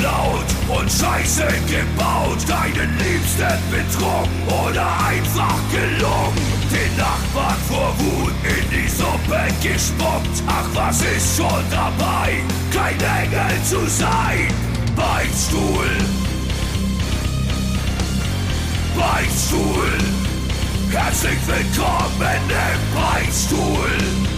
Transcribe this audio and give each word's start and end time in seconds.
geklaut 0.00 0.44
und 0.68 0.90
Scheiße 0.90 1.46
gebaut, 1.66 2.38
deinen 2.48 2.96
Liebsten 2.98 3.58
betrogen 3.70 4.30
oder 4.46 4.86
einfach 5.06 5.58
gelungen. 5.70 6.36
Den 6.72 6.96
Nachbarn 6.96 7.56
vor 7.68 7.94
Wut 7.98 8.32
in 8.44 8.70
die 8.70 8.88
Suppe 8.88 9.40
gespuckt. 9.62 10.42
Ach, 10.46 10.66
was 10.74 11.02
ist 11.02 11.36
schon 11.36 11.64
dabei, 11.70 12.32
kein 12.72 12.98
Engel 13.24 13.62
zu 13.64 13.86
sein? 13.88 14.48
Beichtstuhl, 14.96 15.86
Beichtstuhl, 18.96 19.98
herzlich 20.90 21.38
willkommen 21.46 22.40
im 22.48 23.00
Beichtstuhl. 23.00 24.29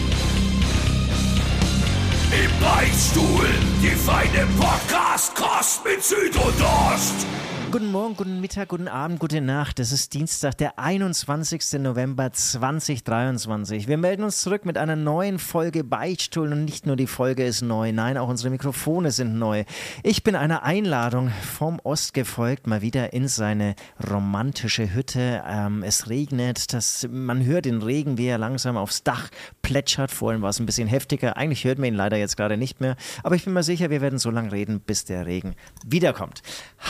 Im 2.33 2.51
Beichtstuhl, 2.61 3.47
die 3.83 3.91
feine 3.91 4.47
Podcast-Kost 4.59 5.85
mit 5.85 6.03
Süd 6.03 6.35
und 6.35 6.63
Ost. 6.63 7.27
Guten 7.73 7.91
Morgen, 7.91 8.17
guten 8.17 8.43
Mittag, 8.43 8.69
guten 8.69 8.87
Abend, 8.87 9.19
gute 9.19 9.41
Nacht. 9.41 9.81
Es 9.81 9.93
ist 9.93 10.13
Dienstag, 10.13 10.59
der 10.59 10.79
21. 10.79 11.81
November 11.81 12.31
2023. 12.31 13.89
Wir 13.89 13.97
melden 13.97 14.25
uns 14.25 14.43
zurück 14.43 14.67
mit 14.67 14.77
einer 14.77 14.95
neuen 14.95 15.39
Folge 15.39 15.83
Beichtstuhl 15.83 16.53
und 16.53 16.67
nicht 16.67 16.85
nur 16.85 16.97
die 16.97 17.07
Folge 17.07 17.47
ist 17.47 17.63
neu, 17.63 17.91
nein, 17.93 18.19
auch 18.19 18.29
unsere 18.29 18.51
Mikrofone 18.51 19.11
sind 19.11 19.39
neu. 19.39 19.65
Ich 20.03 20.23
bin 20.23 20.37
einer 20.37 20.65
Einladung 20.65 21.31
vom 21.31 21.81
Ost 21.83 22.13
gefolgt, 22.13 22.67
mal 22.67 22.83
wieder 22.83 23.15
in 23.15 23.27
seine 23.27 23.75
romantische 24.11 24.93
Hütte. 24.93 25.43
Ähm, 25.49 25.83
es 25.83 26.11
regnet, 26.11 26.75
das, 26.75 27.09
man 27.11 27.43
hört 27.43 27.65
den 27.65 27.81
Regen, 27.81 28.19
wie 28.19 28.27
er 28.27 28.37
langsam 28.37 28.77
aufs 28.77 29.03
Dach 29.03 29.31
plätschert. 29.63 30.11
Vorhin 30.11 30.43
war 30.43 30.51
es 30.51 30.61
ein 30.61 30.67
bisschen 30.67 30.89
heftiger. 30.89 31.39
Eigentlich 31.39 31.65
hört 31.65 31.79
man 31.79 31.89
ihn 31.89 31.95
leider 31.95 32.19
jetzt 32.19 32.37
gerade 32.37 32.59
nicht 32.59 32.83
mehr. 32.83 32.97
Aber 33.23 33.35
ich 33.35 33.47
bin 33.47 33.55
mir 33.55 33.63
sicher, 33.63 33.89
wir 33.89 34.03
werden 34.03 34.19
so 34.19 34.31
lange 34.31 34.53
reden, 34.53 34.81
bis 34.81 35.07
der 35.07 35.25
Regen 35.25 35.55
wiederkommt. 35.87 36.43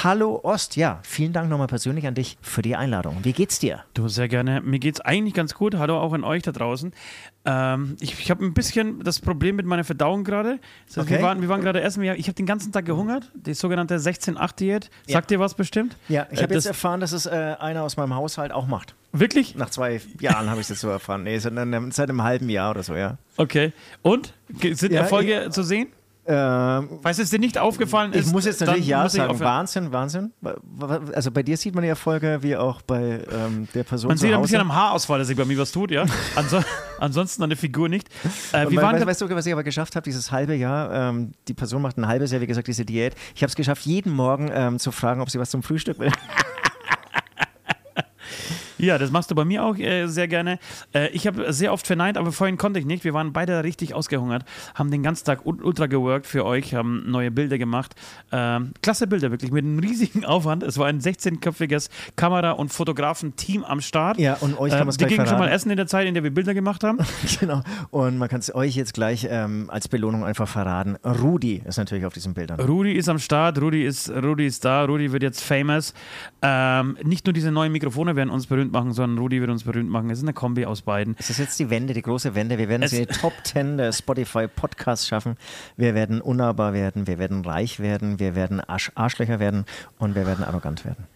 Hallo 0.02 0.40
Ost 0.42 0.71
ja, 0.76 1.00
vielen 1.02 1.32
Dank 1.32 1.48
nochmal 1.50 1.66
persönlich 1.66 2.06
an 2.06 2.14
dich 2.14 2.36
für 2.42 2.62
die 2.62 2.76
Einladung. 2.76 3.18
Wie 3.22 3.32
geht's 3.32 3.58
dir? 3.58 3.84
Du, 3.94 4.08
sehr 4.08 4.28
gerne. 4.28 4.60
Mir 4.60 4.78
geht's 4.78 5.00
eigentlich 5.00 5.34
ganz 5.34 5.54
gut. 5.54 5.74
Hallo 5.76 5.98
auch 5.98 6.12
an 6.12 6.24
euch 6.24 6.42
da 6.42 6.52
draußen. 6.52 6.92
Ähm, 7.44 7.96
ich 8.00 8.18
ich 8.20 8.30
habe 8.30 8.44
ein 8.44 8.54
bisschen 8.54 9.02
das 9.02 9.20
Problem 9.20 9.56
mit 9.56 9.66
meiner 9.66 9.84
Verdauung 9.84 10.24
gerade. 10.24 10.58
Das 10.86 10.96
heißt, 10.96 11.06
Okay. 11.06 11.18
Wir 11.18 11.22
waren, 11.24 11.40
wir 11.42 11.48
waren 11.48 11.60
gerade 11.60 11.80
essen. 11.80 12.02
Ich 12.02 12.26
habe 12.26 12.34
den 12.34 12.46
ganzen 12.46 12.72
Tag 12.72 12.84
gehungert. 12.84 13.30
Die 13.34 13.54
sogenannte 13.54 13.96
16-8-Diät. 13.98 14.90
Sagt 15.08 15.30
dir 15.30 15.40
was 15.40 15.54
bestimmt? 15.54 15.96
Ja, 16.08 16.26
ich 16.30 16.38
Äh, 16.38 16.42
habe 16.44 16.54
jetzt 16.54 16.64
das- 16.64 16.70
erfahren, 16.72 17.00
dass 17.00 17.12
es 17.12 17.26
äh, 17.26 17.56
einer 17.58 17.82
aus 17.82 17.96
meinem 17.96 18.14
Haushalt 18.14 18.52
auch 18.52 18.66
macht. 18.66 18.94
Wirklich? 19.12 19.54
Nach 19.56 19.68
zwei 19.70 20.00
Jahren 20.20 20.48
habe 20.48 20.60
ich 20.60 20.66
es 20.66 20.70
jetzt 20.70 20.80
so 20.80 20.88
erfahren. 20.88 21.24
Nee, 21.24 21.38
seit, 21.38 21.56
einem- 21.58 22.22
halben 22.22 22.48
Jahr 22.48 22.70
oder 22.70 22.82
so, 22.82 22.94
ja. 22.94 23.18
Okay. 23.36 23.72
Und? 24.02 24.32
Sind 24.60 24.92
Ja, 24.92 25.00
Erfolge 25.02 25.48
zu 25.50 25.62
sehen? 25.62 25.88
Ähm, 26.24 27.00
Falls 27.02 27.18
es 27.18 27.30
dir 27.30 27.40
nicht 27.40 27.58
aufgefallen 27.58 28.12
ist, 28.12 28.26
ich 28.28 28.32
muss 28.32 28.44
jetzt 28.44 28.60
natürlich 28.60 28.86
Ja 28.86 29.08
sagen. 29.08 29.40
Wahnsinn, 29.40 29.90
Wahnsinn. 29.92 30.32
Wa- 30.40 30.54
wa- 30.62 31.00
Also 31.14 31.32
bei 31.32 31.42
dir 31.42 31.56
sieht 31.56 31.74
man 31.74 31.82
die 31.82 31.88
Erfolge 31.88 32.38
wie 32.42 32.56
auch 32.56 32.80
bei 32.82 33.24
ähm, 33.32 33.66
der 33.74 33.82
Person 33.82 34.06
Man 34.08 34.18
sieht 34.18 34.30
ein 34.30 34.36
Hause. 34.36 34.42
bisschen 34.42 34.60
am 34.60 34.72
Haarausfall, 34.72 35.18
dass 35.18 35.26
sich 35.26 35.36
bei 35.36 35.44
mir 35.44 35.58
was 35.58 35.72
tut, 35.72 35.90
ja. 35.90 36.04
Anso 36.36 36.60
ansonsten 37.00 37.42
an 37.42 37.50
der 37.50 37.56
Figur 37.58 37.88
nicht. 37.88 38.08
Äh, 38.52 38.66
we- 38.70 38.76
waren 38.76 39.00
we- 39.00 39.04
weißt 39.06 39.20
du, 39.20 39.28
was 39.30 39.46
ich 39.46 39.52
aber 39.52 39.64
geschafft 39.64 39.96
habe, 39.96 40.04
dieses 40.04 40.30
halbe 40.30 40.54
Jahr, 40.54 40.92
ähm, 41.10 41.32
die 41.48 41.54
Person 41.54 41.82
macht 41.82 41.98
ein 41.98 42.06
halbes 42.06 42.30
Jahr, 42.30 42.40
wie 42.40 42.46
gesagt, 42.46 42.68
diese 42.68 42.84
Diät. 42.84 43.16
Ich 43.34 43.42
habe 43.42 43.48
es 43.48 43.56
geschafft, 43.56 43.84
jeden 43.84 44.12
Morgen 44.12 44.48
ähm, 44.54 44.78
zu 44.78 44.92
fragen, 44.92 45.20
ob 45.22 45.28
sie 45.30 45.40
was 45.40 45.50
zum 45.50 45.64
Frühstück 45.64 45.98
will. 45.98 46.12
Ja, 48.82 48.98
das 48.98 49.10
machst 49.12 49.30
du 49.30 49.34
bei 49.34 49.44
mir 49.44 49.64
auch 49.64 49.78
äh, 49.78 50.06
sehr 50.08 50.26
gerne. 50.28 50.58
Äh, 50.92 51.08
ich 51.10 51.26
habe 51.26 51.52
sehr 51.52 51.72
oft 51.72 51.86
verneint, 51.86 52.18
aber 52.18 52.32
vorhin 52.32 52.58
konnte 52.58 52.80
ich 52.80 52.84
nicht. 52.84 53.04
Wir 53.04 53.14
waren 53.14 53.32
beide 53.32 53.62
richtig 53.62 53.94
ausgehungert, 53.94 54.44
haben 54.74 54.90
den 54.90 55.02
ganzen 55.02 55.24
Tag 55.24 55.46
ul- 55.46 55.62
ultra 55.62 55.86
geworkt 55.86 56.26
für 56.26 56.44
euch, 56.44 56.74
haben 56.74 57.08
neue 57.10 57.30
Bilder 57.30 57.58
gemacht. 57.58 57.94
Ähm, 58.32 58.72
klasse 58.82 59.06
Bilder, 59.06 59.30
wirklich, 59.30 59.52
mit 59.52 59.64
einem 59.64 59.78
riesigen 59.78 60.24
Aufwand. 60.32 60.62
Es 60.64 60.78
war 60.78 60.88
ein 60.88 61.00
16-köpfiges 61.00 61.90
Kamera- 62.16 62.50
und 62.52 62.72
Fotografen-Team 62.72 63.62
am 63.64 63.80
Start. 63.80 64.18
Ja, 64.18 64.34
und 64.40 64.58
euch 64.58 64.70
kann 64.72 64.80
Ähm, 64.80 64.86
man's 64.86 64.98
Wir 64.98 65.06
gleich 65.06 65.16
gingen 65.16 65.28
schon 65.28 65.38
mal 65.38 65.48
essen 65.48 65.70
in 65.70 65.76
der 65.76 65.86
Zeit, 65.86 66.06
in 66.08 66.14
der 66.14 66.24
wir 66.24 66.32
Bilder 66.34 66.52
gemacht 66.52 66.82
haben. 66.82 66.98
genau. 67.40 67.62
Und 67.90 68.18
man 68.18 68.28
kann 68.28 68.40
es 68.40 68.54
euch 68.54 68.74
jetzt 68.74 68.94
gleich 68.94 69.26
ähm, 69.30 69.70
als 69.70 69.86
Belohnung 69.88 70.24
einfach 70.24 70.48
verraten. 70.48 70.96
Rudi 71.04 71.62
ist 71.64 71.76
natürlich 71.76 72.04
auf 72.04 72.14
diesen 72.14 72.34
Bildern. 72.34 72.58
Rudi 72.58 72.92
ist 72.94 73.08
am 73.08 73.18
Start, 73.20 73.60
Rudi 73.60 73.84
ist, 73.84 74.10
Rudi 74.10 74.46
ist 74.46 74.64
da, 74.64 74.84
Rudi 74.84 75.12
wird 75.12 75.22
jetzt 75.22 75.40
famous. 75.42 75.94
Ähm, 76.44 76.98
nicht 77.04 77.24
nur 77.24 77.32
diese 77.32 77.52
neuen 77.52 77.70
Mikrofone 77.70 78.16
werden 78.16 78.30
uns 78.30 78.48
berühmt 78.48 78.72
machen, 78.72 78.92
sondern 78.92 79.18
Rudi 79.18 79.40
wird 79.40 79.50
uns 79.50 79.62
berühmt 79.62 79.88
machen. 79.88 80.10
Es 80.10 80.18
ist 80.18 80.24
eine 80.24 80.32
Kombi 80.32 80.66
aus 80.66 80.82
beiden. 80.82 81.14
Es 81.18 81.30
ist 81.30 81.38
jetzt 81.38 81.58
die 81.60 81.70
Wende, 81.70 81.94
die 81.94 82.02
große 82.02 82.34
Wende. 82.34 82.58
Wir 82.58 82.68
werden 82.68 82.82
es 82.82 82.90
die 82.90 83.06
Top 83.20 83.32
10 83.44 83.76
der 83.76 83.92
Spotify 83.92 84.48
Podcasts 84.48 85.06
schaffen. 85.06 85.36
Wir 85.76 85.94
werden 85.94 86.20
unnahbar 86.20 86.72
werden, 86.72 87.06
wir 87.06 87.18
werden 87.18 87.44
reich 87.44 87.78
werden, 87.78 88.18
wir 88.18 88.34
werden 88.34 88.60
Arsch 88.60 88.90
Arschlöcher 88.96 89.38
werden 89.38 89.66
und 89.98 90.16
wir 90.16 90.26
werden 90.26 90.44
arrogant 90.44 90.84
werden. 90.84 91.06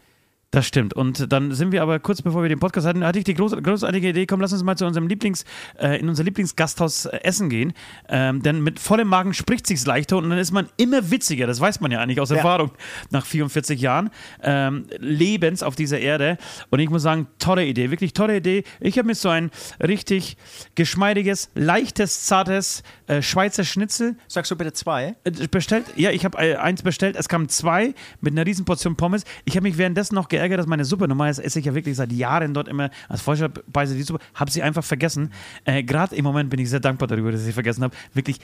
Das 0.56 0.66
stimmt. 0.66 0.94
Und 0.94 1.30
dann 1.30 1.52
sind 1.52 1.70
wir 1.70 1.82
aber 1.82 1.98
kurz 1.98 2.22
bevor 2.22 2.40
wir 2.40 2.48
den 2.48 2.58
Podcast 2.58 2.86
hatten, 2.86 3.04
hatte 3.04 3.18
ich 3.18 3.26
die 3.26 3.34
groß, 3.34 3.62
großartige 3.62 4.08
Idee, 4.08 4.24
komm, 4.24 4.40
lass 4.40 4.54
uns 4.54 4.62
mal 4.62 4.74
zu 4.74 4.86
unserem 4.86 5.06
Lieblings, 5.06 5.44
äh, 5.78 6.00
in 6.00 6.08
unser 6.08 6.24
Lieblingsgasthaus 6.24 7.04
äh, 7.04 7.18
essen 7.24 7.50
gehen. 7.50 7.74
Ähm, 8.08 8.40
denn 8.42 8.62
mit 8.62 8.78
vollem 8.80 9.08
Magen 9.08 9.34
spricht 9.34 9.66
sich's 9.66 9.84
leichter 9.84 10.16
und 10.16 10.30
dann 10.30 10.38
ist 10.38 10.52
man 10.52 10.70
immer 10.78 11.10
witziger. 11.10 11.46
Das 11.46 11.60
weiß 11.60 11.80
man 11.80 11.90
ja 11.90 12.00
eigentlich 12.00 12.22
aus 12.22 12.30
Ja. 12.30 12.36
Erfahrung 12.36 12.70
nach 13.10 13.26
44 13.26 13.78
Jahren 13.78 14.08
ähm, 14.42 14.86
Lebens 14.98 15.62
auf 15.62 15.76
dieser 15.76 15.98
Erde. 15.98 16.38
Und 16.70 16.78
ich 16.78 16.88
muss 16.88 17.02
sagen, 17.02 17.26
tolle 17.38 17.66
Idee, 17.66 17.90
wirklich 17.90 18.14
tolle 18.14 18.38
Idee. 18.38 18.64
Ich 18.80 18.96
habe 18.96 19.08
mir 19.08 19.14
so 19.14 19.28
ein 19.28 19.50
richtig 19.86 20.38
geschmeidiges, 20.74 21.50
leichtes, 21.54 22.24
zartes 22.24 22.82
äh, 23.08 23.20
Schweizer 23.20 23.64
Schnitzel 23.64 24.16
Sagst 24.26 24.50
du 24.50 24.56
bitte 24.56 24.72
zwei? 24.72 25.16
äh, 25.24 25.32
bestellt. 25.50 25.84
Ja, 25.96 26.12
ich 26.12 26.24
habe 26.24 26.38
äh, 26.38 26.56
eins 26.56 26.80
bestellt. 26.82 27.14
Es 27.14 27.28
kamen 27.28 27.50
zwei 27.50 27.92
mit 28.22 28.32
einer 28.32 28.46
riesen 28.46 28.64
Portion 28.64 28.96
Pommes. 28.96 29.24
Ich 29.44 29.54
habe 29.54 29.64
mich 29.68 29.76
währenddessen 29.76 30.14
noch 30.14 30.28
geärgert, 30.28 30.45
dass 30.54 30.66
meine 30.66 30.84
Suppe, 30.84 31.08
normalerweise 31.08 31.42
esse 31.42 31.58
ich 31.58 31.64
ja 31.64 31.74
wirklich 31.74 31.96
seit 31.96 32.12
Jahren 32.12 32.54
dort 32.54 32.68
immer 32.68 32.90
als 33.08 33.22
Vorspeise 33.22 33.94
die 33.96 34.02
Suppe, 34.02 34.22
habe 34.34 34.50
sie 34.50 34.62
einfach 34.62 34.84
vergessen. 34.84 35.32
Äh, 35.64 35.82
Gerade 35.82 36.14
im 36.14 36.24
Moment 36.24 36.50
bin 36.50 36.60
ich 36.60 36.70
sehr 36.70 36.80
dankbar 36.80 37.08
darüber, 37.08 37.32
dass 37.32 37.40
ich 37.40 37.46
sie 37.46 37.52
vergessen 37.52 37.82
habe. 37.82 37.94
Wirklich 38.14 38.38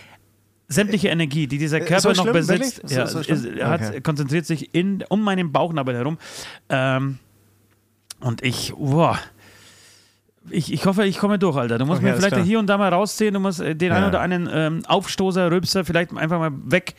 sämtliche 0.69 1.09
Energie, 1.09 1.47
die 1.47 1.59
dieser 1.59 1.81
Körper 1.81 2.11
Äh, 2.11 2.15
so 2.15 2.23
noch 2.25 2.31
schlimm? 2.33 2.33
besitzt? 2.33 2.81
So- 2.89 2.95
ja, 2.97 3.07
so 3.07 3.19
ist, 3.21 3.47
hat, 3.63 3.81
Okay. 3.83 4.01
konzentriert 4.01 4.47
sich 4.47 4.75
in, 4.75 5.05
um 5.09 5.23
meinen 5.23 5.53
Bauchnabel 5.53 5.95
herum. 5.95 6.19
Ähm, 6.69 7.19
und 8.21 8.43
ich, 8.43 8.73
boah. 8.77 9.19
Ich, 10.51 10.73
ich 10.73 10.87
hoffe, 10.87 11.05
ich 11.05 11.19
komme 11.19 11.39
durch, 11.39 11.57
Alter. 11.57 11.79
Du 11.79 11.87
musst 11.87 11.99
Okay, 12.01 12.11
mir 12.11 12.17
vielleicht 12.17 12.35
klar. 12.35 12.45
hier 12.45 12.59
und 12.59 12.67
da 12.67 12.77
mal 12.77 12.89
rausziehen. 12.93 13.33
Du 13.35 13.39
musst 13.41 13.61
äh, 13.61 13.77
den 13.77 13.91
Ja. 13.91 13.97
einen 13.99 14.07
oder 14.07 14.21
einen 14.21 14.49
ähm, 14.53 14.83
Aufstoßer, 14.87 15.51
Rülpser 15.51 15.85
vielleicht 15.85 16.17
einfach 16.17 16.39
mal 16.39 16.51
weg 16.65 16.95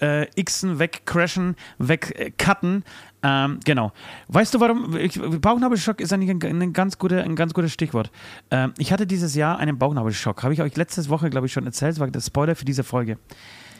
äh, 0.00 0.26
xen, 0.42 0.78
wegcrashen, 0.78 1.56
wegcutten. 1.78 2.84
Ähm, 3.26 3.58
genau. 3.64 3.92
Weißt 4.28 4.52
du, 4.52 4.60
warum? 4.60 4.96
Ich, 4.96 5.18
Bauchnabelschock 5.18 6.00
ist 6.00 6.12
eigentlich 6.12 6.30
ein, 6.30 6.62
ein, 6.62 6.72
ganz 6.74 6.98
guter, 6.98 7.22
ein 7.24 7.36
ganz 7.36 7.54
gutes 7.54 7.72
Stichwort. 7.72 8.10
Ähm, 8.50 8.74
ich 8.76 8.92
hatte 8.92 9.06
dieses 9.06 9.34
Jahr 9.34 9.58
einen 9.58 9.78
Bauchnabelschock. 9.78 10.42
Habe 10.42 10.52
ich 10.52 10.60
euch 10.60 10.76
letzte 10.76 11.08
Woche, 11.08 11.30
glaube 11.30 11.46
ich, 11.46 11.52
schon 11.52 11.64
erzählt. 11.64 11.92
Das 11.92 12.00
war 12.00 12.08
der 12.08 12.20
Spoiler 12.20 12.54
für 12.54 12.66
diese 12.66 12.84
Folge. 12.84 13.16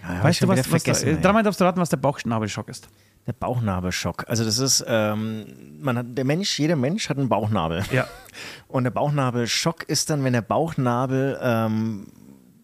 Ja, 0.03 0.23
weißt 0.23 0.43
du, 0.43 0.49
was, 0.49 0.73
was 0.73 0.83
da, 0.83 0.93
ey. 0.93 1.21
dreimal 1.21 1.43
darfst 1.43 1.61
du 1.61 1.65
raten, 1.65 1.79
was 1.79 1.91
der 1.91 1.99
Bauchnabelschock 1.99 2.69
ist. 2.69 2.89
Der 3.27 3.33
Bauchnabelschock. 3.35 4.25
Also 4.29 4.45
das 4.45 4.59
ist, 4.59 4.85
ähm, 4.87 5.47
man 5.81 5.99
hat, 5.99 6.07
der 6.11 6.25
Mensch, 6.25 6.59
jeder 6.59 6.77
Mensch 6.77 7.09
hat 7.11 7.19
einen 7.19 7.29
Bauchnabel. 7.29 7.83
Ja. 7.91 8.07
Und 8.69 8.85
der 8.85 8.91
Bauchnabelschock 8.91 9.85
ist 9.85 10.09
dann, 10.09 10.25
wenn 10.25 10.33
der 10.33 10.43
Bauchnabel 10.43 11.39
ähm, 11.43 12.07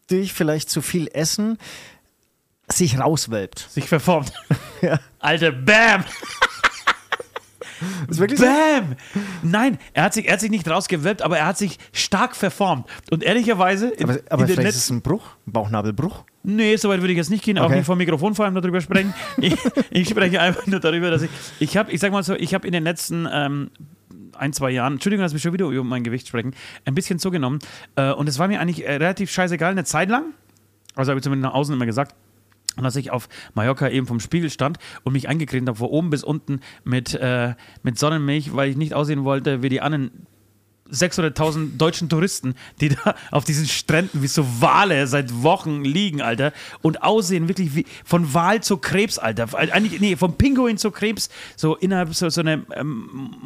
durch 0.08 0.32
vielleicht 0.32 0.70
zu 0.70 0.80
viel 0.80 1.08
Essen 1.12 1.58
sich 2.68 2.98
rauswölbt. 2.98 3.66
Sich 3.70 3.88
verformt. 3.88 4.32
Ja. 4.82 4.98
Alter, 5.18 5.52
Bam! 5.52 6.04
Ist 8.08 8.18
wirklich 8.20 8.38
so? 8.41 8.46
Bam! 8.46 8.96
Nein, 9.42 9.78
er 9.94 10.04
hat, 10.04 10.14
sich, 10.14 10.26
er 10.26 10.34
hat 10.34 10.41
sich 10.41 10.50
nicht 10.50 10.68
rausgewölbt, 10.68 11.22
aber 11.22 11.38
er 11.38 11.46
hat 11.46 11.58
sich 11.58 11.78
stark 11.92 12.36
verformt. 12.36 12.86
Und 13.10 13.22
ehrlicherweise. 13.22 13.88
in- 13.91 14.04
Aber, 14.10 14.18
aber 14.30 14.42
in 14.42 14.48
den 14.48 14.54
vielleicht 14.56 14.77
ist 14.77 14.84
es 14.84 14.91
ein 14.91 15.03
Bruch, 15.03 15.22
ein 15.47 15.53
Bauchnabelbruch. 15.53 16.24
Nee, 16.42 16.77
soweit 16.77 17.00
würde 17.00 17.12
ich 17.12 17.18
jetzt 17.18 17.30
nicht 17.30 17.44
gehen, 17.44 17.59
auch 17.59 17.66
Okay. 17.66 17.77
nicht 17.77 17.86
vor 17.86 17.94
dem 17.97 17.98
Mikrofon 17.98 18.34
vor 18.34 18.44
allem 18.47 18.54
darüber 18.54 18.80
sprechen. 18.80 19.12
Ich, 19.38 19.54
ich 19.91 20.09
spreche 20.09 20.41
einfach 20.41 20.66
nur 20.66 20.80
darüber, 20.80 21.10
dass 21.10 21.22
ich. 21.22 21.30
Ich 21.59 21.77
habe, 21.77 21.91
ich 21.92 22.00
sag 22.00 22.12
mal 22.12 22.22
so, 22.22 22.34
ich 22.34 22.54
habe 22.54 22.66
in 22.66 22.72
den 22.72 22.84
letzten. 22.84 23.28
Ähm, 23.30 23.71
ein, 24.38 24.54
zwei 24.54 24.71
Jahren, 24.71 24.94
Entschuldigung, 24.94 25.22
dass 25.22 25.34
wir 25.34 25.41
schon 25.41 25.53
wieder 25.53 25.66
über 25.66 25.84
mein 25.84 26.03
Gewicht 26.03 26.26
sprechen, 26.26 26.54
ein 26.86 26.94
bisschen 26.94 27.18
zugenommen. 27.18 27.59
Äh, 27.97 28.12
und 28.12 28.26
es 28.26 28.38
war 28.38 28.48
mir 28.48 28.59
eigentlich 28.59 28.86
äh, 28.86 28.92
relativ 28.94 29.30
scheißegal, 29.30 29.72
eine 29.72 29.84
Zeit 29.84 30.09
lang. 30.09 30.33
Also 30.94 31.10
habe 31.10 31.18
ich 31.18 31.24
zumindest 31.24 31.50
nach 31.53 31.54
außen 31.54 31.74
immer 31.74 31.84
gesagt. 31.84 32.15
Und 32.80 32.84
dass 32.84 32.97
ich 32.97 33.10
auf 33.10 33.28
Mallorca 33.53 33.91
eben 33.91 34.06
vom 34.06 34.21
Spiegel 34.21 34.48
stand 34.48 34.78
und 35.04 35.12
mich 35.12 35.28
eingecremt 35.28 35.68
habe, 35.68 35.77
von 35.77 35.88
oben 35.88 36.09
bis 36.09 36.24
unten 36.24 36.60
mit, 36.82 37.15
äh, 37.15 37.54
mit 37.82 37.98
Sonnenmilch, 37.98 38.56
weil 38.56 38.71
ich 38.71 38.77
nicht 38.78 38.94
aussehen 38.94 39.24
wollte 39.24 39.62
wie 39.62 39.68
die 39.68 39.82
anderen 39.82 40.27
600.000 40.92 41.77
deutschen 41.77 42.09
Touristen, 42.09 42.54
die 42.81 42.91
da 42.91 43.15
auf 43.31 43.45
diesen 43.45 43.66
Stränden 43.66 44.22
wie 44.22 44.27
so 44.27 44.45
Wale 44.60 45.07
seit 45.07 45.42
Wochen 45.42 45.84
liegen, 45.84 46.22
Alter, 46.22 46.53
und 46.83 47.03
aussehen 47.03 47.48
wirklich 47.48 47.75
wie 47.75 47.87
von 48.04 48.33
Wal 48.34 48.63
zu 48.63 48.78
Krebs, 48.78 49.19
Alter. 49.19 49.48
Eigentlich, 49.54 50.01
nee, 50.01 50.16
vom 50.16 50.34
Pinguin 50.34 50.78
zu 50.78 50.91
Krebs, 50.91 51.31
so 51.57 51.77
innerhalb 51.77 52.15
so, 52.15 52.28
so 52.28 52.41
eine 52.41 52.63
ähm, 52.75 53.37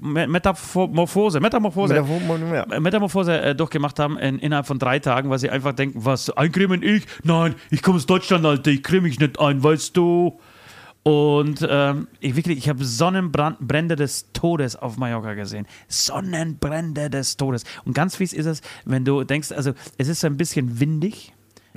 Metamorphose, 0.00 1.40
Metamorphose, 1.40 1.96
äh, 1.96 2.80
Metamorphose 2.80 3.40
äh, 3.40 3.54
durchgemacht 3.54 3.98
haben 3.98 4.18
in, 4.18 4.38
innerhalb 4.38 4.66
von 4.66 4.78
drei 4.78 4.98
Tagen, 4.98 5.30
weil 5.30 5.38
sie 5.38 5.50
einfach 5.50 5.72
denken, 5.72 6.04
was, 6.04 6.30
eincremen 6.30 6.82
ich? 6.82 7.06
Nein, 7.22 7.54
ich 7.70 7.82
komme 7.82 7.96
aus 7.96 8.06
Deutschland, 8.06 8.44
Alter, 8.44 8.70
ich 8.70 8.82
creme 8.82 9.04
mich 9.04 9.20
nicht 9.20 9.38
ein, 9.38 9.62
weißt 9.62 9.96
du? 9.96 10.38
Und 11.06 11.64
ähm, 11.70 12.08
ich 12.18 12.34
wirklich, 12.34 12.58
ich 12.58 12.68
habe 12.68 12.84
Sonnenbrände 12.84 13.94
des 13.94 14.32
Todes 14.32 14.74
auf 14.74 14.96
Mallorca 14.96 15.34
gesehen. 15.34 15.64
Sonnenbrände 15.86 17.10
des 17.10 17.36
Todes. 17.36 17.62
Und 17.84 17.92
ganz 17.92 18.16
fies 18.16 18.32
ist 18.32 18.46
es, 18.46 18.60
wenn 18.84 19.04
du 19.04 19.22
denkst, 19.22 19.52
also 19.52 19.72
es 19.98 20.08
ist 20.08 20.24
ein 20.24 20.36
bisschen 20.36 20.80
windig. 20.80 21.32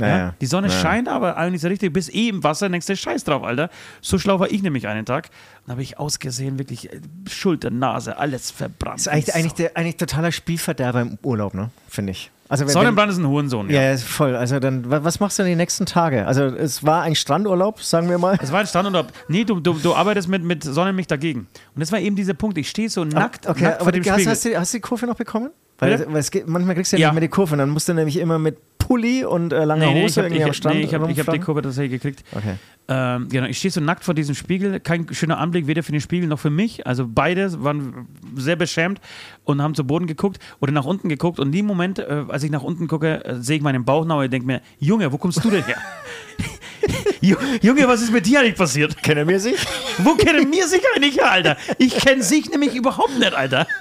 Ja, 0.07 0.17
ja. 0.17 0.33
Die 0.39 0.45
Sonne 0.45 0.69
scheint 0.69 1.07
aber 1.07 1.37
eigentlich 1.37 1.61
so 1.61 1.67
richtig, 1.67 1.91
bis 1.93 2.09
eh 2.09 2.29
im 2.29 2.43
Wasser, 2.43 2.69
denkst 2.69 2.87
du, 2.87 2.95
scheiß 2.95 3.23
drauf, 3.23 3.43
Alter. 3.43 3.69
So 4.01 4.17
schlau 4.19 4.39
war 4.39 4.49
ich 4.51 4.61
nämlich 4.63 4.87
einen 4.87 5.05
Tag. 5.05 5.29
Und 5.65 5.71
habe 5.71 5.81
ich 5.81 5.99
ausgesehen, 5.99 6.57
wirklich 6.59 6.91
äh, 6.91 6.99
Schulter, 7.29 7.69
Nase, 7.69 8.17
alles 8.17 8.51
verbrannt. 8.51 8.99
ist 8.99 9.07
eigentlich, 9.07 9.35
eigentlich, 9.35 9.53
der, 9.53 9.77
eigentlich 9.77 9.97
totaler 9.97 10.31
Spielverderber 10.31 11.01
im 11.01 11.17
Urlaub, 11.23 11.53
ne? 11.53 11.69
Finde 11.87 12.11
ich. 12.11 12.31
Also 12.51 12.65
wenn, 12.65 12.73
Sonnenbrand 12.73 13.11
ist 13.11 13.19
ein 13.19 13.27
Hurensohn, 13.27 13.69
ja, 13.69 13.83
ja, 13.91 13.97
voll. 13.97 14.35
Also 14.35 14.59
dann, 14.59 14.89
wa- 14.89 15.03
was 15.03 15.19
machst 15.19 15.37
du 15.37 15.43
denn 15.43 15.51
die 15.51 15.55
nächsten 15.55 15.85
Tage? 15.85 16.25
Also 16.25 16.45
es 16.45 16.83
war 16.83 17.03
ein 17.03 17.13
Strandurlaub, 17.13 17.79
sagen 17.83 18.09
wir 18.09 18.17
mal. 18.17 18.39
Es 18.41 18.51
war 18.51 18.61
ein 18.61 18.65
Standurlaub. 18.65 19.13
Nee, 19.27 19.43
du, 19.43 19.59
du, 19.59 19.73
du 19.73 19.93
arbeitest 19.93 20.27
mit, 20.27 20.43
mit 20.43 20.63
Sonnenmilch 20.63 21.05
dagegen. 21.05 21.41
Und 21.75 21.79
das 21.79 21.91
war 21.91 21.99
eben 21.99 22.15
dieser 22.15 22.33
Punkt. 22.33 22.57
Ich 22.57 22.67
stehe 22.67 22.89
so 22.89 23.03
nackt, 23.05 23.45
okay, 23.47 23.65
nackt 23.65 23.77
vor 23.77 23.81
aber 23.87 23.91
dem 23.91 24.03
hast, 24.03 24.13
Spiegel. 24.13 24.31
hast, 24.31 24.45
du, 24.45 24.55
hast 24.59 24.73
du 24.73 24.77
die 24.77 24.81
Kurve 24.81 25.05
noch 25.05 25.15
bekommen? 25.15 25.51
Weil, 25.79 26.05
weil 26.11 26.17
es 26.19 26.31
geht, 26.31 26.47
manchmal 26.47 26.75
kriegst 26.75 26.91
du 26.93 26.97
ja, 26.97 27.01
Ja. 27.03 27.07
nicht 27.09 27.13
mehr 27.15 27.21
die 27.21 27.27
Kurve. 27.29 27.53
Und 27.53 27.59
dann 27.59 27.69
musst 27.69 27.87
du 27.89 27.93
nämlich 27.93 28.17
immer 28.17 28.37
mit 28.39 28.57
Pulli 28.77 29.23
und 29.23 29.53
äh, 29.53 29.63
langer 29.65 29.85
Nee, 29.87 29.93
nee, 29.93 30.03
Hose 30.03 30.17
habe 30.21 30.27
irgendwie 30.27 30.43
am 30.43 30.49
ich, 30.51 30.57
Strand 30.57 30.75
nee, 30.77 30.81
ich 30.83 30.93
hab, 30.93 31.09
ich 31.09 31.19
hab 31.19 31.31
die. 31.33 31.39
Kurve 31.39 31.61
tatsächlich 31.61 32.01
gekriegt. 32.01 32.23
Okay. 32.35 32.55
Ähm, 32.91 33.27
genau, 33.29 33.45
ich 33.45 33.57
stehe 33.59 33.71
so 33.71 33.79
nackt 33.81 34.03
vor 34.03 34.15
diesem 34.15 34.33
Spiegel. 34.33 34.79
Kein 34.79 35.05
schöner 35.13 35.37
Anblick, 35.37 35.67
weder 35.67 35.83
für 35.83 35.91
den 35.91 36.01
Spiegel 36.01 36.27
noch 36.27 36.39
für 36.39 36.49
mich. 36.49 36.87
Also 36.87 37.05
beide 37.07 37.63
waren 37.63 38.07
sehr 38.35 38.55
beschämt 38.55 38.99
und 39.43 39.61
haben 39.61 39.75
zu 39.75 39.85
Boden 39.85 40.07
geguckt 40.07 40.39
oder 40.59 40.71
nach 40.71 40.85
unten 40.85 41.07
geguckt. 41.07 41.39
Und 41.39 41.47
in 41.47 41.51
dem 41.53 41.65
Moment, 41.67 41.99
äh, 41.99 42.23
als 42.29 42.41
ich 42.43 42.49
nach 42.49 42.63
unten 42.63 42.87
gucke, 42.87 43.23
äh, 43.23 43.35
sehe 43.39 43.57
ich 43.57 43.61
meinen 43.61 43.85
Bauchnabel 43.85 44.25
und 44.25 44.33
denke 44.33 44.47
mir, 44.47 44.61
Junge, 44.79 45.11
wo 45.11 45.17
kommst 45.19 45.43
du 45.43 45.51
denn 45.51 45.63
her? 45.65 45.77
Ju- 47.21 47.37
Junge, 47.61 47.87
was 47.87 48.01
ist 48.01 48.11
mit 48.11 48.25
dir 48.25 48.39
eigentlich 48.39 48.55
passiert? 48.55 49.03
Kennen 49.03 49.27
wir 49.27 49.39
sich? 49.39 49.55
Wo 49.99 50.15
kennen 50.15 50.51
wir 50.51 50.67
sich 50.67 50.81
eigentlich 50.95 51.17
her, 51.17 51.31
Alter? 51.31 51.57
Ich 51.77 51.95
kenne 51.95 52.23
sich 52.23 52.49
nämlich 52.49 52.73
überhaupt 52.75 53.19
nicht, 53.19 53.33
Alter. 53.35 53.67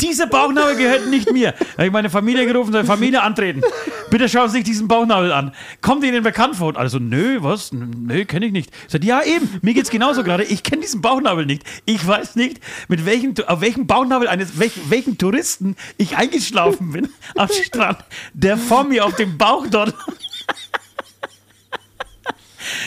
Dieser 0.00 0.26
Bauchnabel 0.26 0.76
gehört 0.76 1.08
nicht 1.08 1.32
mir. 1.32 1.52
Da 1.52 1.72
habe 1.74 1.86
ich 1.86 1.92
meine 1.92 2.10
Familie 2.10 2.46
gerufen, 2.46 2.72
soll 2.72 2.84
Familie 2.84 3.22
antreten. 3.22 3.62
Bitte 4.10 4.28
schauen 4.28 4.48
Sie 4.48 4.58
sich 4.58 4.64
diesen 4.64 4.88
Bauchnabel 4.88 5.32
an. 5.32 5.52
Kommt 5.80 6.04
Ihnen 6.04 6.22
bekannt 6.22 6.56
vor? 6.56 6.68
Und 6.68 6.76
alle 6.76 6.88
so, 6.88 6.98
nö, 6.98 7.38
was? 7.40 7.72
Nö, 7.72 8.24
kenne 8.24 8.46
ich 8.46 8.52
nicht. 8.52 8.70
Ich 8.86 8.92
sag, 8.92 9.04
ja, 9.04 9.22
eben, 9.22 9.48
mir 9.62 9.74
geht's 9.74 9.90
genauso 9.90 10.22
gerade. 10.22 10.44
Ich 10.44 10.62
kenne 10.62 10.82
diesen 10.82 11.00
Bauchnabel 11.00 11.46
nicht. 11.46 11.62
Ich 11.84 12.06
weiß 12.06 12.36
nicht, 12.36 12.60
mit 12.88 13.04
welchem, 13.06 13.34
auf 13.46 13.60
welchem 13.60 13.86
Bauchnabel 13.86 14.28
eines, 14.28 14.58
welch, 14.58 14.72
welchen 14.88 15.18
Touristen 15.18 15.76
ich 15.96 16.16
eingeschlafen 16.16 16.92
bin 16.92 17.08
am 17.36 17.48
Strand, 17.48 17.98
der 18.34 18.56
vor 18.56 18.84
mir 18.84 19.04
auf 19.04 19.16
dem 19.16 19.36
Bauch 19.36 19.66
dort 19.68 19.94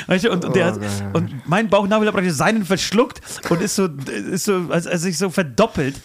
Weißt 0.08 0.26
du, 0.26 0.32
und, 0.32 0.46
und, 0.46 0.56
der 0.56 0.66
hat, 0.66 0.80
und 1.14 1.48
mein 1.48 1.70
Bauchnabel 1.70 2.08
hat 2.08 2.16
praktisch 2.16 2.34
seinen 2.34 2.66
verschluckt 2.66 3.22
und 3.50 3.62
ist 3.62 3.76
so, 3.76 3.86
ist 3.86 4.46
so 4.46 4.68
also, 4.70 4.90
also 4.90 4.98
sich 4.98 5.18
so 5.18 5.30
verdoppelt. 5.30 5.96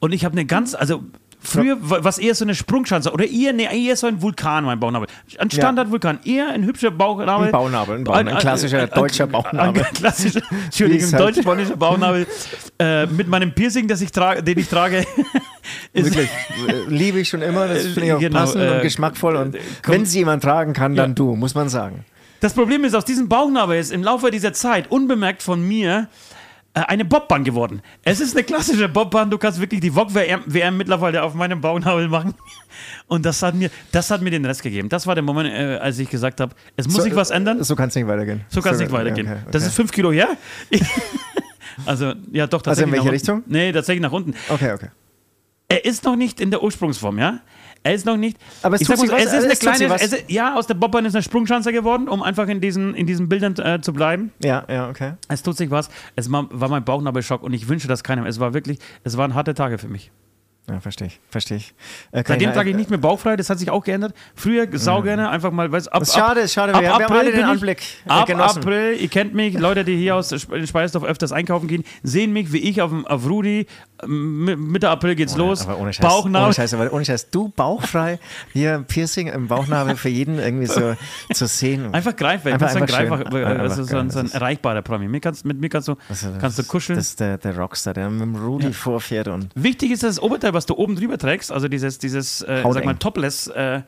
Und 0.00 0.12
ich 0.12 0.24
habe 0.24 0.32
eine 0.32 0.44
ganz, 0.46 0.74
also 0.74 1.04
früher 1.42 1.76
was 1.80 2.18
eher 2.18 2.34
so 2.34 2.44
eine 2.44 2.54
Sprungschanze 2.54 3.12
oder 3.12 3.26
eher, 3.26 3.52
nee, 3.54 3.66
eher 3.86 3.96
so 3.96 4.06
ein 4.06 4.20
Vulkan, 4.20 4.64
mein 4.64 4.78
Bauchnabel. 4.80 5.08
Ein 5.38 5.50
Standardvulkan, 5.50 6.18
eher 6.24 6.48
ein 6.50 6.64
hübscher 6.64 6.90
Bauchnabel. 6.90 7.46
Ein 7.46 7.52
Bauchnabel, 7.52 7.96
ein 7.98 8.04
Bauchnabel, 8.04 8.32
ein 8.34 8.38
klassischer 8.38 8.86
deutscher 8.86 9.26
Bauchnabel. 9.26 9.82
Ein 9.84 9.92
klassischer, 9.94 10.42
Entschuldigung, 10.64 11.12
halt- 11.12 11.22
deutsch-polnischer 11.36 11.76
Bauchnabel. 11.76 12.26
Äh, 12.82 13.04
mit 13.08 13.28
meinem 13.28 13.52
Piercing, 13.52 13.88
das 13.88 14.00
ich 14.00 14.10
trage, 14.10 14.42
den 14.42 14.58
ich 14.58 14.66
trage. 14.66 15.04
Wirklich. 15.92 16.30
äh, 16.66 16.72
Liebe 16.88 17.20
ich 17.20 17.28
schon 17.28 17.42
immer. 17.42 17.68
Das 17.68 17.82
finde 17.88 18.06
ich 18.06 18.12
auch 18.14 18.18
Genau, 18.18 18.38
passend 18.40 18.62
äh, 18.64 18.70
und 18.76 18.80
geschmackvoll. 18.82 19.36
Und 19.36 19.56
komm- 19.82 19.94
wenn 19.94 20.06
sie 20.06 20.20
jemand 20.20 20.42
tragen 20.42 20.72
kann, 20.72 20.96
dann 20.96 21.10
Ja. 21.10 21.14
du, 21.14 21.36
muss 21.36 21.54
man 21.54 21.68
sagen. 21.68 22.06
Das 22.40 22.54
Problem 22.54 22.84
ist, 22.84 22.94
aus 22.94 23.04
diesem 23.04 23.28
Bauchnabel 23.28 23.78
ist 23.78 23.92
im 23.92 24.02
Laufe 24.02 24.30
dieser 24.30 24.54
Zeit 24.54 24.90
unbemerkt 24.90 25.42
von 25.42 25.60
mir 25.60 26.08
äh, 26.08 26.29
eine 26.74 27.04
Bobbahn 27.04 27.42
geworden. 27.44 27.82
Es 28.04 28.20
ist 28.20 28.36
eine 28.36 28.44
klassische 28.44 28.88
Bobbahn. 28.88 29.28
Du 29.30 29.38
kannst 29.38 29.60
wirklich 29.60 29.80
die 29.80 29.90
VOG-WM 29.90 30.42
WM 30.46 30.76
mittlerweile 30.76 31.22
auf 31.22 31.34
meinem 31.34 31.60
Bauchnabel 31.60 32.08
machen. 32.08 32.34
Und 33.08 33.26
das 33.26 33.42
hat 33.42 33.54
mir, 33.56 33.70
das 33.90 34.10
hat 34.10 34.22
mir 34.22 34.30
den 34.30 34.44
Rest 34.44 34.62
gegeben. 34.62 34.88
Das 34.88 35.06
war 35.06 35.14
der 35.16 35.22
Moment, 35.24 35.50
äh, 35.52 35.78
als 35.78 35.98
ich 35.98 36.08
gesagt 36.08 36.40
habe, 36.40 36.54
es 36.76 36.86
muss 36.86 36.96
So, 36.96 37.02
sich 37.02 37.16
was 37.16 37.30
ändern. 37.30 37.62
So 37.64 37.74
kann 37.74 37.88
es 37.88 37.94
nicht 37.96 38.06
weitergehen. 38.06 38.42
So 38.48 38.60
kann 38.62 38.74
es 38.74 38.80
nicht 38.80 38.92
weitergehen. 38.92 39.26
okay, 39.26 39.38
okay. 39.42 39.48
Das 39.50 39.66
ist 39.66 39.74
fünf 39.74 39.90
Kilo 39.92 40.12
her. 40.12 40.28
Also, 41.86 42.12
ja, 42.32 42.46
doch, 42.46 42.58
Also 42.66 42.82
in 42.82 42.90
tatsächlich. 42.90 42.92
welche 42.92 43.12
Richtung? 43.12 43.42
Nee, 43.46 43.72
tatsächlich 43.72 44.02
nach 44.02 44.12
unten. 44.12 44.34
Okay, 44.48 44.72
okay. 44.72 44.88
Er 45.68 45.84
ist 45.84 46.04
noch 46.04 46.16
nicht 46.16 46.40
in 46.40 46.50
der 46.50 46.62
Ursprungsform, 46.62 47.18
ja? 47.18 47.40
Er 47.82 47.94
ist 47.94 48.04
noch 48.04 48.16
nicht. 48.16 48.36
Aber 48.62 48.74
es 48.74 48.82
ich 48.82 48.86
tut 48.86 48.98
sag 48.98 49.08
mal 49.08 49.16
was, 49.16 49.24
es 49.24 49.32
ist 49.32 49.44
eine 49.44 49.76
kleine. 49.76 49.94
Es 49.94 50.12
ist, 50.12 50.30
ja, 50.30 50.54
aus 50.54 50.66
der 50.66 50.74
Bobbahn 50.74 51.06
ist 51.06 51.14
eine 51.14 51.22
Sprungschanze 51.22 51.72
geworden, 51.72 52.08
um 52.08 52.22
einfach 52.22 52.46
in 52.48 52.60
diesen, 52.60 52.94
in 52.94 53.06
diesen 53.06 53.28
Bildern 53.28 53.54
äh, 53.56 53.80
zu 53.80 53.92
bleiben. 53.92 54.32
Ja, 54.42 54.64
ja, 54.68 54.88
okay. 54.90 55.14
Es 55.28 55.42
tut 55.42 55.56
sich 55.56 55.70
was. 55.70 55.88
Es 56.14 56.30
war, 56.30 56.46
war 56.50 56.68
mein 56.68 56.84
Bauchnabelschock 56.84 57.42
und 57.42 57.54
ich 57.54 57.68
wünsche 57.68 57.88
das 57.88 58.04
keinem. 58.04 58.26
Es 58.26 58.38
war 58.38 58.52
wirklich, 58.52 58.78
es 59.04 59.16
waren 59.16 59.34
harte 59.34 59.54
Tage 59.54 59.78
für 59.78 59.88
mich. 59.88 60.10
Ja, 60.68 60.78
verstehe 60.78 61.08
ich. 61.08 61.18
Verstehe 61.30 61.56
ich. 61.56 61.74
Äh, 62.12 62.22
Seitdem 62.26 62.50
ich- 62.50 62.54
trage 62.54 62.70
ich 62.70 62.76
nicht 62.76 62.90
mehr 62.90 62.98
bauchfrei, 62.98 63.34
das 63.36 63.50
hat 63.50 63.58
sich 63.58 63.70
auch 63.70 63.82
geändert. 63.82 64.14
Früher 64.36 64.68
sau 64.72 65.02
gerne, 65.02 65.28
einfach 65.28 65.50
mal, 65.50 65.70
weiß, 65.72 65.88
ab, 65.88 66.02
ist 66.02 66.14
schade, 66.14 66.40
ist 66.42 66.52
schade. 66.52 66.72
ab 66.74 66.80
Wir 66.80 66.90
haben- 66.92 66.98
wir 67.00 67.04
haben 67.06 67.12
April 67.12 67.18
alle 67.26 67.30
den 67.32 67.40
ich- 67.40 67.46
Anblick, 67.46 67.82
äh, 68.06 68.10
Ab 68.10 68.26
genossen. 68.26 68.58
April, 68.58 68.96
ihr 69.00 69.08
kennt 69.08 69.34
mich, 69.34 69.58
Leute, 69.58 69.84
die 69.84 69.96
hier 69.96 70.14
aus 70.14 70.28
Spe- 70.40 70.64
Speisdorf 70.66 71.02
öfters 71.02 71.32
einkaufen 71.32 71.66
gehen, 71.66 71.82
sehen 72.04 72.32
mich, 72.32 72.52
wie 72.52 72.58
ich 72.58 72.80
auf, 72.82 72.92
auf 73.06 73.28
Rudi. 73.28 73.66
Mitte 74.06 74.88
April 74.88 75.14
geht's 75.14 75.36
los. 75.36 75.62
Aber 75.66 75.78
ohne 75.78 75.92
Scheiß, 75.92 76.06
Bauchnabel. 76.06 76.46
Ohne 76.46 76.54
Scheiß, 76.54 76.72
aber 76.74 76.92
ohne 76.92 77.04
Scheiß. 77.04 77.30
Du 77.30 77.48
bauchfrei, 77.48 78.18
hier 78.52 78.82
Piercing 78.88 79.26
im 79.26 79.48
Bauchnabel 79.48 79.96
für 79.96 80.08
jeden 80.08 80.38
irgendwie 80.38 80.66
so 80.66 80.94
zu 81.34 81.46
sehen. 81.46 81.92
Einfach 81.92 82.16
greifbar. 82.16 82.50
Ich 82.50 82.54
Einfach- 82.54 82.74
einfach 82.74 82.86
greifbar. 82.86 83.18
schön. 83.18 83.26
äh, 83.26 83.40
Das 83.58 83.72
Einfach 83.72 83.78
ist 83.78 83.90
so 83.90 83.96
ein, 83.98 84.10
so 84.10 84.18
ein 84.20 84.30
erreichbarer 84.32 84.80
Promi. 84.82 85.08
Mit, 85.08 85.22
kannst, 85.22 85.44
mit 85.44 85.60
mir 85.60 85.68
kannst 85.68 85.88
du, 85.88 85.96
Also 86.08 86.28
kannst 86.40 86.58
du 86.58 86.62
kuscheln. 86.64 86.96
Das 86.98 87.08
ist 87.08 87.20
der, 87.20 87.36
der 87.38 87.58
Rockstar, 87.58 87.92
der 87.92 88.08
mit 88.08 88.22
dem 88.22 88.36
Rudy 88.36 88.72
vorfährt 88.72 89.28
und 89.28 89.48
Wichtig 89.54 89.90
ist 89.90 90.02
das 90.02 90.18
Oberteil, 90.22 90.49
was 90.54 90.66
du 90.66 90.74
oben 90.76 90.96
drüber 90.96 91.18
trägst, 91.18 91.52
also 91.52 91.68
dieses, 91.68 91.98
dieses 91.98 92.42
äh, 92.42 92.62
sag 92.70 92.84
mal, 92.84 92.96
Topless, 92.96 93.46
äh, 93.48 93.82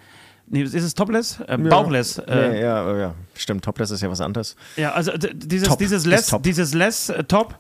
nee, 0.47 0.63
ist 0.63 0.75
es 0.75 0.95
Topless? 0.95 1.41
Äh, 1.47 1.59
Bauchless. 1.59 2.19
Äh, 2.19 2.49
nee, 2.51 2.61
ja, 2.63 2.87
oh 2.87 2.97
ja, 2.97 3.15
stimmt. 3.35 3.65
Topless 3.65 3.91
ist 3.91 4.03
ja 4.03 4.11
was 4.11 4.21
anderes. 4.21 4.57
Ja, 4.77 4.93
also 4.93 5.13
dieses, 5.17 5.69
Top. 5.69 5.79
dieses 5.79 6.07
Less, 6.07 6.27
top. 6.27 6.43
dieses 6.43 6.75
Less 6.75 7.09
äh, 7.09 7.25
Top, 7.25 7.59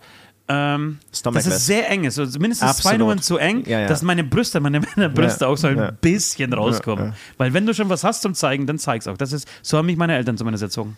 ähm, 0.48 0.98
das 1.22 1.46
ist 1.46 1.66
sehr 1.66 1.88
eng 1.88 2.04
ist. 2.04 2.18
Also 2.18 2.38
mindestens 2.38 2.68
zwei 2.76 2.90
Absolut. 2.90 2.98
Nummern 2.98 3.18
zu 3.20 3.38
eng, 3.38 3.64
Ja, 3.66 3.80
ja. 3.80 3.86
dass 3.86 4.02
meine 4.02 4.24
Brüste, 4.24 4.60
meine 4.60 4.80
Männerbrüste 4.96 5.44
Ja, 5.44 5.50
auch 5.50 5.56
so 5.56 5.68
ein 5.68 5.76
ja. 5.76 5.90
bisschen 5.92 6.52
rauskommen. 6.52 7.04
Ja, 7.04 7.10
ja. 7.10 7.16
Weil 7.38 7.54
wenn 7.54 7.64
du 7.64 7.74
schon 7.74 7.88
was 7.88 8.04
hast 8.04 8.22
zum 8.22 8.34
Zeigen, 8.34 8.66
dann 8.66 8.78
zeig's 8.78 9.06
auch. 9.06 9.16
Das 9.16 9.32
ist, 9.32 9.48
so 9.62 9.78
haben 9.78 9.86
mich 9.86 9.96
meine 9.96 10.16
Eltern 10.16 10.36
zumindest 10.36 10.62
erzogen. 10.64 10.96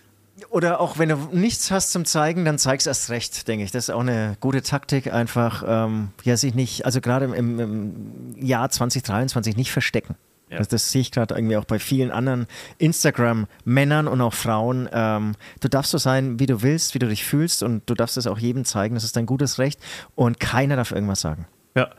Oder 0.51 0.81
auch 0.81 0.99
wenn 0.99 1.09
du 1.09 1.17
nichts 1.33 1.71
hast 1.71 1.93
zum 1.93 2.05
Zeigen, 2.05 2.45
dann 2.45 2.59
zeig's 2.59 2.87
erst 2.87 3.11
recht, 3.11 3.47
denke 3.47 3.65
ich. 3.65 3.71
Das 3.71 3.85
ist 3.85 3.91
auch 3.95 4.01
eine 4.01 4.37
gute 4.41 4.63
Taktik, 4.63 5.13
einfach 5.13 5.63
ähm, 5.67 6.09
ja, 6.25 6.37
sich 6.37 6.55
nicht, 6.55 6.85
also 6.85 7.01
gerade 7.01 7.27
im, 7.27 7.61
im 7.61 8.35
Jahr 8.37 8.69
2023 8.69 9.57
nicht 9.57 9.71
verstecken. 9.71 10.17
Ja. 10.51 10.59
Das, 10.59 10.69
das 10.69 10.91
sehe 10.91 11.01
ich 11.03 11.13
gerade 11.13 11.35
irgendwie 11.35 11.57
auch 11.57 11.65
bei 11.65 11.79
vielen 11.79 12.11
anderen 12.11 12.47
Instagram-Männern 12.79 14.09
und 14.09 14.21
auch 14.21 14.35
Frauen. 14.35 14.89
Ähm, 14.93 15.35
du 15.61 15.69
darfst 15.69 15.93
so 15.93 15.99
sein, 15.99 16.39
wie 16.39 16.47
du 16.47 16.63
willst, 16.63 16.95
wie 16.95 16.99
du 16.99 17.09
dich 17.09 17.25
fühlst 17.25 17.63
und 17.63 17.89
du 17.89 17.95
darfst 17.95 18.17
es 18.17 18.27
auch 18.27 18.39
jedem 18.39 18.65
zeigen. 18.65 18.95
Das 18.95 19.05
ist 19.05 19.17
dein 19.17 19.27
gutes 19.27 19.59
Recht 19.59 19.81
und 20.15 20.41
keiner 20.41 20.77
darf 20.77 20.91
irgendwas 20.91 21.21
sagen. 21.21 21.47
Ja. 21.77 21.91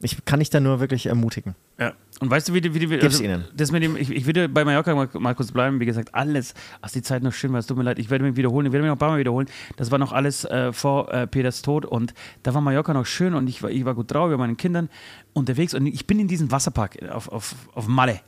Ich 0.00 0.24
kann 0.24 0.38
dich 0.38 0.50
da 0.50 0.60
nur 0.60 0.78
wirklich 0.78 1.06
ermutigen. 1.06 1.56
Ja. 1.78 1.92
Und 2.20 2.30
weißt 2.30 2.48
du, 2.48 2.54
wie 2.54 2.60
die, 2.60 2.74
wie 2.74 2.78
die 2.78 2.98
Gib's 2.98 3.20
ihnen. 3.20 3.44
Das 3.54 3.72
mit 3.72 3.82
dem, 3.82 3.96
ich, 3.96 4.10
ich 4.10 4.26
würde 4.26 4.48
bei 4.48 4.64
Mallorca 4.64 4.94
mal, 4.94 5.08
mal 5.14 5.34
kurz 5.34 5.50
bleiben. 5.50 5.80
Wie 5.80 5.86
gesagt, 5.86 6.14
alles, 6.14 6.54
als 6.80 6.92
die 6.92 7.02
Zeit 7.02 7.22
noch 7.22 7.32
schön 7.32 7.52
war, 7.52 7.58
es 7.58 7.66
tut 7.66 7.76
mir 7.76 7.82
leid, 7.82 7.98
ich 7.98 8.10
werde 8.10 8.24
mich 8.24 8.36
wiederholen, 8.36 8.66
ich 8.66 8.72
werde 8.72 8.82
mich 8.82 8.90
noch 8.90 8.96
ein 8.96 8.98
paar 8.98 9.10
Mal 9.10 9.18
wiederholen. 9.18 9.48
Das 9.76 9.90
war 9.90 9.98
noch 9.98 10.12
alles 10.12 10.44
äh, 10.44 10.72
vor 10.72 11.12
äh, 11.12 11.26
Peters 11.26 11.62
Tod 11.62 11.84
und 11.84 12.14
da 12.42 12.54
war 12.54 12.60
Mallorca 12.60 12.92
noch 12.94 13.06
schön 13.06 13.34
und 13.34 13.48
ich 13.48 13.62
war, 13.62 13.70
ich 13.70 13.84
war 13.84 13.94
gut 13.94 14.12
drauf, 14.12 14.30
wir 14.30 14.38
waren 14.38 14.48
meinen 14.48 14.56
Kindern 14.56 14.88
unterwegs 15.32 15.74
und 15.74 15.86
ich 15.86 16.06
bin 16.06 16.18
in 16.20 16.28
diesen 16.28 16.50
Wasserpark 16.50 17.02
auf, 17.10 17.28
auf, 17.28 17.54
auf 17.74 17.86
Malle 17.88 18.20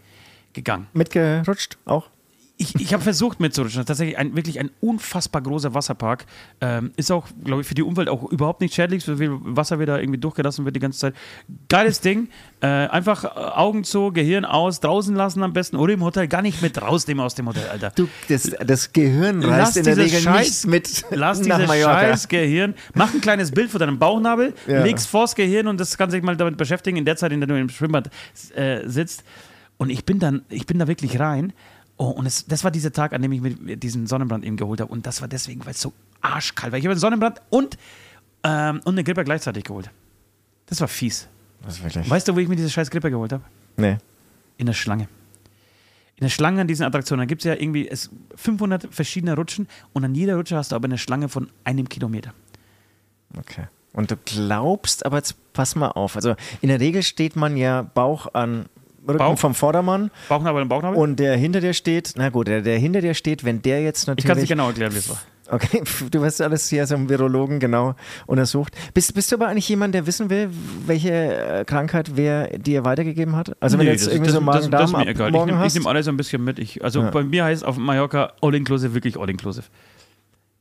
gegangen. 0.53 0.89
Mitgerutscht 0.93 1.79
auch? 1.85 2.11
Ich, 2.63 2.75
ich 2.75 2.93
habe 2.93 3.03
versucht 3.03 3.41
mitzurutschen. 3.41 3.87
Tatsächlich 3.87 4.19
ein, 4.19 4.37
wirklich 4.37 4.61
ein 4.61 4.69
unfassbar 4.81 5.41
großer 5.41 5.73
Wasserpark. 5.73 6.27
Ähm, 6.61 6.91
ist 6.97 7.11
auch, 7.11 7.27
glaube 7.43 7.63
ich, 7.63 7.67
für 7.67 7.73
die 7.75 7.83
Umwelt 7.83 8.11
auch 8.11 8.31
überhaupt 8.31 8.61
nicht 8.61 8.75
schädlich, 8.75 9.03
so 9.03 9.17
viel 9.17 9.31
Wasser 9.33 9.79
wieder 9.81 9.99
irgendwie 9.99 10.21
durchgelassen 10.21 10.67
wird 10.67 10.77
die 10.77 10.81
ganze 10.81 10.99
Zeit. 10.99 11.15
Geiles 11.71 12.03
Ding. 12.03 12.29
Äh, 12.61 12.67
einfach 12.67 13.25
äh, 13.25 13.29
Augen 13.29 13.83
zu, 13.83 14.13
Gehirn 14.13 14.45
aus, 14.45 14.81
draußen 14.81 15.17
lassen 15.17 15.43
am 15.43 15.55
besten 15.55 15.77
oder 15.77 15.95
im 15.95 16.05
Hotel 16.05 16.29
gar 16.29 16.43
nicht 16.43 16.61
mit 16.61 16.81
rausnehmen 16.83 17.25
aus 17.25 17.35
dem 17.35 17.49
Hotel, 17.49 17.67
Alter. 17.71 17.93
Du, 17.97 18.09
das, 18.29 18.51
das 18.67 18.93
Gehirn 18.93 19.41
Lass 19.41 19.69
reißt 19.69 19.77
in 19.79 19.85
der 19.85 19.97
Regel 19.97 20.21
Scheiß- 20.21 20.67
nicht 20.67 20.67
mit 20.67 21.05
Lass 21.13 21.39
nach 21.47 21.57
dieses 21.57 21.67
Mallorca. 21.69 22.01
scheiß 22.01 22.29
Gehirn, 22.29 22.75
mach 22.93 23.15
ein 23.15 23.23
kleines 23.23 23.53
Bild 23.53 23.71
von 23.71 23.81
deinem 23.81 23.99
Bauchnabel, 23.99 24.53
Ja. 24.67 24.83
leg's 24.85 25.07
vors 25.07 25.35
Gehirn 25.35 25.67
und 25.67 25.81
das 25.81 25.97
kann 25.97 26.11
sich 26.11 26.23
mal 26.23 26.37
damit 26.37 26.59
beschäftigen, 26.59 26.99
in 26.99 27.07
der 27.07 27.17
Zeit, 27.17 27.33
in 27.33 27.41
der 27.41 27.47
du 27.47 27.59
im 27.59 27.71
Schwimmbad 27.71 28.11
äh, 28.55 28.87
sitzt. 28.87 29.25
Und 29.79 29.89
ich 29.89 30.05
bin 30.05 30.19
dann, 30.19 30.43
ich 30.51 30.67
bin 30.67 30.79
da 30.79 30.87
wirklich 30.89 31.19
rein. 31.19 31.55
Oh, 32.01 32.09
und 32.13 32.25
es, 32.25 32.47
das 32.47 32.65
war 32.65 32.71
dieser 32.71 32.93
Tag, 32.93 33.13
an 33.13 33.21
dem 33.21 33.31
ich 33.31 33.43
mir 33.43 33.77
diesen 33.77 34.07
Sonnenbrand 34.07 34.43
eben 34.43 34.57
geholt 34.57 34.81
habe. 34.81 34.91
Und 34.91 35.05
das 35.05 35.21
war 35.21 35.29
deswegen, 35.29 35.67
weil 35.67 35.73
es 35.73 35.83
so 35.83 35.93
arschkalt 36.23 36.73
war. 36.73 36.79
Ich 36.79 36.85
habe 36.87 36.93
einen 36.93 36.99
Sonnenbrand 36.99 37.43
und, 37.51 37.77
ähm, 38.43 38.81
und 38.85 38.95
eine 38.95 39.05
Grippe 39.05 39.23
gleichzeitig 39.23 39.65
geholt. 39.65 39.91
Das 40.65 40.81
war 40.81 40.89
fies. 40.89 41.29
Das 41.61 41.75
ist 41.75 41.85
wirklich. 41.85 42.09
Weißt 42.09 42.27
du, 42.27 42.35
wo 42.35 42.39
ich 42.39 42.49
mir 42.49 42.57
diese 42.57 42.71
scheiß 42.71 42.91
Grippe 42.91 43.11
geholt 43.11 43.35
habe? 43.35 43.45
Nee. 43.77 43.99
In 44.57 44.65
der 44.65 44.73
Schlange. 44.73 45.09
in 46.17 46.23
der 46.23 46.31
Schlange 46.31 46.63
an 46.63 46.69
diesen 46.69 46.87
Attraktionen, 46.87 47.21
da 47.21 47.27
gibt 47.27 47.43
es 47.43 47.45
ja 47.45 47.53
irgendwie 47.53 47.87
es 47.87 48.09
500 48.35 48.95
verschiedene 48.95 49.37
Rutschen 49.37 49.69
und 49.93 50.03
an 50.03 50.15
jeder 50.15 50.37
Rutsche 50.37 50.57
hast 50.57 50.73
du 50.73 50.77
aber 50.77 50.87
eine 50.87 50.97
Schlange 50.97 51.29
von 51.29 51.51
einem 51.65 51.87
Kilometer. 51.87 52.33
Okay. 53.37 53.67
Und 53.93 54.11
du 54.11 54.17
glaubst, 54.25 55.05
aber 55.05 55.19
jetzt 55.19 55.35
pass 55.53 55.75
mal 55.75 55.89
auf. 55.89 56.17
Also 56.17 56.35
in 56.63 56.71
der 56.71 56.81
Regel 56.81 57.03
steht 57.03 57.37
man 57.37 57.59
ja 57.59 57.83
Bauch 57.83 58.33
an 58.33 58.71
Rücken 59.07 59.19
Bauch? 59.19 59.39
vom 59.39 59.55
Vordermann 59.55 60.11
Bauchnabel 60.29 60.63
und 60.63 60.69
Bauchnabel? 60.69 60.99
und 60.99 61.17
der 61.17 61.37
hinter 61.37 61.61
dir 61.61 61.73
steht, 61.73 62.13
na 62.17 62.29
gut, 62.29 62.49
der, 62.49 62.61
der 62.63 62.79
hinter 62.79 63.01
dir 63.01 63.15
steht, 63.15 63.45
wenn 63.45 63.63
der 63.63 63.83
jetzt 63.83 64.07
natürlich. 64.07 64.25
ich 64.25 64.29
kann 64.29 64.37
es 64.39 64.43
nicht 64.43 64.51
genau 64.51 64.69
erklären, 64.69 64.93
wie 64.95 64.99
es 64.99 65.09
war. 65.09 65.21
Okay, 65.53 65.83
du 66.13 66.21
wirst 66.23 66.41
alles 66.43 66.69
hier 66.69 66.87
so 66.87 66.95
im 66.95 67.09
Virologen 67.09 67.59
genau 67.59 67.97
untersucht. 68.27 68.73
Bist, 68.95 69.15
bist 69.15 69.33
du 69.33 69.37
aber 69.37 69.49
eigentlich 69.49 69.69
jemand, 69.69 69.95
der 69.97 70.07
wissen 70.07 70.31
will, 70.31 70.49
welche 70.87 71.11
äh, 71.13 71.65
Krankheit 71.65 72.13
wer 72.15 72.57
dir 72.57 72.85
weitergegeben 72.85 73.35
hat? 73.35 73.57
Also 73.61 73.77
wenn 73.77 73.87
Nee, 73.87 73.91
du 73.91 73.93
jetzt 73.97 74.07
das- 74.07 74.13
irgendwie 74.15 74.31
das- 74.31 74.41
so 74.41 74.47
das- 74.47 74.55
das 74.55 74.71
Magen-Darm 74.71 74.85
ist 74.85 74.97
mir 75.07 75.11
egal. 75.11 75.35
Ich 75.35 75.45
nehme 75.47 75.59
hast? 75.59 75.75
nehm 75.75 75.87
alles 75.89 76.05
so 76.07 76.13
ein 76.13 76.17
bisschen 76.17 76.45
mit. 76.45 76.59
Ich, 76.61 76.85
also 76.85 77.01
Ja. 77.03 77.11
bei 77.11 77.25
mir 77.25 77.45
heißt 77.45 77.65
auf 77.65 77.79
Mallorca 77.79 78.33
All-Inclusive 78.43 78.95
wirklich 78.95 79.19
All-Inclusive. 79.19 79.67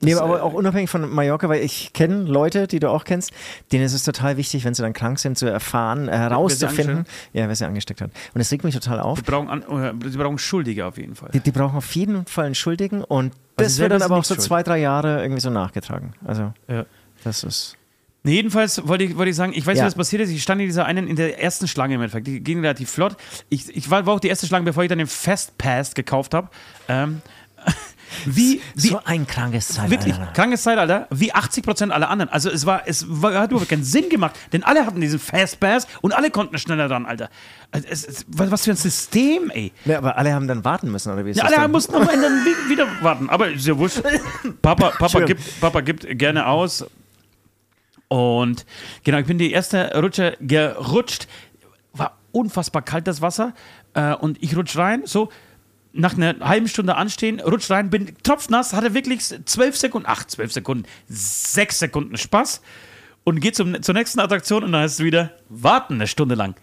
Nee, 0.02 0.12
Das, 0.12 0.22
aber 0.22 0.40
äh, 0.40 0.42
auch 0.42 0.54
unabhängig 0.54 0.90
von 0.90 1.10
Mallorca, 1.14 1.50
weil 1.50 1.62
ich 1.62 1.92
kenne 1.92 2.24
Leute, 2.24 2.68
die 2.68 2.80
du 2.80 2.90
auch 2.90 3.04
kennst, 3.04 3.32
denen 3.72 3.84
ist 3.84 3.94
es 3.94 4.04
total 4.04 4.38
wichtig, 4.38 4.64
wenn 4.64 4.74
sie 4.74 4.82
dann 4.82 4.94
krank 4.94 5.20
sind, 5.20 5.38
zu 5.38 5.46
erfahren, 5.46 6.08
äh, 6.08 6.12
herauszufinden, 6.18 7.06
ja, 7.34 7.48
wer 7.48 7.56
sie 7.56 7.66
angesteckt 7.66 8.00
hat. 8.02 8.12
Und 8.34 8.40
das 8.40 8.50
regt 8.52 8.64
mich 8.64 8.74
total 8.74 9.00
auf. 9.02 9.22
Die 9.22 9.30
brauchen, 9.30 9.50
an, 9.50 9.62
äh, 9.64 10.10
sie 10.10 10.18
brauchen 10.18 10.38
Schuldige 10.38 10.86
auf 10.86 10.98
jeden 10.98 11.16
Fall. 11.16 11.30
Die, 11.34 11.42
die 11.42 11.52
brauchen 11.52 11.76
auf 11.76 11.94
jeden 11.96 12.26
Fall 12.26 12.46
einen 12.46 12.56
Schuldigen 12.56 13.04
und 13.04 13.34
Aber 13.58 13.64
das 13.66 13.78
wird 13.78 13.92
dann 13.92 14.02
aber 14.02 14.16
auch 14.18 14.24
so 14.24 14.36
nicht 14.36 14.44
zwei, 14.44 14.64
drei 14.64 14.78
Jahre 14.80 15.22
irgendwie 15.22 15.42
so 15.42 15.50
nachgetragen. 15.50 16.14
Also, 16.26 16.54
Ja. 16.70 16.86
das 17.26 17.44
ist. 17.44 17.76
Nee, 18.24 18.34
jedenfalls 18.36 18.86
wollte 18.88 19.06
ich, 19.06 19.18
wollte 19.18 19.30
ich 19.32 19.36
sagen, 19.36 19.54
ich 19.56 19.66
weiß, 19.66 19.78
Ja. 19.78 19.84
wie 19.84 19.88
das 19.88 19.96
passiert 19.96 20.22
ist. 20.22 20.30
Ich 20.30 20.44
stand 20.44 20.60
in 20.62 20.68
dieser 20.68 20.86
einen, 20.86 21.08
in 21.08 21.16
der 21.16 21.42
ersten 21.42 21.68
Schlange 21.70 21.96
im 21.96 22.02
Endeffekt. 22.02 22.28
Die 22.28 22.42
ging 22.42 22.60
relativ 22.60 22.90
flott. 22.90 23.16
Ich, 23.50 23.76
ich 23.76 23.90
war, 23.90 24.06
war 24.06 24.14
auch 24.16 24.20
die 24.20 24.28
erste 24.28 24.46
Schlange, 24.46 24.66
bevor 24.66 24.84
ich 24.84 24.90
dann 24.90 24.98
den 24.98 25.08
Fastpass 25.08 25.94
gekauft 25.94 26.34
habe. 26.34 26.50
Ähm, 26.90 27.22
wie, 28.26 28.62
wie 28.76 28.88
so 28.90 29.02
ein 29.06 29.26
krankes 29.28 29.70
Zeitalter. 29.70 29.92
Wirklich, 29.92 30.16
krankes 30.34 30.64
Zeitalter, 30.64 31.08
wie 31.12 31.34
80% 31.34 31.90
aller 31.90 32.10
anderen. 32.10 32.30
Also 32.30 32.50
es 32.50 32.66
war, 32.66 32.84
es 32.86 33.06
war, 33.08 33.34
hat 33.34 33.52
überhaupt 33.52 33.70
keinen 33.70 33.84
Sinn 33.84 34.10
gemacht, 34.10 34.36
denn 34.54 34.64
alle 34.64 34.86
hatten 34.86 35.02
diesen 35.02 35.20
Fastpass 35.20 35.88
und 36.02 36.14
alle 36.14 36.32
konnten 36.32 36.58
schneller 36.58 36.88
dran, 36.88 37.06
Alter. 37.06 37.30
Also 37.72 37.88
es, 37.90 38.06
es, 38.08 38.26
was 38.28 38.64
für 38.66 38.72
ein 38.72 38.78
System, 38.78 39.50
ey. 39.52 39.72
Ja, 39.86 40.00
aber 40.00 40.18
alle 40.18 40.34
haben 40.34 40.48
dann 40.48 40.64
warten 40.66 40.92
müssen, 40.92 41.12
oder 41.14 41.26
wie 41.26 41.32
ist 41.32 41.38
Ja, 41.38 41.44
das 41.44 41.54
alle 41.54 41.62
denn? 41.64 41.72
mussten 41.72 41.96
am 41.96 42.10
Ende 42.10 42.28
wieder 42.68 42.88
warten. 43.02 43.30
Aber 43.30 43.50
ist 43.50 43.66
ja 43.68 43.78
wurscht. 43.78 44.02
Papa, 44.62 44.92
Papa, 44.98 45.20
gibt, 45.22 45.62
Papa 45.62 45.82
gibt 45.82 46.08
gerne 46.18 46.48
aus. 46.48 46.86
Und 48.08 48.66
genau, 49.04 49.20
ich 49.20 49.28
bin 49.28 49.38
die 49.38 49.52
erste 49.52 49.92
Rutsche 50.02 50.36
gerutscht. 50.42 51.28
War 51.94 52.18
unfassbar 52.32 52.82
kalt, 52.82 53.08
das 53.08 53.22
Wasser. 53.22 53.54
Äh, 53.94 54.14
und 54.16 54.42
ich 54.42 54.56
rutsch 54.58 54.76
rein, 54.78 55.04
so 55.06 55.30
nach 55.94 56.16
einer 56.16 56.36
halben 56.42 56.68
Stunde 56.68 56.96
anstehen, 56.96 57.40
rutsch 57.40 57.70
rein, 57.72 57.90
bin 57.90 58.14
tropfnass, 58.24 58.74
hatte 58.74 58.94
wirklich 58.94 59.24
zwölf 59.46 59.76
Sekunden, 59.76 60.08
ach, 60.10 60.26
zwölf 60.26 60.52
Sekunden, 60.52 60.86
sechs 61.08 61.80
Sekunden 61.80 62.18
Spaß 62.18 62.62
und 63.24 63.40
geht 63.40 63.56
zum, 63.56 63.82
zur 63.82 63.96
nächsten 63.96 64.20
Attraktion 64.20 64.64
und 64.64 64.72
dann 64.72 64.82
heißt 64.82 65.00
es 65.00 65.06
wieder 65.06 65.32
warten 65.50 65.96
eine 65.96 66.08
Stunde 66.08 66.36
lang. 66.36 66.56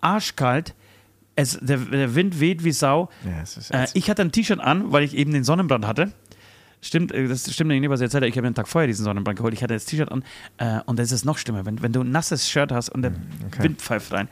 Arschkalt, 0.00 0.74
es, 1.36 1.58
der, 1.60 1.78
der 1.78 2.14
Wind 2.14 2.40
weht 2.40 2.62
wie 2.62 2.72
Sau. 2.72 3.08
Ja, 3.24 3.42
es 3.42 3.70
Äh, 3.70 3.86
ich 3.94 4.10
hatte 4.10 4.22
ein 4.22 4.32
T-Shirt 4.32 4.60
an, 4.60 4.92
weil 4.92 5.02
ich 5.02 5.14
eben 5.16 5.32
den 5.32 5.44
Sonnenbrand 5.44 5.86
hatte. 5.86 6.12
Stimmt, 6.80 7.12
äh, 7.12 7.26
das 7.26 7.52
stimmt 7.52 7.70
nicht, 7.70 7.88
was 7.88 8.00
ich 8.00 8.04
erzählt 8.04 8.22
habe. 8.22 8.28
Ich 8.28 8.36
habe 8.36 8.46
den 8.46 8.54
Tag 8.54 8.68
vorher 8.68 8.86
diesen 8.86 9.04
Sonnenbrand 9.04 9.38
geholt. 9.38 9.54
Ich 9.54 9.62
hatte 9.62 9.74
das 9.74 9.86
T-Shirt 9.86 10.12
an 10.12 10.22
äh, 10.58 10.80
und 10.84 10.98
das 10.98 11.10
ist 11.10 11.24
noch 11.24 11.38
schlimmer, 11.38 11.64
wenn, 11.64 11.80
wenn 11.82 11.92
du 11.92 12.02
ein 12.02 12.10
nasses 12.10 12.48
Shirt 12.48 12.70
hast 12.70 12.90
und 12.90 13.02
der 13.02 13.14
Wind 13.58 13.80
pfeift 13.80 14.12
rein. 14.12 14.28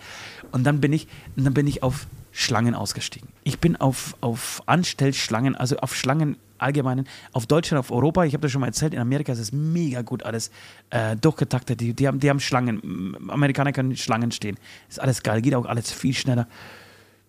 Und 0.53 0.65
dann 0.65 0.81
bin 0.81 0.93
ich, 0.93 1.09
und 1.37 1.45
dann 1.45 1.55
bin 1.55 1.67
ich 1.67 1.83
auf 1.83 2.07
Schlangen 2.33 2.75
ausgestiegen. 2.75 3.29
Ich 3.45 3.59
bin 3.59 3.77
auf, 3.77 4.17
auf 4.21 4.63
Anstellschlangen, 4.67 5.55
also 5.55 5.77
auf 5.77 5.95
Schlangen 5.95 6.37
allgemeinen, 6.59 7.07
auf 7.33 7.47
Deutschland, 7.47 7.79
auf 7.79 7.91
Europa. 7.91 8.25
Ich 8.25 8.35
habe 8.35 8.43
das 8.43 8.53
schon 8.53 8.61
mal 8.61 8.69
erzählt, 8.69 8.95
in 8.95 9.01
Amerika 9.01 9.33
ist 9.33 9.39
es 9.39 9.53
mega 9.53 10.03
gut 10.03 10.23
alles 10.23 10.51
äh, 10.91 11.17
durchgetaktet. 11.17 11.81
Die, 11.81 11.93
die, 11.93 12.09
haben, 12.09 12.21
die 12.21 12.31
haben 12.31 12.41
Schlangen. 12.41 13.17
Amerikaner 13.29 13.73
können 13.73 13.97
Schlangen 13.97 14.33
stehen. 14.33 14.57
Ist 14.89 15.01
alles 15.01 15.23
geil, 15.23 15.43
geht 15.43 15.55
auch 15.55 15.67
alles 15.67 15.93
viel 15.93 16.15
schneller. 16.15 16.49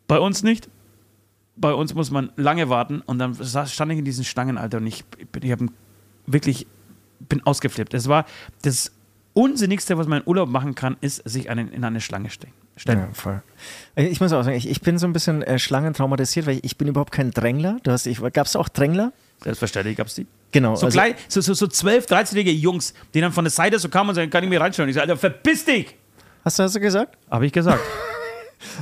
Bei 0.08 0.20
uns 0.20 0.44
nicht 0.44 0.70
bei 1.56 1.72
uns 1.72 1.94
muss 1.94 2.10
man 2.10 2.32
lange 2.36 2.70
warten 2.70 3.02
und 3.02 3.20
dann 3.20 3.36
stand 3.68 3.92
ich 3.92 4.00
in 4.00 4.06
diesen 4.06 4.24
Schlangen, 4.24 4.58
Alter, 4.58 4.78
und 4.78 4.88
ich, 4.88 5.06
bin- 5.06 5.44
ich 5.44 5.52
habe 5.52 5.68
wirklich, 6.26 6.66
bin 7.20 7.46
ausgeflippt. 7.46 7.94
Es 7.94 8.08
war 8.08 8.26
das 8.64 8.92
Unsinnigste, 9.34 9.96
was 9.98 10.08
man 10.08 10.22
in 10.22 10.28
Urlaub 10.28 10.50
machen 10.50 10.74
kann, 10.74 10.98
ist, 11.02 11.18
sich 11.30 11.52
einen, 11.52 11.72
in 11.72 11.84
eine 11.84 12.02
Schlange 12.02 12.32
ste 12.32 12.48
stellen. 12.76 13.00
Ja, 13.00 13.10
voll. 13.14 13.42
Ich 13.96 14.20
muss 14.20 14.34
auch 14.34 14.44
sagen, 14.44 14.58
ich, 14.58 14.70
ich 14.70 14.82
bin 14.82 14.98
so 14.98 15.08
ein 15.08 15.14
bisschen 15.14 15.42
äh, 15.44 15.60
schlangentraumatisiert, 15.60 16.46
weil 16.46 16.56
ich, 16.58 16.64
ich 16.64 16.78
bin 16.78 16.88
überhaupt 16.88 17.12
kein 17.12 17.32
Drängler. 17.32 17.78
Du 17.84 17.92
hast, 17.92 18.06
ich, 18.08 18.20
gab 18.34 18.48
es 18.48 18.56
auch 18.56 18.70
Drängler? 18.70 19.14
Selbstverständlich 19.44 19.98
gab 19.98 20.08
es 20.08 20.16
die. 20.16 20.28
Genau. 20.52 20.76
So, 20.76 20.86
also- 20.86 20.98
klein, 20.98 21.16
so, 21.28 21.42
so, 21.42 21.54
so 21.54 21.68
12, 21.68 22.06
13-jährige 22.06 22.52
Jungs, 22.52 22.94
die 23.14 23.22
dann 23.22 23.32
von 23.32 23.44
der 23.44 23.52
Seite 23.52 23.80
so 23.80 23.90
kamen 23.90 24.10
und 24.10 24.16
sagen, 24.16 24.30
kann 24.30 24.44
ich 24.44 24.50
mir 24.50 24.62
reinschauen? 24.62 24.88
Ich 24.90 24.96
sage, 24.96 25.10
Alter, 25.12 25.18
verpiss 25.20 25.66
dich! 25.66 25.96
Hast 26.44 26.60
du 26.60 26.64
das 26.64 26.74
so 26.74 26.80
gesagt? 26.80 27.18
Habe 27.30 27.46
ich 27.46 27.52
gesagt. 27.54 27.82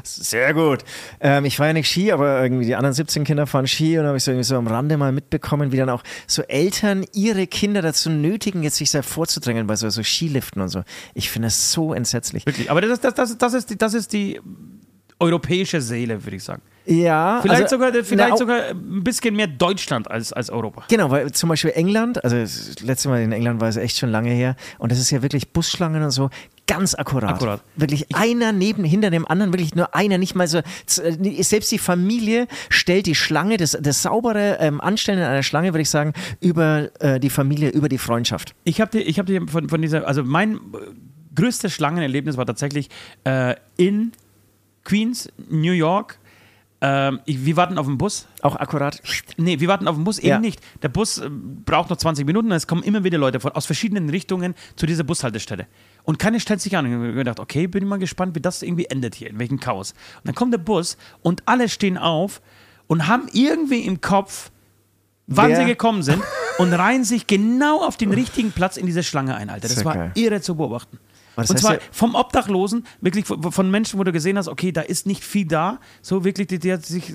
Sehr 0.03 0.53
gut. 0.53 0.79
Ähm, 1.19 1.45
ich 1.45 1.57
fahre 1.57 1.69
ja 1.69 1.73
nicht 1.73 1.89
Ski, 1.89 2.11
aber 2.11 2.41
irgendwie 2.41 2.65
die 2.65 2.75
anderen 2.75 2.93
17 2.93 3.23
Kinder 3.23 3.47
fahren 3.47 3.67
Ski 3.67 3.97
und 3.99 4.05
habe 4.05 4.17
ich 4.17 4.23
so, 4.23 4.31
irgendwie 4.31 4.43
so 4.47 4.55
am 4.57 4.67
Rande 4.67 4.97
mal 4.97 5.11
mitbekommen, 5.11 5.71
wie 5.71 5.77
dann 5.77 5.89
auch 5.89 6.03
so 6.27 6.41
Eltern 6.43 7.05
ihre 7.13 7.47
Kinder 7.47 7.81
dazu 7.81 8.09
nötigen, 8.09 8.63
jetzt 8.63 8.77
sich 8.77 8.91
da 8.91 9.01
vorzudrängen 9.01 9.67
bei 9.67 9.75
so, 9.75 9.89
so 9.89 10.03
Skiliften 10.03 10.61
und 10.61 10.69
so. 10.69 10.83
Ich 11.13 11.29
finde 11.29 11.47
das 11.47 11.71
so 11.71 11.93
entsetzlich. 11.93 12.45
Wirklich. 12.45 12.69
Aber 12.71 12.81
das, 12.81 12.91
ist- 12.91 13.03
das, 13.03 13.13
das, 13.15 13.37
das, 13.37 13.53
ist 13.53 13.69
die, 13.69 13.77
das 13.77 13.93
ist 13.93 14.13
die 14.13 14.39
europäische 15.19 15.81
Seele, 15.81 16.23
würde 16.23 16.37
ich 16.37 16.43
sagen. 16.43 16.61
Ja, 16.87 17.39
Vielleicht, 17.43 17.61
also, 17.63 17.75
sogar, 17.75 17.91
na, 17.93 18.03
vielleicht 18.03 18.33
auch- 18.33 18.37
sogar 18.39 18.69
ein 18.69 19.03
bisschen 19.03 19.35
mehr 19.35 19.45
Deutschland 19.45 20.09
als, 20.09 20.33
als 20.33 20.49
Europa. 20.49 20.83
Genau, 20.89 21.11
weil 21.11 21.31
zum 21.31 21.49
Beispiel 21.49 21.69
England, 21.75 22.23
also 22.23 22.35
das 22.37 22.79
letzte 22.81 23.07
Mal 23.09 23.21
in 23.21 23.31
England 23.31 23.61
war 23.61 23.69
es 23.69 23.75
echt 23.77 23.99
schon 23.99 24.09
lange 24.09 24.31
her 24.31 24.55
und 24.79 24.91
das 24.91 24.97
ist 24.97 25.11
ja 25.11 25.21
wirklich 25.21 25.53
Busschlangen 25.53 26.01
und 26.01 26.09
so 26.09 26.31
ganz 26.75 26.95
akkurat. 26.95 27.31
Akkurat. 27.31 27.61
Wirklich 27.75 28.15
einer 28.15 28.51
neben, 28.51 28.83
hinter 28.83 29.09
dem 29.09 29.27
anderen, 29.27 29.51
wirklich 29.53 29.75
nur 29.75 29.93
einer, 29.95 30.17
nicht 30.17 30.35
mal 30.35 30.47
so, 30.47 30.61
z- 30.85 31.17
selbst 31.45 31.71
die 31.71 31.77
Familie 31.79 32.47
stellt 32.69 33.05
die 33.07 33.15
Schlange, 33.15 33.57
das, 33.57 33.77
das 33.81 34.01
saubere 34.01 34.57
ähm, 34.59 34.79
Anstellen 34.81 35.19
einer 35.21 35.43
Schlange, 35.43 35.73
würde 35.73 35.81
ich 35.81 35.89
sagen, 35.89 36.13
über 36.39 36.89
äh, 37.01 37.19
die 37.19 37.29
Familie, 37.29 37.69
über 37.69 37.89
die 37.89 37.97
Freundschaft. 37.97 38.55
Ich 38.63 38.79
habe 38.81 38.91
dir, 38.91 39.01
ich 39.01 39.19
hab 39.19 39.25
dir 39.25 39.45
von, 39.47 39.69
von 39.69 39.81
dieser, 39.81 40.07
also 40.07 40.23
mein 40.23 40.55
äh, 40.55 40.59
größtes 41.35 41.71
Schlangenerlebnis 41.73 42.37
war 42.37 42.45
tatsächlich 42.45 42.89
äh, 43.23 43.55
in 43.77 44.11
Queens, 44.83 45.29
New 45.49 45.71
York. 45.73 46.17
Ähm, 46.83 47.19
ich, 47.25 47.45
wir 47.45 47.55
warten 47.57 47.77
auf 47.77 47.85
den 47.85 47.97
Bus. 47.99 48.27
Auch 48.41 48.55
akkurat. 48.55 48.99
Nee, 49.37 49.59
wir 49.59 49.67
warten 49.67 49.87
auf 49.87 49.95
den 49.95 50.03
Bus 50.03 50.17
eben 50.17 50.27
Ja. 50.29 50.39
nicht. 50.39 50.59
Der 50.81 50.89
Bus 50.89 51.19
äh, 51.19 51.29
braucht 51.29 51.91
noch 51.91 51.97
20 51.97 52.25
Minuten 52.25 52.47
und 52.47 52.53
es 52.57 52.65
kommen 52.65 52.81
immer 52.81 53.03
wieder 53.03 53.19
Leute 53.19 53.39
von, 53.39 53.51
aus 53.51 53.67
verschiedenen 53.67 54.09
Richtungen 54.09 54.55
zu 54.75 54.87
dieser 54.87 55.03
Bushaltestelle. 55.03 55.67
Und 56.03 56.19
keiner 56.19 56.39
stellt 56.39 56.61
sich 56.61 56.75
an. 56.77 56.85
Und 56.85 56.91
ich 56.91 56.97
habe 56.97 57.13
gedacht, 57.13 57.39
okay, 57.39 57.67
bin 57.67 57.83
ich 57.83 57.89
mal 57.89 57.99
gespannt, 57.99 58.35
wie 58.35 58.41
das 58.41 58.61
irgendwie 58.61 58.85
endet 58.85 59.15
hier, 59.15 59.29
in 59.29 59.39
welchem 59.39 59.59
Chaos. 59.59 59.91
Und 60.17 60.27
dann 60.27 60.35
kommt 60.35 60.53
der 60.53 60.57
Bus 60.59 60.97
und 61.21 61.43
alle 61.45 61.69
stehen 61.69 61.97
auf 61.97 62.41
und 62.87 63.07
haben 63.07 63.27
irgendwie 63.33 63.81
im 63.81 64.01
Kopf, 64.01 64.51
wann 65.27 65.49
Wer- 65.51 65.57
sie 65.61 65.65
gekommen 65.65 66.03
sind 66.03 66.21
und 66.57 66.73
reihen 66.73 67.03
sich 67.03 67.27
genau 67.27 67.83
auf 67.85 67.97
den 67.97 68.11
richtigen 68.11 68.51
Platz 68.51 68.77
in 68.77 68.85
diese 68.85 69.03
Schlange 69.03 69.35
ein, 69.35 69.49
Alter. 69.49 69.67
Das 69.67 69.85
war 69.85 70.11
irre 70.15 70.41
zu 70.41 70.55
beobachten. 70.55 70.99
Das 71.35 71.49
Und 71.49 71.59
zwar 71.59 71.73
ja- 71.75 71.79
vom 71.91 72.15
Obdachlosen, 72.15 72.85
wirklich 72.99 73.25
von 73.25 73.71
Menschen, 73.71 73.99
wo 73.99 74.03
du 74.03 74.11
gesehen 74.11 74.37
hast, 74.37 74.47
okay, 74.47 74.71
da 74.71 74.81
ist 74.81 75.07
nicht 75.07 75.23
viel 75.23 75.45
da. 75.45 75.79
So 76.01 76.23
wirklich, 76.25 76.47
die, 76.47 76.59
die 76.59 76.73
hat 76.73 76.85
sich 76.85 77.13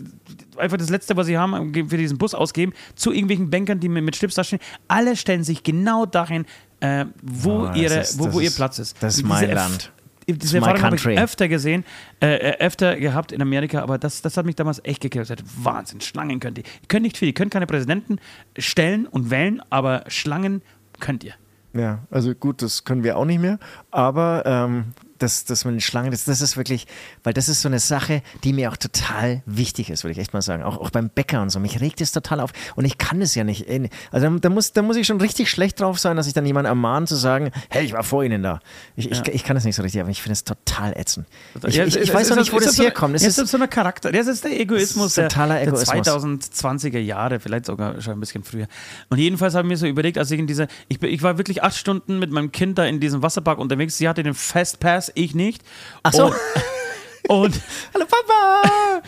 einfach 0.57 0.79
das 0.79 0.89
Letzte, 0.91 1.17
was 1.17 1.27
sie 1.27 1.37
haben, 1.37 1.73
für 1.89 1.97
diesen 1.99 2.19
Bus 2.19 2.35
ausgeben, 2.35 2.73
zu 2.95 3.13
irgendwelchen 3.13 3.51
Bankern, 3.51 3.79
die 3.81 3.89
mit, 3.89 4.17
Schlips 4.17 4.35
da 4.37 4.45
stehen. 4.45 4.61
Alle 4.89 5.17
stellen 5.17 5.45
sich 5.45 5.63
genau 5.63 6.07
dahin, 6.07 6.47
äh, 6.81 7.05
wo, 7.23 7.67
Oh, 7.69 7.73
ihre, 7.75 8.01
ist- 8.01 8.19
wo, 8.19 8.33
wo 8.33 8.41
ihr 8.41 8.51
Platz 8.51 8.79
ist. 8.79 8.97
das 9.01 9.15
ist 9.15 9.19
Diese 9.19 9.29
mein 9.29 9.51
Land. 9.51 9.93
Diese 10.29 10.39
It's 10.39 10.53
my 10.55 10.59
Erfahrung 10.59 10.83
habe 10.83 10.97
ich 10.97 11.07
öfter 11.21 11.47
gesehen, 11.47 11.85
äh, 12.21 12.35
äh, 12.35 12.59
öfter 12.59 12.97
gehabt 12.97 13.31
in 13.31 13.41
Amerika, 13.41 13.81
aber 13.83 13.97
das, 13.97 14.23
das 14.23 14.37
hat 14.37 14.45
mich 14.45 14.57
damals 14.57 14.81
echt 14.85 15.01
gekillt. 15.01 15.33
Wahnsinn, 15.63 16.01
Schlangen 16.01 16.41
könnt 16.41 16.59
ihr. 16.59 16.65
Ihr 16.65 16.89
könnt 16.89 17.05
nicht 17.05 17.17
viel, 17.17 17.29
ihr 17.29 17.35
könnt 17.35 17.53
keine 17.53 17.67
Präsidenten 17.67 18.19
stellen 18.59 19.07
und 19.07 19.31
wählen, 19.31 19.63
aber 19.71 20.03
Schlangen 20.09 20.63
könnt 20.99 21.23
ihr. 21.23 21.35
Ja, 21.77 22.01
also 22.11 22.35
gut, 22.35 22.63
das 22.63 22.85
können 22.85 23.05
wir 23.05 23.17
auch 23.19 23.25
nicht 23.25 23.41
mehr. 23.41 23.59
Aber 23.91 24.43
ähm, 24.47 24.95
das, 25.19 25.45
das 25.45 25.65
mit 25.65 25.75
den 25.75 25.81
Schlangen, 25.81 26.11
das, 26.11 26.25
das 26.25 26.41
ist 26.41 26.57
wirklich, 26.57 26.87
weil 27.25 27.33
das 27.33 27.49
ist 27.49 27.63
so 27.63 27.69
eine 27.69 27.79
Sache, 27.79 28.23
die 28.45 28.53
mir 28.53 28.71
auch 28.71 28.77
total 28.77 29.43
wichtig 29.47 29.91
ist, 29.91 30.05
würde 30.05 30.13
ich 30.13 30.19
echt 30.19 30.33
mal 30.33 30.43
sagen. 30.43 30.63
Auch, 30.63 30.79
auch 30.79 30.91
beim 30.91 31.09
Bäcker 31.09 31.43
und 31.43 31.51
so. 31.51 31.59
Mich 31.61 31.81
regt 31.81 32.01
es 32.01 32.13
total 32.13 32.41
auf. 32.41 32.53
Und 32.75 32.85
ich 32.85 32.99
kann 32.99 33.21
es 33.23 33.35
ja 33.35 33.45
nicht. 33.45 33.69
Äh, 33.69 33.89
Also 34.11 34.29
da, 34.29 34.39
da, 34.39 34.49
muss, 34.49 34.73
da 34.73 34.83
muss 34.83 34.97
ich 34.97 35.07
schon 35.07 35.21
richtig 35.21 35.51
schlecht 35.51 35.81
drauf 35.81 35.99
sein, 35.99 36.17
dass 36.17 36.27
ich 36.27 36.33
dann 36.35 36.47
jemanden 36.47 36.67
ermahne 36.69 37.07
zu 37.07 37.17
sagen, 37.17 37.51
hey, 37.71 37.85
ich 37.85 37.93
war 37.93 38.03
vor 38.03 38.25
Ihnen 38.25 38.43
da. 38.43 38.61
Ich, 38.97 39.11
ich, 39.11 39.27
ich 39.29 39.45
kann 39.45 39.57
es 39.57 39.65
nicht 39.65 39.77
so 39.77 39.83
richtig, 39.83 40.01
aber 40.01 40.11
ich 40.11 40.23
finde 40.23 40.35
es 40.35 40.45
total 40.45 40.93
ätzend. 40.97 41.27
Ich, 41.67 41.75
Ja, 41.77 41.85
ich, 41.85 41.97
ich 41.97 42.09
es- 42.09 42.15
weiß 42.15 42.29
auch 42.33 42.37
es- 42.37 42.39
nicht, 42.43 42.53
wo 42.53 42.59
das 42.59 42.77
so- 42.77 42.83
herkommt. 42.83 43.21
Ja, 43.21 43.27
ist, 43.27 43.39
ist 43.39 43.51
so 43.51 43.59
ein 43.59 43.69
Charakter. 43.71 44.13
Das 44.13 44.27
ist 44.27 44.45
der 44.45 44.59
Egoismus 44.61 45.15
Das 45.15 45.25
ist 45.25 45.33
totaler 45.33 45.55
der, 45.57 45.73
der 45.73 45.75
Egoismus. 45.75 46.07
2020er 46.51 46.99
Jahre, 46.99 47.41
vielleicht 47.41 47.67
sogar 47.67 48.01
schon 48.01 48.15
ein 48.15 48.21
bisschen 48.21 48.43
früher. 48.45 48.67
Und 49.09 49.19
jedenfalls 49.19 49.55
habe 49.55 49.67
ich 49.67 49.71
mir 49.71 49.77
so 49.77 49.87
überlegt, 49.87 50.19
als 50.19 50.31
ich 50.31 50.39
in 50.39 50.47
dieser, 50.47 50.67
ich, 50.89 51.03
ich 51.03 51.23
war 51.23 51.39
wirklich 51.39 51.63
acht 51.63 51.77
Stunden 51.77 52.19
mit 52.19 52.31
meinem 52.31 52.53
Kind 52.53 52.79
da 52.79 52.85
in 52.85 53.01
diesem 53.01 53.23
Wasserpark 53.23 53.59
unterwegs. 53.59 53.97
Sie 53.99 54.09
hatte 54.09 54.23
den 54.23 54.35
Fastpass, 54.35 55.06
ich 55.15 55.35
nicht. 55.35 55.63
Ach 56.03 56.13
so. 56.13 56.27
Und, 56.27 56.35
und 57.29 57.61
Hallo 57.95 58.07
Papa! 58.07 59.03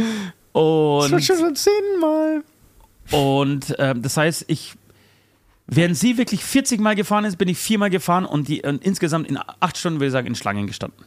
Und, 0.53 1.13
Das 1.13 1.25
schon 1.27 1.55
zehnmal. 1.55 2.43
und 3.11 3.75
ähm, 3.79 4.03
das 4.03 4.17
heißt, 4.17 4.45
ich, 4.49 4.75
während 5.67 5.97
sie 5.97 6.19
wirklich 6.19 6.45
40 6.45 6.81
Mal 6.81 6.97
gefahren 6.97 7.25
ist, 7.25 7.37
bin 7.37 7.49
ich 7.49 7.59
viermal 7.59 7.91
gefahren 7.91 8.25
und, 8.25 8.49
die, 8.49 8.63
und 8.63 8.83
insgesamt 8.85 9.29
in 9.29 9.39
acht 9.61 9.77
Stunden, 9.77 10.01
würde 10.01 10.09
ich 10.09 10.13
sagen, 10.13 10.27
in 10.27 10.35
Schlangen 10.35 10.67
gestanden. 10.67 11.05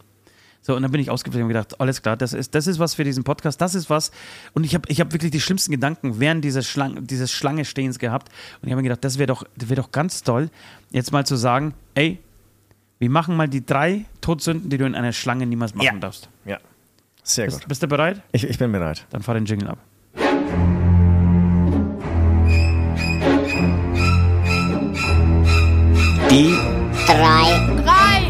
So, 0.63 0.75
und 0.75 0.83
dann 0.83 0.91
bin 0.91 1.01
ich 1.01 1.09
ausgeflogen 1.09 1.45
und 1.45 1.49
gedacht, 1.49 1.81
alles 1.81 2.03
klar, 2.03 2.15
das 2.15 2.33
ist, 2.33 2.53
das 2.53 2.67
ist 2.67 2.77
was 2.77 2.93
für 2.93 3.03
diesen 3.03 3.23
Podcast, 3.23 3.59
das 3.59 3.73
ist 3.73 3.89
was. 3.89 4.11
Und 4.53 4.63
ich 4.63 4.75
habe 4.75 4.87
ich 4.89 5.01
hab 5.01 5.11
wirklich 5.11 5.31
die 5.31 5.41
schlimmsten 5.41 5.71
Gedanken 5.71 6.19
während 6.19 6.45
dieses, 6.45 6.67
Schlang, 6.67 7.07
dieses 7.07 7.31
Schlange-Stehens 7.31 7.97
gehabt. 7.97 8.29
Und 8.61 8.67
ich 8.67 8.71
habe 8.71 8.81
mir 8.81 8.89
gedacht, 8.89 9.03
das 9.03 9.17
wäre 9.17 9.27
doch, 9.27 9.43
das 9.57 9.69
wär 9.69 9.75
doch 9.75 9.91
ganz 9.91 10.21
toll, 10.21 10.49
jetzt 10.91 11.11
mal 11.11 11.25
zu 11.25 11.35
sagen, 11.35 11.73
ey, 11.95 12.19
wir 13.01 13.09
machen 13.09 13.35
mal 13.35 13.47
die 13.47 13.65
drei 13.65 14.05
Todsünden, 14.21 14.69
die 14.69 14.77
du 14.77 14.85
in 14.85 14.93
einer 14.93 15.11
Schlange 15.11 15.47
niemals 15.47 15.73
machen 15.73 15.85
Ja. 15.85 15.93
darfst. 15.99 16.29
Ja. 16.45 16.59
Sehr 17.23 17.47
gut. 17.47 17.55
Bist, 17.55 17.67
bist 17.67 17.83
du 17.83 17.87
bereit? 17.87 18.21
Ich, 18.31 18.43
ich 18.47 18.59
bin 18.59 18.71
bereit. 18.71 19.07
Dann 19.09 19.23
fahr 19.23 19.33
den 19.33 19.45
Jingle 19.45 19.69
ab. 19.69 19.79
Die 26.29 26.55
drei, 27.05 27.59
Drei. 27.83 28.21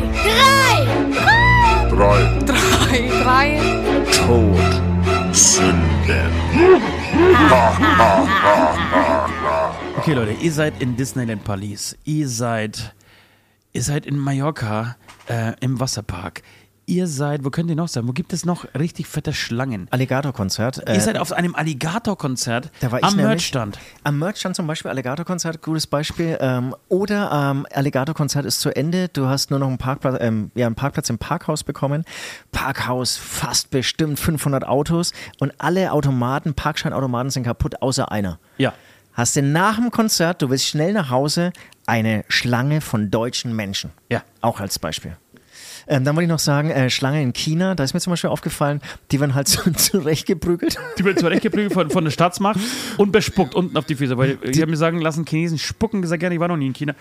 Drei. 1.90 2.20
Drei 2.46 3.10
Drei. 3.24 3.60
Drei. 4.14 5.34
Sünden. 5.34 6.32
Okay, 9.98 10.14
Leute, 10.14 10.32
ihr 10.42 10.52
seid 10.52 10.82
in 10.82 10.96
Disneyland 10.96 11.44
Paris. 11.44 11.96
Ihr 12.06 12.28
seid, 12.28 12.96
ihr 13.74 13.84
seid 13.84 14.06
in 14.06 14.18
Mallorca 14.18 14.96
äh, 15.28 15.54
im 15.62 15.80
Wasserpark. 15.80 16.42
Ihr 16.88 17.08
seid, 17.08 17.46
wo 17.46 17.52
könnt 17.52 17.70
ihr 17.70 17.76
noch 17.76 17.88
sein? 17.88 18.08
Wo 18.08 18.12
gibt 18.12 18.34
es 18.34 18.44
noch 18.44 18.66
richtig 18.74 19.08
fette 19.08 19.32
Schlangen? 19.34 19.88
Alligator-Konzert. 19.92 20.90
äh, 20.90 20.96
ihr 20.96 21.00
seid 21.00 21.18
auf 21.18 21.32
einem 21.32 21.56
Alligator-Konzert 21.56 22.70
am. 23.02 23.16
Merchstand. 23.16 23.80
Am 24.04 24.20
Merchstand 24.20 24.58
zum 24.58 24.68
Beispiel, 24.68 24.90
Alligator-Konzert, 24.92 25.62
gutes 25.62 25.88
Beispiel. 25.88 26.38
Ähm, 26.42 26.76
oder 26.90 27.32
ähm, 27.32 27.66
Alligator-Konzert 27.72 28.46
ist 28.46 28.60
zu 28.60 28.76
Ende. 28.76 29.08
Du 29.08 29.28
hast 29.28 29.52
nur 29.52 29.60
noch 29.60 29.68
einen 29.68 29.78
Parkplatz, 29.78 30.18
ähm, 30.20 30.52
ja, 30.56 30.66
einen 30.66 30.76
Parkplatz 30.76 31.10
im 31.10 31.18
Parkhaus 31.18 31.64
bekommen. 31.64 32.04
Parkhaus, 32.52 33.16
fast 33.16 33.70
bestimmt 33.70 34.20
500 34.20 34.68
Autos. 34.68 35.14
Und 35.40 35.54
alle 35.60 35.94
Automaten, 35.94 36.56
Parkscheinautomaten 36.56 37.30
sind 37.30 37.44
kaputt, 37.44 37.82
außer 37.82 38.12
einer. 38.12 38.40
Ja. 38.58 38.74
Hast 39.14 39.36
du 39.36 39.42
nach 39.44 39.76
dem 39.76 39.92
Konzert, 39.92 40.42
du 40.42 40.50
willst 40.50 40.68
schnell 40.68 40.94
nach 40.94 41.10
Hause, 41.10 41.52
eine 41.92 42.24
Schlange 42.30 42.80
von 42.80 43.12
deutschen 43.12 43.54
Menschen. 43.54 43.92
Ja. 44.10 44.24
Auch 44.40 44.62
als 44.62 44.80
Beispiel. 44.80 45.18
Ähm, 45.88 46.06
dann 46.06 46.16
wollte 46.16 46.24
ich 46.24 46.30
noch 46.30 46.40
sagen, 46.40 46.70
äh, 46.70 46.90
Schlange 46.90 47.22
in 47.22 47.34
China, 47.34 47.76
da 47.76 47.84
ist 47.84 47.94
mir 47.94 48.00
zum 48.00 48.12
Beispiel 48.12 48.30
aufgefallen, 48.30 48.80
die 49.12 49.20
werden 49.20 49.36
halt 49.36 49.48
so 49.50 49.70
zurechtgeprügelt. 49.70 50.78
Die 50.98 51.04
wird 51.04 51.20
zurechtgeprügelt 51.20 51.74
von, 51.74 51.90
von 51.90 52.06
der 52.06 52.12
Staatsmacht 52.12 52.62
und 52.96 53.12
bespuckt 53.12 53.56
unten 53.56 53.76
auf 53.76 53.84
die 53.84 53.96
Füße. 53.96 54.18
Weil 54.18 54.38
ich 54.42 54.62
habe 54.62 54.72
mir 54.72 54.78
sagen 54.78 55.02
lassen, 55.02 55.26
Chinesen 55.26 55.58
spucken 55.58 56.02
gesagt, 56.02 56.22
gerne, 56.22 56.34
ich 56.34 56.40
war 56.40 56.48
noch 56.48 56.56
nie 56.56 56.68
in 56.68 56.74
China. 56.74 56.96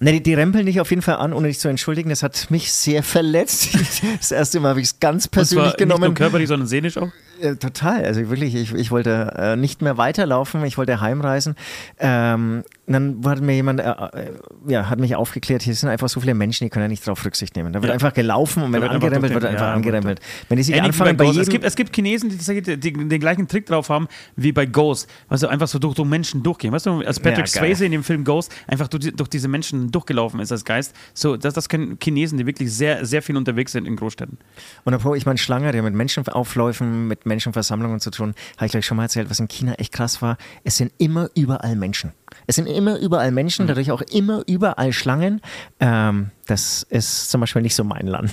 Ne, 0.00 0.12
die, 0.12 0.22
die 0.22 0.34
rempeln 0.34 0.64
dich 0.64 0.80
auf 0.80 0.88
jeden 0.88 1.02
Fall 1.02 1.16
an, 1.16 1.34
ohne 1.34 1.48
dich 1.48 1.58
zu 1.58 1.68
entschuldigen. 1.68 2.08
Das 2.08 2.22
hat 2.22 2.50
mich 2.50 2.72
sehr 2.72 3.02
verletzt. 3.02 3.68
Das 4.18 4.32
erste 4.32 4.58
Mal 4.58 4.70
habe 4.70 4.80
ich 4.80 4.86
es 4.86 5.00
ganz 5.00 5.26
Und 5.26 5.32
zwar 5.32 5.40
persönlich 5.42 5.66
nicht 5.66 5.80
nur 5.80 5.98
genommen. 5.98 6.14
körperlich, 6.14 6.48
sondern 6.48 6.66
seelisch 6.66 6.96
auch. 6.96 7.10
Äh, 7.44 7.56
total. 7.56 8.04
Also 8.04 8.28
wirklich, 8.30 8.54
ich, 8.54 8.72
ich 8.74 8.90
wollte 8.90 9.32
äh, 9.36 9.56
nicht 9.56 9.82
mehr 9.82 9.98
weiterlaufen, 9.98 10.64
ich 10.64 10.78
wollte 10.78 11.00
heimreisen. 11.00 11.56
Ähm, 11.98 12.64
dann 12.86 13.20
hat 13.26 13.40
mir 13.40 13.54
jemand, 13.54 13.80
äh, 13.80 13.84
äh, 13.84 14.32
ja, 14.66 14.90
hat 14.90 14.98
mich 14.98 15.14
aufgeklärt, 15.16 15.62
hier 15.62 15.74
sind 15.74 15.88
einfach 15.88 16.08
so 16.08 16.20
viele 16.20 16.34
Menschen, 16.34 16.64
die 16.64 16.70
können 16.70 16.84
ja 16.84 16.88
nicht 16.88 17.06
darauf 17.06 17.24
Rücksicht 17.24 17.56
nehmen. 17.56 17.72
Da 17.72 17.80
wird 17.80 17.88
Ja. 17.88 17.94
einfach 17.94 18.12
gelaufen 18.12 18.62
und 18.62 18.72
wenn 18.72 18.82
wird 18.82 18.92
angerempelt 18.92 19.32
wird, 19.32 19.44
einfach 19.44 19.66
Ja, 19.68 19.72
angerempelt. 19.74 20.20
Wenn 20.48 20.56
die 20.58 20.62
sich 20.62 20.74
Ähnlich 20.74 20.92
anfangen 20.92 21.16
bei 21.16 21.24
jedem... 21.24 21.40
es, 21.42 21.48
gibt, 21.48 21.64
es 21.64 21.76
gibt 21.76 21.94
Chinesen, 21.94 22.30
die, 22.30 22.62
die, 22.62 22.76
die 22.78 22.92
den 23.08 23.20
gleichen 23.20 23.48
Trick 23.48 23.66
drauf 23.66 23.88
haben 23.88 24.06
wie 24.36 24.52
bei 24.52 24.66
Ghost. 24.66 25.08
Weißt 25.28 25.42
du, 25.42 25.48
einfach 25.48 25.68
so 25.68 25.78
durch, 25.78 25.94
durch 25.94 26.08
Menschen 26.08 26.42
durchgehen. 26.42 26.72
Weißt 26.72 26.86
du, 26.86 27.00
als 27.00 27.20
Patrick 27.20 27.46
Ja. 27.46 27.60
Swayze 27.60 27.86
in 27.86 27.92
dem 27.92 28.04
Film 28.04 28.24
Ghost 28.24 28.52
einfach 28.66 28.88
durch, 28.88 29.04
die- 29.04 29.12
durch 29.16 29.28
diese 29.30 29.48
Menschen 29.48 29.90
durchgelaufen 29.90 30.40
ist 30.40 30.52
als 30.52 30.64
Geist. 30.64 30.94
So, 31.14 31.36
das, 31.36 31.54
das 31.54 31.68
können 31.68 31.98
Chinesen, 32.02 32.36
die 32.38 32.46
wirklich 32.46 32.72
sehr, 32.72 33.04
sehr 33.06 33.22
viel 33.22 33.36
unterwegs 33.36 33.72
sind 33.72 33.86
in 33.86 33.96
Großstädten. 33.96 34.38
Und 34.84 34.94
apropos, 34.94 35.16
ich 35.16 35.24
meine, 35.26 35.38
Schlange, 35.38 35.72
der 35.72 35.82
mit 35.82 35.94
Menschenaufläufen, 35.94 37.08
mit 37.08 37.24
Menschenversammlungen 37.34 37.98
zu 38.00 38.10
tun, 38.10 38.34
habe 38.56 38.66
ich 38.66 38.72
gleich 38.72 38.86
schon 38.86 38.96
mal 38.96 39.02
erzählt, 39.04 39.28
was 39.28 39.40
in 39.40 39.48
China 39.48 39.72
echt 39.74 39.92
krass 39.92 40.22
war. 40.22 40.36
Es 40.62 40.76
sind 40.76 40.92
immer 40.98 41.28
überall 41.34 41.74
Menschen. 41.74 42.12
Es 42.46 42.56
sind 42.56 42.66
immer 42.66 42.98
überall. 42.98 43.32
Menschen, 43.32 43.66
dadurch 43.66 43.90
auch 43.90 44.02
immer 44.02 44.42
überall 44.46 44.92
Schlangen. 44.92 45.40
Ähm, 45.80 46.30
das 46.46 46.84
ist 46.88 47.30
zum 47.30 47.40
Beispiel 47.40 47.62
nicht 47.62 47.74
so 47.74 47.82
mein 47.84 48.06
Land. 48.06 48.32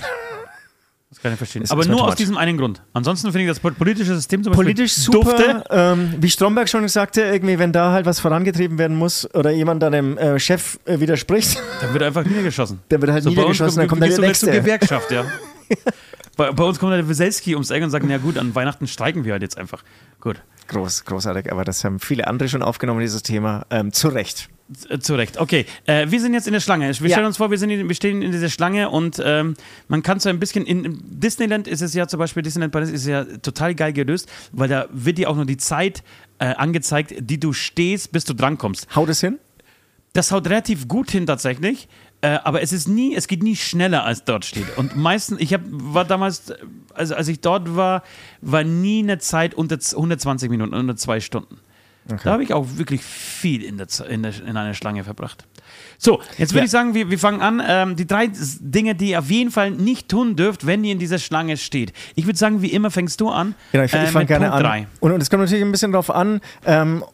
Das 1.10 1.20
kann 1.20 1.32
ich 1.32 1.38
verstehen. 1.38 1.62
Ist- 1.62 1.72
Aber 1.72 1.84
nur 1.84 2.04
aus 2.04 2.14
diesem 2.14 2.36
einen 2.38 2.56
Grund. 2.56 2.80
Ansonsten 2.94 3.32
finde 3.32 3.42
ich 3.44 3.48
das 3.50 3.60
pol- 3.60 3.72
politische 3.74 4.14
System 4.14 4.42
zum 4.42 4.52
Beispiel 4.52 4.64
Politisch 4.64 4.94
super. 4.94 5.64
Ähm, 5.70 6.14
wie 6.18 6.30
Stromberg 6.30 6.68
schon 6.68 6.86
sagte, 6.88 7.20
irgendwie, 7.22 7.58
wenn 7.58 7.72
da 7.72 7.92
halt 7.92 8.06
was 8.06 8.18
vorangetrieben 8.20 8.78
werden 8.78 8.96
muss 8.96 9.28
oder 9.34 9.50
jemand 9.50 9.82
dann 9.82 9.92
dem 9.92 10.16
äh, 10.16 10.38
Chef 10.38 10.78
äh, 10.86 11.00
widerspricht, 11.00 11.58
Da 11.82 11.92
wird 11.92 12.02
einfach 12.02 12.24
niedergeschossen. 12.24 12.80
dann 12.88 13.00
wird 13.02 13.12
halt 13.12 13.24
So, 13.24 13.30
niedergeschossen, 13.30 13.80
dann 13.80 13.88
kommt 13.88 14.02
dann 14.02 14.08
der 14.10 14.18
nächste. 14.20 14.50
Gewerkschaft, 14.50 15.10
ja. 15.10 15.24
bei, 16.36 16.50
bei 16.52 16.64
uns 16.64 16.78
kommt 16.78 16.92
der 16.92 17.08
Weselski 17.08 17.54
ums 17.54 17.70
Eck 17.70 17.82
und 17.82 17.90
sagt, 17.90 18.04
na 18.08 18.18
gut, 18.18 18.38
an 18.38 18.54
Weihnachten 18.54 18.86
streiken 18.86 19.24
wir 19.24 19.32
halt 19.32 19.42
jetzt 19.42 19.58
einfach. 19.58 19.82
Gut. 20.20 20.40
Groß, 20.68 21.04
großartig, 21.04 21.50
aber 21.52 21.64
das 21.64 21.84
haben 21.84 21.98
viele 22.00 22.26
andere 22.28 22.48
schon 22.48 22.62
aufgenommen, 22.62 23.00
dieses 23.00 23.22
Thema. 23.22 23.66
Ähm, 23.70 23.92
zu 23.92 24.08
Recht. 24.08 24.48
Äh, 24.88 25.00
Zu 25.00 25.16
Recht. 25.16 25.38
Okay, 25.38 25.66
äh, 25.86 26.06
wir 26.08 26.20
sind 26.20 26.32
jetzt 26.32 26.46
in 26.46 26.52
der 26.54 26.60
Schlange. 26.60 26.86
Wir 26.98 27.08
Ja. 27.08 27.16
stellen 27.16 27.26
uns 27.26 27.36
vor, 27.36 27.50
wir, 27.50 27.58
sind 27.58 27.68
in, 27.70 27.88
wir 27.88 27.94
stehen 27.94 28.22
in 28.22 28.32
dieser 28.32 28.48
Schlange 28.48 28.88
und 28.88 29.20
ähm, 29.22 29.54
man 29.88 30.02
kann 30.02 30.20
so 30.20 30.28
ein 30.30 30.38
bisschen, 30.38 30.64
in 30.64 30.98
Disneyland 31.02 31.68
ist 31.68 31.82
es 31.82 31.92
ja 31.92 32.06
zum 32.06 32.18
Beispiel, 32.18 32.42
Disneyland 32.42 32.72
Paris 32.72 32.90
ist 32.90 33.06
ja 33.06 33.24
total 33.24 33.74
geil 33.74 33.92
gelöst, 33.92 34.30
weil 34.52 34.68
da 34.68 34.86
wird 34.92 35.18
dir 35.18 35.28
auch 35.28 35.36
nur 35.36 35.44
die 35.44 35.58
Zeit 35.58 36.02
äh, 36.38 36.46
angezeigt, 36.46 37.12
die 37.18 37.38
du 37.38 37.52
stehst, 37.52 38.12
bis 38.12 38.24
du 38.24 38.32
drankommst. 38.32 38.94
Haut 38.96 39.08
es 39.10 39.20
hin? 39.20 39.38
Das 40.14 40.30
haut 40.30 40.46
relativ 40.46 40.88
gut 40.88 41.10
hin 41.10 41.26
tatsächlich, 41.26 41.88
äh, 42.22 42.38
aber 42.44 42.62
es 42.62 42.72
ist 42.72 42.88
nie, 42.88 43.14
es 43.14 43.28
geht 43.28 43.42
nie 43.42 43.56
schneller 43.56 44.04
als 44.04 44.24
dort 44.24 44.44
steht. 44.44 44.76
Und 44.78 44.96
meistens, 44.96 45.38
ich 45.40 45.52
hab, 45.52 45.60
war 45.66 46.04
damals, 46.04 46.50
äh, 46.50 46.56
also 46.94 47.14
als 47.14 47.28
ich 47.28 47.40
dort 47.40 47.76
war, 47.76 48.02
war 48.40 48.64
nie 48.64 49.02
eine 49.02 49.18
Zeit 49.18 49.54
unter 49.54 49.78
z- 49.78 49.94
120 49.96 50.48
Minuten, 50.50 50.72
unter 50.74 50.96
zwei 50.96 51.20
Stunden. 51.20 51.58
Da 52.24 52.32
habe 52.32 52.42
ich 52.42 52.52
auch 52.52 52.66
wirklich 52.78 53.00
viel 53.00 53.62
in, 53.62 53.78
der, 53.78 53.86
in, 54.08 54.24
der, 54.24 54.32
in 54.44 54.56
einer 54.56 54.74
Schlange 54.74 55.04
verbracht. 55.04 55.46
So, 55.98 56.20
jetzt 56.36 56.50
würde 56.50 56.58
Ja. 56.58 56.64
ich 56.64 56.70
sagen, 56.72 56.94
wir, 56.94 57.10
wir 57.10 57.18
fangen 57.18 57.40
an. 57.40 57.62
Ähm, 57.64 57.94
die 57.94 58.08
drei 58.08 58.28
Dinge, 58.58 58.96
die 58.96 59.10
ihr 59.10 59.20
auf 59.20 59.30
jeden 59.30 59.52
Fall 59.52 59.70
nicht 59.70 60.08
tun 60.08 60.34
dürft, 60.34 60.66
wenn 60.66 60.82
ihr 60.82 60.90
in 60.90 60.98
dieser 60.98 61.20
Schlange 61.20 61.56
steht. 61.56 61.92
Ich 62.16 62.26
würde 62.26 62.36
sagen, 62.36 62.60
wie 62.60 62.72
immer 62.72 62.90
fängst 62.90 63.20
du 63.20 63.28
an. 63.28 63.54
Genau, 63.70 63.84
ich, 63.84 63.92
äh, 63.92 64.02
ich 64.04 64.10
fange 64.10 64.26
gerne 64.26 64.46
Punkt 64.46 64.56
an. 64.56 64.62
drei. 64.64 64.86
Und, 64.98 65.12
und 65.12 65.20
es 65.22 65.30
kommt 65.30 65.42
natürlich 65.44 65.64
ein 65.64 65.70
bisschen 65.70 65.92
darauf 65.92 66.10
an, 66.10 66.40
ähm, 66.66 67.04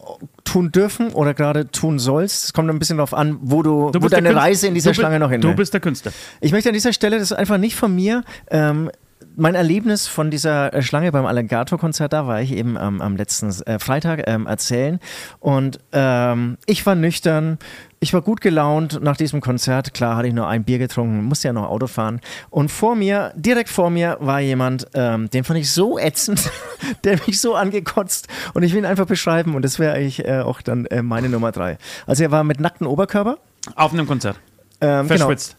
tun 0.44 0.72
dürfen 0.72 1.10
oder 1.10 1.34
gerade 1.34 1.70
tun 1.70 1.98
sollst. 1.98 2.44
Es 2.44 2.52
kommt 2.52 2.70
ein 2.70 2.78
bisschen 2.78 2.98
darauf 2.98 3.14
an, 3.14 3.38
wo 3.40 3.62
du, 3.62 3.90
Du 3.90 4.02
wo 4.02 4.08
deine 4.08 4.28
Künstler. 4.28 4.42
Reise 4.42 4.66
in 4.66 4.74
dieser 4.74 4.94
Schlange 4.94 5.18
noch 5.18 5.30
hin 5.30 5.40
Du 5.40 5.54
bist 5.54 5.72
der 5.74 5.80
Künstler. 5.80 6.12
Ich 6.40 6.52
möchte 6.52 6.68
an 6.68 6.74
dieser 6.74 6.92
Stelle, 6.92 7.18
das 7.18 7.30
ist 7.30 7.36
einfach 7.36 7.58
nicht 7.58 7.76
von 7.76 7.94
mir, 7.94 8.22
ähm, 8.50 8.90
mein 9.36 9.54
Erlebnis 9.54 10.08
von 10.08 10.30
dieser 10.30 10.74
äh, 10.74 10.82
Schlange 10.82 11.12
beim 11.12 11.24
Alligator-Konzert, 11.24 12.12
da 12.12 12.26
war 12.26 12.40
ich 12.40 12.52
eben 12.52 12.76
ähm, 12.80 13.00
am 13.00 13.16
letzten 13.16 13.50
äh, 13.66 13.78
Freitag 13.78 14.24
ähm, 14.26 14.46
erzählen. 14.46 14.98
Und 15.38 15.78
ähm, 15.92 16.58
ich 16.66 16.84
war 16.86 16.96
nüchtern, 16.96 17.58
ich 18.00 18.14
war 18.14 18.22
gut 18.22 18.40
gelaunt 18.40 19.00
nach 19.02 19.16
diesem 19.16 19.40
Konzert. 19.40 19.92
Klar 19.94 20.16
hatte 20.16 20.28
ich 20.28 20.34
nur 20.34 20.46
ein 20.46 20.62
Bier 20.64 20.78
getrunken, 20.78 21.24
musste 21.24 21.48
ja 21.48 21.52
noch 21.52 21.68
Auto 21.68 21.86
fahren. 21.88 22.20
Und 22.50 22.70
vor 22.70 22.94
mir, 22.94 23.32
direkt 23.34 23.68
vor 23.70 23.90
mir, 23.90 24.16
war 24.20 24.40
jemand, 24.40 24.86
ähm, 24.94 25.28
den 25.30 25.42
fand 25.44 25.58
ich 25.58 25.70
so 25.72 25.98
ätzend, 25.98 26.50
der 27.04 27.18
mich 27.26 27.40
so 27.40 27.54
angekotzt. 27.56 28.28
Und 28.54 28.62
ich 28.62 28.72
will 28.72 28.78
ihn 28.80 28.86
einfach 28.86 29.06
beschreiben. 29.06 29.54
Und 29.56 29.62
das 29.62 29.78
wäre 29.78 29.94
eigentlich 29.94 30.24
äh, 30.24 30.40
auch 30.40 30.62
dann 30.62 30.86
äh, 30.86 31.02
meine 31.02 31.28
Nummer 31.28 31.50
drei. 31.52 31.76
Also 32.06 32.22
er 32.22 32.30
war 32.30 32.44
mit 32.44 32.60
nacktem 32.60 32.86
Oberkörper. 32.86 33.38
Auf 33.74 33.92
einem 33.92 34.06
Konzert. 34.06 34.36
Ähm, 34.80 35.08
genau. 35.08 35.26
Verschwitzt. 35.26 35.56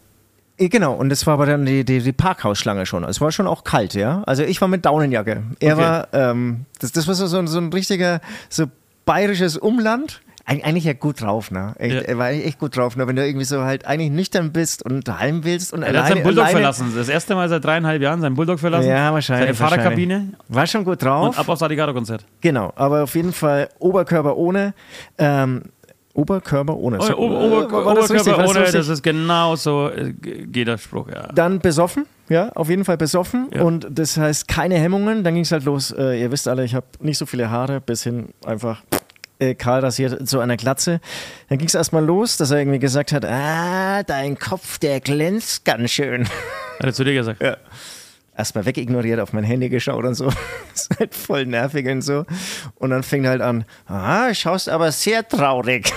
Eh, 0.58 0.68
Genau, 0.70 0.94
und 0.94 1.10
das 1.10 1.26
war 1.26 1.36
aber 1.36 1.46
dann 1.46 1.66
die, 1.66 1.86
die, 1.86 2.00
die 2.02 2.12
Parkhausschlange 2.12 2.86
schon. 2.86 3.04
Es 3.06 3.22
war 3.22 3.32
schon 3.32 3.48
auch 3.48 3.64
kalt, 3.64 3.94
ja. 3.94 4.24
Also 4.26 4.44
ich 4.44 4.60
war 4.60 4.68
mit 4.68 4.86
Daunenjacke. 4.86 5.44
Er 5.62 5.74
Okay. 5.76 5.82
war, 5.84 6.08
ähm, 6.14 6.66
das, 6.80 6.92
das 6.92 7.08
war 7.08 7.16
so, 7.16 7.28
so, 7.28 7.38
ein- 7.38 7.48
so 7.48 7.60
ein 7.60 7.72
richtiger, 7.72 8.20
so 8.50 8.66
bayerisches 9.06 9.56
Umland. 9.58 10.22
Eig 10.50 10.66
eigentlich 10.66 10.84
ja 10.86 10.94
gut 10.94 11.22
drauf, 11.22 11.52
ne? 11.52 11.74
Echt, 11.78 11.94
Ja. 11.96 12.02
Er 12.02 12.18
war 12.18 12.26
eigentlich 12.26 12.46
echt 12.48 12.60
gut 12.60 12.76
drauf, 12.76 12.96
ne? 12.96 13.08
Wenn 13.08 13.16
du 13.16 13.26
irgendwie 13.26 13.46
so 13.46 13.62
halt 13.64 13.86
eigentlich 13.86 14.10
nüchtern 14.12 14.52
bist 14.52 14.84
und 14.84 15.08
heim 15.20 15.44
willst 15.44 15.74
und 15.74 15.84
Er 15.84 15.90
hat 15.90 15.96
alleine. 15.96 16.14
seinen 16.16 16.24
Bulldog 16.24 16.44
alleine, 16.46 16.60
verlassen. 16.60 16.94
Das 16.96 17.08
erste 17.10 17.36
Mal 17.36 17.48
seit 17.50 17.64
dreieinhalb 17.64 18.02
Jahren 18.02 18.22
seinen 18.22 18.36
Bulldog 18.36 18.60
verlassen. 18.60 18.90
Ja, 18.90 19.14
wahrscheinlich. 19.14 19.56
Seine 19.58 19.70
Fahrerkabine. 19.70 20.34
War 20.48 20.66
schon 20.68 20.84
gut 20.84 21.04
drauf. 21.04 21.30
und 21.30 21.38
ab 21.40 21.48
aufs 21.50 21.62
Alligator-Konzert. 21.62 22.26
Genau, 22.42 22.74
aber 22.76 23.04
auf 23.04 23.14
jeden 23.16 23.32
Fall 23.34 23.70
Oberkörper 23.80 24.36
ohne. 24.38 24.74
Ähm, 25.18 25.62
Oberkörper 26.14 26.76
ohne. 26.76 26.98
Oh, 27.00 27.04
Ober- 27.04 27.12
äh, 27.12 27.14
Ober-? 27.14 27.46
Oberkörper 27.92 27.96
das 28.42 28.50
ohne, 28.50 28.72
das 28.72 28.88
ist 28.90 29.04
genau 29.04 29.56
so, 29.56 29.90
äh, 29.90 30.12
geht 30.14 30.68
der 30.68 30.78
Spruch, 30.78 31.08
ja. 31.10 31.28
Dann 31.34 31.60
besoffen, 31.60 32.06
ja, 32.28 32.50
auf 32.56 32.70
jeden 32.70 32.84
Fall 32.84 32.98
besoffen. 32.98 33.48
Ja. 33.54 33.62
Und 33.62 33.88
das 33.90 34.18
heißt 34.18 34.48
keine 34.48 34.76
Hemmungen. 34.76 35.24
Dann 35.24 35.36
ging 35.36 35.44
es 35.44 35.52
halt 35.52 35.64
los. 35.66 35.92
Äh, 35.92 36.20
ihr 36.22 36.32
wisst 36.32 36.48
alle, 36.48 36.66
ich 36.66 36.76
habe 36.76 36.88
nicht 37.00 37.18
so 37.18 37.26
viele 37.26 37.50
Haare, 37.52 37.80
bis 37.80 38.04
hin 38.04 38.30
einfach 38.46 38.82
äh, 39.40 39.56
kahl 39.56 39.80
rasiert 39.80 40.28
zu 40.28 40.40
einer 40.40 40.58
Glatze. 40.58 41.02
Dann 41.48 41.58
ging 41.58 41.68
es 41.68 41.76
erstmal 41.76 42.06
los, 42.06 42.38
dass 42.38 42.52
er 42.52 42.60
irgendwie 42.60 42.80
gesagt 42.80 43.12
hat: 43.12 43.26
Ah, 43.26 44.04
dein 44.04 44.38
Kopf, 44.38 44.78
der 44.78 45.00
glänzt 45.00 45.66
ganz 45.66 45.92
schön. 45.92 46.28
Hat 46.28 46.86
er 46.86 46.94
zu 46.94 47.04
dir 47.04 47.14
gesagt. 47.14 47.42
Ja. 47.42 47.58
erstmal 48.38 48.66
wegignoriert, 48.66 49.20
auf 49.20 49.34
mein 49.34 49.44
Handy 49.44 49.70
geschaut 49.70 50.06
und 50.06 50.16
so. 50.16 50.28
ist 50.74 50.98
halt 51.00 51.16
voll 51.16 51.46
nervig 51.46 51.88
und 51.88 52.02
so. 52.02 52.26
Und 52.76 52.92
dann 52.92 53.04
fing 53.04 53.24
er 53.24 53.32
halt 53.32 53.42
an, 53.42 53.66
ah, 53.88 54.34
schaust 54.34 54.70
aber 54.70 54.92
sehr 54.92 55.28
traurig. 55.28 55.92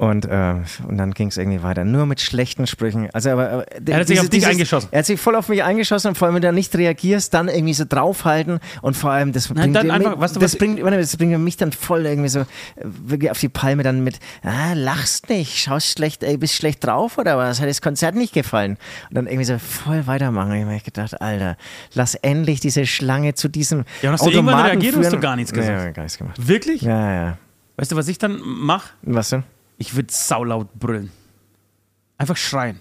Und, 0.00 0.24
äh, 0.24 0.54
und 0.88 0.96
dann 0.96 1.10
ging 1.12 1.28
es 1.28 1.36
irgendwie 1.36 1.62
weiter. 1.62 1.84
Nur 1.84 2.06
mit 2.06 2.22
schlechten 2.22 2.66
Sprüchen. 2.66 3.10
Also, 3.12 3.28
aber, 3.28 3.50
aber 3.50 3.64
Er 3.86 3.98
hat 3.98 4.06
sich 4.08 4.18
auf 4.18 4.30
dich 4.30 4.46
eingeschossen. 4.46 4.88
Er 4.92 5.00
hat 5.00 5.04
sich 5.06 5.20
voll 5.20 5.36
auf 5.36 5.50
mich 5.50 5.62
eingeschossen 5.62 6.08
und 6.08 6.14
vor 6.16 6.24
allem, 6.24 6.36
wenn 6.36 6.40
du 6.40 6.52
nicht 6.54 6.74
reagierst, 6.74 7.34
dann 7.34 7.48
irgendwie 7.48 7.74
so 7.74 7.84
draufhalten 7.86 8.60
und 8.80 8.96
vor 8.96 9.10
allem, 9.10 9.32
das 9.32 9.48
bringt, 9.48 9.76
dann 9.76 9.90
einfach, 9.90 10.14
du, 10.14 10.20
das, 10.20 10.40
was- 10.40 10.56
bringt, 10.56 10.80
das 10.82 11.16
bringt 11.18 11.38
mich 11.40 11.58
dann 11.58 11.72
voll 11.72 12.06
irgendwie 12.06 12.30
so 12.30 12.40
äh, 12.40 12.46
wirklich 12.82 13.30
auf 13.30 13.38
die 13.40 13.50
Palme 13.50 13.82
dann 13.82 14.02
mit, 14.02 14.18
ah, 14.42 14.72
lachst 14.72 15.28
nicht, 15.28 15.58
schaust 15.58 15.88
schlecht, 15.98 16.22
ey, 16.22 16.38
bist 16.38 16.54
schlecht 16.54 16.82
drauf 16.86 17.18
oder 17.18 17.36
was? 17.36 17.60
Hat 17.60 17.68
das 17.68 17.82
Konzert 17.82 18.14
nicht 18.14 18.32
gefallen? 18.32 18.78
Und 19.10 19.16
dann 19.16 19.26
irgendwie 19.26 19.44
so 19.44 19.58
voll 19.58 20.06
weitermachen. 20.06 20.54
Ich 20.54 20.62
habe 20.62 20.72
mir 20.72 20.80
gedacht, 20.80 21.20
Alter, 21.20 21.58
lass 21.92 22.14
endlich 22.14 22.60
diese 22.60 22.86
Schlange 22.86 23.34
zu 23.34 23.48
diesem 23.48 23.84
Ja, 24.00 24.08
und 24.08 24.14
hast 24.14 24.24
du 24.24 24.30
irgendwann 24.30 24.54
Automaten 24.54 24.70
reagiert 24.78 24.94
oder 24.94 25.04
hast 25.04 25.10
führen. 25.10 25.20
du 25.20 25.26
gar 25.26 25.36
nichts 25.36 25.52
gesagt? 25.52 25.84
Nee, 25.84 25.92
gar 25.92 26.02
nichts 26.04 26.16
gemacht. 26.16 26.48
Wirklich? 26.48 26.80
Ja, 26.80 27.12
ja, 27.12 27.22
ja. 27.26 27.38
Weißt 27.76 27.92
du, 27.92 27.96
was 27.96 28.08
ich 28.08 28.16
dann 28.16 28.40
mache? 28.42 28.88
Was 29.02 29.28
denn? 29.28 29.44
Ich 29.80 29.96
würde 29.96 30.08
saulaut 30.12 30.72
brüllen. 30.78 31.10
Einfach 32.18 32.36
schreien. 32.36 32.78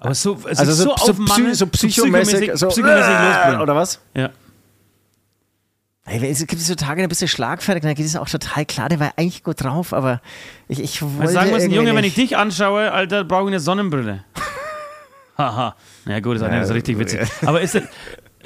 Aber 0.00 0.12
so, 0.12 0.36
es 0.50 0.58
Also 0.58 0.72
ist 0.72 0.78
so, 0.78 0.84
so, 0.84 1.12
so, 1.14 1.22
auf 1.22 1.24
psy 1.26 1.54
so 1.54 1.66
psychomäßig, 1.68 2.50
so, 2.54 2.66
psychomäßig 2.68 3.12
losbrüllen. 3.14 3.60
oder 3.60 3.76
was? 3.76 4.00
Ja. 4.12 4.30
Ey, 6.04 6.28
es 6.28 6.44
gibt 6.46 6.60
so 6.60 6.74
Tage, 6.74 7.02
da 7.02 7.06
bist 7.08 7.22
du 7.22 7.28
schlagfertig, 7.28 7.82
dann 7.84 7.94
geht 7.94 8.06
es 8.06 8.16
auch 8.16 8.28
total 8.28 8.64
klar, 8.66 8.88
der 8.88 8.98
war 9.00 9.12
eigentlich 9.16 9.44
gut 9.44 9.62
drauf, 9.62 9.92
aber 9.92 10.20
ich, 10.68 10.80
ich 10.80 11.00
wollte 11.00 11.20
Also 11.22 11.34
sagen 11.34 11.50
wir 11.50 11.56
es, 11.58 11.62
irgendwie 11.62 11.76
Junge, 11.78 11.94
wenn 11.94 12.04
ich 12.04 12.16
nicht. 12.16 12.30
dich 12.32 12.36
anschaue, 12.36 12.90
Alter, 12.92 13.22
brauche 13.24 13.42
ich 13.44 13.48
eine 13.48 13.60
Sonnenbrille. 13.60 14.24
Haha. 15.38 15.76
Na 16.06 16.20
gut, 16.20 16.36
ist 16.36 16.42
auch 16.42 16.50
nicht 16.50 16.66
so 16.66 16.72
richtig 16.74 16.98
witzig. 16.98 17.20
Aber 17.44 17.60
ist, 17.60 17.80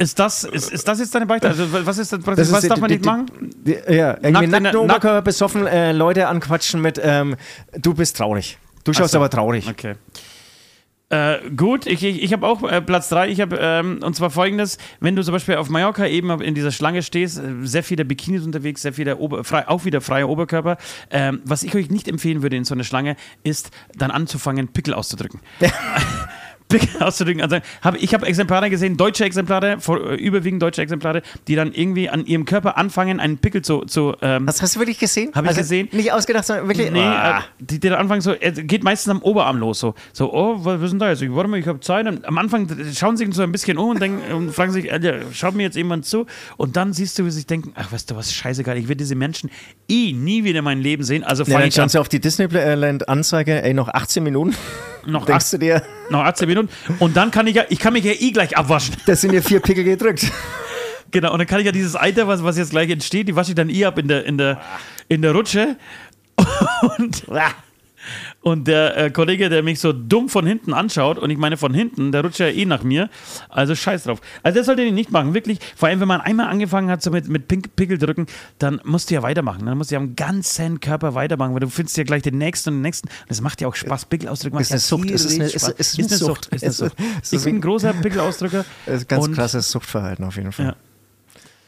ist, 0.00 0.18
das, 0.18 0.44
ist, 0.44 0.72
ist 0.72 0.88
das 0.88 0.98
jetzt 0.98 1.14
deine 1.14 1.26
Beichte? 1.26 1.48
Also, 1.48 1.72
was 1.72 1.98
ist 1.98 2.12
das? 2.12 2.20
Das 2.20 2.52
was 2.52 2.64
ist 2.64 2.70
darf 2.70 2.74
die- 2.76 2.80
man 2.80 2.88
die- 2.88 2.94
nicht 2.96 3.04
machen? 3.06 3.26
Die, 3.64 3.72
ja, 3.72 4.14
irgendwie 4.14 4.30
Nackt 4.30 4.48
nackten 4.50 4.62
der- 4.72 4.80
Oberkörper 4.82 5.22
besoffen, 5.22 5.66
äh, 5.66 5.92
Leute 5.92 6.26
anquatschen 6.28 6.80
mit, 6.80 7.00
ähm, 7.02 7.36
du 7.78 7.94
bist 7.94 8.16
traurig. 8.16 8.58
Du 8.84 8.92
schaust 8.92 9.12
so. 9.12 9.18
aber 9.18 9.28
traurig. 9.30 9.68
Okay. 9.68 9.94
Äh, 11.12 11.50
gut, 11.56 11.86
ich, 11.86 12.04
ich, 12.04 12.22
ich 12.22 12.32
habe 12.32 12.46
auch 12.46 12.62
äh, 12.62 12.80
Platz 12.80 13.08
3. 13.08 13.28
Ich 13.30 13.40
habe, 13.40 13.58
ähm, 13.60 13.98
und 14.00 14.14
zwar 14.14 14.30
folgendes: 14.30 14.78
Wenn 15.00 15.16
du 15.16 15.24
zum 15.24 15.32
Beispiel 15.32 15.56
auf 15.56 15.68
Mallorca 15.68 16.06
eben 16.06 16.40
in 16.40 16.54
dieser 16.54 16.70
Schlange 16.70 17.02
stehst, 17.02 17.38
äh, 17.38 17.42
sehr 17.64 17.82
viele 17.82 18.04
Bikinis 18.04 18.44
unterwegs, 18.44 18.82
sehr 18.82 18.92
viele 18.92 19.16
Ober 19.16 19.42
frei, 19.42 19.66
auch 19.66 19.84
wieder 19.84 20.00
freier 20.00 20.28
Oberkörper. 20.28 20.76
Ähm, 21.10 21.40
was 21.44 21.64
ich 21.64 21.74
euch 21.74 21.90
nicht 21.90 22.06
empfehlen 22.06 22.42
würde 22.42 22.54
in 22.56 22.64
so 22.64 22.74
einer 22.74 22.84
Schlange, 22.84 23.16
ist 23.42 23.70
dann 23.96 24.12
anzufangen, 24.12 24.68
Pickel 24.68 24.94
auszudrücken. 24.94 25.40
Auszudrücken. 27.00 27.42
Also 27.42 27.58
hab, 27.82 27.96
ich 27.96 28.14
habe 28.14 28.26
Exemplare 28.26 28.70
gesehen, 28.70 28.96
deutsche 28.96 29.24
Exemplare, 29.24 29.80
vor, 29.80 30.10
äh, 30.10 30.14
überwiegend 30.16 30.62
deutsche 30.62 30.82
Exemplare, 30.82 31.22
die 31.48 31.54
dann 31.54 31.72
irgendwie 31.72 32.08
an 32.08 32.24
ihrem 32.26 32.44
Körper 32.44 32.76
anfangen, 32.78 33.20
einen 33.20 33.38
Pickel 33.38 33.62
zu. 33.62 33.80
zu 33.86 34.14
ähm, 34.22 34.46
Hast, 34.46 34.62
hast 34.62 34.76
du 34.76 34.80
wirklich 34.80 34.98
gesehen? 34.98 35.30
Hab 35.34 35.48
ich 35.50 35.56
gesehen. 35.56 35.88
Nicht 35.92 36.12
ausgedacht, 36.12 36.46
sondern 36.46 36.68
wirklich. 36.68 36.90
Nee, 36.90 37.00
Ah. 37.00 37.38
äh, 37.38 37.42
die, 37.58 37.80
die 37.80 37.88
dann 37.88 37.98
anfangen 37.98 38.20
so, 38.20 38.32
er 38.32 38.52
geht 38.52 38.84
meistens 38.84 39.10
am 39.10 39.22
Oberarm 39.22 39.58
los, 39.58 39.80
so, 39.80 39.94
so 40.12 40.32
oh, 40.32 40.56
was, 40.64 40.80
ist 40.82 40.90
denn 40.90 40.98
da 40.98 41.10
jetzt? 41.10 41.22
Ich, 41.22 41.34
warte 41.34 41.48
mal, 41.48 41.58
ich 41.58 41.66
habe 41.66 41.80
Zeit. 41.80 42.06
Und 42.06 42.24
am 42.24 42.38
Anfang 42.38 42.68
schauen 42.94 43.16
sie 43.16 43.26
sich 43.26 43.34
so 43.34 43.42
ein 43.42 43.52
bisschen 43.52 43.78
um 43.78 43.90
und, 43.90 44.00
denken, 44.00 44.32
und 44.32 44.52
fragen 44.52 44.72
sich, 44.72 44.92
Alter, 44.92 45.20
schaut 45.32 45.54
mir 45.54 45.64
jetzt 45.64 45.76
jemand 45.76 46.06
zu? 46.06 46.26
Und 46.56 46.76
dann 46.76 46.92
siehst 46.92 47.18
du, 47.18 47.24
wie 47.24 47.30
sie 47.30 47.36
sich 47.36 47.46
denken, 47.46 47.72
ach, 47.74 47.92
weißt 47.92 48.10
du 48.10 48.16
was, 48.16 48.32
scheißegal, 48.32 48.76
ich 48.78 48.88
will 48.88 48.96
diese 48.96 49.14
Menschen 49.14 49.50
eh 49.88 50.12
nie 50.12 50.44
wieder 50.44 50.58
in 50.60 50.64
meinem 50.64 50.80
Leben 50.82 51.02
sehen. 51.02 51.24
Also 51.24 51.42
Ja, 51.44 51.52
fange 51.52 51.68
dann 51.70 51.86
ich 51.88 51.94
an, 51.96 52.00
auf 52.00 52.08
die 52.08 52.20
Disneyland-Anzeige, 52.20 53.62
ey, 53.62 53.74
noch 53.74 53.88
18 53.88 54.22
Minuten. 54.22 54.54
noch, 55.06 55.24
Denkst 55.26 55.46
8, 55.46 55.52
du 55.54 55.58
dir, 55.58 55.82
noch 56.10 56.20
18 56.24 56.48
Minuten. 56.48 56.59
Und 56.98 57.16
dann 57.16 57.30
kann 57.30 57.46
ich 57.46 57.56
ja, 57.56 57.64
ich 57.68 57.78
kann 57.78 57.92
mich 57.92 58.04
ja 58.04 58.12
eh 58.12 58.30
gleich 58.30 58.56
abwaschen. 58.56 58.96
das 59.06 59.20
sind 59.20 59.32
dir 59.32 59.42
vier 59.42 59.60
Pickel 59.60 59.84
gedrückt. 59.84 60.30
Genau, 61.10 61.32
und 61.32 61.38
dann 61.38 61.46
kann 61.46 61.60
ich 61.60 61.66
ja 61.66 61.72
dieses 61.72 61.96
Eiter, 61.96 62.28
was, 62.28 62.44
was 62.44 62.56
jetzt 62.56 62.70
gleich 62.70 62.90
entsteht, 62.90 63.26
die 63.28 63.34
wasche 63.34 63.50
ich 63.50 63.56
dann 63.56 63.68
eh 63.68 63.84
ab 63.84 63.98
in 63.98 64.08
der, 64.08 64.24
in 64.26 64.38
der, 64.38 64.60
in 65.08 65.22
der 65.22 65.32
Rutsche. 65.32 65.76
Und, 66.98 67.24
und 68.42 68.66
der 68.68 68.96
äh, 68.96 69.10
Kollege, 69.10 69.50
der 69.50 69.62
mich 69.62 69.80
so 69.80 69.92
dumm 69.92 70.30
von 70.30 70.46
hinten 70.46 70.72
anschaut, 70.72 71.18
und 71.18 71.28
ich 71.28 71.36
meine 71.36 71.58
von 71.58 71.74
hinten, 71.74 72.10
der 72.10 72.22
rutscht 72.22 72.40
ja 72.40 72.46
eh 72.48 72.64
nach 72.64 72.82
mir. 72.82 73.10
Also 73.50 73.74
scheiß 73.74 74.04
drauf. 74.04 74.20
Also 74.42 74.58
das 74.58 74.66
sollte 74.66 74.82
ihr 74.82 74.92
nicht 74.92 75.10
machen, 75.10 75.34
wirklich. 75.34 75.58
Vor 75.76 75.88
allem, 75.90 76.00
wenn 76.00 76.08
man 76.08 76.22
einmal 76.22 76.46
angefangen 76.48 76.88
hat, 76.90 77.02
so 77.02 77.10
mit, 77.10 77.28
mit 77.28 77.48
Pink 77.48 77.76
Pickel 77.76 77.98
drücken, 77.98 78.26
dann 78.58 78.80
musst 78.84 79.10
du 79.10 79.14
ja 79.14 79.22
weitermachen. 79.22 79.66
Dann 79.66 79.76
musst 79.76 79.90
du 79.90 79.96
ja 79.96 80.00
am 80.00 80.16
ganzen 80.16 80.80
Körper 80.80 81.14
weitermachen, 81.14 81.52
weil 81.52 81.60
du 81.60 81.68
findest 81.68 81.98
ja 81.98 82.04
gleich 82.04 82.22
den 82.22 82.38
nächsten 82.38 82.70
und 82.70 82.76
den 82.76 82.82
nächsten. 82.82 83.08
Das 83.28 83.42
macht 83.42 83.60
ja 83.60 83.68
auch 83.68 83.74
Spaß. 83.74 84.06
Pickel 84.06 84.28
ausdrücken 84.30 84.54
macht 84.56 84.62
Ist 84.62 84.70
eine 84.72 84.78
ja 84.80 84.86
Sucht, 84.86 85.10
ist 85.10 85.34
eine- 85.34 85.44
ist- 85.44 85.68
ist 85.68 85.98
eine 85.98 86.08
Sucht? 86.08 86.46
Ist 86.46 86.62
eine 86.64 86.72
Sucht. 86.72 86.94
Ich 87.30 87.44
bin 87.44 87.56
ein- 87.56 87.60
großer 87.60 87.92
Pickelausdrücker. 87.92 88.64
Ist 88.86 89.06
ganz 89.08 89.26
Und- 89.26 89.34
krasses 89.34 89.70
Suchtverhalten 89.70 90.24
auf 90.24 90.36
jeden 90.36 90.52
Fall. 90.52 90.74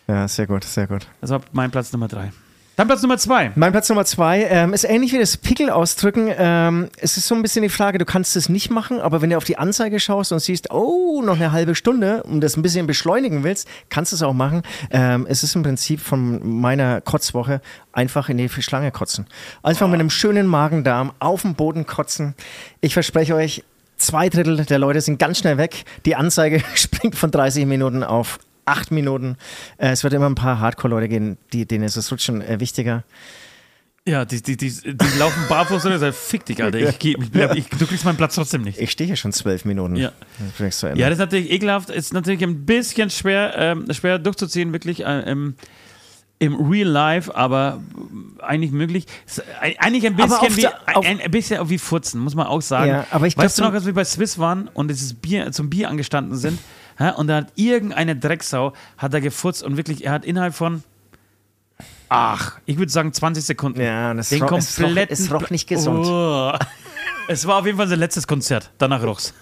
Ja. 0.08 0.14
Ja, 0.14 0.26
sehr 0.28 0.46
gut, 0.46 0.64
sehr 0.64 0.86
gut. 0.86 1.06
Das 1.20 1.30
war 1.30 1.42
mein 1.52 1.70
Platz 1.70 1.92
Nummer 1.92 2.08
drei. 2.08 2.32
Dann 2.74 2.86
Platz 2.86 3.02
Nummer 3.02 3.18
zwei. 3.18 3.52
Mein 3.54 3.70
Platz 3.70 3.90
Nummer 3.90 4.06
zwei 4.06 4.44
ähm, 4.44 4.72
ist 4.72 4.84
ähnlich 4.84 5.12
wie 5.12 5.18
das 5.18 5.36
Pickel 5.36 5.68
ausdrücken. 5.68 6.32
Ähm, 6.34 6.88
es 6.96 7.18
ist 7.18 7.28
so 7.28 7.34
ein 7.34 7.42
bisschen 7.42 7.62
die 7.62 7.68
Frage, 7.68 7.98
du 7.98 8.06
kannst 8.06 8.34
es 8.34 8.48
nicht 8.48 8.70
machen, 8.70 8.98
aber 8.98 9.20
wenn 9.20 9.28
du 9.28 9.36
auf 9.36 9.44
die 9.44 9.58
Anzeige 9.58 10.00
schaust 10.00 10.32
und 10.32 10.38
siehst, 10.38 10.70
oh, 10.72 11.20
noch 11.22 11.36
eine 11.36 11.52
halbe 11.52 11.74
Stunde 11.74 12.22
und 12.22 12.40
das 12.40 12.56
ein 12.56 12.62
bisschen 12.62 12.86
beschleunigen 12.86 13.44
willst, 13.44 13.68
kannst 13.90 14.12
du 14.12 14.16
es 14.16 14.22
auch 14.22 14.32
machen. 14.32 14.62
Ähm, 14.90 15.26
es 15.28 15.42
ist 15.42 15.54
im 15.54 15.62
Prinzip 15.62 16.00
von 16.00 16.60
meiner 16.60 17.02
Kotzwoche 17.02 17.60
einfach 17.92 18.30
in 18.30 18.38
die 18.38 18.48
Schlange 18.48 18.90
kotzen. 18.90 19.26
Einfach 19.62 19.86
mit 19.88 20.00
einem 20.00 20.08
schönen 20.08 20.46
Magendarm 20.46 21.12
auf 21.18 21.42
dem 21.42 21.54
Boden 21.54 21.84
kotzen. 21.84 22.34
Ich 22.80 22.94
verspreche 22.94 23.34
euch, 23.34 23.64
zwei 23.98 24.30
Drittel 24.30 24.64
der 24.64 24.78
Leute 24.78 25.02
sind 25.02 25.18
ganz 25.18 25.38
schnell 25.38 25.58
weg. 25.58 25.84
Die 26.06 26.16
Anzeige 26.16 26.62
springt 26.74 27.16
von 27.16 27.30
30 27.30 27.66
Minuten 27.66 28.02
auf 28.02 28.38
acht 28.64 28.90
Minuten. 28.90 29.36
Äh, 29.78 29.90
es 29.90 30.04
wird 30.04 30.12
immer 30.14 30.26
ein 30.28 30.34
paar 30.34 30.60
Hardcore-Leute 30.60 31.08
gehen, 31.08 31.38
die, 31.52 31.66
denen 31.66 31.84
ist 31.84 31.96
das 31.96 32.10
Rutschen 32.12 32.40
äh, 32.42 32.60
wichtiger. 32.60 33.04
Ja, 34.04 34.24
die, 34.24 34.42
die, 34.42 34.56
die, 34.56 34.68
die 34.72 35.18
laufen 35.18 35.44
barfuß 35.48 35.84
und 35.84 35.96
sagen, 35.98 36.12
fick 36.12 36.44
dich, 36.44 36.60
Alter. 36.62 36.78
Ich, 36.80 36.98
geh- 36.98 37.16
ich, 37.16 37.30
bleib- 37.30 37.54
ich, 37.54 37.68
du 37.68 37.86
kriegst 37.86 38.04
meinen 38.04 38.16
Platz 38.16 38.34
trotzdem 38.34 38.62
nicht. 38.62 38.80
Ich 38.80 38.90
stehe 38.90 39.06
hier 39.06 39.14
schon 39.16 39.32
zwölf 39.32 39.64
Minuten. 39.64 39.94
Ja. 39.94 40.10
Das. 40.58 40.82
Ja, 40.98 41.08
das 41.08 41.18
ist 41.18 41.20
natürlich 41.20 41.50
ekelhaft. 41.52 41.88
Ist 41.88 42.12
natürlich 42.12 42.42
ein 42.42 42.66
bisschen 42.66 43.10
schwer, 43.10 43.54
ähm, 43.56 43.86
schwer 43.92 44.18
durchzuziehen, 44.18 44.72
wirklich 44.72 45.04
äh, 45.06 45.20
im, 45.30 45.54
im 46.40 46.56
Real 46.68 46.88
Life, 46.88 47.32
aber 47.32 47.80
eigentlich 48.40 48.72
möglich. 48.72 49.06
Ein- 49.60 49.74
Eigentlich 49.78 50.04
ein 50.04 50.16
bisschen, 50.16 50.56
wie, 50.56 50.60
der- 50.62 50.88
ein, 50.88 51.20
ein 51.20 51.30
bisschen 51.30 51.70
wie 51.70 51.78
Furzen, 51.78 52.20
muss 52.20 52.34
man 52.34 52.48
auch 52.48 52.60
sagen. 52.60 52.90
Ja, 52.90 53.06
aber 53.12 53.28
ich 53.28 53.36
glaub, 53.36 53.44
weißt 53.44 53.58
du 53.60 53.62
noch, 53.62 53.72
als 53.72 53.86
wir 53.86 53.94
bei 53.94 54.04
Swiss 54.04 54.36
waren 54.36 54.66
und 54.74 54.88
dieses 54.88 55.14
Bier, 55.14 55.52
zum 55.52 55.70
Bier 55.70 55.88
angestanden 55.88 56.36
sind, 56.36 56.58
und 57.16 57.26
da 57.26 57.36
hat 57.36 57.52
irgendeine 57.56 58.16
Drecksau, 58.16 58.72
hat 58.98 59.12
da 59.14 59.20
gefurzt 59.20 59.62
und 59.62 59.76
wirklich, 59.76 60.04
er 60.04 60.12
hat 60.12 60.24
innerhalb 60.24 60.54
von 60.54 60.82
Ach, 62.08 62.58
ich 62.66 62.76
würde 62.78 62.92
sagen 62.92 63.12
20 63.12 63.42
Sekunden. 63.44 63.80
Ja, 63.80 64.12
es 64.12 64.28
den 64.28 64.42
roch- 64.42 64.58
es 64.58 64.78
roch- 64.78 64.84
kompletten 64.84 65.14
es 65.14 65.32
roch 65.32 65.48
nicht 65.50 65.66
gesund. 65.66 66.04
Oh. 66.06 66.52
Es 67.28 67.46
war 67.46 67.58
auf 67.60 67.64
jeden 67.66 67.78
Fall 67.78 67.88
sein 67.88 67.98
letztes 67.98 68.26
Konzert. 68.26 68.70
Danach 68.78 69.02
roch's. 69.02 69.32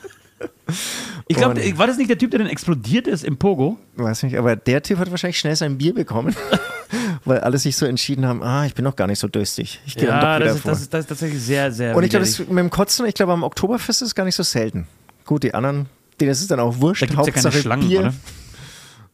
Ich 1.27 1.37
glaube, 1.37 1.61
war 1.79 1.87
das 1.87 1.99
nicht 1.99 2.09
der 2.09 2.17
Typ, 2.17 2.31
der 2.31 2.39
dann 2.39 2.49
explodiert 2.49 3.07
ist 3.09 3.25
im 3.25 3.37
Pogo? 3.37 3.77
Weiß 3.97 4.23
nicht, 4.23 4.39
aber 4.39 4.55
der 4.57 4.83
Typ 4.83 4.99
hat 4.99 5.11
wahrscheinlich 5.11 5.39
schnell 5.39 5.57
sein 5.57 5.77
Bier 5.79 5.93
bekommen, 5.95 6.35
weil 7.25 7.41
alle 7.41 7.59
sich 7.59 7.77
so 7.77 7.85
entschieden 7.87 8.25
haben, 8.25 8.43
ah, 8.43 8.65
ich 8.65 8.75
bin 8.75 8.85
noch 8.85 8.97
gar 8.97 9.07
nicht 9.07 9.19
so 9.19 9.29
durstig. 9.29 9.81
Ich 9.85 9.97
gehe 9.97 10.07
dann 10.07 10.21
doch 10.21 10.27
Ja, 10.29 10.37
wieder 10.37 10.47
das 10.47 10.57
ist, 10.57 10.63
vor. 10.63 10.71
das, 10.71 10.81
ist, 10.81 10.95
das 10.95 11.01
ist 11.01 11.09
tatsächlich 11.09 11.43
sehr, 11.43 11.73
sehr. 11.73 11.95
und 11.97 12.05
ich 12.05 12.11
glaube, 12.11 12.25
das 12.25 12.39
mit 12.39 12.49
dem 12.59 12.71
Kotzen, 12.71 13.05
ich 13.07 13.15
glaube, 13.15 13.33
am 13.33 13.43
Oktoberfest 13.43 14.01
ist 14.03 14.09
es 14.09 14.15
gar 14.15 14.25
nicht 14.25 14.37
so 14.37 14.43
selten. 14.45 14.87
Gut, 15.27 15.43
die 15.43 15.53
anderen, 15.55 15.87
denen 16.21 16.31
ist 16.31 16.41
es 16.41 16.47
dann 16.49 16.61
auch 16.61 16.79
wurscht. 16.81 17.03
da 17.03 17.07
gibt 17.07 17.19
es 17.21 17.27
ja 17.27 17.33
keine 17.51 17.53
Schlangen, 17.63 17.89
Bier. 17.89 18.01
oder? 18.01 18.15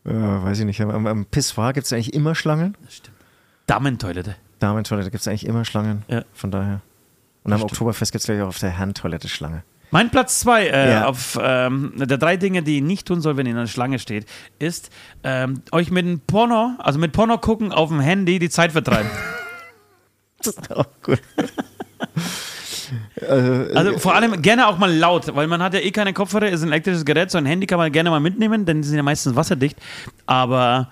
Ja, 0.04 0.44
weiß 0.44 0.58
ich 0.60 0.64
nicht. 0.64 0.80
Am, 0.80 1.06
am 1.06 1.24
Pissoir 1.26 1.72
gibt 1.72 1.86
es 1.86 1.92
eigentlich 1.92 2.14
immer 2.14 2.34
Schlangen. 2.34 2.76
Damentoilette. 3.66 4.36
Damentoilette 4.60 5.10
gibt 5.10 5.20
es 5.20 5.28
eigentlich 5.28 5.46
immer 5.46 5.64
Schlangen. 5.64 6.04
Ja. 6.08 6.22
Von 6.32 6.50
daher. 6.50 6.80
Und 7.42 7.52
am 7.52 7.62
Oktoberfest 7.62 8.12
gibt 8.12 8.20
es, 8.20 8.26
glaube 8.26 8.38
ich, 8.38 8.44
auch 8.44 8.48
auf 8.48 8.58
der 8.58 8.70
Herrentoilette 8.70 9.28
Schlange. 9.28 9.62
Mein 9.92 10.10
Platz 10.10 10.40
zwei 10.40 10.66
äh, 10.66 10.90
Ja. 10.90 11.06
auf 11.06 11.38
ähm, 11.40 11.92
der 11.96 12.18
drei 12.18 12.36
Dinge, 12.36 12.62
die 12.64 12.76
ihr 12.76 12.82
nicht 12.82 13.06
tun 13.06 13.20
soll, 13.20 13.36
wenn 13.36 13.46
ihr 13.46 13.52
in 13.52 13.58
einer 13.58 13.68
Schlange 13.68 13.98
steht, 14.00 14.26
ist 14.58 14.90
ähm, 15.22 15.62
euch 15.70 15.90
mit 15.92 16.04
einem 16.04 16.18
Porno, 16.20 16.72
also 16.78 16.98
mit 16.98 17.12
Porno 17.12 17.38
gucken 17.38 17.70
auf 17.72 17.88
dem 17.90 18.00
Handy 18.00 18.38
die 18.40 18.50
Zeit 18.50 18.72
vertreiben. 18.72 19.10
Das 20.38 20.48
ist 20.54 20.70
auch 20.70 20.86
gut. 21.02 21.20
Also, 23.29 23.75
Also 23.75 23.99
vor 23.99 24.14
allem 24.14 24.42
gerne 24.42 24.68
auch 24.68 24.79
mal 24.79 24.92
laut, 24.92 25.35
weil 25.35 25.46
man 25.46 25.62
hat 25.62 25.75
ja 25.75 25.81
eh 25.81 25.90
keine 25.90 26.12
Kopfhörer, 26.12 26.49
ist 26.49 26.62
ein 26.62 26.68
elektrisches 26.68 27.05
Gerät, 27.05 27.31
so 27.31 27.38
ein 27.38 27.46
Handy 27.46 27.66
kann 27.66 27.79
man 27.79 27.90
gerne 27.92 28.11
mal 28.11 28.20
mitnehmen, 28.20 28.64
denn 28.64 28.83
die 28.83 28.88
sind 28.88 28.96
ja 28.96 29.03
meistens 29.03 29.37
wasserdicht. 29.37 29.79
Aber 30.27 30.88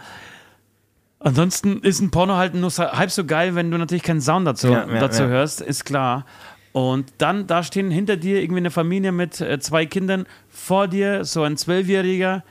ansonsten 1.21 1.81
ist 1.81 2.01
ein 2.01 2.11
Porno 2.11 2.37
halt 2.37 2.55
nur 2.55 2.71
halb 2.71 3.11
so 3.11 3.25
geil, 3.25 3.55
wenn 3.55 3.71
du 3.71 3.79
natürlich 3.79 4.03
keinen 4.03 4.21
Sound 4.21 4.47
dazu, 4.47 4.69
Ja, 4.69 4.87
ja, 4.87 5.01
dazu 5.01 5.23
ja. 5.23 5.29
hörst, 5.29 5.61
ist 5.61 5.85
klar. 5.85 6.27
Und 6.73 7.13
dann, 7.19 7.47
da 7.47 7.63
stehen 7.63 7.91
hinter 7.91 8.17
dir 8.17 8.43
irgendwie 8.43 8.59
eine 8.59 8.71
Familie 8.71 9.13
mit 9.13 9.41
äh, 9.41 9.61
zwei 9.61 9.87
Kindern, 9.87 10.27
vor 10.51 10.89
dir 10.89 11.25
so 11.25 11.45
ein 11.45 11.57
Zwölfjähriger 11.57 12.43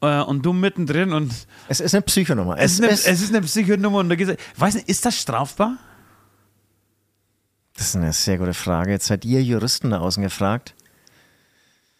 äh, 0.00 0.20
und 0.22 0.46
du 0.46 0.52
mittendrin 0.54 1.12
und 1.12 1.32
es 1.68 1.80
ist 1.80 1.94
eine 1.94 2.02
Psychonummer. 2.02 2.56
es, 2.58 2.78
Es, 2.78 2.78
ist, 2.78 2.82
eine, 2.82 2.92
es 2.92 3.22
ist 3.22 3.34
eine 3.34 3.42
Psychonummer 3.42 3.98
und 3.98 4.08
da 4.08 4.14
geht's, 4.14 4.32
weiß 4.56 4.76
nicht, 4.76 4.88
ist 4.88 5.04
das 5.04 5.18
strafbar? 5.20 5.76
Das 7.76 7.88
ist 7.88 7.96
eine 7.96 8.12
sehr 8.12 8.38
gute 8.38 8.54
Frage. 8.54 8.90
Jetzt 8.92 9.06
seid 9.06 9.24
ihr 9.24 9.42
Juristen 9.42 9.90
da 9.90 9.98
außen 10.00 10.22
gefragt. 10.22 10.74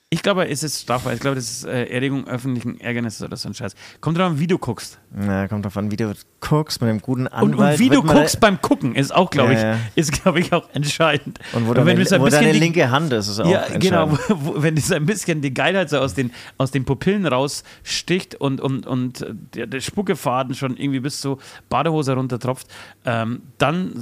Ich 0.09 0.23
glaube, 0.23 0.49
es 0.49 0.63
ist 0.63 0.83
strafbar. 0.83 1.15
Ich 1.15 1.21
glaube, 1.21 1.35
das 1.35 1.51
ist 1.51 1.65
äh, 1.65 1.87
Erregung 1.87 2.29
öffentlichen 2.29 2.81
Ärgernisses 2.81 3.23
oder 3.23 3.37
so 3.37 3.49
ein 3.49 3.55
Scheiß. 3.55 3.75
Kommt 4.01 4.17
drauf 4.17 4.29
an, 4.31 4.39
wie 4.39 4.47
du 4.47 4.57
guckst. 4.57 5.01
Na, 5.13 5.49
kommt 5.49 5.65
drauf 5.65 5.77
an, 5.77 5.91
wie 5.91 5.97
du 5.97 6.15
guckst 6.39 6.81
mit 6.81 6.89
einem 6.89 7.01
guten 7.03 7.27
Und, 7.27 7.33
Anwalt. 7.33 7.75
und 7.75 7.79
wie 7.81 7.89
du 7.91 8.05
guckst 8.05 8.39
beim 8.39 8.63
Gucken 8.63 8.95
ist 8.95 9.13
auch, 9.13 9.31
glaube 9.31 9.55
Ja, 9.55 9.61
ja. 9.73 9.79
ich, 9.97 10.03
ist, 10.03 10.13
glaube 10.23 10.39
ich, 10.39 10.53
auch 10.53 10.71
entscheidend. 10.75 11.41
Und 11.53 11.67
wo, 11.67 11.75
wenn 11.75 11.85
deine, 11.87 12.05
du 12.05 12.07
so 12.07 12.15
ein 12.15 12.21
wo 12.21 12.27
bisschen 12.27 12.41
deine 12.43 12.53
die- 12.53 12.59
linke 12.61 12.89
Hand 12.89 13.13
ist, 13.13 13.27
ist 13.27 13.41
auch 13.41 13.51
Ja, 13.51 13.67
genau. 13.67 14.05
entscheidend. 14.05 14.21
Wo, 14.29 14.55
wo, 14.55 14.63
wenn 14.63 14.77
so 14.77 14.95
ein 14.95 15.07
bisschen 15.07 15.43
die 15.43 15.53
Geilheit 15.53 15.91
so 15.91 15.99
aus 15.99 16.15
den, 16.15 16.31
aus 16.57 16.71
den 16.71 16.85
Pupillen 16.85 17.27
raussticht 17.27 18.37
und, 18.37 18.61
und, 18.61 18.87
und 18.87 19.27
der, 19.55 19.67
der 19.67 19.81
Spuckefaden 19.81 20.55
schon 20.55 20.77
irgendwie 20.77 21.01
bis 21.01 21.21
zur 21.21 21.39
Badehose 21.69 22.15
runtertropft, 22.15 22.69
ähm, 23.05 23.43
dann 23.59 23.93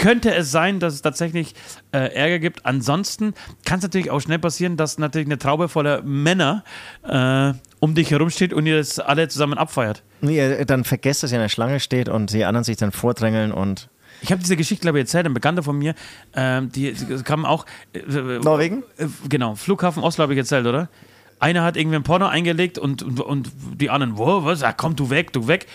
könnte 0.00 0.34
es 0.34 0.50
sein, 0.50 0.80
dass 0.80 0.94
es 0.94 1.02
tatsächlich 1.02 1.54
äh, 1.92 2.14
Ärger 2.14 2.38
gibt. 2.38 2.64
Ansonsten 2.64 3.34
kann 3.66 3.78
es 3.78 3.82
natürlich 3.82 4.10
auch 4.10 4.20
schnell 4.20 4.38
passieren, 4.38 4.78
dass 4.78 4.96
natürlich 4.96 5.28
eine 5.28 5.38
Traube 5.38 5.68
voller 5.68 6.00
Männer 6.02 6.64
äh, 7.06 7.52
um 7.80 7.94
dich 7.94 8.10
herum 8.10 8.30
steht 8.30 8.54
und 8.54 8.64
ihr 8.64 8.78
das 8.78 8.98
alle 8.98 9.28
zusammen 9.28 9.58
abfeiert. 9.58 10.02
Nee, 10.22 10.64
dann 10.64 10.84
vergesst, 10.84 11.22
dass 11.22 11.32
ihr 11.32 11.36
in 11.36 11.42
der 11.42 11.50
Schlange 11.50 11.80
steht 11.80 12.08
und 12.08 12.32
die 12.32 12.46
anderen 12.46 12.64
sich 12.64 12.78
dann 12.78 12.92
vordrängeln 12.92 13.52
und. 13.52 13.90
Ich 14.22 14.32
habe 14.32 14.40
diese 14.40 14.56
Geschichte, 14.56 14.82
glaube 14.82 14.98
ich, 14.98 15.02
erzählt. 15.02 15.26
Ein 15.26 15.34
Bekannter 15.34 15.62
von 15.62 15.78
mir, 15.78 15.94
ähm, 16.34 16.72
die, 16.72 16.92
die 16.92 17.22
kamen 17.22 17.44
auch. 17.44 17.66
Äh, 17.92 18.00
Norwegen? 18.42 18.82
Äh, 18.96 19.06
genau, 19.28 19.54
Flughafen 19.54 20.02
Oslo 20.02 20.22
habe 20.22 20.32
ich 20.32 20.38
erzählt, 20.38 20.66
oder? 20.66 20.88
Einer 21.40 21.62
hat 21.62 21.76
irgendwie 21.76 21.96
ein 21.96 22.02
Porno 22.02 22.26
eingelegt 22.26 22.78
und, 22.78 23.02
und, 23.02 23.20
und 23.20 23.50
die 23.74 23.90
anderen, 23.90 24.16
wo, 24.16 24.44
was? 24.44 24.62
Ah, 24.62 24.72
komm, 24.72 24.96
du 24.96 25.10
weg, 25.10 25.34
du 25.34 25.46
weg. 25.46 25.66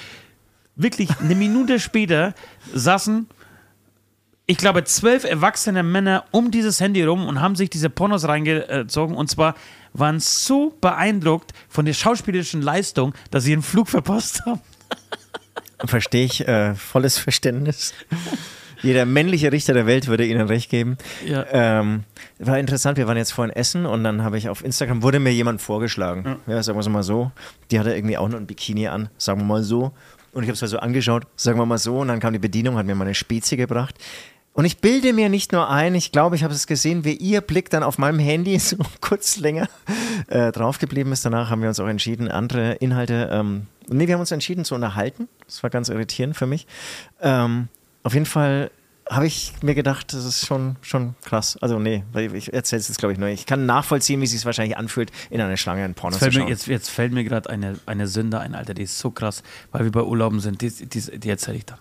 Wirklich, 0.75 1.09
eine 1.19 1.35
Minute 1.35 1.79
später 1.79 2.33
saßen, 2.73 3.27
ich 4.47 4.57
glaube, 4.57 4.83
zwölf 4.83 5.23
erwachsene 5.23 5.81
Männer 5.81 6.25
um 6.31 6.51
dieses 6.51 6.79
Handy 6.79 7.03
rum 7.03 7.27
und 7.27 7.41
haben 7.41 7.55
sich 7.55 7.69
diese 7.69 7.89
Pornos 7.89 8.27
reingezogen. 8.27 9.15
Und 9.15 9.29
zwar 9.29 9.55
waren 9.93 10.19
so 10.19 10.75
beeindruckt 10.81 11.53
von 11.67 11.85
der 11.85 11.93
schauspielerischen 11.93 12.61
Leistung, 12.61 13.13
dass 13.31 13.43
sie 13.43 13.53
einen 13.53 13.63
Flug 13.63 13.87
verpasst 13.87 14.45
haben. 14.45 14.61
Verstehe 15.85 16.25
ich, 16.25 16.47
äh, 16.47 16.75
volles 16.75 17.17
Verständnis. 17.17 17.93
Jeder 18.81 19.05
männliche 19.05 19.51
Richter 19.51 19.73
der 19.73 19.87
Welt 19.87 20.07
würde 20.07 20.25
Ihnen 20.25 20.47
recht 20.47 20.69
geben. 20.69 20.97
Ja. 21.25 21.45
Ähm, 21.49 22.03
war 22.37 22.59
interessant, 22.59 22.97
wir 22.97 23.07
waren 23.07 23.17
jetzt 23.17 23.31
vorhin 23.31 23.55
essen 23.55 23.85
und 23.85 24.03
dann 24.03 24.23
habe 24.23 24.37
ich 24.37 24.47
auf 24.47 24.63
Instagram, 24.63 25.01
wurde 25.01 25.19
mir 25.19 25.31
jemand 25.31 25.61
vorgeschlagen. 25.61 26.37
Ja, 26.45 26.61
sagen 26.61 26.77
wir 26.77 26.81
es 26.81 26.89
mal 26.89 27.01
so. 27.01 27.31
Die 27.71 27.79
hatte 27.79 27.95
irgendwie 27.95 28.17
auch 28.17 28.29
noch 28.29 28.37
ein 28.37 28.45
Bikini 28.45 28.87
an, 28.87 29.09
sagen 29.17 29.39
wir 29.39 29.45
mal 29.45 29.63
so. 29.63 29.91
Und 30.33 30.43
ich 30.43 30.49
habe 30.49 30.55
es 30.55 30.61
mal 30.61 30.67
so 30.67 30.79
angeschaut, 30.79 31.25
sagen 31.35 31.57
wir 31.57 31.65
mal 31.65 31.77
so. 31.77 31.99
Und 31.99 32.09
dann 32.09 32.19
kam 32.19 32.33
die 32.33 32.39
Bedienung, 32.39 32.77
hat 32.77 32.85
mir 32.85 32.93
mal 32.93 33.05
eine 33.05 33.15
Spezie 33.15 33.57
gebracht. 33.57 33.95
Und 34.55 34.63
ich 34.63 34.77
bilde 34.77 35.11
mir 35.11 35.27
nicht 35.27 35.51
nur 35.51 35.69
ein, 35.69 35.95
ich 35.95 36.13
glaube, 36.13 36.37
ich 36.37 36.43
habe 36.45 36.53
es 36.53 36.65
gesehen, 36.65 37.03
wie 37.03 37.11
ihr 37.11 37.41
Blick 37.41 37.69
dann 37.69 37.83
auf 37.83 37.97
meinem 37.97 38.19
Handy 38.19 38.57
so 38.59 38.77
kurz 39.01 39.35
länger 39.35 39.67
äh, 40.27 40.53
drauf 40.53 40.79
geblieben 40.79 41.11
ist. 41.11 41.25
Danach 41.25 41.49
haben 41.49 41.61
wir 41.61 41.67
uns 41.67 41.79
auch 41.81 41.87
entschieden, 41.87 42.31
andere 42.31 42.75
Inhalte, 42.75 43.29
ähm, 43.33 43.67
nee, 43.89 44.07
wir 44.07 44.13
haben 44.13 44.21
uns 44.21 44.31
entschieden 44.31 44.63
zu 44.63 44.73
unterhalten. 44.73 45.27
Das 45.45 45.61
war 45.61 45.69
ganz 45.69 45.89
irritierend 45.89 46.37
für 46.37 46.47
mich. 46.47 46.67
Ähm, 47.21 47.67
auf 48.03 48.13
jeden 48.13 48.25
Fall 48.25 48.71
habe 49.09 49.27
ich 49.27 49.51
mir 49.61 49.75
gedacht, 49.75 50.13
das 50.13 50.23
ist 50.23 50.45
schon, 50.45 50.77
schon 50.81 51.15
krass. 51.25 51.57
Also 51.61 51.77
nee, 51.77 52.05
ich 52.33 52.53
erzähle 52.53 52.79
es 52.79 52.87
jetzt 52.87 52.97
glaube 52.97 53.11
ich 53.11 53.19
nur. 53.19 53.27
Ich 53.27 53.45
kann 53.45 53.65
nachvollziehen, 53.65 54.21
wie 54.21 54.25
es 54.25 54.31
sich 54.31 54.45
wahrscheinlich 54.45 54.77
anfühlt, 54.77 55.11
in 55.29 55.41
einer 55.41 55.57
Schlange 55.57 55.83
ein 55.83 55.95
Porno 55.95 56.15
Jetzt 56.15 56.19
zu 56.19 56.25
fällt, 56.31 56.33
mir, 56.35 56.39
schauen. 56.39 56.49
jetzt, 56.49 56.67
jetzt 56.67 56.89
fällt 56.89 57.11
mir 57.11 57.25
gerade 57.25 57.49
eine, 57.49 57.77
eine 57.87 58.07
Sünde 58.07 58.39
ein, 58.39 58.55
Alter, 58.55 58.73
die 58.73 58.83
ist 58.83 58.99
so 58.99 59.11
krass, 59.11 59.43
weil 59.73 59.83
wir 59.83 59.91
bei 59.91 60.01
Urlauben 60.01 60.39
sind. 60.39 60.61
Die, 60.61 60.71
die, 60.71 61.19
die 61.19 61.29
erzähle 61.29 61.57
ich 61.57 61.65
dann. 61.65 61.77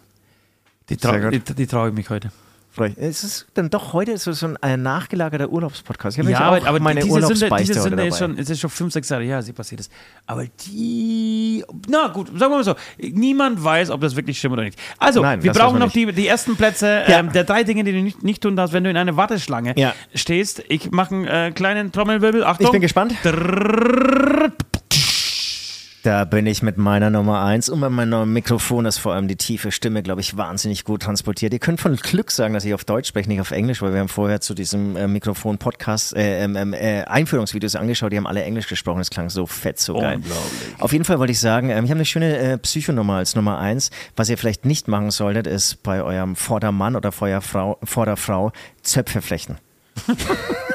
Die, 0.88 0.96
trau, 0.96 1.30
die, 1.30 1.38
die 1.38 1.66
traue 1.68 1.90
ich 1.90 1.94
mich 1.94 2.10
heute. 2.10 2.32
Ich- 2.76 2.98
Es 2.98 3.22
ist 3.22 3.46
dann 3.54 3.70
doch 3.70 3.92
heute 3.92 4.16
so, 4.18 4.32
so 4.32 4.48
ein 4.60 4.82
nachgelagerter 4.82 5.48
Urlaubspodcast. 5.48 6.16
Ich 6.18 6.22
habe 6.24 6.30
Ja, 6.32 6.40
aber, 6.40 6.66
aber 6.66 6.80
meine 6.80 7.00
diese 7.00 7.20
Sünde, 7.34 7.54
diese 7.60 7.80
Sünde 7.80 8.04
ist 8.06 8.18
schon, 8.18 8.36
es 8.36 8.50
ist 8.50 8.60
schon 8.60 8.70
fünf, 8.70 8.92
sechs 8.92 9.08
Jahre 9.08 9.22
her, 9.22 9.36
als 9.36 9.46
sie 9.46 9.52
passiert 9.52 9.80
ist. 9.80 9.92
Aber 10.26 10.44
die, 10.66 11.64
na 11.88 12.08
gut, 12.08 12.28
sagen 12.28 12.52
wir 12.52 12.56
mal 12.56 12.64
so, 12.64 12.74
niemand 12.98 13.62
weiß, 13.62 13.90
ob 13.90 14.00
das 14.00 14.16
wirklich 14.16 14.38
stimmt 14.38 14.54
oder 14.54 14.64
nicht. 14.64 14.78
Also, 14.98 15.22
Nein, 15.22 15.42
wir 15.42 15.52
brauchen 15.52 15.78
noch 15.78 15.92
die, 15.92 16.12
die 16.12 16.26
ersten 16.26 16.56
Plätze 16.56 17.04
Ja. 17.06 17.20
ähm, 17.20 17.30
der 17.32 17.44
drei 17.44 17.62
Dinge, 17.62 17.84
die 17.84 17.92
du 17.92 18.02
nicht, 18.02 18.22
nicht 18.24 18.42
tun 18.42 18.56
darfst, 18.56 18.72
wenn 18.72 18.82
du 18.84 18.90
in 18.90 18.96
einer 18.96 19.16
Warteschlange 19.16 19.74
Ja. 19.76 19.94
stehst. 20.14 20.62
Ich 20.68 20.90
mache 20.90 21.14
einen 21.14 21.26
äh, 21.26 21.52
kleinen 21.54 21.92
Trommelwirbel. 21.92 22.42
Achtung. 22.44 22.66
Ich 22.66 22.72
bin 22.72 22.80
gespannt. 22.80 23.14
Da 26.04 26.26
bin 26.26 26.44
ich 26.46 26.62
mit 26.62 26.76
meiner 26.76 27.08
Nummer 27.08 27.42
eins 27.44 27.70
und 27.70 27.80
bei 27.80 27.88
meinem 27.88 28.10
neuen 28.10 28.30
Mikrofon 28.30 28.84
ist 28.84 28.98
vor 28.98 29.14
allem 29.14 29.26
die 29.26 29.36
tiefe 29.36 29.72
Stimme, 29.72 30.02
glaube 30.02 30.20
ich, 30.20 30.36
wahnsinnig 30.36 30.84
gut 30.84 31.00
transportiert. 31.00 31.54
Ihr 31.54 31.58
könnt 31.58 31.80
von 31.80 31.96
Glück 31.96 32.30
sagen, 32.30 32.52
dass 32.52 32.66
ich 32.66 32.74
auf 32.74 32.84
Deutsch 32.84 33.08
spreche, 33.08 33.30
nicht 33.30 33.40
auf 33.40 33.52
Englisch, 33.52 33.80
weil 33.80 33.94
wir 33.94 34.00
haben 34.00 34.10
vorher 34.10 34.42
zu 34.42 34.52
diesem 34.52 34.96
äh, 34.96 35.08
Mikrofon-Podcast 35.08 36.14
äh, 36.14 36.44
ähm, 36.44 36.56
ähm, 36.56 36.74
äh, 36.74 37.04
Einführungsvideos 37.04 37.74
angeschaut, 37.74 38.12
die 38.12 38.18
haben 38.18 38.26
alle 38.26 38.42
Englisch 38.42 38.68
gesprochen, 38.68 39.00
es 39.00 39.08
klang 39.08 39.30
so 39.30 39.46
fett, 39.46 39.80
so 39.80 39.94
geil. 39.94 40.20
Auf 40.78 40.92
jeden 40.92 41.06
Fall 41.06 41.18
wollte 41.18 41.32
ich 41.32 41.40
sagen, 41.40 41.70
ähm, 41.70 41.86
ich 41.86 41.90
habe 41.90 41.96
eine 41.96 42.04
schöne 42.04 42.36
äh, 42.36 42.58
Psychonummer 42.58 43.14
als 43.14 43.34
Nummer 43.34 43.58
eins. 43.58 43.90
Was 44.14 44.28
ihr 44.28 44.36
vielleicht 44.36 44.66
nicht 44.66 44.88
machen 44.88 45.10
solltet, 45.10 45.46
ist 45.46 45.82
bei 45.82 46.02
eurem 46.02 46.36
Vordermann 46.36 46.96
oder 46.96 47.12
Feuerfrau, 47.12 47.78
Vorderfrau 47.82 48.52
Zöpfe 48.82 49.22
flechten. 49.22 49.56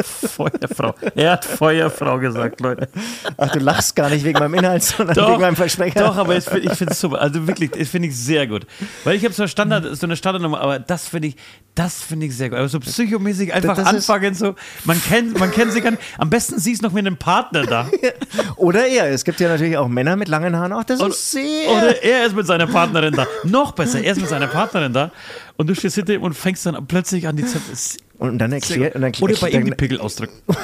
Feuerfrau. 0.00 0.94
Er 1.14 1.32
hat 1.32 1.44
Feuerfrau 1.44 2.18
gesagt, 2.18 2.60
Leute. 2.60 2.88
Ach, 3.36 3.50
du 3.52 3.58
lachst 3.58 3.94
gar 3.96 4.10
nicht 4.10 4.24
wegen 4.24 4.38
meinem 4.38 4.54
Inhalt, 4.54 4.82
sondern 4.82 5.14
Doch, 5.14 5.30
wegen 5.32 5.40
meinem 5.40 5.56
Versprecher. 5.56 6.00
Doch, 6.00 6.16
aber 6.16 6.36
ich 6.36 6.44
finde 6.44 6.92
es 6.92 7.00
super. 7.00 7.20
Also 7.20 7.46
wirklich, 7.46 7.70
das 7.70 7.88
finde 7.88 8.08
ich 8.08 8.16
sehr 8.16 8.46
gut. 8.46 8.66
Weil 9.04 9.16
ich 9.16 9.24
habe 9.24 9.34
so, 9.34 9.46
Standard, 9.46 9.96
so 9.96 10.06
eine 10.06 10.16
Standardnummer, 10.16 10.60
aber 10.60 10.78
das 10.78 11.08
finde 11.08 11.28
ich, 11.28 11.36
das 11.74 12.02
finde 12.02 12.26
ich 12.26 12.36
sehr 12.36 12.50
gut. 12.50 12.58
Aber 12.58 12.68
so 12.68 12.78
psychomäßig 12.80 13.52
einfach 13.52 13.76
Das 13.76 13.88
ist- 13.92 13.94
anfangen, 14.10 14.34
so, 14.34 14.54
man 14.84 15.00
kennt, 15.02 15.38
man 15.38 15.50
kennt 15.50 15.72
sie 15.72 15.80
gar 15.80 15.90
nicht. 15.92 16.02
Am 16.18 16.30
besten 16.30 16.58
sie 16.58 16.72
ist 16.72 16.82
noch 16.82 16.92
mit 16.92 17.06
einem 17.06 17.16
Partner 17.16 17.64
da. 17.66 17.88
Oder 18.56 18.86
er. 18.86 19.10
Es 19.10 19.24
gibt 19.24 19.40
ja 19.40 19.48
natürlich 19.48 19.76
auch 19.76 19.88
Männer 19.88 20.16
mit 20.16 20.28
langen 20.28 20.56
Haaren. 20.56 20.72
Ach, 20.72 20.84
das 20.84 21.00
Oder- 21.00 21.10
ist 21.10 21.30
sehr. 21.32 21.68
Oder 21.70 22.02
er 22.02 22.26
ist 22.26 22.36
mit 22.36 22.46
seiner 22.46 22.66
Partnerin 22.66 23.14
da. 23.14 23.26
Noch 23.44 23.72
besser, 23.72 24.00
er 24.02 24.12
ist 24.12 24.20
mit 24.20 24.28
seiner 24.28 24.46
Partnerin 24.46 24.92
da. 24.92 25.10
Und 25.56 25.68
du 25.68 25.74
stehst 25.74 25.94
hinter 25.96 26.14
ihm 26.14 26.22
und 26.22 26.34
fängst 26.34 26.66
dann 26.66 26.86
plötzlich 26.86 27.28
an, 27.28 27.36
die 27.36 27.44
Zöpfe. 27.46 27.72
Ist 27.72 27.98
und 28.18 28.38
dann 28.38 28.52
erklärt. 28.52 28.94
Und 28.96 29.02
dann 29.02 29.12
Oder 29.20 29.34
bei 29.36 29.50
ihm 29.50 29.64
die 29.64 29.70
Pickel 29.72 30.00
ausdrücken. 30.00 30.34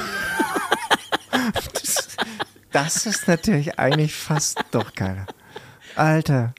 Das 2.71 3.05
ist 3.05 3.27
natürlich 3.27 3.77
eigentlich 3.79 4.13
fast 4.15 4.59
doch 4.71 4.93
geiler. 4.95 5.25
Alter. 5.95 6.53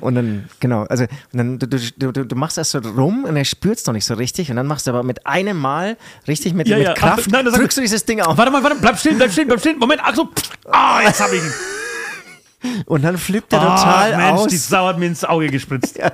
Und 0.00 0.14
dann, 0.14 0.48
genau, 0.60 0.84
also 0.84 1.04
und 1.04 1.10
dann, 1.34 1.58
du, 1.58 1.66
du, 1.66 2.12
du, 2.12 2.24
du 2.24 2.36
machst 2.36 2.56
erst 2.56 2.70
so 2.70 2.78
rum 2.78 3.24
und 3.24 3.36
er 3.36 3.44
spürt 3.44 3.78
es 3.78 3.84
noch 3.86 3.92
nicht 3.92 4.06
so 4.06 4.14
richtig 4.14 4.48
und 4.48 4.56
dann 4.56 4.66
machst 4.66 4.86
du 4.86 4.92
aber 4.92 5.02
mit 5.02 5.26
einem 5.26 5.58
Mal 5.58 5.96
richtig 6.28 6.54
mit, 6.54 6.68
Ja, 6.68 6.78
mit 6.78 6.86
ja, 6.86 6.94
Kraft, 6.94 7.24
ach, 7.26 7.30
nein, 7.32 7.44
das- 7.44 7.54
drückst 7.54 7.76
du 7.76 7.82
dieses 7.82 8.04
Ding 8.04 8.20
auf 8.22 8.38
Warte 8.38 8.50
mal, 8.50 8.62
warte, 8.62 8.76
bleib 8.80 8.98
stehen, 8.98 9.18
bleib 9.18 9.32
stehen, 9.32 9.48
bleib 9.48 9.60
stehen. 9.60 9.78
Moment, 9.78 10.00
ach 10.04 10.14
so. 10.14 10.30
Ah, 10.70 11.00
jetzt 11.02 11.20
hab 11.20 11.30
ich 11.32 11.42
ihn. 11.42 12.82
und 12.86 13.02
dann 13.02 13.18
flippt 13.18 13.52
er 13.52 13.60
Ah, 13.60 13.76
total 13.76 14.16
Mensch, 14.16 14.40
aus 14.40 14.46
die 14.48 14.56
Sau 14.56 14.86
hat 14.86 14.98
mir 14.98 15.06
ins 15.06 15.24
Auge 15.24 15.48
gespritzt. 15.48 15.98
ja. 15.98 16.12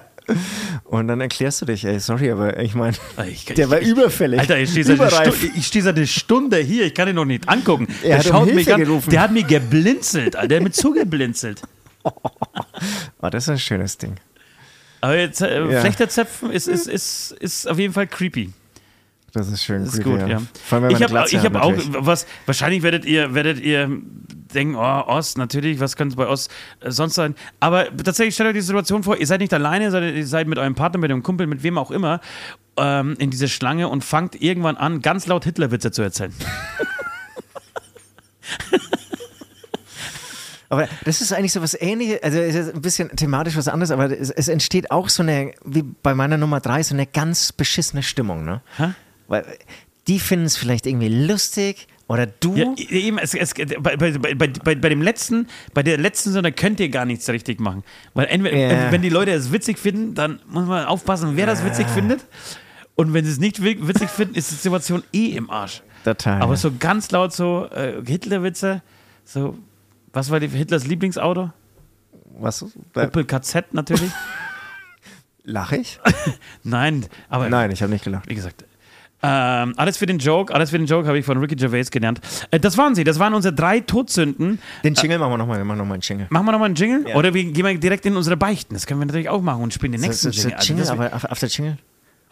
Und 0.85 1.08
dann 1.08 1.20
erklärst 1.20 1.61
du 1.62 1.66
dich, 1.66 1.85
ey, 1.85 1.98
sorry, 2.00 2.30
aber 2.30 2.58
ich 2.61 2.74
meine, 2.74 2.96
Ich- 3.30 3.44
der 3.46 3.70
war 3.70 3.80
ich- 3.80 3.88
überfällig. 3.88 4.40
Alter, 4.40 4.58
ich 4.58 4.70
stehe 4.70 4.85
seit, 4.85 5.35
steh 5.62 5.82
einer 5.88 6.06
Stunde 6.06 6.58
hier, 6.58 6.87
ich 6.87 6.94
kann 6.94 7.08
ihn 7.08 7.14
noch 7.16 7.24
nicht 7.24 7.48
angucken. 7.48 7.88
Er 8.02 8.18
hat 8.18 8.30
um 8.30 8.44
Hilfe 8.46 8.76
gerufen. 8.76 9.11
Der 9.11 9.20
hat 9.22 9.32
mir 9.32 9.44
geblinzelt, 9.44 10.37
Alter, 10.37 10.48
der 10.48 10.56
hat 10.58 10.64
mir 10.64 10.70
zugeblinzelt. 10.72 11.62
Oh, 13.20 13.28
das 13.30 13.44
ist 13.44 13.48
ein 13.50 13.58
schönes 13.61 13.96
Ding. 13.98 14.14
Aber 15.00 15.16
jetzt, 15.16 15.40
äh, 15.40 15.64
Ja. 15.70 15.80
Flechterzäpfen 15.80 16.50
ist, 16.50 16.66
ist, 16.66 16.88
ist, 16.88 17.32
ist 17.38 17.68
auf 17.68 17.78
jeden 17.78 17.92
Fall 17.92 18.06
creepy. 18.08 18.52
Das 19.32 19.48
ist 19.48 19.62
schön. 19.64 19.85
Das 19.85 19.94
ist 19.94 20.02
creepy, 20.02 20.18
gut, 20.20 20.28
ja. 20.28 20.42
Vor 20.66 20.78
allem, 20.78 20.88
wenn 20.88 20.96
Ich 20.96 21.02
habe 21.02 21.20
hat, 21.20 21.32
hab 21.32 21.56
auch 21.62 21.74
was, 21.98 22.26
wahrscheinlich 22.46 22.82
werdet 22.82 23.04
ihr, 23.04 23.35
werdet 23.35 23.61
ihr 23.61 23.88
denken, 24.55 24.77
oh, 24.77 24.81
Ost, 25.07 25.38
natürlich, 25.38 25.81
was 25.81 25.97
könnte 25.97 26.12
es 26.12 26.17
bei 26.17 26.27
Ost 26.27 26.51
äh, 26.81 26.91
sonst 26.91 27.15
sein? 27.15 27.35
Aber 27.61 27.95
tatsächlich 27.97 28.35
stellt 28.35 28.49
euch 28.49 28.55
die 28.55 28.61
Situation 28.61 29.03
vor, 29.03 29.17
ihr 29.17 29.27
seid 29.27 29.41
nicht 29.41 29.55
alleine, 29.55 29.91
sondern 29.91 30.15
ihr 30.15 30.27
seid 30.27 30.47
mit 30.47 30.59
eurem 30.59 30.75
Partner, 30.75 31.01
mit 31.01 31.11
dem 31.11 31.23
Kumpel, 31.23 31.47
mit 31.47 31.62
wem 31.62 31.79
auch 31.79 31.91
immer, 31.91 32.21
ähm, 32.77 33.17
in 33.19 33.31
diese 33.31 33.49
Schlange 33.49 33.88
und 33.88 34.05
fangt 34.05 34.41
irgendwann 34.41 34.77
an, 34.77 35.03
ganz 35.03 35.27
laut 35.27 35.45
Hitlerwitze 35.45 35.91
zu 35.91 36.03
erzählen. 36.03 36.33
Aber 40.73 40.88
das 41.05 41.21
ist 41.21 41.35
eigentlich 41.35 41.53
so 41.53 41.61
was 41.61 41.79
ähnliches, 41.79 42.23
also 42.23 42.38
es 42.38 42.55
ist 42.55 42.75
ein 42.75 42.81
bisschen 42.81 43.15
thematisch 43.15 43.59
was 43.59 43.69
anderes, 43.69 43.91
aber 43.91 44.11
es, 44.11 44.31
es 44.31 44.49
entsteht 44.49 44.91
auch 44.91 45.11
so 45.11 45.23
eine, 45.23 45.53
wie 45.67 45.83
bei 45.83 46.15
meiner 46.15 46.38
Nummer 46.38 46.61
drei, 46.61 46.83
so 46.83 46.95
eine 46.95 47.07
ganz 47.07 47.53
beschissene 47.53 48.03
Stimmung, 48.03 48.47
ne? 48.47 48.62
Hä? 48.79 48.95
Weil 49.29 49.45
die 50.09 50.19
finden 50.19 50.47
es 50.47 50.57
vielleicht 50.57 50.87
irgendwie 50.87 51.09
lustig 51.11 51.88
oder 52.09 52.27
du. 52.27 52.55
Ja, 52.57 52.75
eben, 52.77 53.19
es, 53.19 53.35
es, 53.35 53.55
bei, 53.55 53.97
bei, 53.97 54.12
bei, 54.19 54.47
bei, 54.75 54.88
dem 54.88 55.01
letzten, 55.03 55.47
bei 55.73 55.83
der 55.83 55.97
letzten 55.99 56.33
Sonne 56.33 56.53
könnt 56.53 56.79
ihr 56.81 56.88
gar 56.88 57.05
nichts 57.05 57.29
richtig 57.31 57.61
machen. 57.61 57.85
Weil 58.15 58.27
entweder, 58.27 58.57
Ja. 58.57 58.93
wenn 58.93 59.03
die 59.03 59.09
Leute 59.09 59.31
es 59.33 59.53
witzig 59.53 59.79
finden, 59.79 60.15
dann 60.15 60.41
muss 60.49 60.67
man 60.67 60.85
aufpassen, 60.87 61.37
wer 61.37 61.47
das 61.47 61.65
witzig 61.65 61.87
findet. 61.88 62.25
Und 62.95 63.15
wenn 63.15 63.25
sie 63.25 63.31
es 63.31 63.38
nicht 63.41 63.62
wi- 63.62 63.79
witzig 63.88 64.11
finden, 64.11 64.35
ist 64.35 64.51
die 64.51 64.57
Situation 64.57 65.03
eh 65.12 65.29
im 65.31 65.49
Arsch. 65.49 65.83
Total. 66.05 66.43
Aber 66.43 66.57
so 66.57 66.73
ganz 66.79 67.11
laut 67.11 67.33
so 67.33 67.67
äh, 67.71 68.03
Hitlerwitze, 68.05 68.83
so, 69.25 69.57
was 70.12 70.31
war 70.31 70.41
die, 70.41 70.49
Hitlers 70.49 70.87
Lieblingsauto? 70.87 71.51
was? 72.38 72.65
Opel 72.95 73.25
KZ 73.25 73.73
natürlich. 73.73 74.11
Lach 75.45 75.73
ich? 75.73 75.99
Nein, 76.65 77.07
aber 77.29 77.49
Nein, 77.49 77.71
ich 77.71 77.83
habe 77.83 77.93
nicht 77.93 78.05
gelacht. 78.05 78.29
wie 78.29 78.35
gesagt, 78.35 78.65
Ähm, 79.24 79.74
alles 79.76 79.96
für 79.98 80.06
den 80.06 80.18
Joke, 80.18 80.52
alles 80.52 80.70
für 80.70 80.78
den 80.78 80.87
Joke 80.87 81.06
habe 81.06 81.16
ich 81.18 81.24
von 81.24 81.38
Ricky 81.38 81.54
Gervais 81.54 81.85
gelernt. 81.92 82.20
Äh, 82.50 82.58
das 82.58 82.76
waren 82.76 82.94
sie, 82.96 83.04
das 83.04 83.18
waren 83.20 83.35
unsere 83.35 83.54
drei 83.54 83.78
Todsünden. 83.80 84.58
Den 84.82 84.94
Jingle 84.94 85.18
machen 85.18 85.32
wir 85.32 85.38
nochmal, 85.38 85.58
wir 85.58 85.64
machen 85.64 85.78
nochmal 85.78 85.94
einen 85.94 86.02
Jingle. 86.02 86.26
Machen 86.30 86.44
wir 86.46 86.52
nochmal 86.52 86.66
einen 86.66 86.74
Jingle? 86.74 87.08
Ja. 87.08 87.14
Oder 87.16 87.32
wir 87.32 87.44
gehen 87.44 87.64
wir 87.64 87.78
direkt 87.78 88.04
in 88.06 88.16
unsere 88.16 88.37
Beichten. 88.37 88.74
Das 88.74 88.87
können 88.87 89.00
wir 89.00 89.06
natürlich 89.06 89.28
auch 89.28 89.40
machen 89.40 89.62
und 89.62 89.72
spielen 89.72 89.92
den 89.92 90.00
nächsten 90.00 90.32
So- 90.32 90.32
so- 90.32 90.42
so 90.42 90.48
Jingle. 90.48 90.56
Also 90.58 90.66
Jingle, 90.68 90.85
das- 90.85 90.90
aber 90.90 91.12
af- 91.14 91.30
after 91.30 91.46
Jingle? 91.46 91.76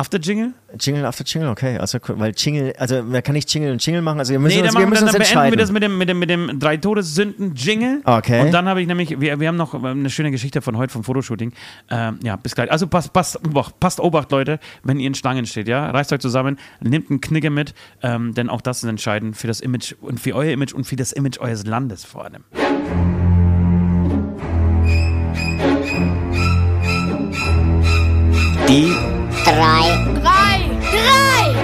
After 0.01 0.19
Jingle? 0.19 0.55
Jingle 0.79 1.05
after 1.05 1.25
Jingle, 1.27 1.51
okay. 1.51 1.77
Also, 1.77 1.99
weil 2.09 2.33
Jingle, 2.35 2.73
also 2.79 3.03
man 3.03 3.23
kann 3.23 3.35
nicht 3.35 3.53
Jingle 3.53 3.71
und 3.71 3.85
Jingle 3.85 4.01
machen, 4.01 4.19
also 4.19 4.33
wir 4.33 4.39
müssen 4.39 4.57
Nee, 4.57 4.63
dann, 4.63 4.69
uns, 4.69 4.79
wir 4.79 4.81
machen 4.81 4.87
wir, 4.87 4.91
müssen 4.93 5.07
dann 5.13 5.21
uns 5.21 5.31
beenden 5.31 5.53
wir 5.53 5.59
das 5.59 5.71
mit 5.71 5.83
dem, 5.83 5.99
mit 5.99 6.09
dem, 6.09 6.19
mit 6.19 6.31
dem 6.31 6.59
drei 6.59 6.79
Todessünden 6.79 7.55
Jingle. 7.55 8.01
Okay. 8.05 8.41
Und 8.41 8.53
dann 8.53 8.67
habe 8.67 8.81
ich 8.81 8.89
nämlich, 8.89 9.21
wir, 9.21 9.39
wir 9.39 9.49
haben 9.49 9.57
noch 9.57 9.75
eine 9.75 10.09
schöne 10.09 10.31
Geschichte 10.31 10.63
von 10.63 10.79
heute 10.79 10.91
vom 10.91 11.05
Fotoshooting. 11.05 11.53
Ähm, 11.91 12.19
ja, 12.23 12.37
bis 12.37 12.55
gleich. 12.55 12.73
Also 12.73 12.87
passt, 12.87 13.13
passt, 13.13 13.47
Obacht, 13.47 13.79
passt 13.79 14.01
Obacht, 14.01 14.33
Leute, 14.33 14.59
wenn 14.85 14.99
ihr 14.99 15.07
in 15.07 15.15
Schlangen 15.15 15.45
steht, 15.45 15.69
ja. 15.69 15.91
Reißt 15.91 16.15
euch 16.15 16.21
zusammen, 16.21 16.59
nehmt 16.81 17.11
einen 17.11 17.21
Knigge 17.21 17.51
mit, 17.51 17.75
ähm, 18.03 18.33
denn 18.33 18.49
auch 18.49 18.63
das 18.63 18.83
ist 18.83 18.89
entscheidend 18.89 19.37
für 19.37 19.49
das 19.49 19.61
Image 19.61 19.93
und 20.01 20.19
für 20.19 20.35
euer 20.35 20.51
Image 20.51 20.73
und 20.73 20.85
für 20.85 20.97
das 20.97 21.13
Image 21.13 21.39
eures 21.41 21.67
Landes 21.67 22.07
vor 22.07 22.25
allem. 22.25 22.45
Die 28.67 29.10
drei, 29.55 30.21
Drei. 30.23 31.55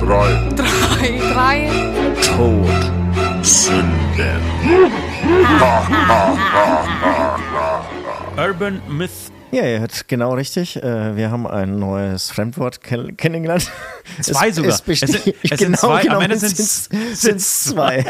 Drei. 0.00 0.28
Drei 0.54 1.20
Drei. 1.32 1.68
Drei. 2.34 3.42
Sünden. 3.42 4.40
Urban 8.36 8.82
Myth. 8.88 9.10
Ja, 9.50 9.64
ihr 9.64 9.80
hört 9.80 10.08
genau 10.08 10.34
richtig. 10.34 10.76
Äh, 10.82 11.16
Wir 11.16 11.30
haben 11.30 11.46
ein 11.46 11.78
neues 11.78 12.30
Fremdwort 12.30 12.82
kenn 12.82 13.16
kennengelernt. 13.16 13.70
Zwei 14.20 14.48
es, 14.48 14.56
sogar. 14.56 14.70
Es, 14.72 14.80
Es 14.80 15.00
sind- 15.10 15.12
es 15.42 15.48
sind 15.50 15.58
genau, 15.58 15.78
zwei, 15.78 15.96
am 16.00 16.02
genau, 16.02 16.20
Ende 16.20 16.36
es 16.36 16.40
sind's- 16.42 16.84
sind's- 16.90 17.20
sind's 17.20 17.64
zwei. 17.64 18.04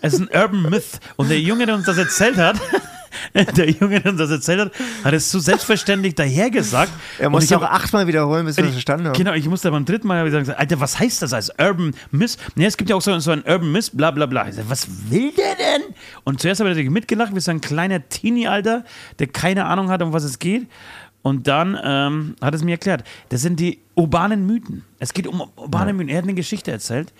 Es 0.00 0.14
ist 0.14 0.20
ein 0.20 0.28
Urban 0.42 0.62
Myth. 0.70 0.98
Und 1.16 1.30
der 1.30 1.40
Junge, 1.40 1.66
der 1.66 1.74
uns 1.76 1.84
das 1.86 1.98
erzählt 1.98 2.36
hat, 2.38 2.56
der 3.56 3.70
Junge, 3.70 4.00
der 4.00 4.12
uns 4.12 4.20
das 4.20 4.30
erzählt 4.30 4.60
hat, 4.60 4.72
hat 5.04 5.14
es 5.14 5.30
so 5.30 5.38
selbstverständlich 5.38 6.14
dahergesagt. 6.14 6.92
Er 7.18 7.30
muss 7.30 7.44
ich 7.44 7.54
auch 7.54 7.62
achtmal 7.62 8.06
wiederholen, 8.06 8.46
bis 8.46 8.56
wir 8.56 8.64
das 8.64 8.72
verstanden 8.72 9.06
haben. 9.06 9.14
Genau, 9.14 9.32
ich 9.32 9.48
musste 9.48 9.70
beim 9.70 9.84
dritten 9.84 10.06
Mal 10.06 10.24
gesagt, 10.24 10.58
Alter, 10.58 10.80
was 10.80 10.98
heißt 10.98 11.22
das 11.22 11.32
als 11.32 11.50
Urban 11.58 11.94
Myth? 12.10 12.36
Nee, 12.54 12.66
es 12.66 12.76
gibt 12.76 12.90
ja 12.90 12.96
auch 12.96 13.02
so, 13.02 13.18
so 13.18 13.30
ein 13.30 13.42
Urban 13.46 13.70
Myth, 13.72 13.90
bla 13.94 14.10
bla 14.10 14.26
bla. 14.26 14.48
Ich 14.48 14.56
sag, 14.56 14.68
was 14.68 14.86
will 15.10 15.32
der 15.32 15.54
denn? 15.56 15.94
Und 16.24 16.40
zuerst 16.40 16.60
habe 16.60 16.70
ich 16.70 16.76
natürlich 16.76 16.90
mitgelacht, 16.90 17.34
wie 17.34 17.40
so 17.40 17.50
ein 17.50 17.60
kleiner 17.60 18.08
Teenie, 18.08 18.48
Alter, 18.48 18.84
der 19.18 19.26
keine 19.26 19.66
Ahnung 19.66 19.90
hat, 19.90 20.02
um 20.02 20.12
was 20.12 20.24
es 20.24 20.38
geht. 20.38 20.66
Und 21.22 21.46
dann 21.46 21.78
ähm, 21.82 22.34
hat 22.40 22.54
es 22.54 22.64
mir 22.64 22.72
erklärt, 22.72 23.04
das 23.28 23.42
sind 23.42 23.60
die 23.60 23.80
urbanen 23.94 24.44
Mythen. 24.44 24.84
Es 24.98 25.14
geht 25.14 25.26
um 25.28 25.40
urbane 25.56 25.92
Mythen. 25.92 26.08
Er 26.08 26.18
hat 26.18 26.24
eine 26.24 26.34
Geschichte 26.34 26.72
erzählt. 26.72 27.12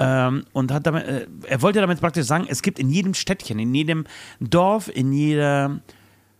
Ähm, 0.00 0.44
und 0.52 0.70
hat 0.72 0.86
damit, 0.86 1.04
äh, 1.06 1.26
er 1.46 1.60
wollte 1.62 1.80
damit 1.80 2.00
praktisch 2.00 2.26
sagen, 2.26 2.46
es 2.48 2.62
gibt 2.62 2.78
in 2.78 2.88
jedem 2.88 3.14
Städtchen, 3.14 3.58
in 3.58 3.74
jedem 3.74 4.04
Dorf, 4.38 4.88
in 4.94 5.12
jeder, 5.12 5.80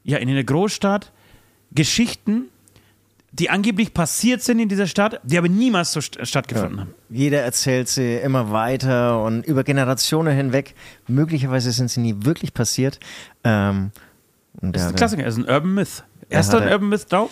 ja, 0.04 0.18
in 0.18 0.28
jeder 0.28 0.44
Großstadt 0.44 1.10
Geschichten, 1.72 2.44
die 3.32 3.50
angeblich 3.50 3.92
passiert 3.92 4.42
sind 4.42 4.58
in 4.58 4.68
dieser 4.68 4.86
Stadt, 4.86 5.20
die 5.22 5.36
aber 5.36 5.48
niemals 5.48 5.92
so 5.92 6.00
st 6.00 6.18
stattgefunden 6.26 6.80
haben. 6.80 6.94
Jeder 7.10 7.40
erzählt 7.42 7.88
sie 7.88 8.14
immer 8.16 8.50
weiter 8.52 9.22
und 9.22 9.44
über 9.44 9.64
Generationen 9.64 10.34
hinweg. 10.36 10.74
Möglicherweise 11.08 11.70
sind 11.72 11.90
sie 11.90 12.00
nie 12.00 12.14
wirklich 12.20 12.54
passiert. 12.54 12.98
Ähm, 13.44 13.90
Das 14.60 14.82
ist 14.82 14.86
ja, 14.86 14.88
ein 14.90 14.96
Klassiker, 14.96 15.22
das 15.24 15.36
ist 15.36 15.44
ein 15.44 15.52
Urban 15.52 15.74
Myth. 15.74 16.04
Hast 16.32 16.52
du 16.52 16.56
hat 16.56 16.62
ein 16.62 16.68
er- 16.68 16.74
Urban 16.74 16.88
Myth 16.88 17.12
drauf? 17.12 17.30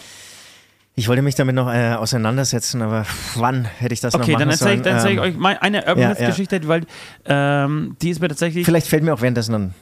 Ich 0.99 1.09
wollte 1.09 1.21
mich 1.21 1.35
damit 1.35 1.55
noch 1.55 1.71
äh, 1.71 1.93
auseinandersetzen, 1.93 2.81
aber 2.81 3.05
wann 3.35 3.67
hätte 3.67 3.93
ich 3.93 4.01
das 4.01 4.15
noch 4.15 4.21
Okay, 4.23 4.33
machen 4.33 4.41
dann 4.41 4.51
erzähle 4.51 4.71
ich, 4.77 4.83
sollen? 4.83 4.83
dann 4.85 4.95
erzähl 4.97 5.13
ich 5.13 5.19
Ähm, 5.19 5.25
euch 5.25 5.37
mal 5.37 5.59
eine 5.61 5.79
Urban 5.87 5.99
ja, 5.99 6.69
weil 6.69 6.87
ähm, 7.27 7.97
die 8.01 8.09
ist 8.09 8.21
mir 8.21 8.29
tatsächlich. 8.29 8.65
Vielleicht 8.65 8.87
fällt 8.87 9.03
mir 9.05 9.13
auch 9.13 9.21
währenddessen 9.21 9.53
dann 9.53 9.75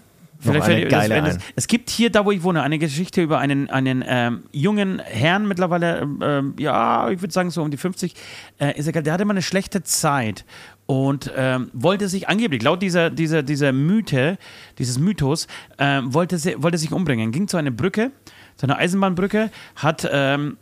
noch 0.43 0.53
Vielleicht 0.53 0.67
eine 0.69 0.81
das- 0.83 0.91
geile 0.91 1.15
es, 1.29 1.35
ein. 1.37 1.43
es 1.55 1.67
gibt 1.69 1.89
hier, 1.89 2.11
da 2.11 2.25
wo 2.25 2.33
ich 2.33 2.43
wohne, 2.43 2.63
eine 2.65 2.79
Geschichte 2.81 3.23
über 3.23 3.39
einen, 3.39 3.71
einen 3.71 4.05
ähm, 4.07 4.43
jungen 4.51 4.99
Herrn, 4.99 5.47
mittlerweile, 5.47 6.01
ähm, 6.01 6.19
ähm, 6.21 6.55
ja, 6.59 7.09
ich 7.11 7.23
würde 7.23 7.33
sagen 7.33 7.51
so 7.51 7.63
um 7.63 7.71
die 7.71 7.77
50, 7.77 8.15
äh, 8.59 8.77
ist 8.77 8.89
egal, 8.89 9.05
der 9.05 9.13
hatte 9.13 9.25
mal 9.25 9.35
eine 9.35 9.41
schlechte 9.43 9.85
Zeit 9.85 10.45
und 10.87 11.33
ähm, 11.37 11.71
wollte 11.73 12.09
sich 12.09 12.29
angeblich, 12.29 12.61
laut 12.65 12.83
dieser, 12.83 13.09
dieser, 13.11 13.45
dieser 13.45 13.71
Mythe, 13.73 14.37
dieses 14.79 14.99
Mythos, 14.99 15.47
ähm, 15.79 16.13
wollte, 16.13 16.37
sie, 16.39 16.57
wollte 16.61 16.77
sich 16.77 16.91
umbringen. 16.93 17.31
Ging 17.31 17.47
zu 17.47 17.57
einer 17.57 17.71
Brücke, 17.71 18.11
zu 18.57 18.67
einer 18.67 18.77
Eisenbahnbrücke, 18.79 19.51
hat 19.77 20.07
ähm, 20.13 20.59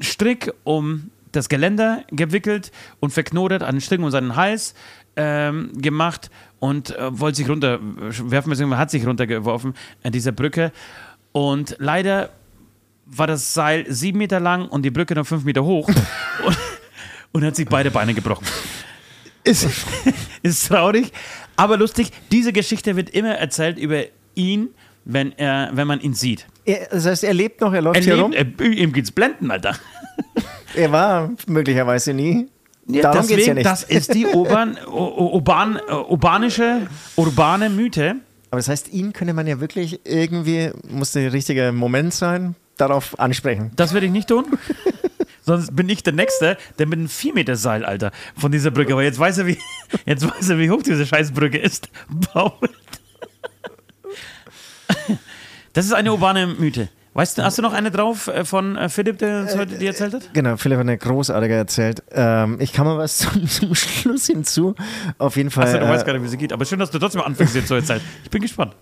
Strick 0.00 0.52
um 0.64 1.10
das 1.32 1.48
Geländer 1.48 2.04
gewickelt 2.10 2.72
und 2.98 3.12
verknotet, 3.12 3.62
einen 3.62 3.80
Strick 3.80 4.00
um 4.00 4.10
seinen 4.10 4.36
Hals 4.36 4.74
ähm, 5.16 5.70
gemacht 5.74 6.30
und 6.58 6.96
äh, 6.96 7.18
wollte 7.18 7.36
sich 7.36 7.48
runterwerfen, 7.48 8.50
beziehungsweise 8.50 8.78
hat 8.78 8.90
sich 8.90 9.06
runtergeworfen 9.06 9.74
an 10.02 10.12
dieser 10.12 10.32
Brücke. 10.32 10.72
Und 11.32 11.76
leider 11.78 12.30
war 13.06 13.26
das 13.26 13.54
Seil 13.54 13.90
sieben 13.92 14.18
Meter 14.18 14.40
lang 14.40 14.68
und 14.68 14.82
die 14.82 14.90
Brücke 14.90 15.14
nur 15.14 15.24
fünf 15.24 15.44
Meter 15.44 15.64
hoch 15.64 15.88
und, 16.44 16.58
und 17.32 17.44
hat 17.44 17.56
sich 17.56 17.68
beide 17.68 17.90
Beine 17.90 18.14
gebrochen. 18.14 18.46
Ist, 19.44 19.68
ist 20.42 20.68
traurig, 20.68 21.12
aber 21.56 21.76
lustig. 21.76 22.10
Diese 22.30 22.52
Geschichte 22.52 22.96
wird 22.96 23.10
immer 23.10 23.34
erzählt 23.34 23.78
über 23.78 24.04
ihn, 24.34 24.68
wenn, 25.04 25.32
er, 25.32 25.70
wenn 25.72 25.86
man 25.86 26.00
ihn 26.00 26.14
sieht. 26.14 26.46
Er, 26.64 26.88
das 26.90 27.06
heißt, 27.06 27.24
er 27.24 27.34
lebt 27.34 27.60
noch, 27.60 27.72
er 27.72 27.82
läuft 27.82 27.96
Er 27.96 28.02
hier 28.02 28.14
lebt, 28.16 28.24
rum. 28.24 28.32
er, 28.32 28.66
ihm 28.72 28.92
geht's 28.92 29.10
blenden, 29.10 29.50
Alter. 29.50 29.74
Er 30.74 30.92
war 30.92 31.30
möglicherweise 31.46 32.12
nie. 32.14 32.48
Darum 32.86 33.26
geht's 33.26 33.30
ja 33.30 33.36
Deswegen, 33.36 33.54
nicht. 33.56 33.66
das 33.66 33.82
ist 33.84 34.14
die 34.14 34.26
urban, 34.26 34.76
urban, 34.86 35.76
äh, 35.88 35.92
urbanische, 35.92 36.86
urbane 37.16 37.70
Mythe. 37.70 38.16
Aber 38.50 38.58
das 38.58 38.68
heißt, 38.68 38.92
ihn 38.92 39.12
könnte 39.12 39.32
man 39.32 39.46
ja 39.46 39.60
wirklich 39.60 40.00
irgendwie, 40.04 40.70
muss 40.88 41.12
der 41.12 41.32
richtige 41.32 41.70
Moment 41.72 42.12
sein, 42.14 42.56
darauf 42.76 43.18
ansprechen. 43.20 43.70
Das 43.76 43.94
werde 43.94 44.06
ich 44.06 44.12
nicht 44.12 44.28
tun. 44.28 44.44
Sonst 45.42 45.74
bin 45.74 45.88
ich 45.88 46.02
der 46.02 46.12
Nächste, 46.12 46.56
der 46.78 46.86
mit 46.86 46.98
einem 46.98 47.08
4 47.08 47.34
Meter 47.34 47.56
Seil, 47.56 47.84
Alter, 47.84 48.10
von 48.36 48.52
dieser 48.52 48.70
Brücke. 48.70 48.92
Aber 48.92 49.02
jetzt 49.02 49.18
weiß 49.18 49.38
er, 49.38 49.46
wie, 49.46 49.58
jetzt 50.06 50.26
weiß 50.28 50.50
er, 50.50 50.58
wie 50.58 50.70
hoch 50.70 50.82
diese 50.82 51.06
Scheißbrücke 51.06 51.58
ist. 51.58 51.88
Baut. 52.34 52.70
Das 55.72 55.86
ist 55.86 55.92
eine 55.92 56.12
urbane 56.12 56.46
Mythe. 56.46 56.88
Weißt 57.12 57.38
du, 57.38 57.42
hast 57.42 57.58
du 57.58 57.62
noch 57.62 57.72
eine 57.72 57.90
drauf 57.90 58.28
äh, 58.28 58.44
von 58.44 58.76
äh, 58.76 58.88
Philipp, 58.88 59.18
der 59.18 59.40
uns 59.42 59.56
heute 59.56 59.78
dir 59.78 59.88
erzählt 59.88 60.14
hat? 60.14 60.32
Genau, 60.32 60.56
Philipp 60.56 60.78
hat 60.78 60.82
eine 60.82 60.96
großartige 60.96 61.54
erzählt. 61.54 62.04
Ähm, 62.12 62.58
ich 62.60 62.72
kann 62.72 62.86
mal 62.86 62.98
was 62.98 63.18
zum, 63.18 63.48
zum 63.48 63.74
Schluss 63.74 64.26
hinzu. 64.26 64.74
Auf 65.18 65.36
jeden 65.36 65.50
Fall. 65.50 65.64
Achso, 65.64 65.78
du 65.78 65.88
weißt 65.88 66.04
äh, 66.04 66.06
gar 66.06 66.12
nicht, 66.12 66.22
wie 66.22 66.28
sie 66.28 66.36
geht. 66.36 66.52
Aber 66.52 66.64
schön, 66.64 66.78
dass 66.78 66.90
du 66.90 66.98
trotzdem 66.98 67.22
anfängst, 67.22 67.54
jetzt 67.56 67.68
zu 67.68 67.74
erzählen. 67.74 68.00
Ich 68.22 68.30
bin 68.30 68.42
gespannt. 68.42 68.74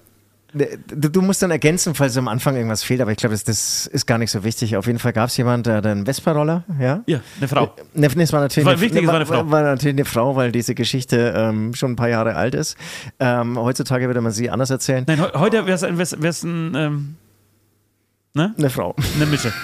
Du, 0.55 1.11
du 1.11 1.21
musst 1.21 1.43
dann 1.43 1.51
ergänzen, 1.51 1.95
falls 1.95 2.17
am 2.17 2.27
Anfang 2.27 2.57
irgendwas 2.57 2.83
fehlt, 2.83 3.03
aber 3.03 3.11
ich 3.13 3.19
glaube, 3.19 3.35
das, 3.35 3.45
das 3.45 3.87
ist 3.87 4.07
gar 4.07 4.17
nicht 4.17 4.31
so 4.31 4.45
wichtig. 4.45 4.77
Auf 4.79 4.87
jeden 4.87 4.99
Fall 4.99 5.13
gab 5.13 5.29
es 5.29 5.37
jemanden, 5.37 5.65
der 5.65 5.77
hatte 5.77 5.91
einen 5.91 6.07
Vespa-Roller, 6.07 6.65
ja? 6.81 7.03
Ja, 7.07 7.21
eine 7.37 7.49
Frau. 7.49 7.75
Ne, 7.93 8.09
ne, 8.09 8.23
es 8.23 8.33
war 8.33 8.41
natürlich, 8.41 8.65
War 8.65 8.73
eine, 8.73 8.81
wichtig, 8.81 9.03
es 9.03 9.07
war 9.09 9.17
eine 9.17 9.27
Frau. 9.27 9.51
War 9.51 9.63
natürlich 9.63 9.95
eine 9.97 10.07
Frau, 10.07 10.37
weil 10.37 10.51
diese 10.51 10.75
Geschichte 10.75 11.35
ähm, 11.37 11.75
schon 11.75 11.93
ein 11.93 11.97
paar 11.97 12.09
Jahre 12.09 12.35
alt 12.35 12.55
ist. 12.55 12.79
Ähm, 13.21 13.59
heutzutage 13.59 14.07
würde 14.07 14.23
man 14.23 14.33
sie 14.33 14.49
anders 14.49 14.71
erzählen. 14.71 15.05
Nein, 15.07 15.19
he- 15.23 15.39
heute 15.39 15.67
wäre 15.67 15.75
es 15.77 15.83
ein, 15.85 15.99
wär's, 15.99 16.17
wär's 16.19 16.43
ein 16.45 16.75
ähm, 16.75 17.17
ne? 18.33 18.55
Eine 18.57 18.71
Frau. 18.71 18.97
eine 19.17 19.27
Mische. 19.27 19.53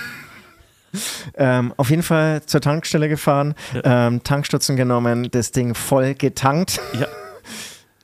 Ähm, 1.36 1.74
auf 1.76 1.90
jeden 1.90 2.04
Fall 2.04 2.42
zur 2.46 2.60
Tankstelle 2.60 3.08
gefahren, 3.08 3.54
ähm, 3.82 4.22
Tankstutzen 4.22 4.76
genommen, 4.76 5.28
das 5.32 5.50
Ding 5.50 5.74
voll 5.74 6.14
getankt. 6.14 6.80
Ja. 7.00 7.08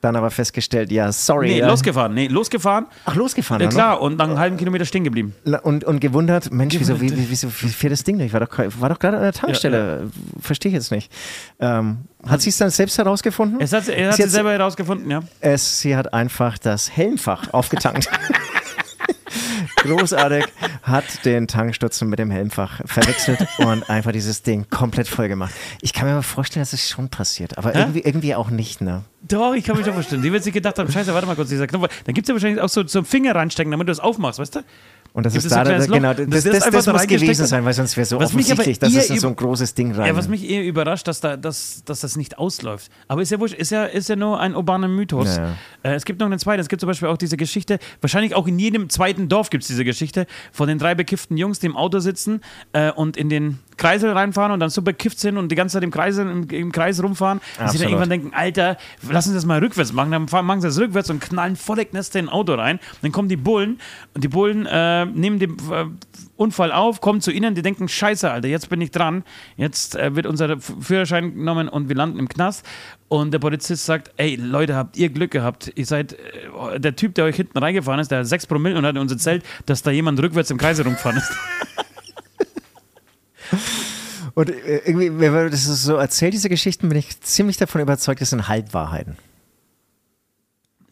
Dann 0.03 0.17
aber 0.17 0.31
festgestellt, 0.31 0.91
ja, 0.91 1.13
sorry. 1.13 1.49
Nee, 1.49 1.61
äh, 1.61 1.67
losgefahren. 1.67 2.15
Nee, 2.15 2.29
losgefahren. 2.29 2.87
Ach, 3.05 3.15
losgefahren. 3.15 3.61
Ja, 3.61 3.69
dann 3.69 3.75
klar, 3.77 4.01
und 4.01 4.17
dann 4.17 4.31
einen 4.31 4.39
halben 4.39 4.57
Kilometer 4.57 4.87
stehen 4.87 5.05
geblieben. 5.05 5.35
noch? 5.45 5.63
Und, 5.63 5.85
und 5.85 6.01
gewundert, 6.01 6.51
Mensch, 6.51 6.75
wieso, 6.79 7.01
wie, 7.03 7.15
wie, 7.15 7.29
wieso 7.29 7.49
wie 7.49 7.69
fährt 7.69 7.93
das 7.93 8.03
Ding 8.03 8.17
nicht? 8.17 8.33
War 8.33 8.41
doch, 8.41 8.49
war 8.81 8.89
doch 8.89 8.99
gerade 8.99 9.19
an 9.19 9.23
der 9.25 9.33
Tankstelle. 9.35 10.11
Verstehe 10.41 10.71
ich 10.71 10.75
jetzt 10.75 10.91
nicht. 10.91 11.13
Ähm, 11.59 11.99
hat 12.27 12.41
sie 12.41 12.49
es 12.49 12.57
dann 12.57 12.71
selbst 12.71 12.97
herausgefunden? 12.97 13.61
Es 13.61 13.75
hat, 13.75 13.89
er 13.89 14.09
hat 14.09 14.15
Sie 14.15 14.23
sie 14.23 14.27
hat- 14.29 14.31
selber 14.31 14.53
herausgefunden, 14.53 15.11
ja. 15.11 15.21
Es, 15.41 15.81
sie 15.81 15.95
hat 15.95 16.15
einfach 16.15 16.57
das 16.57 16.91
Helmfach 16.97 17.53
aufgetankt. 17.53 18.09
Großartig, 19.77 20.45
hat 20.83 21.25
den 21.25 21.47
Tankstutzen 21.47 22.09
mit 22.09 22.19
dem 22.19 22.31
Helmfach 22.31 22.81
verwechselt 22.85 23.47
und 23.59 23.89
einfach 23.89 24.13
dieses 24.13 24.43
Ding 24.43 24.67
komplett 24.71 25.09
voll 25.09 25.29
gemacht. 25.29 25.53
Ich 25.81 25.93
kann 25.93 26.07
mir 26.07 26.13
aber 26.13 26.23
vorstellen, 26.23 26.63
dass 26.63 26.73
es 26.73 26.89
schon 26.89 27.09
passiert, 27.09 27.59
aber 27.59 27.75
irgendwie, 27.75 28.01
irgendwie 28.01 28.35
auch 28.35 28.51
nicht, 28.51 28.81
ne? 28.81 29.05
Doch, 29.23 29.55
ich 29.55 29.65
kann 29.65 29.77
mich 29.77 29.85
schon 29.85 29.95
vorstellen. 29.95 30.23
Die 30.23 30.33
wird 30.33 30.43
sich 30.43 30.55
gedacht 30.55 30.79
haben, 30.79 30.91
scheiße, 30.91 31.13
warte 31.13 31.27
mal 31.27 31.37
kurz, 31.37 31.51
dieser 31.51 31.67
Knopf. 31.67 31.89
Dann 32.05 32.15
gibt 32.15 32.27
es 32.27 32.29
ja 32.29 32.35
wahrscheinlich 32.35 32.61
auch 32.61 32.69
so 32.69 32.85
zum 32.85 33.05
Finger 33.05 33.35
reinstecken, 33.35 33.71
damit 33.71 33.89
du 33.89 33.93
es 33.93 34.01
aufmachst, 34.01 34.39
weißt 34.39 34.57
du? 34.57 34.61
Und 35.13 35.27
das 35.27 35.33
Gibt 35.33 35.45
ist 35.45 35.51
so 35.51 35.57
da, 35.57 35.65
da 35.65 35.87
genau, 35.87 36.11
Und 36.11 36.33
das, 36.33 36.45
das 36.45 36.61
das, 36.61 36.71
das, 36.71 36.87
muss 36.87 37.07
gewesen 37.07 37.47
sein, 37.47 37.65
weil 37.65 37.73
sonst 37.73 37.97
wäre 37.97 38.05
so 38.05 38.21
Was 38.21 38.31
offensichtlich, 38.31 38.79
dass 38.79 38.95
es 38.95 39.11
in 39.11 39.19
so 39.19 39.29
ein 39.29 39.37
großes 39.37 39.75
Ding 39.75 39.93
rein. 39.93 40.07
Ja, 40.07 40.17
was 40.17 40.29
mich 40.29 40.49
eher 40.49 40.65
überrascht, 40.65 41.09
dass, 41.09 41.21
da, 41.21 41.37
dass, 41.37 41.83
dass 41.85 42.01
das 42.01 42.17
nicht 42.17 42.39
ausläuft. 42.39 42.91
Aber 43.09 43.21
ist 43.21 43.31
ja 43.31 43.41
wurscht, 43.41 43.55
ist 43.55 43.71
ja, 43.71 43.85
ist 43.87 44.09
ja 44.09 44.17
nur 44.17 44.39
ein 44.39 44.55
urbaner 44.55 44.89
Mythos. 44.89 45.37
Ja, 45.37 45.57
Äh, 45.83 45.95
es 45.95 46.05
gibt 46.05 46.21
noch 46.21 46.27
eine 46.27 46.39
zweite. 46.39 46.61
Es 46.61 46.69
gibt 46.69 46.81
zum 46.81 46.89
Beispiel 46.89 47.09
auch 47.09 47.17
diese 47.17 47.37
Geschichte, 47.37 47.79
wahrscheinlich 48.01 48.35
auch 48.35 48.47
in 48.47 48.59
jedem 48.59 48.89
zweiten 48.91 49.29
Dorf 49.29 49.51
gibt 49.51 49.63
es 49.63 49.69
diese 49.69 49.85
Geschichte, 49.85 50.27
von 50.53 50.69
den 50.69 50.79
drei 50.79 50.95
bekifften 50.95 51.37
Jungs, 51.37 51.59
die 51.59 51.67
im 51.67 51.77
Auto 51.77 51.99
sitzen 52.01 52.43
äh, 52.73 52.91
und 52.93 53.17
in 53.17 53.29
den 53.29 53.59
Kreisel 53.79 54.13
reinfahren 54.13 54.53
und 54.53 54.61
dann 54.61 54.69
so 54.69 54.83
bekifft 54.83 55.19
sind 55.19 55.39
und 55.39 55.51
die 55.51 55.57
ganze 55.57 55.75
Zeit 55.75 55.83
im 55.85 55.91
Kreis, 55.91 56.19
im, 56.19 56.49
im 56.51 56.71
Kreis 56.71 57.03
rumfahren. 57.03 57.41
Dass 57.41 57.49
sie 57.49 57.57
dann 57.57 57.67
Absolut. 57.67 57.91
irgendwann 57.91 58.11
denken, 58.11 58.33
Alter, 58.35 58.77
lass 59.09 59.27
uns 59.27 59.35
das 59.35 59.47
mal 59.47 59.59
rückwärts 59.59 59.93
machen. 59.93 60.13
Dann 60.13 60.29
fahren, 60.29 60.45
machen 60.45 60.61
sie 60.61 60.69
das 60.69 60.79
rückwärts 60.79 61.09
und 61.11 61.21
knallen 61.21 61.57
volle 61.57 61.87
Kneste 61.87 62.19
in 62.19 62.27
ein 62.27 62.29
Auto 62.29 62.55
rein. 62.55 62.79
Dann 63.03 63.11
kommen 63.11 63.29
die 63.29 63.37
Bullen 63.37 63.81
und 64.15 64.23
die 64.23 64.29
Bullen 64.29 64.67
äh, 64.67 65.00
nehmen 65.07 65.39
den 65.39 65.57
äh, 65.71 65.87
Unfall 66.37 66.73
auf, 66.73 67.01
kommen 67.01 67.21
zu 67.21 67.31
ihnen, 67.31 67.55
die 67.55 67.63
denken, 67.63 67.89
scheiße, 67.89 68.31
Alter, 68.31 68.49
jetzt 68.49 68.69
bin 68.69 68.81
ich 68.81 68.91
dran. 68.91 69.25
Jetzt 69.57 69.97
äh, 69.97 70.15
wird 70.17 70.27
unser 70.27 70.59
Führerschein 70.59 71.35
genommen 71.35 71.69
und 71.69 71.89
wir 71.89 71.97
landen 71.97 72.19
im 72.19 72.29
Knast. 72.29 72.65
Und 73.09 73.33
der 73.33 73.39
Polizist 73.39 73.87
sagt, 73.87 74.13
ey, 74.17 74.37
Leute, 74.37 74.75
habt 74.75 74.97
ihr 74.97 75.11
Glück 75.11 75.31
gehabt. 75.31 75.73
Ihr 75.75 75.87
seid, 75.87 76.15
äh, 76.15 76.81
der 76.81 76.97
Typ, 76.97 77.15
der 77.15 77.25
euch 77.25 77.37
hinten 77.37 77.59
reingefahren 77.59 78.01
ist, 78.01 78.11
der 78.11 78.21
hat 78.21 78.27
6 78.27 78.47
Promille 78.47 78.79
und 78.79 78.87
hat 78.87 78.97
uns 78.97 79.13
erzählt, 79.13 79.45
dass 79.67 79.83
da 79.83 79.91
jemand 79.91 80.21
rückwärts 80.21 80.51
im 80.51 80.59
Kreis 80.59 80.79
rumgefahren 80.85 81.19
ist. 81.19 81.33
Und 84.35 84.49
äh, 84.51 84.83
irgendwie, 84.87 85.19
wenn 85.19 85.33
man 85.33 85.51
das 85.51 85.65
so 85.65 85.97
erzählt, 85.97 86.35
diese 86.35 86.49
Geschichten, 86.49 86.89
bin 86.89 86.97
ich 86.97 87.21
ziemlich 87.21 87.57
davon 87.57 87.81
überzeugt, 87.81 88.21
das 88.21 88.31
sind 88.31 88.49
Halbwahrheiten. 88.49 89.17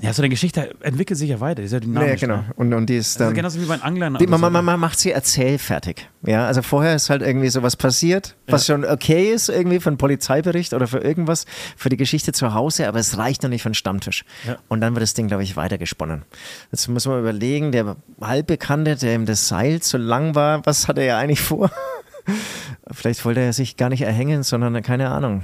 Ja, 0.01 0.13
so 0.13 0.23
eine 0.23 0.29
Geschichte 0.29 0.77
entwickelt 0.81 1.19
sich 1.19 1.29
ja 1.29 1.41
weiter, 1.41 1.57
die 1.57 1.67
ist 1.67 1.73
ja 1.73 1.81
dynamisch. 1.81 2.21
Ja, 2.21 2.29
genau. 2.29 2.37
Ne? 2.37 2.53
Und, 2.55 2.73
und 2.73 2.87
die 2.87 2.97
ist 2.99 3.17
Das 3.17 3.19
dann. 3.19 3.29
ist 3.29 3.35
genauso 3.35 3.61
wie 3.61 3.65
bei 3.65 3.77
den 3.77 3.83
Anglern. 3.83 4.15
Die, 4.15 4.29
man, 4.29 4.39
so. 4.39 4.49
man, 4.49 4.65
man 4.65 4.79
macht 4.79 5.01
sie 5.01 5.11
erzählfertig. 5.11 6.09
Ja, 6.25 6.47
also 6.47 6.63
vorher 6.63 6.95
ist 6.95 7.11
halt 7.11 7.21
irgendwie 7.23 7.49
sowas 7.49 7.75
passiert, 7.75 8.37
was 8.47 8.67
schon 8.67 8.85
okay 8.85 9.33
ist, 9.33 9.49
irgendwie 9.49 9.81
für 9.81 9.89
einen 9.89 9.99
Polizeibericht 9.99 10.73
oder 10.73 10.87
für 10.87 10.99
irgendwas, 10.99 11.47
für 11.77 11.89
die 11.89 11.97
Geschichte 11.97 12.33
zu 12.33 12.55
Hause, 12.55 12.87
aber 12.87 13.01
es 13.01 13.19
reicht 13.19 13.43
noch 13.43 13.51
nicht 13.51 13.63
für 13.63 13.69
einen 13.69 13.75
Stammtisch. 13.75 14.25
Ja. 14.47 14.57
Und 14.69 14.81
dann 14.81 14.95
wird 14.95 15.03
das 15.03 15.15
Ding, 15.15 15.27
glaube 15.27 15.43
ich, 15.43 15.57
weitergesponnen. 15.57 16.23
Jetzt 16.71 16.87
muss 16.87 17.05
man 17.07 17.19
überlegen, 17.19 17.73
der 17.73 17.97
Halbbekannte, 18.21 18.95
der 18.95 19.17
ihm 19.17 19.27
das 19.27 19.49
Seil 19.49 19.83
zu 19.83 19.99
lang 19.99 20.37
war, 20.37 20.65
was 20.65 20.87
hat 20.87 20.99
er 20.99 21.05
ja 21.05 21.19
eigentlich 21.19 21.41
vor? 21.41 21.73
Vielleicht 22.93 23.25
wollte 23.25 23.41
er 23.41 23.53
sich 23.53 23.77
gar 23.77 23.89
nicht 23.89 24.03
erhängen, 24.03 24.45
sondern, 24.45 24.81
keine 24.83 25.11
Ahnung, 25.11 25.43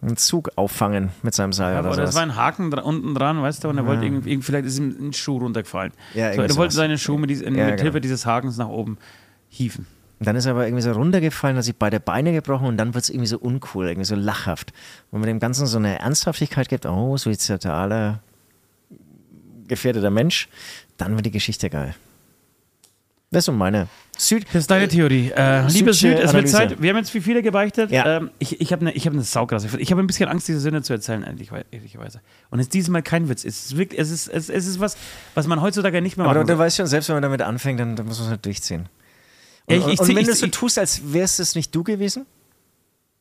einen 0.00 0.16
Zug 0.16 0.50
auffangen 0.56 1.10
mit 1.22 1.34
seinem 1.34 1.52
Seil 1.52 1.74
Ja, 1.74 1.80
oder 1.80 1.94
sowas. 1.94 2.10
es 2.10 2.14
war 2.14 2.22
ein 2.22 2.36
Haken 2.36 2.70
dra 2.70 2.82
unten 2.82 3.14
dran, 3.14 3.42
weißt 3.42 3.64
du, 3.64 3.68
und 3.68 3.78
er 3.78 3.86
wollte 3.86 4.04
irgendwie, 4.04 4.40
vielleicht 4.42 4.66
ist 4.66 4.78
ihm 4.78 4.94
ein 5.08 5.12
Schuh 5.12 5.38
runtergefallen. 5.38 5.92
Ja, 6.14 6.26
so, 6.32 6.32
er 6.32 6.38
wollte 6.38 6.54
sowas. 6.54 6.74
seine 6.74 6.98
Schuhe 6.98 7.18
mit, 7.18 7.30
dies, 7.30 7.40
Ja, 7.40 7.50
mit 7.50 7.56
genau. 7.56 7.82
Hilfe 7.82 8.00
dieses 8.00 8.24
Hakens 8.24 8.56
nach 8.58 8.68
oben 8.68 8.96
hieven. 9.48 9.86
Und 10.20 10.26
dann 10.26 10.34
ist 10.36 10.46
er 10.46 10.52
aber 10.52 10.66
irgendwie 10.66 10.82
so 10.82 10.92
runtergefallen, 10.92 11.56
hat 11.56 11.64
sich 11.64 11.76
beide 11.76 12.00
Beine 12.00 12.32
gebrochen 12.32 12.66
und 12.66 12.76
dann 12.76 12.94
wird 12.94 13.04
es 13.04 13.10
irgendwie 13.10 13.28
so 13.28 13.38
uncool, 13.38 13.86
irgendwie 13.86 14.04
so 14.06 14.14
lachhaft. 14.16 14.72
Und 15.10 15.20
man 15.20 15.28
dem 15.28 15.38
Ganzen 15.40 15.66
so 15.66 15.78
eine 15.78 15.98
Ernsthaftigkeit 16.00 16.68
gibt, 16.68 16.86
oh, 16.86 17.16
suizidaler, 17.16 18.20
gefährdeter 19.68 20.10
Mensch, 20.10 20.48
dann 20.96 21.14
wird 21.14 21.26
die 21.26 21.30
Geschichte 21.30 21.70
geil. 21.70 21.94
Das 23.30 23.46
ist 23.46 23.54
meine. 23.54 23.88
Süd 24.16 24.46
Das 24.48 24.54
ist 24.62 24.70
deine 24.70 24.88
Theorie. 24.88 25.30
Äh, 25.36 25.66
liebe 25.68 25.92
Süd, 25.92 26.18
es 26.18 26.32
wird. 26.32 26.48
Zeit. 26.48 26.80
Wir 26.80 26.90
haben 26.90 26.96
jetzt 26.96 27.12
wie 27.12 27.20
viele 27.20 27.42
gebeichtet. 27.42 27.90
Ja. 27.90 28.16
Ähm, 28.16 28.30
ich 28.38 28.58
ich 28.60 28.72
habe 28.72 28.86
eine 28.86 28.98
hab 28.98 29.12
ne 29.12 29.22
saukrasse. 29.22 29.68
Ich 29.78 29.90
habe 29.90 30.02
ein 30.02 30.06
bisschen 30.06 30.28
Angst, 30.30 30.48
diese 30.48 30.60
Sünde 30.60 30.82
zu 30.82 30.94
erzählen, 30.94 31.22
ehrlich- 31.22 31.50
ehrlicherweise. 31.70 32.20
Und 32.50 32.58
es 32.58 32.66
ist 32.66 32.74
dieses 32.74 32.88
Mal 32.88 33.02
kein 33.02 33.28
Witz. 33.28 33.44
Es 33.44 33.66
ist, 33.66 33.76
wirklich, 33.76 34.00
es 34.00 34.10
ist, 34.10 34.28
es, 34.28 34.48
ist 34.48 34.80
was, 34.80 34.96
was 35.34 35.46
man 35.46 35.60
heutzutage 35.60 36.00
nicht 36.00 36.16
mehr 36.16 36.24
Aber 36.26 36.34
machen 36.36 36.46
du, 36.46 36.54
du 36.54 36.58
weißt 36.58 36.78
schon, 36.78 36.86
selbst 36.86 37.08
wenn 37.10 37.16
man 37.16 37.22
damit 37.22 37.42
anfängt, 37.42 37.78
dann, 37.78 37.96
dann 37.96 38.06
muss 38.06 38.18
man 38.18 38.26
es 38.26 38.30
halt 38.30 38.44
durchziehen. 38.46 38.88
Und, 39.66 39.74
Ja, 39.74 39.80
ich- 39.86 39.92
ich 39.92 40.00
und 40.00 40.06
zieh- 40.06 40.14
wenn 40.16 40.22
ich- 40.22 40.28
du 40.28 40.34
so 40.34 40.46
tust, 40.46 40.78
als 40.78 41.12
wärst 41.12 41.38
es 41.38 41.54
nicht 41.54 41.74
du 41.74 41.84
gewesen? 41.84 42.24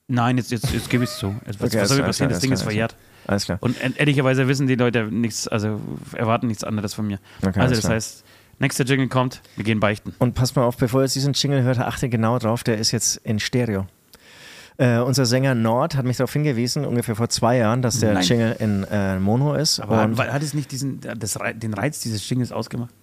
Nein, 0.08 0.38
jetzt, 0.38 0.52
jetzt, 0.52 0.72
jetzt 0.72 0.90
gebe 0.90 1.04
ich 1.04 1.10
es 1.10 1.18
zu. 1.18 1.36
Jetzt, 1.46 1.60
was 1.60 1.68
Okay, 1.70 1.82
was 1.82 1.90
soll 1.90 1.98
mir 1.98 2.04
passieren? 2.06 2.30
Das 2.32 2.40
Ding 2.40 2.54
ist 2.54 2.62
verjährt. 2.64 2.96
Alles 3.28 3.44
klar. 3.44 3.58
Und 3.60 3.76
ehrlicherweise 3.98 4.48
wissen 4.48 4.68
die 4.68 4.76
Leute 4.76 5.04
nichts, 5.12 5.50
also 5.50 5.82
erwarten 6.16 6.48
nichts 6.48 6.64
anderes 6.64 6.94
von 6.94 7.06
mir. 7.08 7.20
Okay, 7.46 7.60
also 7.60 7.76
das 7.76 7.90
heißt, 7.90 8.24
nächster 8.60 8.84
Jingle 8.84 9.08
kommt, 9.08 9.42
wir 9.56 9.64
gehen 9.64 9.80
beichten. 9.80 10.14
Und 10.20 10.34
passt 10.34 10.56
mal 10.56 10.64
auf, 10.64 10.78
bevor 10.78 11.02
ihr 11.02 11.08
diesen 11.08 11.34
Jingle 11.34 11.64
hört, 11.64 11.80
achte 11.80 12.10
genau 12.10 12.40
drauf, 12.40 12.64
der 12.64 12.78
ist 12.78 12.92
jetzt 12.92 13.18
in 13.18 13.40
Stereo. 13.40 13.86
Äh, 14.78 15.00
unser 15.00 15.26
Sänger 15.26 15.56
Nord 15.56 15.96
hat 15.96 16.06
mich 16.06 16.18
darauf 16.18 16.32
hingewiesen, 16.32 16.86
ungefähr 16.86 17.16
vor 17.16 17.30
zwei 17.30 17.58
Jahren, 17.58 17.82
dass 17.82 18.00
der 18.00 18.14
Nein. 18.14 18.24
Jingle 18.24 18.56
in 18.60 18.84
äh, 18.92 19.18
Mono 19.18 19.56
ist. 19.56 19.80
Aber 19.80 20.04
und 20.04 20.20
hat, 20.20 20.32
hat 20.32 20.44
es 20.44 20.54
nicht 20.54 20.72
diesen, 20.72 21.00
das, 21.02 21.38
den 21.56 21.74
Reiz 21.74 22.00
dieses 22.02 22.28
Jingles 22.30 22.52
ausgemacht? 22.52 22.94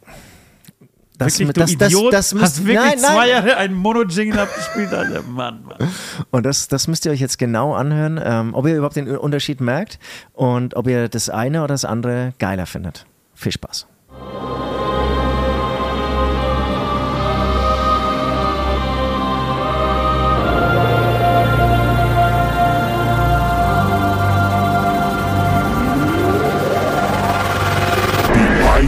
das, 1.19 1.39
wirklich, 1.39 1.55
das, 1.55 1.71
du 1.71 1.79
das, 1.79 1.93
Idiot, 1.93 2.13
das, 2.13 2.27
hast 2.27 2.35
müsst, 2.35 2.67
wirklich 2.67 2.79
nein, 2.79 2.99
zwei 2.99 3.15
nein. 3.15 3.29
Jahre 3.29 3.57
einen 3.57 3.75
Mono-Jingle 3.75 4.39
abgespielt, 4.39 4.93
Alter. 4.93 5.23
Mann, 5.23 5.65
Mann. 5.65 5.89
Und 6.31 6.45
das, 6.45 6.69
das 6.69 6.89
müsst 6.89 7.07
ihr 7.07 7.13
euch 7.13 7.21
jetzt 7.21 7.39
genau 7.39 7.75
anhören, 7.75 8.21
ähm, 8.23 8.55
ob 8.55 8.67
ihr 8.67 8.77
überhaupt 8.77 8.97
den 8.97 9.09
Unterschied 9.17 9.61
merkt 9.61 9.99
und 10.33 10.75
ob 10.77 10.89
ihr 10.89 11.09
das 11.09 11.29
eine 11.29 11.61
oder 11.61 11.75
das 11.75 11.85
andere 11.85 12.35
geiler 12.39 12.67
findet. 12.67 13.07
Viel 13.35 13.53
Spaß. 13.53 13.87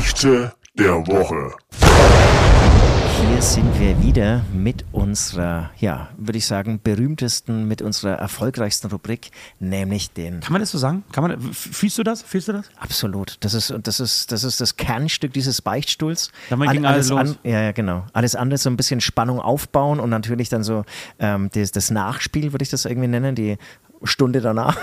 Beichte 0.06 0.52
der 0.78 1.04
Woche. 1.08 1.56
Hier 1.80 3.42
sind 3.42 3.80
wir 3.80 4.00
wieder 4.00 4.44
mit 4.52 4.84
unserer, 4.92 5.70
ja, 5.78 6.10
würde 6.16 6.38
ich 6.38 6.46
sagen, 6.46 6.78
berühmtesten, 6.80 7.66
mit 7.66 7.82
unserer 7.82 8.12
erfolgreichsten 8.12 8.86
Rubrik, 8.86 9.32
nämlich 9.58 10.12
den 10.12 10.38
Kann 10.38 10.52
man 10.52 10.62
das 10.62 10.70
so 10.70 10.78
sagen? 10.78 11.02
Kann 11.10 11.24
man, 11.24 11.40
fühlst 11.52 11.98
du 11.98 12.04
das? 12.04 12.22
Fühlst 12.22 12.46
du 12.46 12.52
das? 12.52 12.68
Absolut. 12.78 13.36
Das 13.40 13.52
ist, 13.52 13.74
das 13.82 13.98
ist, 13.98 14.30
das 14.30 14.44
ist 14.44 14.60
das 14.60 14.76
Kernstück 14.76 15.32
dieses 15.32 15.60
Beichtstuhls. 15.60 16.30
Damit 16.50 16.70
ging 16.70 16.86
alles 16.86 17.08
los. 17.08 17.18
An, 17.18 17.38
ja, 17.42 17.62
ja, 17.62 17.72
genau. 17.72 18.06
Alles 18.12 18.36
andere 18.36 18.58
so 18.58 18.70
ein 18.70 18.76
bisschen 18.76 19.00
Spannung 19.00 19.40
aufbauen 19.40 19.98
und 19.98 20.08
natürlich 20.08 20.48
dann 20.48 20.62
so 20.62 20.84
ähm, 21.18 21.50
das, 21.52 21.72
das 21.72 21.90
Nachspiel, 21.90 22.52
würde 22.52 22.62
ich 22.62 22.70
das 22.70 22.84
irgendwie 22.84 23.08
nennen, 23.08 23.34
die 23.34 23.58
Stunde 24.04 24.40
danach. 24.40 24.78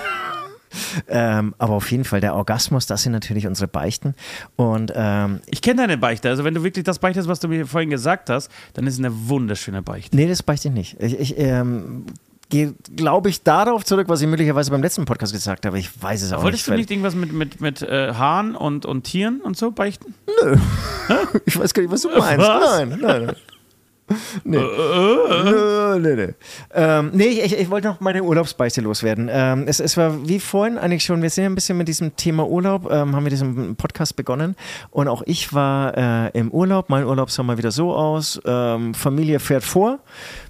Ähm, 1.07 1.53
aber 1.57 1.73
auf 1.73 1.91
jeden 1.91 2.03
Fall 2.05 2.21
der 2.21 2.35
Orgasmus, 2.35 2.85
das 2.85 3.03
sind 3.03 3.11
natürlich 3.11 3.47
unsere 3.47 3.67
Beichten. 3.67 4.15
Und 4.55 4.91
ähm, 4.95 5.39
Ich 5.49 5.61
kenne 5.61 5.81
deine 5.81 5.97
Beichte. 5.97 6.29
Also, 6.29 6.43
wenn 6.43 6.53
du 6.53 6.63
wirklich 6.63 6.83
das 6.85 6.99
beichtest, 6.99 7.27
was 7.27 7.39
du 7.39 7.47
mir 7.47 7.65
vorhin 7.65 7.89
gesagt 7.89 8.29
hast, 8.29 8.49
dann 8.73 8.87
ist 8.87 8.93
es 8.95 8.99
eine 8.99 9.11
wunderschöne 9.29 9.81
Beichte. 9.81 10.15
nee, 10.15 10.27
das 10.27 10.43
beichte 10.43 10.69
ich 10.69 10.73
nicht. 10.73 10.97
Ich, 10.99 11.19
ich 11.19 11.37
ähm, 11.39 12.05
gehe, 12.49 12.75
glaube 12.95 13.29
ich, 13.29 13.41
darauf 13.43 13.83
zurück, 13.83 14.09
was 14.09 14.21
ich 14.21 14.27
möglicherweise 14.27 14.69
beim 14.69 14.81
letzten 14.83 15.05
Podcast 15.05 15.33
gesagt 15.33 15.65
habe. 15.65 15.79
Ich 15.79 15.89
weiß 16.01 16.21
es 16.21 16.33
auch 16.33 16.43
Wolltest 16.43 16.67
du 16.67 16.71
nicht. 16.71 16.81
nicht 16.81 16.91
irgendwas 16.91 17.15
mit, 17.15 17.31
mit, 17.33 17.61
mit 17.61 17.81
äh, 17.81 18.13
Haaren 18.13 18.55
und, 18.55 18.85
und 18.85 19.03
Tieren 19.03 19.41
und 19.41 19.57
so 19.57 19.71
beichten? 19.71 20.13
Ich 21.45 21.59
weiß 21.59 21.73
gar 21.73 21.81
nicht, 21.83 21.91
was 21.91 22.01
du 22.03 22.09
meinst. 22.17 22.37
Was? 22.47 22.79
Nein, 22.79 22.99
nein, 23.01 23.31
Nee. 24.43 24.59
Nee, 25.99 26.15
nee. 26.15 26.33
Ähm, 26.73 27.11
nee, 27.13 27.25
ich, 27.25 27.57
ich 27.57 27.69
wollte 27.69 27.87
noch 27.87 27.99
meine 27.99 28.23
Urlaubsbeichte 28.23 28.81
loswerden. 28.81 29.29
Ähm, 29.31 29.65
es, 29.67 29.79
es 29.79 29.95
war 29.97 30.27
wie 30.27 30.39
vorhin 30.39 30.77
eigentlich 30.77 31.03
schon, 31.03 31.21
wir 31.21 31.29
sind 31.29 31.43
ja 31.43 31.49
ein 31.49 31.55
bisschen 31.55 31.77
mit 31.77 31.87
diesem 31.87 32.15
Thema 32.15 32.47
Urlaub, 32.47 32.91
ähm, 32.91 33.15
haben 33.15 33.23
wir 33.23 33.29
diesen 33.29 33.75
Podcast 33.75 34.15
begonnen. 34.15 34.55
Und 34.91 35.07
auch 35.07 35.21
ich 35.25 35.53
war 35.53 35.97
äh, 35.97 36.37
im 36.37 36.51
Urlaub. 36.51 36.89
Mein 36.89 37.05
Urlaub 37.05 37.31
sah 37.31 37.43
mal 37.43 37.57
wieder 37.57 37.71
so 37.71 37.93
aus. 37.93 38.39
Ähm, 38.45 38.93
Familie 38.93 39.39
fährt 39.39 39.63
vor, 39.63 39.99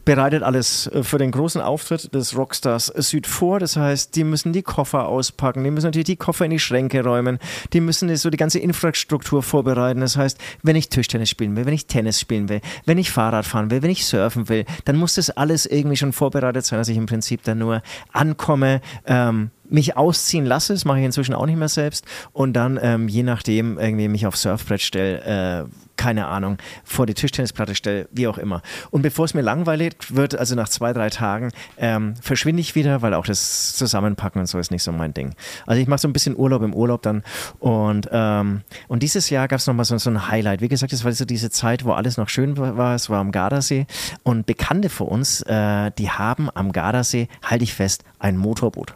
bereitet 0.06 0.44
alles 0.44 0.88
äh, 0.88 1.04
für 1.04 1.18
den 1.18 1.32
großen 1.32 1.62
Auftritt 1.62 2.14
des 2.14 2.36
Rockstars 2.36 2.88
Süd 2.88 3.28
vor. 3.28 3.60
Das 3.60 3.76
heißt, 3.76 4.16
die 4.16 4.24
müssen 4.24 4.54
die 4.54 4.64
Koffer 4.64 5.08
auspacken, 5.08 5.64
die 5.64 5.72
müssen 5.72 5.88
natürlich 5.88 6.06
die 6.06 6.16
Koffer 6.16 6.46
in 6.46 6.52
die 6.52 6.60
Schränke 6.60 7.04
räumen, 7.04 7.40
die 7.74 7.82
müssen 7.82 8.16
so 8.16 8.30
die 8.30 8.38
ganze 8.38 8.60
Infrastruktur 8.60 9.44
vorbereiten. 9.44 10.02
Das 10.02 10.18
heißt, 10.18 10.38
wenn 10.62 10.76
ich 10.76 10.90
Tischtennis 10.90 11.30
spielen 11.30 11.56
will, 11.56 11.66
wenn 11.66 11.74
ich 11.74 11.88
Tennis 11.88 12.20
spielen 12.20 12.50
will, 12.50 12.62
wenn 12.86 12.98
ich 12.98 13.12
Fahrrad 13.12 13.46
fahren 13.46 13.72
will, 13.72 13.82
wenn 13.82 13.92
ich 13.92 14.06
surfen 14.06 14.50
will, 14.50 14.66
dann 14.86 14.98
muss 14.98 15.16
das 15.16 15.30
alles 15.30 15.66
irgendwie 15.66 15.98
schon 15.98 16.14
vorbereitet 16.14 16.66
sein, 16.66 16.80
dass 16.80 16.90
ich 16.90 16.98
im 16.98 17.06
Prinzip 17.06 17.44
dann 17.44 17.60
nur 17.60 17.82
ankomme, 18.12 18.82
ähm, 19.06 19.52
mich 19.74 19.98
ausziehen 19.98 20.46
lasse, 20.46 20.74
das 20.74 20.86
mache 20.86 21.00
ich 21.00 21.06
inzwischen 21.06 21.34
auch 21.34 21.48
nicht 21.48 21.58
mehr 21.58 21.68
selbst 21.68 22.06
und 22.32 22.54
dann 22.54 22.80
ähm, 22.82 23.08
je 23.08 23.24
nachdem 23.24 23.80
irgendwie 23.80 24.08
mich 24.08 24.28
aufs 24.28 24.44
Surfbrett 24.44 24.82
stelle, 24.82 25.66
äh, 25.66 25.70
keine 25.98 26.28
Ahnung, 26.28 26.58
vor 26.84 27.06
die 27.06 27.14
Tischtennisplatte 27.14 27.76
stelle, 27.76 28.08
wie 28.12 28.28
auch 28.28 28.38
immer. 28.38 28.62
Und 28.92 29.02
bevor 29.02 29.26
es 29.26 29.34
mir 29.34 29.42
langweilig 29.42 29.96
wird, 30.10 30.36
also 30.36 30.54
nach 30.56 30.70
zwei, 30.70 30.94
drei 30.94 31.10
Tagen, 31.10 31.52
ähm, 31.78 32.16
verschwinde 32.22 32.62
ich 32.62 32.76
wieder, 32.76 33.02
weil 33.02 33.14
auch 33.14 33.26
das 33.26 33.76
Zusammenpacken 33.76 34.42
und 34.42 34.48
so 34.48 34.60
ist 34.60 34.70
nicht 34.70 34.84
so 34.84 34.92
mein 34.92 35.14
Ding. 35.14 35.34
Also 35.66 35.82
ich 35.82 35.88
mache 35.88 36.00
so 36.00 36.08
ein 36.08 36.14
bisschen 36.14 36.38
Urlaub 36.38 36.62
im 36.62 36.76
Urlaub 36.76 37.02
dann 37.02 37.24
und, 37.60 38.10
ähm, 38.12 38.62
und 38.88 39.02
dieses 39.02 39.30
Jahr 39.32 39.48
gab 39.48 39.60
es 39.60 39.66
nochmal 39.66 39.86
so, 39.86 39.98
so 39.98 40.12
ein 40.12 40.28
Highlight. 40.28 40.62
Wie 40.62 40.70
gesagt, 40.70 40.94
es 40.94 41.04
war 41.04 41.12
so 41.12 41.26
diese 41.26 41.50
Zeit, 41.50 41.84
wo 41.84 41.94
alles 41.94 42.18
noch 42.18 42.30
schön 42.30 42.58
war, 42.58 42.94
es 42.94 43.10
war 43.10 43.20
am 43.20 43.32
Gardasee 43.32 43.88
und 44.22 44.46
Bekannte 44.46 44.90
von 44.90 45.08
uns, 45.08 45.42
äh, 45.42 45.92
die 45.98 46.12
haben 46.12 46.50
am 46.54 46.72
Gardasee, 46.72 47.28
halte 47.44 47.64
ich 47.64 47.74
fest, 47.74 48.04
ein 48.20 48.38
Motorboot. 48.38 48.96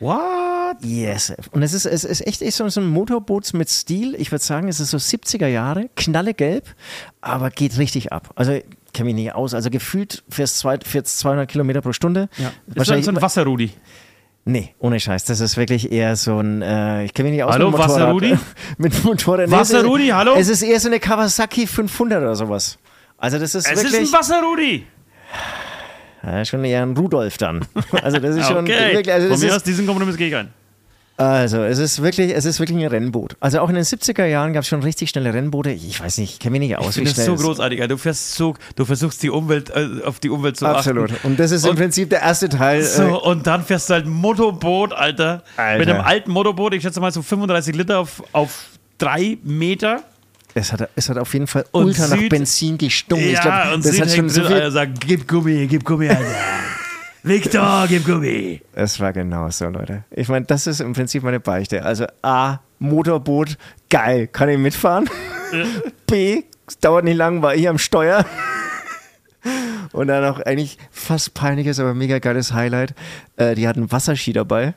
What? 0.00 0.76
Yes. 0.82 1.32
Und 1.50 1.62
es 1.62 1.72
ist, 1.72 1.84
es 1.86 2.04
ist 2.04 2.26
echt, 2.26 2.42
echt 2.42 2.56
so 2.56 2.68
so 2.68 2.80
ein 2.80 2.86
Motorboot 2.86 3.52
mit 3.54 3.68
Stil. 3.68 4.14
Ich 4.16 4.30
würde 4.30 4.44
sagen, 4.44 4.68
es 4.68 4.78
ist 4.80 4.90
so 4.90 4.96
70er 4.98 5.46
Jahre, 5.48 5.88
knallegelb, 5.96 6.66
aber 7.20 7.50
geht 7.50 7.76
richtig 7.78 8.12
ab. 8.12 8.30
Also, 8.36 8.52
ich 8.52 8.64
kenne 8.92 9.06
mich 9.06 9.14
nicht 9.16 9.34
aus. 9.34 9.54
Also, 9.54 9.70
gefühlt 9.70 10.22
fährst 10.28 10.58
zwei- 10.58 10.78
fährst 10.78 11.18
200 11.18 11.48
Kilometer 11.50 11.80
pro 11.80 11.92
Stunde. 11.92 12.28
Ja. 12.38 12.52
Wahrscheinlich, 12.68 13.06
so 13.06 13.10
ein 13.12 13.20
Wasserrudi. 13.20 13.72
Nee, 14.44 14.74
ohne 14.78 14.98
Scheiß. 15.00 15.24
Das 15.24 15.40
ist 15.40 15.56
wirklich 15.56 15.92
eher 15.92 16.16
so 16.16 16.38
ein, 16.38 16.62
äh, 16.62 17.04
ich 17.04 17.12
kenne 17.12 17.28
mich 17.28 17.36
nicht 17.36 17.44
aus 17.44 17.52
Hallo, 17.54 17.70
mit 17.70 17.78
Motorrad. 17.78 17.90
Wasser-Rudi? 18.00 18.38
mit 18.78 19.04
Motorrad. 19.04 19.50
Wasser-Rudi, 19.50 20.04
es 20.04 20.08
ist- 20.08 20.14
hallo? 20.14 20.34
Es 20.36 20.48
ist 20.48 20.62
eher 20.62 20.80
so 20.80 20.88
eine 20.88 21.00
Kawasaki 21.00 21.66
500 21.66 22.22
oder 22.22 22.34
sowas. 22.36 22.78
Also 23.18 23.38
das 23.38 23.54
ist 23.54 23.66
Es 23.70 23.82
wirklich 23.82 24.00
ist 24.02 24.14
ein 24.14 24.18
Wasser-Rudi. 24.20 24.86
Ja, 26.22 26.44
schon 26.44 26.64
eher 26.64 26.82
ein 26.82 26.96
Rudolf 26.96 27.38
dann. 27.38 27.64
Also 28.02 28.18
das 28.18 28.36
ist 28.36 28.46
schon 28.46 28.58
Okay. 28.58 28.92
wirklich, 28.94 29.12
also 29.12 29.26
Von 29.26 29.32
das 29.34 29.40
mir 29.40 29.48
ist, 29.48 29.56
aus 29.56 29.62
diesen 29.62 29.86
Kompromiss 29.86 30.16
gehe 30.16 30.28
ich 30.28 30.36
ein. 30.36 30.48
Also, 31.20 31.64
es 31.64 31.78
ist 31.80 32.00
wirklich, 32.00 32.32
es 32.32 32.44
ist 32.44 32.60
wirklich 32.60 32.78
ein 32.78 32.86
Rennboot. 32.86 33.34
Also 33.40 33.58
auch 33.58 33.68
in 33.68 33.74
den 33.74 33.82
70er 33.82 34.24
Jahren 34.26 34.52
gab 34.52 34.62
es 34.62 34.68
schon 34.68 34.84
richtig 34.84 35.10
schnelle 35.10 35.34
Rennboote. 35.34 35.70
Ich 35.70 36.00
weiß 36.00 36.18
nicht, 36.18 36.34
ich 36.34 36.38
kenne 36.38 36.52
mich 36.60 36.68
nicht 36.68 36.78
aus, 36.78 36.90
Ich 36.90 36.90
wie 36.90 37.06
finde 37.06 37.10
das 37.10 37.14
schnell 37.16 37.26
so 37.26 37.34
es- 37.34 37.42
großartig. 37.42 37.80
Alter. 37.82 37.94
Du, 37.94 37.98
versuchst 37.98 38.34
so, 38.36 38.54
du 38.76 38.84
versuchst 38.84 39.20
die 39.24 39.30
Umwelt, 39.30 39.68
äh, 39.70 39.88
auf 40.04 40.20
die 40.20 40.30
Umwelt 40.30 40.56
zu 40.56 40.66
Absolut. 40.66 41.10
achten. 41.10 41.26
Und 41.26 41.40
das 41.40 41.50
ist 41.50 41.64
im 41.64 41.70
Und- 41.70 41.76
Prinzip 41.76 42.10
der 42.10 42.20
erste 42.22 42.48
Teil. 42.48 42.84
So, 42.84 43.20
und 43.20 43.48
dann 43.48 43.64
fährst 43.64 43.90
du 43.90 43.94
halt 43.94 44.06
ein 44.06 44.12
Motorboot, 44.12 44.92
Alter. 44.92 45.42
Alter. 45.56 45.78
Mit 45.80 45.88
einem 45.88 46.02
alten 46.02 46.30
Motorboot, 46.30 46.74
ich 46.74 46.82
schätze 46.82 47.00
mal 47.00 47.10
so 47.10 47.20
35 47.22 47.74
Liter 47.74 47.98
auf, 47.98 48.22
auf 48.32 48.66
drei 48.98 49.38
Meter. 49.42 50.04
Es, 50.54 50.72
hat, 50.72 50.88
es 50.96 51.08
hat 51.08 51.18
auf 51.18 51.32
jeden 51.34 51.46
Fall 51.46 51.64
Und 51.72 51.84
ultra 51.86 52.08
nach 52.08 52.16
Süd- 52.16 52.30
Benzin 52.30 52.78
gestunken. 52.78 53.26
ich 53.28 53.32
ja, 53.34 53.42
glaub, 53.42 53.74
und 53.74 53.84
das 53.84 53.92
sie 53.92 54.00
hat 54.02 54.10
schon 54.10 54.28
so 54.28 54.42
viel. 54.44 54.54
Alter, 54.54 54.70
sagt, 54.70 55.00
gib 55.00 55.28
Gummi, 55.28 55.66
gib 55.66 55.84
Gummi, 55.84 56.08
Alter. 56.08 56.24
Victor, 57.22 57.86
gib 57.88 58.04
Gummi. 58.06 58.60
Es 58.72 58.98
war 59.00 59.12
genau 59.12 59.50
so, 59.50 59.66
Leute. 59.66 60.04
Ich 60.10 60.28
meine, 60.28 60.46
das 60.46 60.66
ist 60.66 60.80
im 60.80 60.92
Prinzip 60.94 61.22
meine 61.22 61.40
Beichte. 61.40 61.84
Also 61.84 62.06
A, 62.22 62.58
Motorboot, 62.78 63.58
geil, 63.90 64.28
kann 64.28 64.48
ich 64.48 64.58
mitfahren. 64.58 65.10
B, 66.06 66.42
es 66.66 66.78
dauert 66.78 67.04
nicht 67.04 67.16
lang, 67.16 67.42
war 67.42 67.54
ich 67.54 67.68
am 67.68 67.78
Steuer. 67.78 68.24
Und 69.92 70.08
dann 70.08 70.24
auch 70.24 70.40
eigentlich 70.40 70.78
fast 70.90 71.34
peinliches, 71.34 71.80
aber 71.80 71.94
mega 71.94 72.18
geiles 72.18 72.52
Highlight. 72.52 72.94
Äh, 73.36 73.54
die 73.54 73.66
hatten 73.66 73.90
Wasserski 73.90 74.32
dabei. 74.32 74.74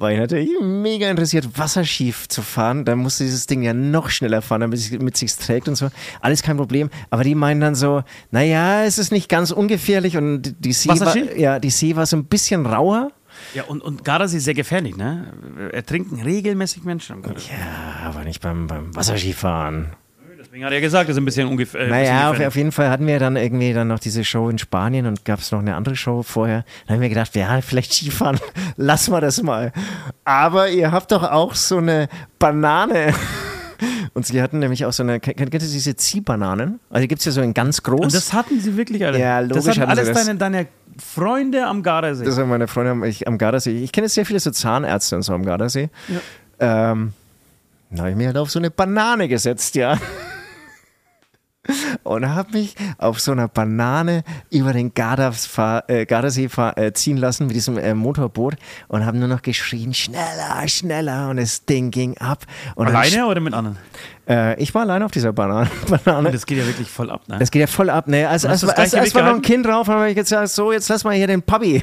War 0.00 0.12
ich 0.12 0.18
natürlich 0.18 0.50
mega 0.62 1.10
interessiert, 1.10 1.58
Wasserski 1.58 2.14
zu 2.28 2.40
fahren. 2.42 2.84
Dann 2.84 2.98
musste 2.98 3.24
dieses 3.24 3.46
Ding 3.46 3.62
ja 3.62 3.74
noch 3.74 4.10
schneller 4.10 4.42
fahren, 4.42 4.60
damit 4.60 4.78
es 4.78 4.90
mit 4.92 5.16
sich 5.16 5.34
trägt 5.34 5.66
und 5.68 5.74
so. 5.74 5.88
Alles 6.20 6.42
kein 6.42 6.56
Problem. 6.56 6.88
Aber 7.10 7.24
die 7.24 7.34
meinen 7.34 7.60
dann 7.60 7.74
so, 7.74 8.04
naja, 8.30 8.84
es 8.84 8.98
ist 8.98 9.10
nicht 9.10 9.28
ganz 9.28 9.50
ungefährlich 9.50 10.16
und 10.16 10.42
die- 10.42 10.52
die 10.52 10.72
See, 10.72 10.88
war, 11.00 11.16
ja, 11.36 11.58
die 11.58 11.70
See 11.70 11.96
war 11.96 12.06
so 12.06 12.16
ein 12.16 12.26
bisschen 12.26 12.64
rauer. 12.64 13.10
Ja, 13.54 13.64
und, 13.64 13.82
und 13.82 14.04
Gardasee 14.04 14.36
ist 14.38 14.44
sehr 14.44 14.54
gefährlich, 14.54 14.96
ne? 14.96 15.32
Ertrinken 15.72 16.22
regelmäßig 16.22 16.84
Menschen 16.84 17.14
am. 17.16 17.22
Ja, 17.22 18.06
aber 18.06 18.22
nicht 18.22 18.40
beim, 18.40 18.68
beim 18.68 18.94
Wasserskifahren. 18.94 19.90
Deswegen 20.58 20.66
hat 20.66 20.72
er 20.72 20.80
gesagt, 20.80 21.08
das 21.08 21.14
ist 21.16 21.22
ein 21.22 21.24
bisschen 21.24 21.46
ungefähr. 21.46 21.82
Äh, 21.82 21.88
Naja, 21.88 22.30
auf, 22.30 22.40
auf 22.40 22.56
jeden 22.56 22.72
Fall 22.72 22.90
hatten 22.90 23.06
wir 23.06 23.20
dann 23.20 23.36
irgendwie 23.36 23.72
dann 23.72 23.86
noch 23.86 24.00
diese 24.00 24.24
Show 24.24 24.48
in 24.50 24.58
Spanien 24.58 25.06
und 25.06 25.24
gab 25.24 25.38
es 25.38 25.52
noch 25.52 25.60
eine 25.60 25.76
andere 25.76 25.94
Show 25.94 26.24
vorher. 26.24 26.64
Da 26.86 26.94
haben 26.94 27.00
wir 27.00 27.08
gedacht, 27.08 27.36
ja, 27.36 27.60
vielleicht 27.60 27.92
Skifahren, 27.92 28.40
lassen 28.76 29.12
wir 29.12 29.20
das 29.20 29.40
mal. 29.42 29.72
Aber 30.24 30.68
ihr 30.68 30.90
habt 30.90 31.12
doch 31.12 31.22
auch 31.22 31.54
so 31.54 31.76
eine 31.78 32.08
Banane. 32.40 33.14
Und 34.14 34.26
sie 34.26 34.42
hatten 34.42 34.58
nämlich 34.58 34.84
auch 34.84 34.92
so 34.92 35.04
eine, 35.04 35.20
kennt 35.20 35.38
ihr 35.54 35.60
diese 35.60 35.94
Ziehbananen? 35.94 36.80
Also 36.90 37.02
die 37.02 37.06
gibt 37.08 37.20
es 37.20 37.26
ja 37.26 37.30
so 37.30 37.40
in 37.42 37.54
ganz 37.54 37.80
groß. 37.84 38.00
Und 38.00 38.14
das 38.14 38.32
hatten 38.32 38.58
sie 38.60 38.76
wirklich, 38.76 39.04
Alter. 39.06 39.18
Ja, 39.18 39.38
logisch 39.38 39.56
Das 39.58 39.68
hatten 39.68 39.80
hatten 39.82 39.90
alles 39.90 40.08
das. 40.08 40.26
deine, 40.26 40.36
deine 40.38 40.66
Freunde 40.98 41.64
am 41.64 41.84
Gardasee. 41.84 42.24
Das 42.24 42.36
haben 42.36 42.48
meine 42.48 42.66
Freunde 42.66 42.90
am- 42.90 43.04
ich, 43.04 43.28
am 43.28 43.38
Gardasee. 43.38 43.78
Ich 43.84 43.92
kenne 43.92 44.08
sehr 44.08 44.26
viele 44.26 44.40
so 44.40 44.50
Zahnärzte 44.50 45.14
und 45.14 45.22
so 45.22 45.32
am 45.32 45.44
Gardasee. 45.44 45.90
Ähm, 46.58 47.12
da 47.90 47.98
habe 48.00 48.10
ich 48.10 48.16
mir 48.16 48.26
halt 48.26 48.36
auf 48.38 48.50
so 48.50 48.58
eine 48.58 48.70
Banane 48.72 49.28
gesetzt, 49.28 49.76
ja. 49.76 49.96
Und 52.02 52.28
habe 52.28 52.52
mich 52.52 52.74
auf 52.98 53.20
so 53.20 53.32
einer 53.32 53.48
Banane 53.48 54.24
über 54.50 54.72
den 54.72 54.88
äh, 54.88 54.90
Gardasee 54.90 56.48
fahr, 56.48 56.78
äh, 56.78 56.92
ziehen 56.92 57.16
lassen 57.16 57.46
mit 57.46 57.56
diesem 57.56 57.78
äh, 57.78 57.94
Motorboot 57.94 58.54
und 58.88 59.04
habe 59.04 59.18
nur 59.18 59.28
noch 59.28 59.42
geschrien, 59.42 59.92
schneller, 59.94 60.66
schneller 60.66 61.30
und 61.30 61.36
das 61.36 61.64
Ding 61.64 61.90
ging 61.90 62.16
ab. 62.18 62.44
Und 62.74 62.88
Alleine 62.88 63.26
oder 63.26 63.40
mit 63.40 63.54
anderen? 63.54 63.78
Äh, 64.28 64.60
ich 64.62 64.74
war 64.74 64.82
alleine 64.82 65.04
auf 65.04 65.10
dieser 65.10 65.32
Banane. 65.38 65.70
Banane. 66.04 66.30
Das 66.30 66.46
geht 66.46 66.58
ja 66.58 66.66
wirklich 66.66 66.90
voll 66.90 67.10
ab, 67.10 67.22
ne? 67.28 67.38
Das 67.38 67.50
geht 67.50 67.60
ja 67.60 67.66
voll 67.66 67.90
ab, 67.90 68.08
ne? 68.08 68.28
Als, 68.28 68.44
als, 68.44 68.64
als, 68.64 68.74
als 68.76 68.90
Gleichgewicht 68.90 69.14
war 69.14 69.22
noch 69.22 69.36
ein? 69.36 69.42
Kind 69.42 69.66
drauf, 69.66 69.88
habe 69.88 70.10
ich 70.10 70.16
gesagt, 70.16 70.48
so, 70.48 70.72
jetzt 70.72 70.88
lass 70.88 71.04
mal 71.04 71.14
hier 71.14 71.26
den 71.26 71.42
Papi. 71.42 71.82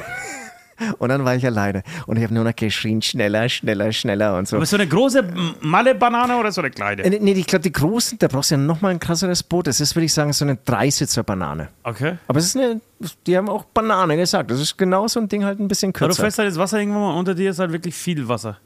Und 1.00 1.10
dann 1.10 1.24
war 1.24 1.36
ich 1.36 1.46
alleine. 1.46 1.84
Und 2.06 2.18
ich 2.18 2.24
habe 2.24 2.34
nur 2.34 2.44
noch 2.44 2.56
geschrien, 2.56 3.02
schneller, 3.02 3.48
schneller, 3.48 3.92
schneller 3.92 4.38
und 4.38 4.48
so. 4.48 4.58
Aber 4.58 4.66
so 4.66 4.76
eine 4.76 4.88
große 4.88 5.26
Malle-Banane 5.62 6.38
oder 6.38 6.52
so 6.52 6.62
eine 6.62 6.70
kleine? 6.72 7.04
Äh, 7.04 7.20
Nee, 7.20 7.32
ich 7.34 7.48
glaube, 7.48 7.64
die 7.64 7.72
großen, 7.72 8.18
da 8.20 8.28
brauchst 8.28 8.52
du 8.52 8.56
ja 8.56 8.62
nochmal 8.62 8.92
ein 8.92 9.00
krasseres 9.00 9.42
Boot. 9.44 9.68
Das 9.68 9.80
ist, 9.80 9.96
würde 9.96 10.06
ich 10.06 10.14
sagen, 10.14 10.34
so 10.34 10.44
eine 10.46 10.58
Dreisitzer-Banane. 10.58 11.70
Okay. 11.84 12.18
Aber 12.28 12.40
es 12.40 12.46
ist 12.48 12.58
eine, 12.58 12.82
die 13.26 13.38
haben 13.38 13.50
auch 13.50 13.64
Banane 13.66 14.18
gesagt. 14.18 14.52
Das 14.52 14.60
ist 14.60 14.78
genau 14.78 15.08
so 15.08 15.20
ein 15.20 15.28
Ding 15.30 15.46
halt 15.46 15.60
ein 15.60 15.68
bisschen 15.68 15.90
Aber 15.90 16.00
du 16.00 16.06
kürzer. 16.08 16.22
fährst 16.24 16.40
halt 16.40 16.50
das 16.50 16.58
Wasser 16.58 16.80
irgendwann 16.80 17.02
mal 17.02 17.18
unter 17.18 17.36
dir 17.36 17.52
ist 17.52 17.60
halt 17.60 17.72
wirklich 17.72 17.96
viel 17.96 18.28
Wasser. 18.28 18.58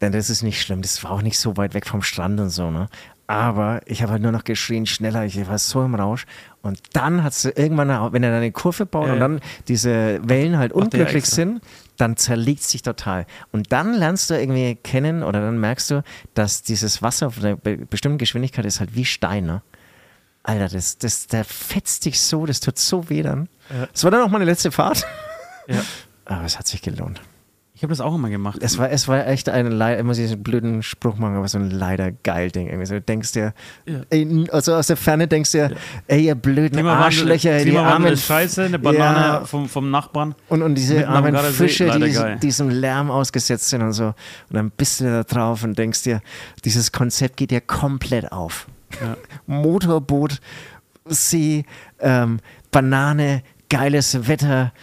Denn 0.00 0.12
das 0.12 0.30
ist 0.30 0.42
nicht 0.42 0.60
schlimm. 0.62 0.80
Das 0.82 1.02
war 1.04 1.10
auch 1.10 1.22
nicht 1.22 1.38
so 1.38 1.56
weit 1.56 1.74
weg 1.74 1.86
vom 1.86 2.02
Strand 2.02 2.40
und 2.40 2.50
so, 2.50 2.70
ne? 2.70 2.88
Aber 3.30 3.80
ich 3.86 4.02
habe 4.02 4.10
halt 4.12 4.22
nur 4.22 4.32
noch 4.32 4.42
geschrien, 4.42 4.86
schneller. 4.86 5.24
Ich 5.24 5.46
war 5.48 5.56
so 5.58 5.84
im 5.84 5.94
Rausch. 5.94 6.26
Und 6.62 6.80
dann 6.94 7.22
hat 7.22 7.32
du 7.44 7.50
irgendwann, 7.50 7.88
wenn 8.12 8.24
er 8.24 8.30
dann 8.30 8.38
eine 8.40 8.50
Kurve 8.50 8.86
baut 8.86 9.06
Ja, 9.06 9.12
und 9.12 9.18
ja. 9.20 9.28
dann 9.28 9.40
diese 9.68 10.20
Wellen 10.28 10.58
halt 10.58 10.72
ja 10.72 10.76
unglücklich 10.76 11.26
sind, 11.26 11.60
dann 11.96 12.16
zerlegt 12.16 12.64
sich 12.64 12.82
total. 12.82 13.26
Und 13.52 13.70
dann 13.70 13.94
lernst 13.94 14.30
du 14.30 14.34
irgendwie 14.34 14.74
kennen 14.74 15.22
oder 15.22 15.40
dann 15.40 15.60
merkst 15.60 15.92
du, 15.92 16.02
dass 16.34 16.62
dieses 16.62 17.02
Wasser 17.02 17.28
auf 17.28 17.38
einer 17.38 17.54
be- 17.54 17.76
bestimmten 17.76 18.18
Geschwindigkeit 18.18 18.64
ist 18.64 18.80
halt 18.80 18.96
wie 18.96 19.04
Stein, 19.04 19.46
ne? 19.46 19.62
Alter, 20.42 20.68
das, 20.68 20.98
das, 20.98 21.28
der 21.28 21.44
fetzt 21.44 22.06
dich 22.06 22.20
so, 22.20 22.46
das 22.46 22.58
tut 22.58 22.78
so 22.78 23.08
weh 23.10 23.22
dann. 23.22 23.48
Das 23.92 24.02
war 24.02 24.10
dann 24.10 24.22
auch 24.22 24.30
meine 24.30 24.44
letzte 24.46 24.72
Fahrt. 24.72 25.06
Ja. 25.68 25.82
Aber 26.24 26.44
es 26.46 26.58
hat 26.58 26.66
sich 26.66 26.82
gelohnt. 26.82 27.20
Ich 27.80 27.82
habe 27.82 27.92
das 27.92 28.02
auch 28.02 28.14
immer 28.14 28.28
gemacht. 28.28 28.58
Es 28.60 28.76
war, 28.76 28.90
es 28.90 29.08
war 29.08 29.26
echt 29.26 29.48
ein, 29.48 29.72
Le- 29.72 30.04
muss 30.04 30.18
ich 30.18 30.24
diesen 30.24 30.42
blöden 30.42 30.82
Spruch 30.82 31.16
machen, 31.16 31.36
aber 31.36 31.48
so 31.48 31.56
ein 31.56 31.70
leider 31.70 32.12
geil 32.12 32.50
Ding. 32.50 32.66
Irgendwie 32.66 32.84
so, 32.84 32.92
du 32.92 33.00
denkst 33.00 33.32
dir, 33.32 33.54
Ja. 33.86 34.00
ey, 34.10 34.46
also 34.52 34.74
aus 34.74 34.88
der 34.88 34.98
Ferne 34.98 35.26
denkst 35.26 35.52
dir, 35.52 35.74
ey, 36.06 36.26
ihr 36.26 36.34
blöden 36.34 36.86
Arschlöcher, 36.86 37.64
die 37.64 37.74
armen 37.78 38.14
scheiße, 38.18 38.64
eine 38.64 38.78
Banane 38.78 39.18
Ja, 39.26 39.44
vom, 39.46 39.66
vom 39.66 39.90
Nachbarn. 39.90 40.34
und, 40.50 40.60
und 40.60 40.74
diese 40.74 41.08
armen 41.08 41.34
Fische, 41.38 41.86
leider 41.86 42.04
die 42.06 42.12
geil. 42.12 42.38
diesem 42.42 42.68
Lärm 42.68 43.10
ausgesetzt 43.10 43.70
sind 43.70 43.80
und 43.80 43.94
so. 43.94 44.08
Und 44.08 44.14
dann 44.50 44.70
bist 44.70 45.00
du 45.00 45.04
da 45.04 45.22
drauf 45.24 45.64
und 45.64 45.78
denkst 45.78 46.02
dir, 46.02 46.20
dieses 46.66 46.92
Konzept 46.92 47.38
geht 47.38 47.50
dir 47.50 47.62
komplett 47.62 48.30
auf. 48.30 48.66
Ja. 49.00 49.16
Motorboot, 49.46 50.38
See, 51.06 51.64
ähm, 52.00 52.40
Banane, 52.70 53.42
geiles 53.70 54.28
Wetter. 54.28 54.74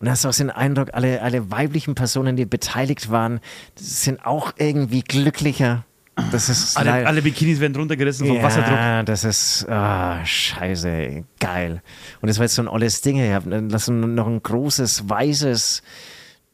Und 0.00 0.10
hast 0.10 0.26
auch 0.26 0.34
den 0.34 0.50
Eindruck, 0.50 0.90
alle, 0.92 1.22
alle 1.22 1.50
weiblichen 1.50 1.94
Personen, 1.94 2.36
die 2.36 2.46
beteiligt 2.46 3.10
waren, 3.10 3.40
sind 3.76 4.24
auch 4.26 4.52
irgendwie 4.58 5.02
glücklicher. 5.02 5.84
Das 6.30 6.48
ist 6.48 6.76
Alle, 6.76 6.90
leider- 6.90 7.08
alle 7.08 7.22
Bikinis 7.22 7.58
werden 7.58 7.74
runtergerissen 7.74 8.26
vom 8.28 8.36
ja, 8.36 8.42
Wasserdruck. 8.42 9.06
das 9.06 9.24
ist 9.24 9.68
ah, 9.68 10.24
scheiße, 10.24 11.24
geil. 11.40 11.82
Und 12.20 12.28
das 12.28 12.38
war 12.38 12.44
jetzt 12.44 12.54
so 12.54 12.62
ein 12.62 12.68
olles 12.68 13.00
Ding. 13.00 13.18
Ich 13.18 13.32
habe 13.32 13.50
noch 13.60 14.26
ein 14.28 14.42
großes, 14.42 15.08
weißes 15.08 15.82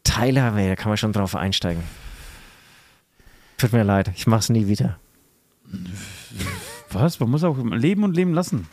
Teil 0.03 0.41
haben. 0.41 0.57
Da 0.57 0.77
kann 0.77 0.89
man 0.89 0.97
schon 0.97 1.13
drauf 1.13 1.37
einsteigen. 1.37 1.83
Tut 3.59 3.75
mir 3.75 3.83
leid, 3.83 4.11
ich 4.17 4.27
mach's 4.27 4.49
nie 4.49 4.67
wieder. 4.67 4.99
Was? 6.91 7.21
Man 7.21 7.31
muss 7.31 7.45
auch 7.45 7.59
leben 7.59 8.03
und 8.05 8.17
leben 8.17 8.33
lassen. 8.33 8.67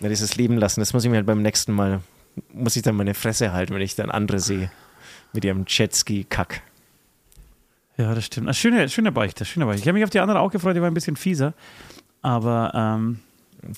Ja, 0.00 0.08
dieses 0.08 0.36
Leben 0.36 0.56
lassen, 0.56 0.80
das 0.80 0.94
muss 0.94 1.04
ich 1.04 1.10
mir 1.10 1.16
halt 1.16 1.26
beim 1.26 1.42
nächsten 1.42 1.72
Mal, 1.72 2.00
muss 2.52 2.76
ich 2.76 2.82
dann 2.82 2.96
meine 2.96 3.14
Fresse 3.14 3.52
halten, 3.52 3.74
wenn 3.74 3.82
ich 3.82 3.94
dann 3.94 4.10
andere 4.10 4.40
sehe. 4.40 4.70
Mit 5.32 5.44
ihrem 5.44 5.64
Jetski-Kack. 5.66 6.62
Ja, 7.96 8.14
das 8.14 8.24
stimmt. 8.26 8.48
Ah, 8.48 8.52
schöne, 8.54 8.88
schöne 8.88 9.12
Beichte, 9.12 9.44
schöne 9.44 9.66
Beichte. 9.66 9.82
Ich 9.82 9.88
habe 9.88 9.94
mich 9.94 10.04
auf 10.04 10.10
die 10.10 10.20
andere 10.20 10.40
auch 10.40 10.50
gefreut, 10.50 10.76
die 10.76 10.80
war 10.80 10.88
ein 10.90 10.94
bisschen 10.94 11.16
fieser. 11.16 11.54
Aber, 12.22 12.72
ähm, 12.74 13.20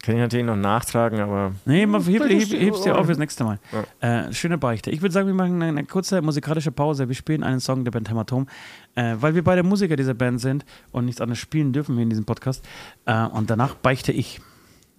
Kann 0.02 0.14
ich 0.14 0.20
natürlich 0.20 0.46
noch 0.46 0.56
nachtragen, 0.56 1.20
aber 1.20 1.52
nee, 1.66 1.84
man 1.84 2.02
heb, 2.04 2.22
das 2.22 2.30
heb, 2.30 2.38
ist- 2.40 2.52
heb's 2.54 2.82
dir 2.82 2.96
auf 2.96 3.04
fürs 3.06 3.18
nächste 3.18 3.44
Mal. 3.44 3.58
Äh, 4.00 4.32
schöne 4.32 4.56
Beichte. 4.56 4.90
Ich 4.90 5.02
würde 5.02 5.12
sagen, 5.12 5.26
wir 5.26 5.34
machen 5.34 5.60
eine, 5.62 5.84
kurze 5.84 6.22
musikalische 6.22 6.72
Pause. 6.72 7.06
Wir 7.08 7.14
spielen 7.14 7.42
einen 7.42 7.60
Song 7.60 7.84
der 7.84 7.90
Band 7.90 8.08
Hämatom, 8.08 8.46
äh, 8.94 9.16
weil 9.20 9.34
wir 9.34 9.44
beide 9.44 9.62
Musiker 9.62 9.96
dieser 9.96 10.14
Band 10.14 10.40
sind 10.40 10.64
und 10.90 11.04
nichts 11.04 11.20
anderes 11.20 11.38
spielen 11.38 11.72
dürfen 11.74 11.96
wir 11.96 12.02
in 12.02 12.08
diesem 12.10 12.24
Podcast. 12.24 12.64
Äh, 13.04 13.24
und 13.26 13.50
danach 13.50 13.74
beichte 13.74 14.10
ich. 14.12 14.40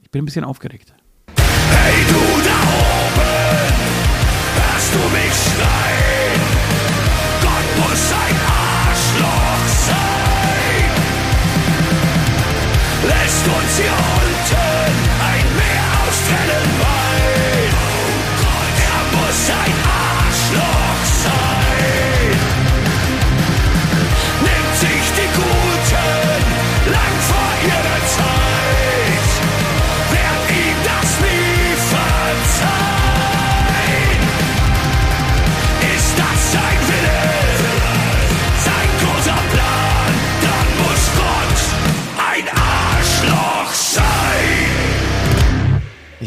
Ich 0.04 0.12
bin 0.12 0.22
ein 0.22 0.26
bisschen 0.26 0.46
aufgeregt. 0.46 0.94
Hey 1.36 2.06
du 2.10 2.35
du 4.96 5.10
mich 5.10 5.36
schreien? 5.46 6.42
Gott 7.42 7.70
muss 7.82 8.04
ein 8.26 8.38
Arschloch 8.88 9.68
sein. 9.90 10.90
Lässt 13.04 13.46
uns 13.48 13.78
hier 13.78 14.05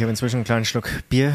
habe 0.03 0.11
inzwischen 0.11 0.37
einen 0.37 0.45
kleinen 0.45 0.65
Schluck 0.65 0.89
Bier 1.09 1.35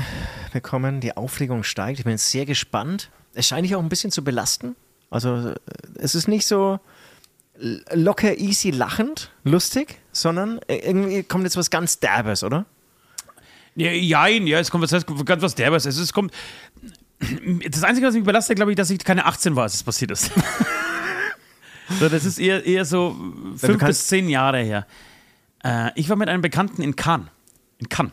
bekommen. 0.51 0.99
Die 0.99 1.16
Aufregung 1.16 1.64
steigt. 1.64 1.99
Ich 1.99 2.05
bin 2.05 2.11
jetzt 2.11 2.30
sehr 2.30 2.45
gespannt. 2.45 3.09
Es 3.34 3.47
scheint 3.47 3.66
dich 3.66 3.76
auch 3.76 3.82
ein 3.82 3.89
bisschen 3.89 4.11
zu 4.11 4.24
belasten. 4.24 4.76
Also 5.09 5.49
äh, 5.49 5.55
es 5.95 6.16
ist 6.16 6.28
nicht 6.28 6.45
so 6.45 6.80
locker, 7.57 8.38
easy, 8.38 8.72
lachend, 8.72 9.32
lustig, 9.43 9.99
sondern 10.11 10.59
äh, 10.68 10.78
irgendwie 10.78 11.24
kommt 11.24 11.43
jetzt 11.43 11.57
was 11.57 11.70
ganz 11.70 11.99
Derbes, 11.99 12.43
oder? 12.43 12.66
Ja, 13.76 13.91
jein, 13.91 14.45
ja, 14.47 14.59
es 14.59 14.70
kommt 14.70 14.89
was, 14.91 15.05
ganz 15.26 15.41
was 15.41 15.55
derbes. 15.55 15.86
Es, 15.86 15.97
ist, 15.97 16.14
kommt, 16.14 16.32
das 17.70 17.84
Einzige, 17.84 18.07
was 18.07 18.14
mich 18.14 18.24
belastet, 18.24 18.55
glaube 18.55 18.72
ich, 18.72 18.78
dass 18.78 18.89
ich 18.89 18.99
keine 18.99 19.26
18 19.26 19.55
war, 19.55 19.64
als 19.64 19.76
es 19.76 19.84
passiert 19.84 20.11
ist. 20.11 20.32
so, 21.99 22.09
das 22.09 22.26
ist 22.26 22.39
eher, 22.39 22.66
eher 22.66 22.86
so 22.86 23.16
fünf 23.57 23.84
bis 23.84 24.07
zehn 24.07 24.30
Jahre 24.30 24.59
her. 24.59 24.86
Äh, 25.64 25.91
ich 25.95 26.09
war 26.09 26.18
mit 26.18 26.30
einem 26.30 26.41
Bekannten 26.41 26.82
in 26.82 26.95
Cannes. 26.95 27.28
In 27.80 27.89
Cannes. 27.89 28.11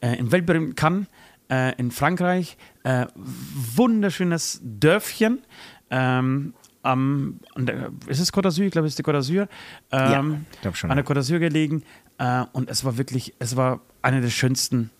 Äh, 0.00 0.16
Im 0.18 0.30
weltberühmten 0.32 0.74
Cannes 0.74 1.06
äh, 1.50 1.74
in 1.76 1.90
Frankreich. 1.90 2.56
Äh, 2.84 3.06
wunderschönes 3.14 4.60
Dörfchen. 4.62 5.42
Ähm, 5.90 6.54
am, 6.82 7.40
der, 7.56 7.90
ist 8.06 8.20
es 8.20 8.32
Côte 8.32 8.46
d'Azur? 8.48 8.62
Ich 8.64 8.72
glaube, 8.72 8.86
es 8.86 8.92
ist 8.92 8.98
die 8.98 9.02
Côte 9.02 9.18
d'Azur. 9.18 9.48
Ähm, 9.90 10.10
Ja, 10.12 10.38
ich 10.52 10.60
glaub 10.60 10.76
schon, 10.76 10.90
An 10.90 10.96
der. 10.96 11.04
Côte 11.06 11.18
d'Azur 11.18 11.38
gelegen. 11.38 11.82
Äh, 12.18 12.44
und 12.52 12.70
es 12.70 12.84
war 12.84 12.96
wirklich, 12.98 13.34
es 13.38 13.56
war 13.56 13.80
einer 14.02 14.20
der 14.20 14.30
schönsten. 14.30 14.90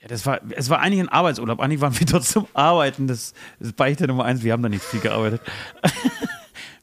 Ja, 0.00 0.08
das 0.08 0.26
war, 0.26 0.40
es 0.50 0.68
war 0.68 0.80
eigentlich 0.80 1.00
ein 1.00 1.08
Arbeitsurlaub. 1.08 1.60
Eigentlich 1.60 1.80
waren 1.80 1.98
wir 1.98 2.06
dort 2.10 2.24
zum 2.24 2.46
Arbeiten. 2.54 3.06
Das, 3.06 3.34
das 3.58 3.68
ist 3.68 3.76
Beichte 3.76 4.06
Nummer 4.06 4.24
eins. 4.24 4.42
Wir 4.42 4.52
haben 4.52 4.62
da 4.62 4.68
nicht 4.68 4.84
viel 4.84 5.00
gearbeitet. 5.00 5.40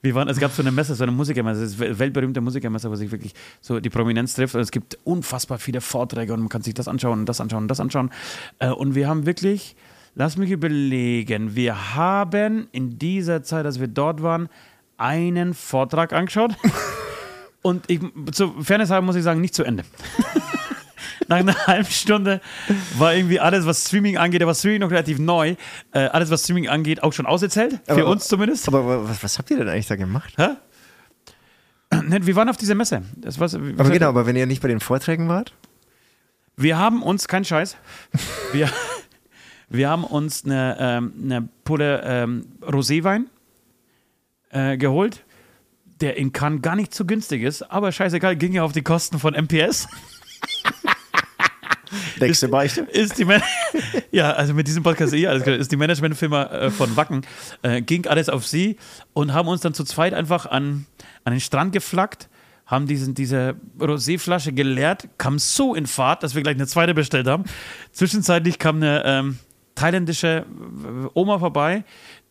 Wir 0.04 0.16
waren, 0.16 0.28
es 0.28 0.38
gab 0.38 0.52
so 0.52 0.62
eine 0.62 0.72
Messe, 0.74 0.96
so 0.96 1.04
eine 1.04 1.14
Musikermesse, 1.14 1.62
das 1.62 1.72
ist 1.72 1.80
weltberühmte 1.80 2.42
Musikermesse, 2.42 2.92
wo 2.92 2.96
sich 2.96 3.10
wirklich 3.10 3.34
so 3.62 3.80
die 3.80 3.90
Prominenz 3.90 4.34
trifft. 4.34 4.54
Und 4.54 4.60
es 4.60 4.70
gibt 4.70 4.98
unfassbar 5.06 5.58
viele 5.60 5.80
Vorträge 5.80 6.34
und 6.34 6.42
man 6.42 6.50
kann 6.50 6.62
sich 6.62 6.74
das 6.74 6.90
anschauen 6.90 7.22
und 7.22 7.26
das 7.26 7.40
anschauen 7.40 7.64
und 7.64 7.68
das 7.70 7.80
anschauen. 7.80 8.10
Äh, 8.60 8.68
Und 8.68 8.96
wir 8.96 9.08
haben 9.08 9.26
wirklich, 9.26 9.78
lass 10.14 10.36
mich 10.36 10.52
überlegen, 10.52 11.56
wir 11.56 11.96
haben 11.96 12.68
in 12.74 13.00
dieser 13.00 13.44
Zeit, 13.44 13.66
als 13.66 13.80
wir 13.80 13.88
dort 13.88 14.22
waren, 14.22 14.50
einen 14.98 15.54
Vortrag 15.54 16.12
angeschaut. 16.12 16.54
Und 17.62 17.90
ich, 17.90 18.02
zur 18.34 18.62
Fairness 18.62 18.90
halber 18.90 19.06
muss 19.06 19.16
ich 19.16 19.24
sagen, 19.24 19.40
nicht 19.40 19.56
zu 19.56 19.64
Ende. 19.64 19.86
Nach 21.28 21.38
einer 21.38 21.56
halben 21.68 21.90
Stunde 21.90 22.42
war 22.98 23.14
irgendwie 23.14 23.40
alles, 23.40 23.66
was 23.66 23.88
Streaming 23.88 24.18
angeht, 24.18 24.46
war 24.46 24.56
Streaming 24.56 24.82
noch 24.82 24.92
relativ 24.92 25.20
neu, 25.20 25.56
äh, 25.92 26.00
alles, 26.00 26.30
was 26.30 26.44
Streaming 26.44 26.68
angeht, 26.70 27.04
auch 27.04 27.14
schon 27.14 27.26
auserzählt. 27.26 27.80
Für 27.86 27.92
Aber- 27.94 28.08
uns 28.08 28.28
zumindest. 28.28 28.68
Aber 28.68 29.08
was, 29.08 29.24
was 29.24 29.38
habt 29.38 29.50
ihr 29.52 29.58
denn 29.58 29.70
eigentlich 29.70 29.88
da 29.88 29.96
gemacht? 29.96 30.34
Hä? 30.38 30.50
Wir 32.22 32.36
waren 32.36 32.50
auf 32.50 32.58
dieser 32.58 32.76
Messe. 32.76 33.04
Das 33.16 33.40
war's, 33.40 33.54
Aber 33.56 33.90
genau, 33.90 34.10
aber 34.10 34.26
wenn 34.26 34.36
ihr 34.36 34.46
nicht 34.48 34.62
bei 34.62 34.68
den 34.68 34.80
Vorträgen 34.80 35.28
wart? 35.30 35.54
Wir 36.56 36.78
haben 36.78 37.02
uns, 37.04 37.28
kein 37.28 37.46
Scheiß, 37.46 37.78
wir, 38.52 38.70
wir 39.70 39.90
haben 39.90 40.04
uns 40.04 40.46
eine, 40.46 40.78
ähm, 40.80 41.14
eine 41.24 41.48
Pulle 41.64 42.02
ähm, 42.06 42.46
Roséwein 42.62 43.26
äh, 44.50 44.78
geholt, 44.78 45.24
der 46.02 46.18
in 46.18 46.32
Cannes 46.32 46.62
gar 46.62 46.76
nicht 46.76 46.94
so 46.94 47.06
günstig 47.06 47.42
ist, 47.44 47.64
aber 47.72 47.92
scheißegal, 47.92 48.36
ging 48.36 48.54
ja 48.54 48.64
auf 48.64 48.72
die 48.72 48.82
Kosten 48.84 49.20
von 49.20 49.34
MPS. 49.34 49.88
Nächste 52.20 52.48
Beichte. 52.48 52.82
Ist 52.82 53.18
die 53.18 53.26
Man 53.26 53.42
ja, 54.12 54.32
also 54.32 54.54
mit 54.54 54.68
diesem 54.68 54.84
Podcast 54.84 55.14
eh 55.14 55.28
alles 55.28 55.44
klar. 55.44 55.56
Ist 55.56 55.72
die 55.72 55.78
Managementfirma 55.78 56.44
äh, 56.44 56.72
von 56.72 56.96
Wacken, 56.96 57.26
äh, 57.62 57.82
ging 57.82 58.08
alles 58.08 58.30
auf 58.30 58.46
sie 58.48 58.78
und 59.14 59.34
haben 59.34 59.48
uns 59.48 59.62
dann 59.62 59.74
zu 59.74 59.84
zweit 59.84 60.14
einfach 60.14 60.46
an, 60.46 60.86
an 61.24 61.34
den 61.34 61.40
Strand 61.40 61.74
geflaggt, 61.74 62.30
haben 62.66 62.88
diesen, 62.88 63.14
diese 63.14 63.56
Roséflasche 63.80 64.52
geleert, 64.52 65.08
kam 65.18 65.40
so 65.40 65.76
in 65.76 65.88
Fahrt, 65.88 66.24
dass 66.24 66.36
wir 66.36 66.44
gleich 66.44 66.56
eine 66.56 66.68
zweite 66.68 66.94
bestellt 66.94 67.28
haben. 67.28 67.44
Zwischenzeitlich 67.92 68.60
kam 68.60 68.78
eine 68.78 69.04
ähm, 69.06 69.40
thailändische 69.76 70.46
äh, 70.46 71.10
Oma 71.14 71.40
vorbei, 71.40 71.84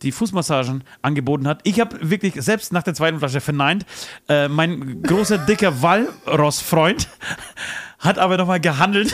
die 0.03 0.13
Fußmassagen 0.13 0.85
angeboten 1.01 1.47
hat. 1.47 1.61
Ich 1.65 1.81
habe 1.81 2.11
wirklich 2.11 2.35
selbst 2.37 2.73
nach 2.73 2.83
der 2.83 2.95
zweiten 2.95 3.19
Flasche 3.19 3.41
verneint. 3.41 3.87
Äh, 4.29 4.49
mein 4.49 5.03
großer, 5.03 5.39
dicker 5.39 5.83
Walross-Freund 5.83 7.09
hat 8.03 8.19
aber 8.19 8.37
nochmal 8.37 8.61
gehandelt 8.61 9.13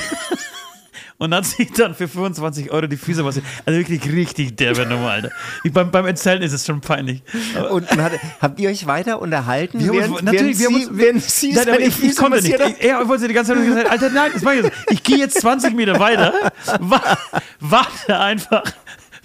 und 1.18 1.34
hat 1.34 1.46
sich 1.46 1.72
dann 1.72 1.94
für 1.94 2.08
25 2.08 2.70
Euro 2.70 2.86
die 2.86 2.96
Füße 2.96 3.22
massiert. 3.22 3.44
Also 3.66 3.78
wirklich 3.78 4.04
richtig 4.12 4.56
derbe 4.56 4.86
Nummer, 4.86 5.10
Alter. 5.10 5.30
Ich, 5.64 5.72
beim, 5.72 5.90
beim 5.90 6.06
Erzählen 6.06 6.42
ist 6.42 6.52
es 6.52 6.64
schon 6.66 6.80
peinlich. 6.80 7.22
Und, 7.70 7.90
und 7.90 8.02
hat, 8.02 8.12
habt 8.40 8.58
ihr 8.60 8.70
euch 8.70 8.86
weiter 8.86 9.20
unterhalten? 9.20 9.80
Wir 9.80 9.92
während, 9.92 10.10
uns- 10.14 10.22
natürlich, 10.22 10.58
während 10.58 10.58
wir 10.60 10.66
haben 10.68 10.80
sie, 10.80 10.88
uns- 10.90 10.98
während 10.98 11.22
sie 11.22 11.52
Nein, 11.52 11.68
aber 11.68 11.80
ich, 11.80 12.02
ich 12.04 12.16
konnte 12.16 12.42
nicht. 12.42 12.54
Ich, 12.54 12.84
er 12.84 13.08
wollte 13.08 13.28
die 13.28 13.34
ganze 13.34 13.54
Zeit 13.54 13.64
gesagt, 13.64 13.90
Alter, 13.90 14.10
nein, 14.10 14.30
das 14.32 14.42
mach 14.42 14.52
ich 14.52 14.64
jetzt. 14.64 14.76
Ich 14.90 15.02
gehe 15.02 15.16
jetzt 15.18 15.40
20 15.40 15.74
Meter 15.74 15.98
weiter. 15.98 16.32
Wa- 16.80 17.18
Warte 17.60 18.18
einfach, 18.20 18.62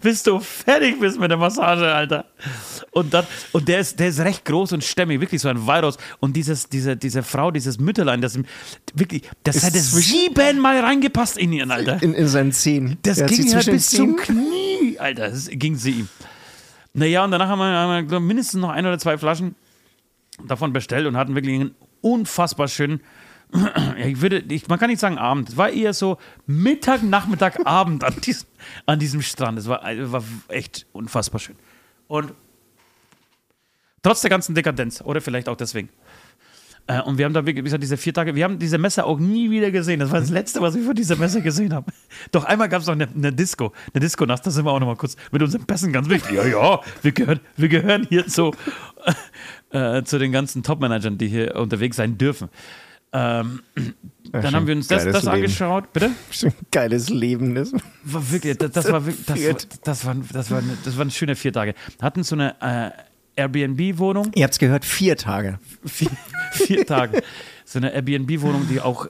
bis 0.04 0.22
du 0.24 0.39
fertig 0.39 0.99
bist 0.99 1.20
mit 1.20 1.32
der 1.32 1.38
Massage, 1.38 1.91
Alter. 1.93 2.26
Und, 2.91 3.14
dann, 3.14 3.26
und 3.54 3.68
der, 3.68 3.80
ist, 3.80 3.99
der 3.99 4.10
ist 4.10 4.20
recht 4.20 4.45
groß 4.45 4.74
und 4.74 4.84
stämmig, 4.84 5.20
wirklich 5.20 5.41
so 5.41 5.49
ein 5.49 5.66
Virus. 5.66 5.97
Und 6.20 6.36
dieses, 6.36 6.70
diese, 6.70 6.95
diese 6.95 7.24
Frau, 7.24 7.49
dieses 7.49 7.80
Mütterlein, 7.80 8.22
das 8.22 8.38
wirklich, 8.93 9.24
das 9.43 9.62
zwischen- 9.62 10.01
siebenmal 10.01 10.80
reingepasst 10.82 11.38
in 11.38 11.51
ihren, 11.54 11.72
Alter. 11.72 12.01
In, 12.04 12.14
in 12.14 12.28
seinen 12.28 12.51
Zehen. 12.51 12.97
Das 13.01 13.18
Er 13.18 13.24
hat 13.26 13.32
ging 13.32 13.54
halt 13.56 13.66
bis 13.66 13.89
zum 13.89 14.16
Knie, 14.18 14.99
Alter. 14.99 15.30
Das 15.30 15.47
ging 15.49 15.76
sie 15.76 15.91
ihm. 15.91 16.10
Naja, 16.93 17.24
und 17.24 17.32
danach 17.32 17.47
haben 17.47 17.60
wir, 17.60 17.66
haben 17.66 18.12
wir 18.12 18.20
mindestens 18.20 18.62
noch 18.62 18.70
ein 18.70 18.86
oder 18.86 18.99
zwei 18.99 19.18
Flaschen 19.18 19.56
davon 20.45 20.74
bestellt 20.74 21.08
und 21.08 21.18
hatten 21.18 21.34
wirklich 21.36 21.56
einen 21.60 21.76
unfassbar 22.01 22.68
schönen, 22.68 23.01
ich 23.97 24.22
würde, 24.22 24.43
ich, 24.49 24.68
man 24.68 24.80
kann 24.80 24.89
nicht 24.89 24.99
sagen 24.99 25.18
Abend, 25.18 25.49
es 25.49 25.58
war 25.58 25.70
eher 25.70 25.93
so 25.93 26.18
Mittag, 26.45 27.04
Nachmittag, 27.04 27.60
Abend 27.66 28.04
an 28.04 28.16
diesem, 28.22 28.47
an 28.86 28.99
diesem 28.99 29.22
Strand. 29.22 29.60
Es 29.60 29.68
war, 29.68 29.82
war 29.84 30.24
echt 30.47 30.86
unfassbar 30.91 31.39
schön. 31.39 31.56
Und 32.08 32.34
trotz 34.01 34.22
der 34.22 34.30
ganzen 34.30 34.56
Dekadenz, 34.56 35.01
oder 35.01 35.22
vielleicht 35.22 35.49
auch 35.49 35.58
deswegen. 35.58 35.89
Äh, 36.86 37.01
und 37.01 37.18
wir 37.18 37.26
haben 37.26 37.34
da, 37.34 37.45
wirklich, 37.45 37.64
wie 37.64 37.66
gesagt, 37.66 37.84
diese 37.84 37.95
vier 37.95 38.14
Tage, 38.14 38.36
wir 38.36 38.43
haben 38.43 38.60
diese 38.60 38.78
Messe 38.78 39.06
auch 39.06 39.20
nie 39.20 39.49
wieder 39.49 39.72
gesehen. 39.72 39.99
Das 39.99 40.12
war 40.12 40.20
das 40.20 40.30
Letzte, 40.30 40.60
was 40.62 40.76
wir 40.76 40.84
von 40.84 40.95
dieser 40.95 41.16
Messe 41.16 41.41
gesehen 41.41 41.74
haben. 41.74 41.86
Doch 42.32 42.43
einmal 42.43 42.68
gab 42.68 42.82
es 42.82 42.88
noch 42.88 42.93
eine, 42.93 43.08
eine 43.08 43.32
Disco, 43.32 43.72
eine 43.93 44.01
Disco-Nacht, 44.01 44.45
da 44.45 44.51
sind 44.51 44.66
wir 44.66 44.72
auch 44.72 44.80
noch 44.80 44.88
mal 44.88 44.97
kurz 44.97 45.16
mit 45.32 45.41
unseren 45.41 45.66
Pässen 45.66 45.93
ganz 45.93 46.10
wichtig. 46.10 46.36
Ja, 46.36 46.45
ja, 46.45 46.82
wir 47.01 47.12
gehören, 47.12 47.39
wir 47.56 47.70
gehören 47.70 48.06
hier 48.10 48.28
zu, 48.28 48.51
äh, 49.70 50.04
zu 50.04 50.20
den 50.20 50.32
ganzen 50.32 50.64
Top-Managern, 50.64 51.18
die 51.18 51.28
hier 51.28 51.56
unterwegs 51.56 51.97
sein 51.97 52.18
dürfen. 52.18 52.49
Ähm, 53.14 53.61
dann 54.32 54.41
schon 54.41 54.55
haben 54.55 54.68
wir 54.68 54.76
uns 54.76 54.88
das, 54.88 55.05
das 55.05 55.28
angeschaut. 55.28 55.93
Bitte? 55.93 56.09
Schon 56.32 56.51
geiles 56.72 57.09
Leben. 57.09 57.53
Das. 57.53 57.72
War 58.03 58.32
wirklich, 58.32 58.57
das, 58.57 58.72
das 58.72 58.91
war 58.91 59.05
wirklich, 59.05 59.26
das, 59.26 59.45
war, 59.45 59.55
das, 59.84 60.05
waren, 60.05 60.28
das, 60.34 60.51
waren, 60.51 60.78
das 60.84 60.97
waren 60.97 61.11
schöne 61.11 61.36
vier 61.36 61.53
Tage. 61.53 61.76
Hatten 62.01 62.24
so 62.24 62.36
eine 62.36 62.55
äh, 62.59 63.41
Airbnb-Wohnung. 63.41 64.32
Ihr 64.34 64.43
habt 64.43 64.53
es 64.53 64.59
gehört, 64.59 64.86
vier 64.86 65.16
Tage. 65.16 65.59
vier, 65.86 66.09
vier 66.51 66.86
Tage. 66.86 67.22
So 67.66 67.80
eine 67.80 67.93
Airbnb-Wohnung, 67.93 68.68
die 68.68 68.82
auch 68.82 69.07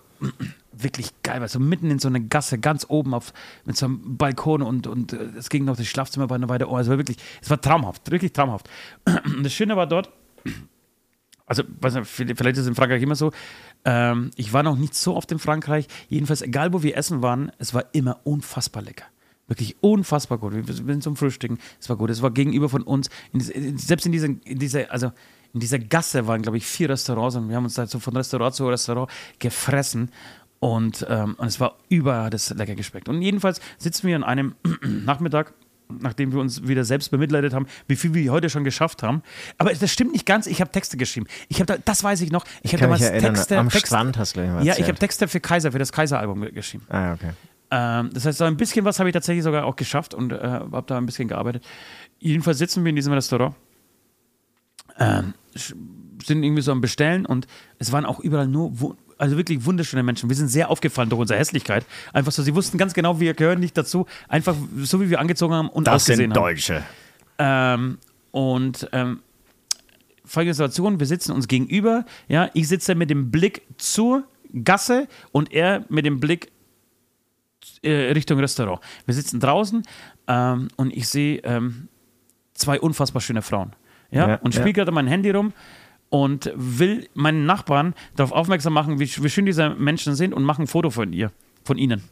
wirklich 0.74 1.12
geil 1.24 1.40
war. 1.40 1.48
So 1.48 1.60
mitten 1.60 1.90
in 1.90 2.00
so 2.00 2.08
einer 2.08 2.20
Gasse, 2.20 2.58
ganz 2.58 2.86
oben 2.90 3.14
auf, 3.14 3.34
mit 3.66 3.78
so 3.78 3.86
einem 3.86 4.18
Balkon 4.18 4.62
und, 4.62 4.88
und 4.88 5.14
äh, 5.14 5.30
es 5.38 5.50
ging 5.50 5.66
noch 5.66 5.78
das 5.78 5.88
Schlafzimmer 5.88 6.28
bei 6.28 6.36
einer 6.36 6.50
weiter. 6.50 6.70
Oh, 6.70 6.78
es 6.78 6.90
war 6.90 6.98
wirklich, 6.98 7.18
es 7.42 7.50
war 7.50 7.62
traumhaft, 7.62 8.12
wirklich 8.12 8.34
traumhaft. 8.34 8.70
Und 9.06 9.44
das 9.44 9.54
Schöne 9.54 9.78
war 9.78 9.88
dort, 9.88 10.10
also 11.46 11.64
vielleicht 12.04 12.58
ist 12.58 12.60
es 12.60 12.68
in 12.68 12.76
Frankreich 12.76 13.02
immer 13.02 13.16
so, 13.16 13.32
ähm, 13.86 14.32
ich 14.36 14.54
war 14.54 14.64
noch 14.64 14.78
nicht 14.78 14.96
so 14.96 15.16
oft 15.16 15.32
in 15.32 15.40
Frankreich. 15.40 15.88
Jedenfalls, 16.08 16.42
egal 16.42 16.74
wo 16.74 16.84
wir 16.84 16.96
essen 16.96 17.22
waren, 17.22 17.52
es 17.58 17.74
war 17.74 17.86
immer 17.92 18.22
unfassbar 18.24 18.84
lecker. 18.84 19.06
Wirklich 19.48 19.76
unfassbar 19.82 20.38
gut. 20.38 20.54
Wir 20.54 20.74
sind 20.74 21.04
zum 21.04 21.18
Frühstücken, 21.18 21.60
es 21.80 21.90
war 21.90 21.98
gut. 21.98 22.10
Es 22.10 22.22
war 22.22 22.32
gegenüber 22.32 22.70
von 22.70 22.84
uns, 22.84 23.10
in, 23.34 23.42
in, 23.42 23.78
selbst 23.78 24.06
in 24.06 24.14
dieser, 24.14 24.28
in 24.28 24.58
dieser, 24.58 24.90
also 24.90 25.12
in 25.54 25.60
dieser 25.60 25.80
Gasse 25.80 26.28
waren, 26.28 26.42
glaube 26.42 26.58
ich, 26.58 26.66
vier 26.66 26.90
Restaurants 26.90 27.36
und 27.36 27.50
wir 27.50 27.58
haben 27.58 27.66
uns 27.66 27.76
da 27.76 27.86
so 27.86 28.00
von 28.00 28.16
Restaurant 28.16 28.56
zu 28.56 28.68
Restaurant 28.68 29.12
gefressen. 29.40 30.12
Und, 30.60 31.06
ähm, 31.10 31.36
und 31.38 31.48
es 31.48 31.60
war 31.60 31.78
überall 31.90 32.30
das 32.30 32.50
lecker 32.52 32.76
geschmeckt. 32.76 33.10
Und 33.10 33.22
jedenfalls 33.22 33.60
sitzen 33.78 34.08
wir 34.08 34.16
an 34.16 34.24
einem 34.24 34.56
Nachmittag, 34.82 35.54
nachdem 36.02 36.32
wir 36.32 36.40
uns 36.40 36.68
wieder 36.68 36.84
selbst 36.84 37.12
bemitleidet 37.12 37.54
haben, 37.54 37.68
wie 37.88 37.96
viel 37.96 38.14
wir 38.14 38.32
heute 38.32 38.50
schon 38.50 38.64
geschafft 38.64 39.04
haben. 39.04 39.22
Aber 39.58 39.74
das 39.74 39.92
stimmt 39.92 40.14
nicht 40.14 40.26
ganz. 40.26 40.48
Ich 40.48 40.62
habe 40.62 40.72
Texte 40.72 40.98
geschrieben. 40.98 41.28
Ich 41.50 41.60
habe 41.60 41.66
da, 41.66 41.78
das 41.84 42.04
weiß 42.04 42.22
ich 42.22 42.32
noch. 42.32 42.46
Ich 42.62 42.74
habe 42.74 42.82
Kann 42.82 42.90
mich 42.92 43.00
damals 43.00 43.14
erinnern, 43.14 43.36
Texte, 43.36 43.58
am 43.58 43.70
Texte, 43.70 43.88
Strand 43.88 44.18
hast 44.18 44.36
du 44.36 44.42
gleich 44.42 44.52
mal 44.52 44.66
ja, 44.66 44.76
ich 44.78 44.88
habe 44.88 44.98
Texte 44.98 45.28
für 45.28 45.40
Kaiser, 45.40 45.72
für 45.72 45.80
das 45.80 45.92
Kaiser-Album 45.92 46.42
geschrieben. 46.54 46.86
Ah, 46.90 47.14
okay. 47.14 47.32
Ähm, 47.72 48.12
das 48.14 48.26
heißt, 48.26 48.38
so 48.38 48.44
ein 48.44 48.58
bisschen 48.58 48.86
was 48.86 49.00
habe 49.00 49.10
ich 49.10 49.14
tatsächlich 49.14 49.44
sogar 49.44 49.66
auch 49.66 49.76
geschafft 49.76 50.14
und 50.14 50.32
äh, 50.32 50.38
habe 50.40 50.84
da 50.86 50.98
ein 50.98 51.06
bisschen 51.06 51.28
gearbeitet. 51.28 51.66
Jedenfalls 52.20 52.60
sitzen 52.60 52.84
wir 52.84 52.90
in 52.90 52.96
diesem 52.96 53.14
Restaurant, 53.14 53.56
ähm, 55.00 55.34
sind 55.56 56.44
irgendwie 56.44 56.62
so 56.62 56.72
am 56.72 56.82
Bestellen 56.82 57.26
und 57.26 57.48
es 57.80 57.92
waren 57.92 58.06
auch 58.06 58.20
überall 58.20 58.48
nur, 58.48 58.96
also 59.18 59.38
wirklich 59.38 59.66
wunderschöne 59.66 60.04
Menschen. 60.04 60.30
Wir 60.30 60.36
sind 60.36 60.48
sehr 60.48 60.70
aufgefallen 60.70 61.10
durch 61.10 61.20
unsere 61.22 61.40
Hässlichkeit. 61.40 61.86
Einfach 62.14 62.32
so, 62.32 62.44
sie 62.44 62.56
wussten 62.56 62.78
ganz 62.78 62.94
genau, 62.94 63.20
wir 63.20 63.34
gehören 63.34 63.60
nicht 63.60 63.78
dazu. 63.78 64.06
Einfach 64.28 64.56
so, 64.82 65.02
wie 65.02 65.10
wir 65.10 65.20
angezogen 65.20 65.54
haben 65.54 65.70
und 65.70 65.88
Das 65.88 65.96
ausgesehen 65.96 66.32
sind 66.32 66.38
haben. 66.38 66.44
Deutsche. 66.44 66.84
Ähm, 67.38 67.98
und 68.32 68.90
ähm, 68.92 69.20
folgende 70.26 70.54
Situation: 70.54 71.00
Wir 71.00 71.08
sitzen 71.08 71.32
uns 71.32 71.48
gegenüber. 71.48 72.06
Ja, 72.28 72.50
ich 72.54 72.68
sitze 72.68 72.96
mit 72.96 73.10
dem 73.10 73.32
Blick 73.32 73.64
zur 73.78 74.24
Gasse 74.64 75.08
und 75.32 75.52
er 75.52 75.86
mit 75.90 76.06
dem 76.06 76.20
Blick 76.20 76.52
äh, 77.82 78.12
Richtung 78.12 78.40
Restaurant. 78.40 78.82
Wir 79.06 79.14
sitzen 79.14 79.40
draußen 79.40 79.84
ähm, 80.28 80.68
und 80.76 80.96
ich 80.96 81.08
sehe 81.08 81.40
ähm, 81.44 81.88
zwei 82.54 82.80
unfassbar 82.80 83.22
schöne 83.22 83.42
Frauen. 83.42 83.74
Ja, 84.12 84.30
Ja, 84.30 84.36
und 84.36 84.54
ja. 84.54 84.62
spiele 84.62 84.74
gerade 84.74 84.92
mein 84.92 85.08
Handy 85.08 85.32
rum 85.32 85.54
und 86.14 86.52
will 86.56 87.10
meinen 87.16 87.48
Nachbarn 87.48 87.96
darauf 88.16 88.32
aufmerksam 88.34 88.72
machen, 88.72 89.00
wie, 89.00 89.10
wie 89.24 89.30
schön 89.32 89.48
diese 89.48 89.72
Menschen 89.72 90.14
sind 90.14 90.32
und 90.36 90.44
mache 90.44 90.62
ein 90.62 90.68
Foto 90.68 90.92
von 90.92 91.12
ihr, 91.12 91.32
von 91.64 91.76
ihnen. 91.80 92.04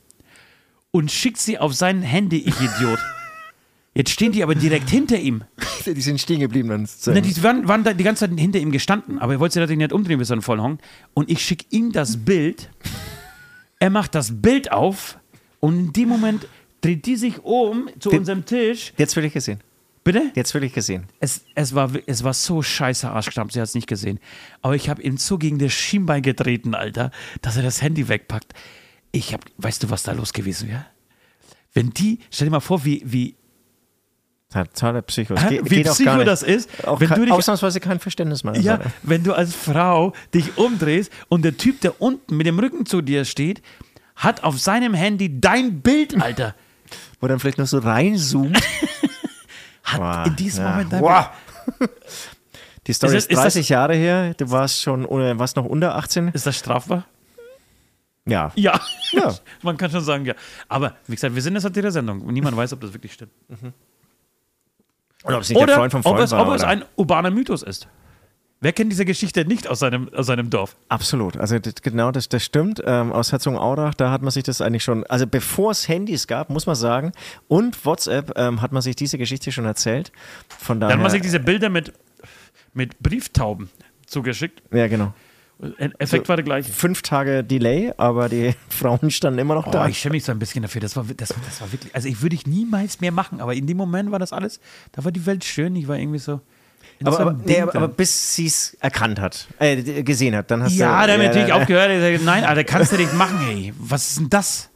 Und 0.89 1.11
schickt 1.11 1.37
sie 1.37 1.59
auf 1.59 1.75
sein 1.75 2.01
Handy, 2.01 2.37
ich 2.39 2.55
Idiot. 2.59 2.97
Jetzt 3.93 4.09
stehen 4.09 4.31
die 4.31 4.41
aber 4.41 4.55
direkt 4.55 4.89
hinter 4.89 5.19
ihm. 5.19 5.43
Die 5.85 6.01
sind 6.01 6.19
stehen 6.19 6.39
geblieben 6.39 6.69
dann. 6.69 6.87
Ne, 7.13 7.21
die 7.21 7.43
waren, 7.43 7.67
waren 7.67 7.83
die 7.95 8.03
ganze 8.03 8.27
Zeit 8.27 8.39
hinter 8.39 8.57
ihm 8.59 8.71
gestanden, 8.71 9.19
aber 9.19 9.33
er 9.33 9.39
wollte 9.39 9.53
sich 9.53 9.61
natürlich 9.61 9.79
nicht 9.79 9.93
umdrehen, 9.93 10.17
bis 10.17 10.31
er 10.31 10.33
einen 10.33 10.41
vollen 10.41 10.61
Hong. 10.61 10.77
Und 11.13 11.29
ich 11.29 11.43
schicke 11.43 11.65
ihm 11.69 11.91
das 11.91 12.17
Bild. 12.17 12.69
Er 13.79 13.89
macht 13.91 14.15
das 14.15 14.41
Bild 14.41 14.71
auf 14.71 15.19
und 15.59 15.77
in 15.77 15.93
dem 15.93 16.09
Moment 16.09 16.47
dreht 16.81 17.05
die 17.05 17.15
sich 17.17 17.43
um 17.43 17.87
zu 17.99 18.09
Den- 18.09 18.19
unserem 18.19 18.45
Tisch. 18.45 18.93
Jetzt 18.97 19.15
will 19.15 19.25
ich 19.25 19.33
gesehen. 19.33 19.59
Bitte? 20.03 20.31
Jetzt 20.33 20.53
will 20.53 20.63
ich 20.63 20.73
gesehen. 20.73 21.05
Es, 21.19 21.45
es, 21.53 21.75
war, 21.75 21.91
es 22.07 22.23
war 22.23 22.33
so 22.33 22.61
scheiße 22.61 23.09
Arschknapp, 23.09 23.51
sie 23.51 23.59
hat 23.59 23.67
es 23.67 23.75
nicht 23.75 23.87
gesehen. 23.87 24.19
Aber 24.61 24.75
ich 24.75 24.89
habe 24.89 25.01
ihm 25.01 25.17
so 25.17 25.37
gegen 25.37 25.59
das 25.59 25.73
Schienbein 25.73 26.23
getreten, 26.23 26.73
Alter, 26.73 27.11
dass 27.41 27.55
er 27.57 27.63
das 27.63 27.81
Handy 27.81 28.07
wegpackt. 28.07 28.53
Ich 29.11 29.33
hab, 29.33 29.45
weißt 29.57 29.83
du, 29.83 29.89
was 29.89 30.03
da 30.03 30.13
los 30.13 30.33
gewesen 30.33 30.69
wäre? 30.69 30.85
Wenn 31.73 31.91
die, 31.91 32.19
stell 32.31 32.47
dir 32.47 32.51
mal 32.51 32.59
vor, 32.59 32.83
wie, 32.83 33.03
wie, 33.05 33.35
Totaler 34.51 35.01
Psycho. 35.03 35.35
Geht, 35.35 35.69
wie 35.69 35.75
geht 35.77 35.87
psycho 35.87 36.15
nicht. 36.15 36.27
das 36.27 36.43
ist, 36.43 36.69
Auch 36.85 36.99
wenn 36.99 37.07
kein, 37.07 37.19
du 37.19 37.25
dich 37.25 37.33
ausnahmsweise 37.33 37.79
kein 37.79 37.99
Verständnis 37.99 38.43
mehr. 38.43 38.59
Ja, 38.59 38.79
hast. 38.79 38.91
wenn 39.03 39.23
du 39.23 39.33
als 39.33 39.55
Frau 39.55 40.13
dich 40.33 40.57
umdrehst 40.57 41.11
und 41.29 41.45
der 41.45 41.55
Typ, 41.55 41.79
der 41.79 42.01
unten 42.01 42.35
mit 42.35 42.47
dem 42.47 42.59
Rücken 42.59 42.85
zu 42.85 43.01
dir 43.01 43.23
steht, 43.23 43.61
hat 44.15 44.43
auf 44.43 44.59
seinem 44.59 44.93
Handy 44.93 45.39
dein 45.39 45.79
Bild, 45.81 46.21
Alter. 46.21 46.53
Wo 47.21 47.27
dann 47.27 47.39
vielleicht 47.39 47.59
noch 47.59 47.67
so 47.67 47.77
reinzoomt. 47.77 48.59
Hat 49.83 49.99
Boah, 49.99 50.23
in 50.27 50.35
diesem 50.35 50.63
ja. 50.63 50.71
Moment 50.71 50.91
Wow. 50.93 51.29
Die 52.87 52.93
Story 52.93 53.15
Ist 53.17 53.29
ist, 53.29 53.31
das- 53.31 53.37
ist 53.37 53.45
das- 53.45 53.53
30 53.53 53.69
Jahre 53.69 53.93
her. 53.95 54.33
Du 54.33 54.49
warst 54.49 54.81
schon, 54.81 55.07
warst 55.07 55.55
noch 55.55 55.65
unter 55.65 55.95
18. 55.95 56.29
Ist 56.29 56.45
das 56.47 56.57
strafbar? 56.57 57.05
Ja. 58.25 58.51
Ja. 58.55 58.79
Ja. 59.11 59.33
Man 59.61 59.77
kann 59.77 59.91
schon 59.91 60.01
sagen, 60.03 60.25
ja. 60.25 60.33
Aber 60.67 60.95
wie 61.07 61.15
gesagt, 61.15 61.33
wir 61.35 61.41
sind 61.41 61.53
eine 61.53 61.61
Satire-Sendung 61.61 62.21
und 62.21 62.33
niemand 62.33 62.55
weiß, 62.57 62.73
ob 62.73 62.81
das 62.81 62.93
wirklich 62.93 63.13
stimmt. 63.13 63.31
Oder 65.23 65.35
ob 65.37 65.41
es 65.43 65.49
nicht 65.49 65.57
der 65.59 65.63
Oder 65.65 65.75
Freund 65.75 65.91
vom 65.91 65.99
ob, 65.99 66.05
Freund 66.05 66.19
es, 66.21 66.31
war. 66.31 66.47
ob 66.47 66.53
es 66.55 66.63
ein 66.63 66.83
urbaner 66.95 67.29
Mythos 67.31 67.61
ist. 67.63 67.87
Wer 68.63 68.73
kennt 68.73 68.91
diese 68.91 69.05
Geschichte 69.05 69.43
nicht 69.43 69.67
aus 69.67 69.79
seinem, 69.79 70.13
aus 70.13 70.27
seinem 70.27 70.51
Dorf? 70.51 70.75
Absolut. 70.87 71.35
Also 71.35 71.57
das, 71.57 71.75
genau, 71.81 72.11
das, 72.11 72.29
das 72.29 72.43
stimmt. 72.45 72.79
Ähm, 72.85 73.11
aus 73.11 73.31
Herzogenaurach, 73.31 73.95
da 73.95 74.11
hat 74.11 74.21
man 74.21 74.29
sich 74.29 74.43
das 74.43 74.61
eigentlich 74.61 74.83
schon, 74.83 75.03
also 75.07 75.25
bevor 75.25 75.71
es 75.71 75.87
Handys 75.87 76.27
gab, 76.27 76.51
muss 76.51 76.67
man 76.67 76.75
sagen, 76.75 77.11
und 77.47 77.83
WhatsApp, 77.85 78.37
ähm, 78.37 78.61
hat 78.61 78.71
man 78.71 78.83
sich 78.83 78.95
diese 78.95 79.17
Geschichte 79.17 79.51
schon 79.51 79.65
erzählt. 79.65 80.11
Von 80.59 80.79
daher, 80.79 80.91
Dann 80.91 80.99
haben 80.99 81.03
man 81.03 81.11
sich 81.11 81.23
diese 81.23 81.39
Bilder 81.39 81.69
mit, 81.69 81.91
mit 82.75 82.99
Brieftauben 82.99 83.69
zugeschickt. 84.05 84.61
ja, 84.71 84.87
genau. 84.87 85.13
Effekt 85.99 86.27
war 86.27 86.35
der 86.37 86.43
gleiche. 86.45 86.71
Fünf 86.71 87.01
Tage 87.03 87.43
Delay, 87.43 87.91
aber 87.97 88.29
die 88.29 88.53
Frauen 88.69 89.09
standen 89.11 89.39
immer 89.39 89.53
noch 89.55 89.67
Oh, 89.67 89.71
da. 89.71 89.87
ich 89.87 89.97
schäme 89.99 90.13
mich 90.13 90.23
so 90.23 90.31
ein 90.31 90.39
bisschen 90.39 90.61
dafür. 90.63 90.81
Das 90.81 90.95
war, 90.95 91.05
das, 91.17 91.29
das 91.29 91.61
war 91.61 91.71
wirklich, 91.71 91.93
also 91.95 92.07
ich 92.07 92.21
würde 92.21 92.35
ich 92.35 92.45
niemals 92.47 92.99
mehr 92.99 93.11
machen, 93.11 93.41
aber 93.41 93.53
in 93.53 93.65
dem 93.67 93.77
Moment 93.77 94.11
war 94.11 94.17
das 94.19 94.33
alles, 94.33 94.59
da 94.91 95.03
war 95.03 95.11
die 95.11 95.25
Welt 95.25 95.43
schön. 95.43 95.75
Ich 95.75 95.87
war 95.87 95.97
irgendwie 95.97 96.19
so. 96.19 96.41
Aber, 97.03 97.19
aber, 97.19 97.33
nee, 97.45 97.61
aber, 97.61 97.75
aber 97.75 97.87
bis 97.87 98.35
sie 98.35 98.47
es 98.47 98.75
erkannt 98.79 99.19
hat, 99.19 99.47
äh, 99.59 100.03
gesehen 100.03 100.35
hat, 100.35 100.51
dann 100.51 100.63
hast 100.63 100.75
ja, 100.75 101.01
du. 101.01 101.07
dann 101.07 101.19
natürlich 101.19 101.47
ja. 101.47 101.61
Ich 101.61 102.19
sag, 102.19 102.25
Nein, 102.25 102.43
Alter, 102.43 102.63
kannst 102.63 102.91
du 102.91 102.97
nicht 102.97 103.13
machen, 103.13 103.39
ey. 103.49 103.73
Was 103.77 104.09
ist 104.09 104.19
denn 104.19 104.29
das? 104.29 104.69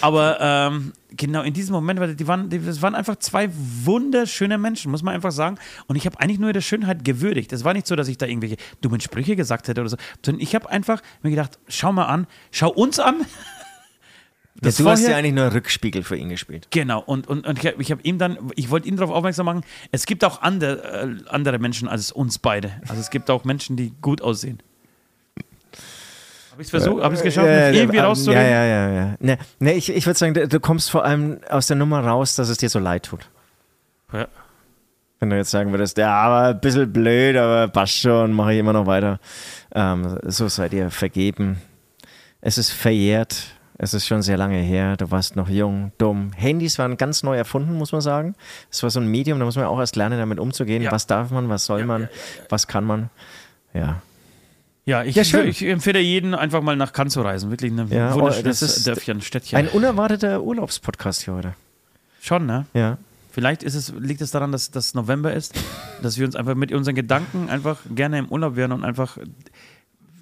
Aber 0.00 0.38
ähm, 0.40 0.92
genau 1.10 1.42
in 1.42 1.52
diesem 1.52 1.74
Moment, 1.74 1.98
weil 1.98 2.14
die 2.14 2.28
waren, 2.28 2.48
die, 2.48 2.60
das 2.60 2.80
waren 2.80 2.94
einfach 2.94 3.16
zwei 3.16 3.50
wunderschöne 3.52 4.56
Menschen, 4.56 4.90
muss 4.92 5.02
man 5.02 5.14
einfach 5.14 5.32
sagen. 5.32 5.58
Und 5.88 5.96
ich 5.96 6.06
habe 6.06 6.20
eigentlich 6.20 6.38
nur 6.38 6.50
ihre 6.50 6.62
Schönheit 6.62 7.04
gewürdigt. 7.04 7.52
Es 7.52 7.64
war 7.64 7.72
nicht 7.72 7.86
so, 7.86 7.96
dass 7.96 8.06
ich 8.06 8.16
da 8.16 8.26
irgendwelche 8.26 8.56
dummen 8.82 9.00
Sprüche 9.00 9.34
gesagt 9.34 9.66
hätte 9.66 9.80
oder 9.80 9.90
so, 9.90 9.96
sondern 10.24 10.40
ich 10.40 10.54
habe 10.54 10.70
einfach 10.70 11.02
mir 11.22 11.30
gedacht, 11.30 11.58
schau 11.66 11.92
mal 11.92 12.06
an, 12.06 12.28
schau 12.52 12.70
uns 12.70 13.00
an. 13.00 13.16
Ja, 14.64 14.70
du 14.84 14.90
hast 14.90 15.00
ja 15.00 15.04
vorher- 15.06 15.16
eigentlich 15.16 15.34
nur 15.34 15.52
Rückspiegel 15.52 16.02
für 16.02 16.16
ihn 16.16 16.28
gespielt. 16.28 16.68
Genau, 16.70 17.00
und, 17.00 17.26
und, 17.28 17.46
und 17.46 17.58
ich 17.58 17.66
habe 17.72 17.82
hab 17.84 18.04
ihm 18.04 18.18
dann, 18.18 18.38
ich 18.56 18.70
wollte 18.70 18.88
ihn 18.88 18.96
darauf 18.96 19.14
aufmerksam 19.14 19.46
machen, 19.46 19.62
es 19.92 20.06
gibt 20.06 20.24
auch 20.24 20.42
andere, 20.42 20.82
äh, 21.02 21.28
andere 21.28 21.58
Menschen 21.58 21.88
als 21.88 22.10
uns 22.12 22.38
beide. 22.38 22.72
Also 22.88 23.00
es 23.00 23.10
gibt 23.10 23.30
auch 23.30 23.44
Menschen, 23.44 23.76
die 23.76 23.92
gut 24.00 24.22
aussehen. 24.22 24.60
Habe 26.52 26.62
ich 26.62 26.66
es 26.66 26.70
versucht, 26.70 27.02
habe 27.02 27.14
ich 27.14 27.18
es 27.20 27.24
geschafft, 27.24 27.48
Ja, 27.48 27.70
irgendwie 27.70 27.96
ja, 27.96 28.04
rauszureden? 28.06 28.44
Ja, 28.44 28.64
ja, 28.64 28.88
ja. 28.88 28.94
ja. 28.94 29.14
Ne, 29.18 29.38
ne, 29.58 29.72
ich, 29.74 29.90
ich 29.90 30.06
würde 30.06 30.18
sagen, 30.18 30.34
du- 30.34 30.46
du 30.46 30.60
kommst 30.60 30.90
vor 30.90 31.04
allem 31.04 31.40
aus 31.50 31.66
der 31.66 31.76
Nummer 31.76 32.04
raus, 32.04 32.36
dass 32.36 32.48
es 32.48 32.58
dir 32.58 32.68
so 32.68 32.78
leid 32.78 33.04
tut. 33.06 33.28
Ja. 34.12 34.28
Wenn 35.18 35.30
du 35.30 35.36
jetzt 35.36 35.50
sagen 35.50 35.72
würdest, 35.72 35.96
ja, 35.98 36.12
aber 36.14 36.48
ein 36.50 36.60
bisschen 36.60 36.92
blöd, 36.92 37.36
aber 37.36 37.66
passt 37.68 37.94
schon, 37.98 38.32
mache 38.32 38.52
ich 38.52 38.60
immer 38.60 38.72
noch 38.72 38.86
weiter. 38.86 39.18
Ähm, 39.74 40.18
so 40.24 40.46
seid 40.48 40.72
ihr 40.74 40.90
vergeben. 40.90 41.60
Es 42.40 42.58
ist 42.58 42.70
verjährt. 42.70 43.36
Es 43.76 43.92
ist 43.92 44.06
schon 44.06 44.22
sehr 44.22 44.36
lange 44.36 44.58
her. 44.58 44.96
Du 44.96 45.10
warst 45.10 45.34
noch 45.34 45.48
jung, 45.48 45.92
dumm. 45.98 46.32
Handys 46.36 46.78
waren 46.78 46.96
ganz 46.96 47.22
neu 47.22 47.36
erfunden, 47.36 47.74
muss 47.74 47.92
man 47.92 48.00
sagen. 48.00 48.34
Es 48.70 48.82
war 48.82 48.90
so 48.90 49.00
ein 49.00 49.08
Medium, 49.08 49.38
da 49.38 49.44
muss 49.44 49.56
man 49.56 49.64
auch 49.64 49.80
erst 49.80 49.96
lernen, 49.96 50.18
damit 50.18 50.38
umzugehen. 50.38 50.82
Ja. 50.82 50.92
Was 50.92 51.06
darf 51.06 51.30
man, 51.30 51.48
was 51.48 51.64
soll 51.66 51.84
man, 51.84 52.08
was 52.48 52.68
kann 52.68 52.84
man. 52.84 53.10
Ja. 53.72 54.02
Ja, 54.86 55.02
ich, 55.02 55.16
Ja, 55.16 55.42
ich 55.42 55.62
empfehle 55.62 55.98
jeden 55.98 56.34
einfach 56.34 56.62
mal 56.62 56.76
nach 56.76 56.92
Cannes 56.92 57.14
zu 57.14 57.22
reisen. 57.22 57.50
Wirklich 57.50 57.72
ein 57.72 57.88
Ja, 57.90 58.12
oh, 58.12 58.16
wunderschönes 58.16 58.62
ist 58.62 58.86
Dörfchen, 58.86 59.22
Städtchen. 59.22 59.58
Ein 59.58 59.68
unerwarteter 59.68 60.42
Urlaubspodcast 60.42 61.22
hier 61.24 61.34
heute. 61.34 61.54
Schon, 62.20 62.46
ne? 62.46 62.66
Ja. 62.74 62.98
Vielleicht 63.30 63.64
es, 63.64 63.92
liegt 63.98 64.20
es 64.20 64.30
daran, 64.30 64.52
dass 64.52 64.70
das 64.70 64.94
November 64.94 65.32
ist, 65.32 65.54
dass 66.02 66.18
wir 66.18 66.26
uns 66.26 66.36
einfach 66.36 66.54
mit 66.54 66.70
unseren 66.72 66.94
Gedanken 66.94 67.48
einfach 67.48 67.80
gerne 67.94 68.18
im 68.18 68.28
Urlaub 68.28 68.56
wären 68.56 68.72
und 68.72 68.84
einfach 68.84 69.18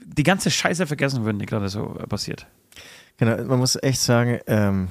die 0.04 0.22
ganze 0.22 0.50
Scheiße 0.50 0.86
vergessen 0.86 1.24
würden, 1.24 1.38
die 1.38 1.46
gerade 1.46 1.68
so 1.68 1.98
passiert. 2.08 2.46
Genau, 3.18 3.42
man 3.44 3.58
muss 3.58 3.78
echt 3.82 4.00
sagen, 4.00 4.40
ähm, 4.46 4.88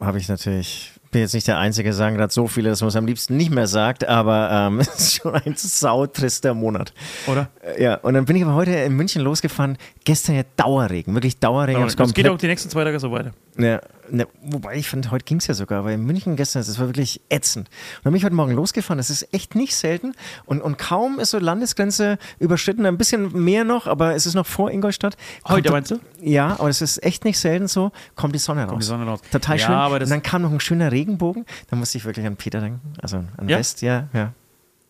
habe 0.00 0.18
ich 0.18 0.28
natürlich, 0.28 0.92
bin 1.10 1.20
jetzt 1.20 1.32
nicht 1.32 1.46
der 1.46 1.58
Einzige, 1.58 1.92
sagen 1.92 2.16
gerade 2.16 2.32
so 2.32 2.46
viele, 2.48 2.70
dass 2.70 2.80
man 2.80 2.88
es 2.88 2.96
am 2.96 3.06
liebsten 3.06 3.36
nicht 3.36 3.50
mehr 3.50 3.66
sagt, 3.66 4.06
aber 4.06 4.50
ähm, 4.50 4.80
es 4.80 4.88
ist 4.88 5.14
schon 5.16 5.34
ein 5.34 5.54
sautrister 5.56 6.54
Monat. 6.54 6.92
Oder? 7.26 7.48
Äh, 7.62 7.82
Ja, 7.82 7.94
und 7.96 8.14
dann 8.14 8.24
bin 8.24 8.36
ich 8.36 8.42
aber 8.42 8.54
heute 8.54 8.72
in 8.72 8.94
München 8.94 9.22
losgefahren. 9.22 9.78
Gestern 10.04 10.34
ja 10.36 10.42
Dauerregen, 10.56 11.14
wirklich 11.14 11.38
Dauerregen. 11.38 11.82
Hab's 11.82 11.94
es 11.98 12.14
geht 12.14 12.28
auch 12.28 12.38
die 12.38 12.48
nächsten 12.48 12.68
zwei 12.68 12.84
Tage 12.84 12.98
so 12.98 13.10
weiter. 13.12 13.32
ja, 13.56 13.80
ne, 14.12 14.28
wobei 14.44 14.76
ich 14.76 14.88
fand, 14.88 15.10
heute 15.10 15.24
ging 15.24 15.38
es 15.38 15.46
ja 15.48 15.54
sogar, 15.54 15.80
aber 15.80 15.92
in 15.92 16.04
München 16.04 16.36
gestern, 16.36 16.60
das 16.64 16.78
war 16.78 16.86
wirklich 16.86 17.20
ätzend. 17.28 17.68
Und 17.68 18.04
dann 18.04 18.12
bin 18.12 18.18
ich 18.18 18.24
heute 18.24 18.34
Morgen 18.34 18.52
losgefahren, 18.52 18.98
das 18.98 19.10
ist 19.10 19.32
echt 19.34 19.54
nicht 19.54 19.74
selten. 19.74 20.14
Und, 20.44 20.60
und 20.60 20.78
kaum 20.78 21.18
ist 21.18 21.30
so 21.30 21.38
Landesgrenze 21.38 22.18
überschritten, 22.38 22.86
ein 22.86 22.98
bisschen 22.98 23.32
mehr 23.44 23.64
noch, 23.64 23.86
aber 23.86 24.14
es 24.14 24.26
ist 24.26 24.34
noch 24.34 24.46
vor 24.46 24.70
Ingolstadt. 24.70 25.16
Heute 25.48 25.70
Kommt- 25.70 25.72
meinst 25.72 25.90
du? 25.90 25.98
Ja, 26.20 26.52
aber 26.58 26.68
es 26.68 26.80
ist 26.82 27.02
echt 27.02 27.24
nicht 27.24 27.38
selten 27.38 27.66
so, 27.68 27.90
kommt 28.14 28.34
die 28.34 28.38
Sonne 28.38 28.64
raus. 28.66 28.78
die 28.80 28.86
Sonne 28.86 29.06
raus. 29.06 29.20
Total 29.32 29.58
Ja, 29.58 29.66
schön. 29.66 29.74
aber 29.74 29.96
und 29.96 30.10
dann 30.10 30.22
kam 30.22 30.42
noch 30.42 30.52
ein 30.52 30.60
schöner 30.60 30.92
Regenbogen, 30.92 31.44
da 31.70 31.76
musste 31.76 31.98
ich 31.98 32.04
wirklich 32.04 32.26
an 32.26 32.36
Peter 32.36 32.60
denken, 32.60 32.80
also 33.02 33.16
an 33.36 33.48
Ja? 33.48 33.58
West, 33.58 33.82
ja, 33.82 34.08
ja. 34.12 34.32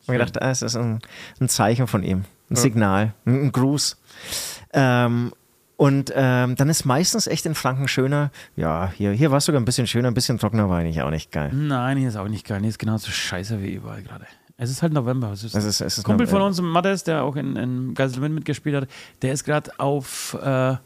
Ich 0.02 0.08
habe 0.08 0.18
gedacht, 0.18 0.42
ah, 0.42 0.50
es 0.50 0.62
ist 0.62 0.74
ein, 0.76 0.98
ein 1.40 1.48
Zeichen 1.48 1.86
von 1.86 2.02
ihm, 2.02 2.24
ein 2.50 2.56
Signal, 2.56 3.14
ein, 3.24 3.44
ein 3.44 3.52
Gruß. 3.52 3.96
Ähm, 4.72 5.32
und 5.82 6.12
ähm, 6.14 6.54
dann 6.56 6.68
ist 6.68 6.84
meistens 6.84 7.26
echt 7.26 7.44
in 7.46 7.54
Franken 7.54 7.88
schöner. 7.88 8.30
Ja, 8.56 8.92
hier, 8.96 9.10
hier 9.12 9.30
war 9.30 9.38
es 9.38 9.46
sogar 9.46 9.60
ein 9.60 9.64
bisschen 9.64 9.86
schöner, 9.86 10.08
ein 10.08 10.14
bisschen 10.14 10.38
trockener 10.38 10.68
war 10.68 10.78
eigentlich 10.78 11.02
auch 11.02 11.10
nicht 11.10 11.32
geil. 11.32 11.50
Nein, 11.52 11.96
hier 11.98 12.08
ist 12.08 12.16
auch 12.16 12.28
nicht 12.28 12.46
geil. 12.46 12.60
Hier 12.60 12.68
ist 12.68 12.78
genauso 12.78 13.10
scheiße 13.10 13.60
wie 13.62 13.72
überall 13.72 14.02
gerade. 14.02 14.26
Es 14.56 14.70
ist 14.70 14.82
halt 14.82 14.92
November. 14.92 15.32
Es 15.32 15.42
ist 15.42 15.54
Es 15.56 15.64
ist- 15.64 15.80
es 15.80 15.98
ist 15.98 16.04
Kumpel 16.04 16.26
von 16.28 16.40
uns, 16.42 16.60
Mattes, 16.60 17.02
der 17.02 17.24
auch 17.24 17.34
in, 17.36 17.56
in 17.56 17.94
Geiselwind 17.94 18.34
mitgespielt 18.34 18.76
hat, 18.76 18.88
der 19.22 19.32
ist 19.32 19.42
gerade 19.44 19.70
auf. 19.80 20.34
Äh, 20.40 20.76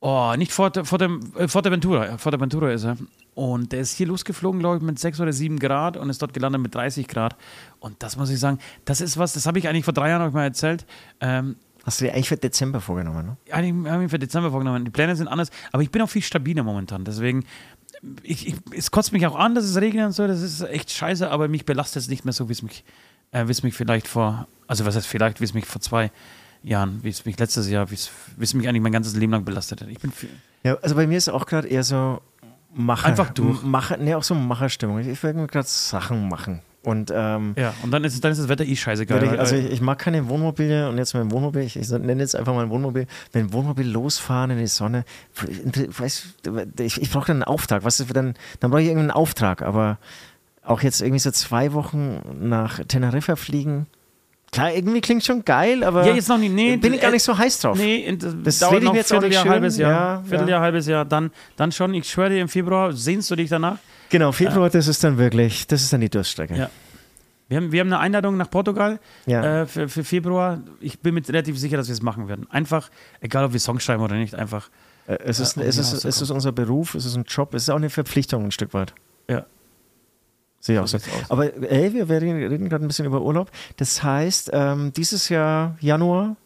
oh, 0.00 0.34
nicht 0.36 0.52
Forte, 0.52 0.84
Forte, 0.84 1.18
äh, 1.38 1.48
Forteventura. 1.48 2.06
ja, 2.06 2.18
Forteventura 2.18 2.70
ist 2.72 2.84
er. 2.84 2.96
Und 3.34 3.72
der 3.72 3.80
ist 3.80 3.92
hier 3.96 4.06
losgeflogen, 4.06 4.60
glaube 4.60 4.76
ich, 4.78 4.82
mit 4.82 4.98
6 4.98 5.20
oder 5.20 5.32
7 5.32 5.58
Grad 5.58 5.96
und 5.96 6.08
ist 6.10 6.20
dort 6.22 6.32
gelandet 6.34 6.60
mit 6.62 6.74
30 6.74 7.06
Grad. 7.08 7.36
Und 7.80 8.02
das 8.02 8.16
muss 8.16 8.30
ich 8.30 8.38
sagen, 8.40 8.58
das 8.84 9.00
ist 9.00 9.18
was, 9.18 9.32
das 9.32 9.46
habe 9.46 9.58
ich 9.58 9.68
eigentlich 9.68 9.84
vor 9.84 9.94
drei 9.94 10.10
Jahren 10.10 10.22
euch 10.26 10.32
mal 10.34 10.44
erzählt. 10.44 10.84
Ähm, 11.20 11.56
Hast 11.86 12.00
du 12.00 12.04
dir 12.04 12.14
eigentlich 12.14 12.28
für 12.28 12.36
Dezember 12.36 12.80
vorgenommen, 12.80 13.26
ne? 13.26 13.36
eigentlich 13.52 13.90
habe 13.92 14.02
ich 14.02 14.06
mir 14.06 14.08
für 14.08 14.18
Dezember 14.18 14.50
vorgenommen. 14.50 14.84
Die 14.84 14.90
Pläne 14.90 15.14
sind 15.14 15.28
anders, 15.28 15.50
aber 15.70 15.84
ich 15.84 15.90
bin 15.92 16.02
auch 16.02 16.08
viel 16.08 16.22
stabiler 16.22 16.64
momentan. 16.64 17.04
Deswegen, 17.04 17.44
ich, 18.24 18.48
ich, 18.48 18.56
es 18.76 18.90
kotzt 18.90 19.12
mich 19.12 19.24
auch 19.24 19.36
an, 19.36 19.54
dass 19.54 19.64
es 19.64 19.76
regnet 19.80 20.06
und 20.06 20.12
so. 20.12 20.26
Das 20.26 20.42
ist 20.42 20.62
echt 20.62 20.90
scheiße, 20.90 21.30
aber 21.30 21.46
mich 21.46 21.64
belastet 21.64 22.02
es 22.02 22.08
nicht 22.08 22.24
mehr 22.24 22.32
so, 22.32 22.48
wie 22.48 22.54
es 22.54 22.62
mich, 22.62 22.84
äh, 23.30 23.46
wie 23.46 23.52
es 23.52 23.62
mich 23.62 23.74
vielleicht 23.74 24.08
vor, 24.08 24.48
also 24.66 24.84
was 24.84 24.96
heißt 24.96 25.06
vielleicht, 25.06 25.40
wie 25.40 25.44
es 25.44 25.54
mich 25.54 25.64
vor 25.64 25.80
zwei 25.80 26.10
Jahren, 26.64 27.04
wie 27.04 27.08
es 27.08 27.24
mich 27.24 27.38
letztes 27.38 27.70
Jahr, 27.70 27.88
wie 27.92 27.94
es, 27.94 28.10
wie 28.36 28.42
es 28.42 28.52
mich 28.52 28.68
eigentlich 28.68 28.82
mein 28.82 28.90
ganzes 28.90 29.14
Leben 29.14 29.30
lang 29.30 29.44
belastet 29.44 29.80
hat. 29.80 29.88
Ich 29.88 30.00
bin 30.00 30.10
viel, 30.10 30.30
Ja, 30.64 30.74
also 30.82 30.96
bei 30.96 31.06
mir 31.06 31.18
ist 31.18 31.28
auch 31.28 31.46
gerade 31.46 31.68
eher 31.68 31.84
so 31.84 32.20
Macher. 32.74 33.06
Einfach 33.06 33.30
durch. 33.30 33.62
Macher, 33.62 33.96
ne, 33.96 34.16
auch 34.16 34.22
so 34.22 34.34
Macherstimmung. 34.34 34.98
Ich 34.98 35.22
will 35.22 35.32
gerade 35.46 35.66
Sachen 35.66 36.28
machen. 36.28 36.60
Und 36.86 37.12
ähm, 37.12 37.54
Ja, 37.58 37.74
und 37.82 37.90
dann 37.90 38.04
ist, 38.04 38.22
dann 38.22 38.30
ist 38.30 38.38
das 38.38 38.48
Wetter 38.48 38.64
eh 38.64 38.76
scheißegeil. 38.76 39.20
Wenn 39.20 39.34
ich, 39.34 39.40
also 39.40 39.56
ich, 39.56 39.72
ich 39.72 39.80
mag 39.80 39.98
keine 39.98 40.28
Wohnmobile 40.28 40.88
und 40.88 40.98
jetzt 40.98 41.14
mein 41.14 41.32
Wohnmobil, 41.32 41.62
ich, 41.62 41.76
ich 41.76 41.90
nenne 41.90 42.22
jetzt 42.22 42.36
einfach 42.36 42.54
mal 42.54 42.62
ein 42.62 42.70
Wohnmobil, 42.70 43.08
wenn 43.32 43.46
ein 43.46 43.52
Wohnmobil 43.52 43.90
losfahren 43.90 44.52
in 44.52 44.58
die 44.58 44.68
Sonne, 44.68 45.04
weiß, 45.34 46.26
ich, 46.78 47.02
ich 47.02 47.10
brauche 47.10 47.26
dann 47.26 47.38
einen 47.38 47.42
Auftrag, 47.42 47.82
was 47.82 47.98
ist 47.98 48.14
dann, 48.14 48.34
dann 48.60 48.70
brauche 48.70 48.82
ich 48.82 48.86
irgendeinen 48.86 49.10
Auftrag, 49.10 49.62
aber 49.62 49.98
auch 50.62 50.80
jetzt 50.80 51.00
irgendwie 51.00 51.18
so 51.18 51.32
zwei 51.32 51.72
Wochen 51.72 52.20
nach 52.40 52.78
Teneriffa 52.84 53.34
fliegen, 53.34 53.88
klar, 54.52 54.72
irgendwie 54.72 55.00
klingt 55.00 55.24
schon 55.24 55.44
geil, 55.44 55.82
aber 55.82 56.06
ja, 56.06 56.14
jetzt 56.14 56.28
noch 56.28 56.38
nicht. 56.38 56.52
Nee, 56.52 56.76
bin 56.76 56.94
ich 56.94 57.00
gar 57.00 57.10
äh, 57.10 57.14
nicht 57.14 57.24
so 57.24 57.36
heiß 57.36 57.62
drauf. 57.62 57.76
Nee, 57.76 58.16
das, 58.16 58.32
Das 58.44 58.58
dauert 58.60 58.84
noch 58.84 58.94
Vierteljahr, 58.94 59.44
halbes 59.44 59.76
Jahr. 59.76 59.90
Ja, 59.90 60.22
Vierteljahr, 60.24 60.60
halbes 60.60 60.86
Jahr. 60.86 61.04
Dann, 61.04 61.32
dann 61.56 61.72
schon, 61.72 61.94
ich 61.94 62.08
schwöre 62.08 62.30
dir, 62.30 62.40
im 62.42 62.48
Februar 62.48 62.92
sehnst 62.92 63.28
du 63.28 63.34
dich 63.34 63.48
danach. 63.50 63.78
Genau, 64.10 64.32
Februar, 64.32 64.70
das 64.70 64.86
ist 64.88 65.02
dann 65.04 65.18
wirklich, 65.18 65.66
das 65.66 65.82
ist 65.82 65.92
dann 65.92 66.00
die 66.00 66.10
Durststrecke. 66.10 66.56
Ja. 66.56 66.70
Wir 67.48 67.58
haben, 67.58 67.70
wir 67.72 67.80
haben 67.80 67.88
eine 67.88 68.00
Einladung 68.00 68.36
nach 68.36 68.50
Portugal 68.50 68.98
Ja. 69.26 69.62
äh, 69.62 69.66
für, 69.66 69.88
für 69.88 70.02
Februar. 70.02 70.62
Ich 70.80 70.98
bin 71.00 71.14
mir 71.14 71.26
relativ 71.28 71.58
sicher, 71.58 71.76
dass 71.76 71.86
wir 71.88 71.92
es 71.92 72.02
machen 72.02 72.28
werden. 72.28 72.50
Einfach, 72.50 72.90
egal 73.20 73.44
ob 73.44 73.52
wir 73.52 73.60
Songs 73.60 73.84
schreiben 73.84 74.02
oder 74.02 74.16
nicht, 74.16 74.34
einfach. 74.34 74.68
Äh, 75.06 75.18
Es 75.24 75.38
ist, 75.38 75.56
um 75.56 75.62
es, 75.62 75.78
ist, 75.78 76.04
es 76.04 76.20
ist 76.22 76.30
unser 76.30 76.50
Beruf, 76.52 76.94
es 76.96 77.04
ist 77.04 77.16
ein 77.16 77.24
Job, 77.24 77.54
es 77.54 77.64
ist 77.64 77.70
auch 77.70 77.76
eine 77.76 77.90
Verpflichtung 77.90 78.44
ein 78.44 78.50
Stück 78.50 78.74
weit. 78.74 78.94
Ja. 79.28 79.46
Sehe 80.60 80.82
auch 80.82 80.88
so. 80.88 80.98
Aber 81.28 81.44
ey, 81.70 81.92
wir 81.94 82.08
reden, 82.08 82.36
reden 82.48 82.68
gerade 82.68 82.84
ein 82.84 82.88
bisschen 82.88 83.06
über 83.06 83.20
Urlaub. 83.22 83.50
Das 83.76 84.02
heißt, 84.02 84.50
ähm, 84.52 84.92
dieses 84.92 85.28
Jahr 85.28 85.76
Januar 85.80 86.36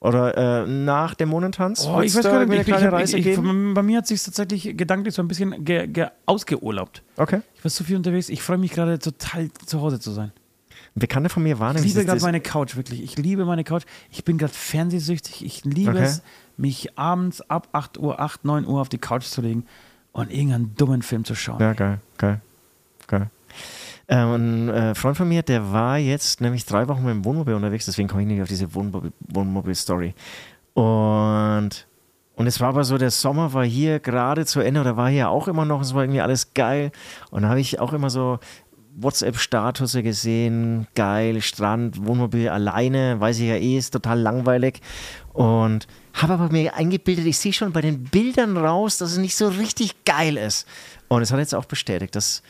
oder 0.00 0.62
äh, 0.62 0.66
nach 0.66 1.14
dem 1.14 1.28
Monentanz 1.28 1.84
Oh, 1.86 2.00
ich 2.00 2.14
weiß 2.14 2.24
gar 2.24 2.40
nicht. 2.40 2.50
eine 2.52 2.60
Ich, 2.62 2.66
kleine 2.66 2.86
ich, 2.86 2.92
Reise 2.92 3.18
ich, 3.18 3.24
geben? 3.24 3.68
ich, 3.70 3.74
bei 3.74 3.82
mir 3.82 3.98
hat 3.98 4.06
sich 4.06 4.22
tatsächlich 4.22 4.76
gedanklich 4.76 5.14
so 5.14 5.22
ein 5.22 5.28
bisschen 5.28 5.64
ge, 5.64 5.86
ge, 5.86 6.06
ausgeurlaubt. 6.26 7.02
Okay. 7.16 7.42
Ich 7.56 7.64
war 7.64 7.70
so 7.70 7.84
viel 7.84 7.96
unterwegs. 7.96 8.28
Ich 8.30 8.42
freue 8.42 8.58
mich 8.58 8.72
gerade 8.72 8.98
total 8.98 9.50
zu 9.66 9.80
Hause 9.80 10.00
zu 10.00 10.10
sein. 10.10 10.32
Ein 10.96 11.00
Bekannter 11.00 11.28
von 11.28 11.42
mir 11.42 11.58
war 11.58 11.70
Ich 11.70 11.76
nämlich 11.76 11.94
liebe 11.94 12.06
gerade 12.06 12.20
meine 12.22 12.40
Couch, 12.40 12.76
wirklich. 12.76 13.02
Ich 13.02 13.16
liebe 13.16 13.44
meine 13.44 13.62
Couch. 13.62 13.82
Ich 14.10 14.24
bin 14.24 14.38
gerade 14.38 14.52
fernsehsüchtig. 14.54 15.44
Ich 15.44 15.64
liebe 15.64 15.90
Okay. 15.92 16.02
es, 16.02 16.22
mich 16.56 16.98
abends 16.98 17.42
ab 17.42 17.68
8 17.72 17.98
Uhr, 17.98 18.18
8, 18.20 18.44
9 18.44 18.66
Uhr 18.66 18.80
auf 18.80 18.88
die 18.88 18.98
Couch 18.98 19.24
zu 19.24 19.40
legen 19.42 19.66
und 20.12 20.32
irgendeinen 20.32 20.74
dummen 20.76 21.02
Film 21.02 21.24
zu 21.24 21.34
schauen. 21.34 21.60
Ja, 21.60 21.74
geil, 21.74 22.00
geil, 22.18 22.40
geil. 23.06 23.26
Ein 24.10 24.68
äh, 24.68 24.94
Freund 24.96 25.16
von 25.16 25.28
mir, 25.28 25.42
der 25.42 25.72
war 25.72 25.96
jetzt 25.96 26.40
nämlich 26.40 26.66
drei 26.66 26.88
Wochen 26.88 27.04
mit 27.04 27.14
dem 27.14 27.24
Wohnmobil 27.24 27.54
unterwegs, 27.54 27.86
deswegen 27.86 28.08
komme 28.08 28.22
ich 28.22 28.28
nicht 28.28 28.42
auf 28.42 28.48
diese 28.48 28.66
Wohnmobil- 28.74 29.12
Wohnmobil-Story. 29.20 30.14
Und, 30.74 31.86
und 32.34 32.46
es 32.48 32.60
war 32.60 32.70
aber 32.70 32.82
so, 32.82 32.98
der 32.98 33.12
Sommer 33.12 33.52
war 33.52 33.64
hier 33.64 34.00
gerade 34.00 34.46
zu 34.46 34.60
Ende 34.60 34.80
oder 34.80 34.96
war 34.96 35.08
hier 35.08 35.30
auch 35.30 35.46
immer 35.46 35.64
noch, 35.64 35.80
es 35.80 35.94
war 35.94 36.02
irgendwie 36.02 36.20
alles 36.20 36.54
geil. 36.54 36.90
Und 37.30 37.42
da 37.42 37.50
habe 37.50 37.60
ich 37.60 37.78
auch 37.78 37.92
immer 37.92 38.10
so 38.10 38.40
WhatsApp-Status 38.96 39.92
gesehen, 39.92 40.88
geil, 40.96 41.40
Strand, 41.40 42.04
Wohnmobil 42.04 42.48
alleine, 42.48 43.20
weiß 43.20 43.38
ich 43.38 43.46
ja 43.46 43.54
eh, 43.54 43.78
ist 43.78 43.92
total 43.92 44.18
langweilig. 44.18 44.80
Und 45.32 45.86
habe 46.14 46.34
aber 46.34 46.50
mir 46.50 46.74
eingebildet, 46.74 47.26
ich 47.26 47.38
sehe 47.38 47.52
schon 47.52 47.72
bei 47.72 47.80
den 47.80 48.02
Bildern 48.02 48.56
raus, 48.56 48.98
dass 48.98 49.12
es 49.12 49.18
nicht 49.18 49.36
so 49.36 49.46
richtig 49.46 50.04
geil 50.04 50.36
ist. 50.36 50.66
Und 51.06 51.22
es 51.22 51.30
hat 51.30 51.38
jetzt 51.38 51.54
auch 51.54 51.66
bestätigt, 51.66 52.16
dass 52.16 52.42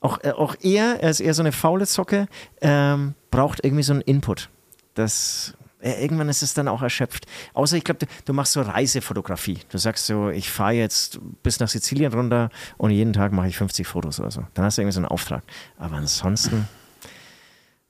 auch, 0.00 0.22
äh, 0.22 0.30
auch 0.30 0.54
er, 0.62 1.00
er 1.00 1.10
ist 1.10 1.20
eher 1.20 1.34
so 1.34 1.42
eine 1.42 1.52
faule 1.52 1.86
Zocke, 1.86 2.28
ähm, 2.60 3.14
braucht 3.30 3.64
irgendwie 3.64 3.82
so 3.82 3.92
einen 3.92 4.02
Input. 4.02 4.48
Das, 4.94 5.54
äh, 5.80 6.02
irgendwann 6.02 6.28
ist 6.28 6.42
es 6.42 6.54
dann 6.54 6.68
auch 6.68 6.82
erschöpft. 6.82 7.26
Außer 7.54 7.76
ich 7.76 7.84
glaube, 7.84 8.00
du, 8.00 8.06
du 8.24 8.32
machst 8.32 8.52
so 8.52 8.62
Reisefotografie. 8.62 9.58
Du 9.68 9.78
sagst 9.78 10.06
so, 10.06 10.28
ich 10.28 10.50
fahre 10.50 10.72
jetzt 10.72 11.20
bis 11.42 11.60
nach 11.60 11.68
Sizilien 11.68 12.12
runter 12.12 12.50
und 12.76 12.90
jeden 12.90 13.12
Tag 13.12 13.32
mache 13.32 13.48
ich 13.48 13.56
50 13.56 13.86
Fotos 13.86 14.20
oder 14.20 14.30
so. 14.30 14.44
Dann 14.54 14.64
hast 14.64 14.78
du 14.78 14.82
irgendwie 14.82 14.94
so 14.94 15.00
einen 15.00 15.06
Auftrag. 15.06 15.42
Aber 15.78 15.96
ansonsten, 15.96 16.68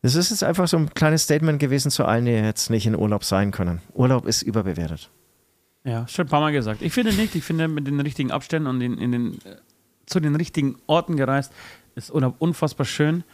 das 0.02 0.14
ist 0.14 0.30
jetzt 0.30 0.44
einfach 0.44 0.68
so 0.68 0.76
ein 0.76 0.92
kleines 0.94 1.22
Statement 1.24 1.58
gewesen 1.60 1.90
zu 1.90 2.04
allen, 2.04 2.24
die 2.24 2.32
jetzt 2.32 2.70
nicht 2.70 2.86
in 2.86 2.96
Urlaub 2.96 3.24
sein 3.24 3.50
können. 3.50 3.80
Urlaub 3.92 4.26
ist 4.26 4.42
überbewertet. 4.42 5.10
Ja, 5.84 6.06
schon 6.08 6.26
ein 6.26 6.28
paar 6.28 6.40
Mal 6.40 6.52
gesagt. 6.52 6.82
Ich 6.82 6.92
finde 6.92 7.12
nicht. 7.14 7.34
Ich 7.34 7.44
finde, 7.44 7.68
mit 7.68 7.86
den 7.86 8.00
richtigen 8.00 8.30
Abständen 8.30 8.68
und 8.68 8.80
in, 8.80 8.98
in 8.98 9.12
den, 9.12 9.34
äh, 9.44 9.56
zu 10.06 10.20
den 10.20 10.36
richtigen 10.36 10.76
Orten 10.86 11.16
gereist 11.16 11.52
ist 11.98 12.10
Urlaub 12.14 12.36
unfassbar 12.38 12.86
schön. 12.86 13.24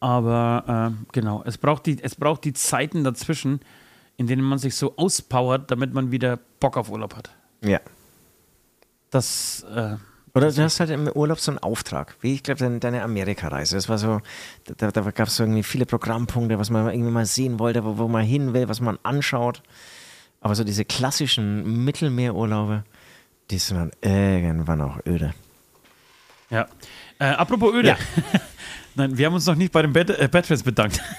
Aber 0.00 0.92
äh, 0.92 1.04
genau, 1.12 1.42
es 1.44 1.58
braucht, 1.58 1.86
die, 1.86 2.02
es 2.02 2.14
braucht 2.14 2.44
die 2.44 2.52
Zeiten 2.52 3.04
dazwischen, 3.04 3.60
in 4.16 4.26
denen 4.26 4.42
man 4.42 4.58
sich 4.58 4.74
so 4.76 4.96
auspowert, 4.96 5.70
damit 5.70 5.92
man 5.92 6.10
wieder 6.10 6.38
Bock 6.60 6.76
auf 6.76 6.90
Urlaub 6.90 7.16
hat. 7.16 7.30
Ja. 7.62 7.80
Das, 9.10 9.64
äh, 9.74 9.96
Oder 10.34 10.52
du 10.52 10.62
hast 10.62 10.80
halt 10.80 10.90
im 10.90 11.08
Urlaub 11.08 11.38
so 11.38 11.50
einen 11.50 11.58
Auftrag, 11.58 12.16
wie 12.20 12.34
ich 12.34 12.42
glaube, 12.42 12.60
deine, 12.60 12.78
deine 12.78 13.02
Amerika-Reise. 13.02 13.76
Das 13.76 13.88
war 13.88 13.98
so, 13.98 14.20
da, 14.76 14.90
da 14.90 15.00
gab 15.10 15.28
es 15.28 15.36
so 15.36 15.44
irgendwie 15.44 15.62
viele 15.62 15.86
Programmpunkte, 15.86 16.58
was 16.58 16.70
man 16.70 16.88
irgendwie 16.90 17.12
mal 17.12 17.26
sehen 17.26 17.58
wollte, 17.58 17.84
wo, 17.84 17.98
wo 17.98 18.08
man 18.08 18.24
hin 18.24 18.52
will, 18.52 18.68
was 18.68 18.80
man 18.80 18.98
anschaut. 19.02 19.62
Aber 20.40 20.54
so 20.54 20.64
diese 20.64 20.84
klassischen 20.84 21.84
Mittelmeerurlaube, 21.84 22.84
die 23.50 23.58
sind 23.58 23.78
dann 23.78 23.92
irgendwann 24.02 24.82
auch 24.82 24.98
öde. 25.06 25.34
Ja. 26.50 26.66
Äh, 27.18 27.24
apropos 27.26 27.74
Öde. 27.74 27.88
Ja. 27.88 27.96
Nein, 28.94 29.16
wir 29.18 29.26
haben 29.26 29.34
uns 29.34 29.46
noch 29.46 29.54
nicht 29.54 29.72
bei 29.72 29.82
den 29.82 29.92
Bad, 29.92 30.10
äh, 30.10 30.56
bedankt. 30.64 31.00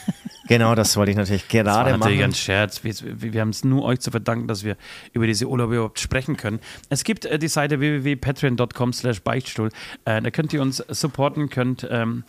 Genau, 0.47 0.75
das 0.75 0.95
wollte 0.95 1.11
ich 1.11 1.17
natürlich 1.17 1.45
Das 1.47 1.65
war 1.65 1.83
gerade 1.83 1.97
natürlich 1.97 2.19
machen. 2.19 2.31
ein 2.31 2.33
Scherz. 2.33 2.81
Wir, 2.81 2.93
wir, 3.33 3.41
haben 3.41 3.49
es 3.49 3.65
nur 3.65 3.83
euch 3.83 3.99
zu 3.99 4.11
verdanken, 4.11 4.47
dass 4.47 4.63
wir 4.63 4.77
über 5.11 5.27
diese 5.27 5.45
Urlaube 5.45 5.75
überhaupt 5.75 5.99
sprechen 5.99 6.37
können. 6.37 6.59
Es 6.89 7.03
gibt 7.03 7.25
äh, 7.25 7.37
die 7.37 7.49
Seite 7.49 7.81
www.patreon.com 7.81 8.93
slash 8.93 9.21
Beichtstuhl. 9.21 9.71
Äh, 10.05 10.21
da 10.21 10.31
könnt 10.31 10.53
ihr 10.53 10.61
uns 10.61 10.77
supporten, 10.87 11.49
könnt 11.49 11.85
ähm, 11.91 12.23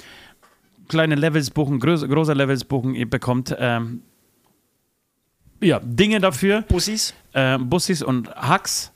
kleine 0.89 1.15
Levels 1.15 1.51
buchen, 1.51 1.79
groß, 1.79 2.09
große 2.09 2.33
Levels 2.33 2.65
buchen. 2.65 2.97
Ihr 2.97 3.09
bekommt 3.09 3.55
ähm, 3.57 4.03
ja, 5.61 5.81
Dinge 5.83 6.21
dafür, 6.21 6.63
Bussis. 6.63 7.15
äh, 7.35 7.59
Bussis 7.59 8.03
und 8.03 8.35
Hacks. 8.35 8.93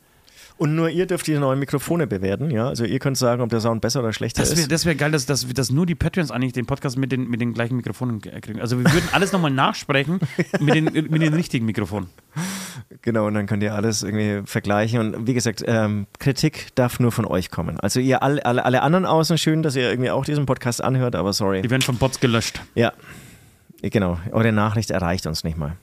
Und 0.62 0.76
nur 0.76 0.88
ihr 0.90 1.06
dürft 1.06 1.26
die 1.26 1.36
neuen 1.36 1.58
Mikrofone 1.58 2.06
bewerten, 2.06 2.52
ja. 2.52 2.68
Also 2.68 2.84
ihr 2.84 3.00
könnt 3.00 3.18
sagen, 3.18 3.42
ob 3.42 3.50
der 3.50 3.58
Sound 3.58 3.80
besser 3.80 3.98
oder 3.98 4.12
schlechter 4.12 4.42
Das 4.42 4.52
wäre 4.52 4.60
ist. 4.60 4.70
das 4.70 4.86
wär 4.86 4.94
geil, 4.94 5.10
dass, 5.10 5.26
dass, 5.26 5.44
dass 5.48 5.72
nur 5.72 5.86
die 5.86 5.96
Patreons 5.96 6.30
eigentlich 6.30 6.52
den 6.52 6.66
Podcast 6.66 6.96
mit 6.96 7.10
den, 7.10 7.28
mit 7.28 7.40
den 7.40 7.52
gleichen 7.52 7.74
Mikrofonen 7.74 8.20
kriegen. 8.20 8.60
Also 8.60 8.78
wir 8.78 8.84
würden 8.92 9.08
alles 9.10 9.32
nochmal 9.32 9.50
nachsprechen 9.50 10.20
mit 10.60 10.72
den, 10.76 10.84
mit 10.84 11.20
den 11.20 11.34
richtigen 11.34 11.66
Mikrofonen. 11.66 12.10
Genau, 13.00 13.26
und 13.26 13.34
dann 13.34 13.46
könnt 13.46 13.64
ihr 13.64 13.74
alles 13.74 14.04
irgendwie 14.04 14.46
vergleichen. 14.46 15.00
Und 15.00 15.26
wie 15.26 15.34
gesagt, 15.34 15.64
ähm, 15.66 16.06
Kritik 16.20 16.68
darf 16.76 17.00
nur 17.00 17.10
von 17.10 17.24
euch 17.24 17.50
kommen. 17.50 17.80
Also 17.80 17.98
ihr 17.98 18.22
alle, 18.22 18.46
alle, 18.46 18.64
alle 18.64 18.82
anderen 18.82 19.04
außen 19.04 19.38
schön, 19.38 19.64
dass 19.64 19.74
ihr 19.74 19.90
irgendwie 19.90 20.12
auch 20.12 20.24
diesen 20.24 20.46
Podcast 20.46 20.84
anhört, 20.84 21.16
aber 21.16 21.32
sorry. 21.32 21.62
Die 21.62 21.70
werden 21.70 21.82
von 21.82 21.96
Bots 21.96 22.20
gelöscht. 22.20 22.62
Ja, 22.76 22.92
genau. 23.90 24.18
Eure 24.30 24.52
Nachricht 24.52 24.90
erreicht 24.90 25.26
uns 25.26 25.44
nicht 25.44 25.56
mal. 25.58 25.76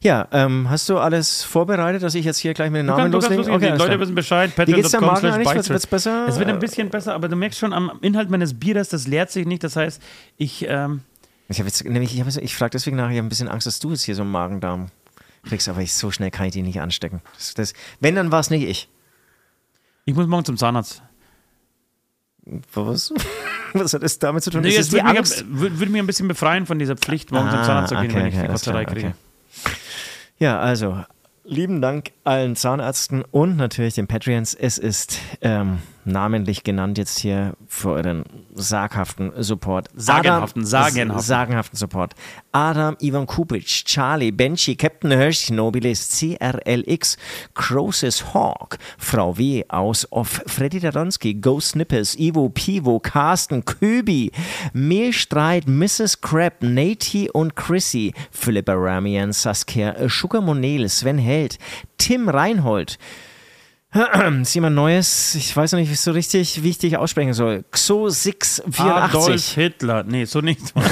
Ja, 0.00 0.28
ähm, 0.32 0.70
hast 0.70 0.88
du 0.88 0.98
alles 0.98 1.42
vorbereitet, 1.42 2.02
dass 2.02 2.14
ich 2.14 2.24
jetzt 2.24 2.38
hier 2.38 2.54
gleich 2.54 2.70
mit 2.70 2.78
den 2.78 2.86
Namen 2.86 3.10
loslegen? 3.10 3.46
loslegen. 3.46 3.74
die 3.74 3.78
Leute 3.78 3.98
wissen 4.00 4.14
Bescheid. 4.14 4.52
Wie 4.56 4.72
geht's 4.72 4.90
der 4.92 5.00
Magen 5.00 5.26
eigentlich? 5.26 5.46
Wird 5.46 5.56
Beichtstuhl. 5.56 5.76
es 5.76 5.86
besser? 5.86 6.26
Es 6.28 6.38
wird 6.38 6.48
ein 6.48 6.58
bisschen 6.58 6.90
besser, 6.90 7.14
aber 7.14 7.28
du 7.28 7.36
merkst 7.36 7.58
schon 7.58 7.72
am 7.72 7.92
Inhalt 8.02 8.30
meines 8.30 8.58
Bieres, 8.58 8.88
das 8.88 9.06
leert 9.06 9.30
sich 9.30 9.46
nicht. 9.46 9.64
Das 9.64 9.76
heißt, 9.76 10.00
ich, 10.36 10.66
ähm, 10.68 11.02
Ich, 11.48 11.58
jetzt, 11.58 11.84
nämlich, 11.84 12.14
ich, 12.14 12.20
hab 12.20 12.28
ich 12.28 12.54
frage 12.54 12.70
deswegen 12.70 12.96
nach, 12.96 13.10
ich 13.10 13.16
habe 13.16 13.26
ein 13.26 13.28
bisschen 13.28 13.48
Angst, 13.48 13.66
dass 13.66 13.80
du 13.80 13.90
jetzt 13.90 14.02
hier 14.02 14.14
so 14.14 14.22
einen 14.22 14.30
Magen-Darm 14.30 14.86
kriegst, 15.44 15.68
aber 15.68 15.80
ich, 15.80 15.94
so 15.94 16.10
schnell 16.10 16.30
kann 16.30 16.46
ich 16.46 16.52
die 16.52 16.62
nicht 16.62 16.80
anstecken. 16.80 17.20
Das, 17.34 17.54
das, 17.54 17.72
wenn, 17.98 18.14
dann 18.14 18.30
war 18.30 18.40
es 18.40 18.50
nicht 18.50 18.68
ich. 18.68 18.88
ich 20.04 20.14
muss 20.14 20.26
morgen 20.26 20.44
zum 20.44 20.56
Zahnarzt. 20.56 21.02
Was? 22.74 23.12
Was 23.80 23.92
hat 23.94 24.02
das 24.02 24.18
damit 24.18 24.42
zu 24.42 24.50
tun? 24.50 24.62
Nee, 24.62 24.70
ist 24.70 24.78
es 24.78 24.88
die 24.88 24.94
würde 24.96 25.08
mich, 25.08 25.18
Angst? 25.18 25.44
würde, 25.48 25.78
würde 25.78 25.92
mich 25.92 26.00
ein 26.00 26.06
bisschen 26.06 26.28
befreien 26.28 26.66
von 26.66 26.78
dieser 26.78 26.96
Pflicht, 26.96 27.30
morgen 27.32 27.50
zum 27.50 27.58
Ah, 27.60 27.64
Zahnarzt 27.64 27.88
zu 27.90 27.96
gehen, 27.96 28.10
okay, 28.10 28.14
wenn 28.20 28.26
ich 28.26 28.34
okay, 28.34 28.46
die 28.46 28.52
Kotzerei 28.52 28.84
kriege. 28.84 29.14
okay. 29.64 29.74
Ja, 30.38 30.58
also, 30.58 31.04
lieben 31.44 31.80
Dank 31.82 32.12
allen 32.24 32.56
Zahnärzten 32.56 33.22
und 33.30 33.56
natürlich 33.56 33.94
den 33.94 34.06
Patreons. 34.06 34.54
Es 34.54 34.78
ist 34.78 35.18
ähm, 35.42 35.78
namentlich 36.04 36.64
genannt 36.64 36.98
jetzt 36.98 37.18
hier 37.18 37.54
für 37.66 37.90
euren 37.90 38.24
saghaften 38.54 39.32
Support. 39.36 39.88
Sagenhaften, 39.94 40.64
sagenhaften. 40.64 41.18
S- 41.20 41.26
Sagenhaften 41.26 41.76
Support. 41.76 42.14
Adam, 42.52 42.96
Ivan 43.00 43.26
Kupic, 43.26 43.66
Charlie, 43.84 44.32
Benji, 44.32 44.76
Captain 44.76 45.10
Hirsch, 45.10 45.50
Nobilis, 45.50 46.18
CRLX, 46.18 47.16
Croesus 47.54 48.32
Hawk, 48.34 48.78
Frau 48.98 49.36
W. 49.38 49.64
aus 49.68 50.06
Off, 50.10 50.42
Freddy 50.46 50.80
Daronski, 50.80 51.34
Go 51.34 51.60
Snippers, 51.60 52.16
Ivo 52.18 52.48
Pivo, 52.48 52.98
Carsten, 52.98 53.64
Köbi, 53.64 54.32
Mehlstreit, 54.72 55.68
Mrs. 55.68 56.20
Crab, 56.20 56.62
Nati 56.62 57.30
und 57.30 57.54
Chrissy, 57.56 58.12
Philippa 58.30 58.72
Ramian, 58.74 59.32
Saskia, 59.32 60.08
Sugar 60.08 60.40
Monel, 60.40 60.88
Sven 60.88 61.18
Held, 61.18 61.58
Tim 61.98 62.28
Reinhold, 62.28 62.98
ist 64.42 64.54
jemand 64.54 64.76
Neues? 64.76 65.34
Ich 65.34 65.56
weiß 65.56 65.72
noch 65.72 65.80
nicht 65.80 65.96
so 65.98 66.12
richtig, 66.12 66.62
wie 66.62 66.70
ich 66.70 66.78
dich 66.78 66.96
aussprechen 66.96 67.32
soll. 67.32 67.64
Xo684. 67.72 68.80
Adolf 68.80 69.54
Hitler. 69.54 70.04
Nee, 70.04 70.24
so 70.24 70.40
nicht. 70.40 70.60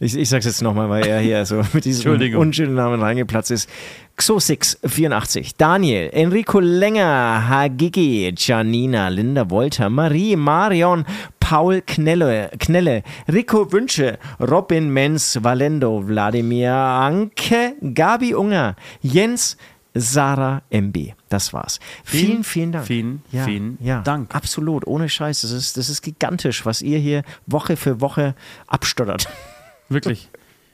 Ich, 0.00 0.16
ich 0.16 0.28
sag's 0.28 0.44
jetzt 0.44 0.62
nochmal, 0.62 0.88
weil 0.88 1.06
er 1.06 1.18
hier 1.18 1.44
so 1.44 1.60
mit 1.72 1.84
diesem 1.84 2.36
unschönen 2.36 2.74
Namen 2.74 3.02
reingeplatzt 3.02 3.50
ist. 3.50 3.68
Xo684, 4.16 5.54
Daniel, 5.58 6.10
Enrico 6.12 6.60
Länger, 6.60 7.48
Hagigi, 7.48 8.32
Janina, 8.36 9.08
Linda 9.08 9.50
Wolter, 9.50 9.90
Marie, 9.90 10.36
Marion, 10.36 11.04
Paul 11.40 11.82
Knelle, 11.82 12.50
Knelle, 12.60 13.02
Rico 13.32 13.72
Wünsche, 13.72 14.18
Robin 14.40 14.88
Menz, 14.88 15.38
Valendo, 15.42 16.06
Wladimir 16.06 16.72
Anke, 16.74 17.74
Gabi 17.94 18.34
Unger, 18.34 18.76
Jens, 19.02 19.56
Sarah 19.94 20.62
MB. 20.70 21.12
Das 21.28 21.52
war's. 21.52 21.80
Vielen, 22.04 22.44
vielen 22.44 22.72
Dank. 22.72 22.86
Vielen, 22.86 23.22
ja, 23.32 23.44
vielen 23.44 23.78
ja, 23.80 24.02
Dank. 24.02 24.34
Absolut, 24.34 24.86
ohne 24.86 25.08
Scheiß. 25.08 25.42
Das 25.42 25.50
ist, 25.50 25.76
das 25.76 25.88
ist 25.88 26.02
gigantisch, 26.02 26.64
was 26.64 26.82
ihr 26.82 26.98
hier 26.98 27.22
Woche 27.46 27.76
für 27.76 28.00
Woche 28.00 28.34
abstottert. 28.66 29.28
Wirklich. 29.88 30.28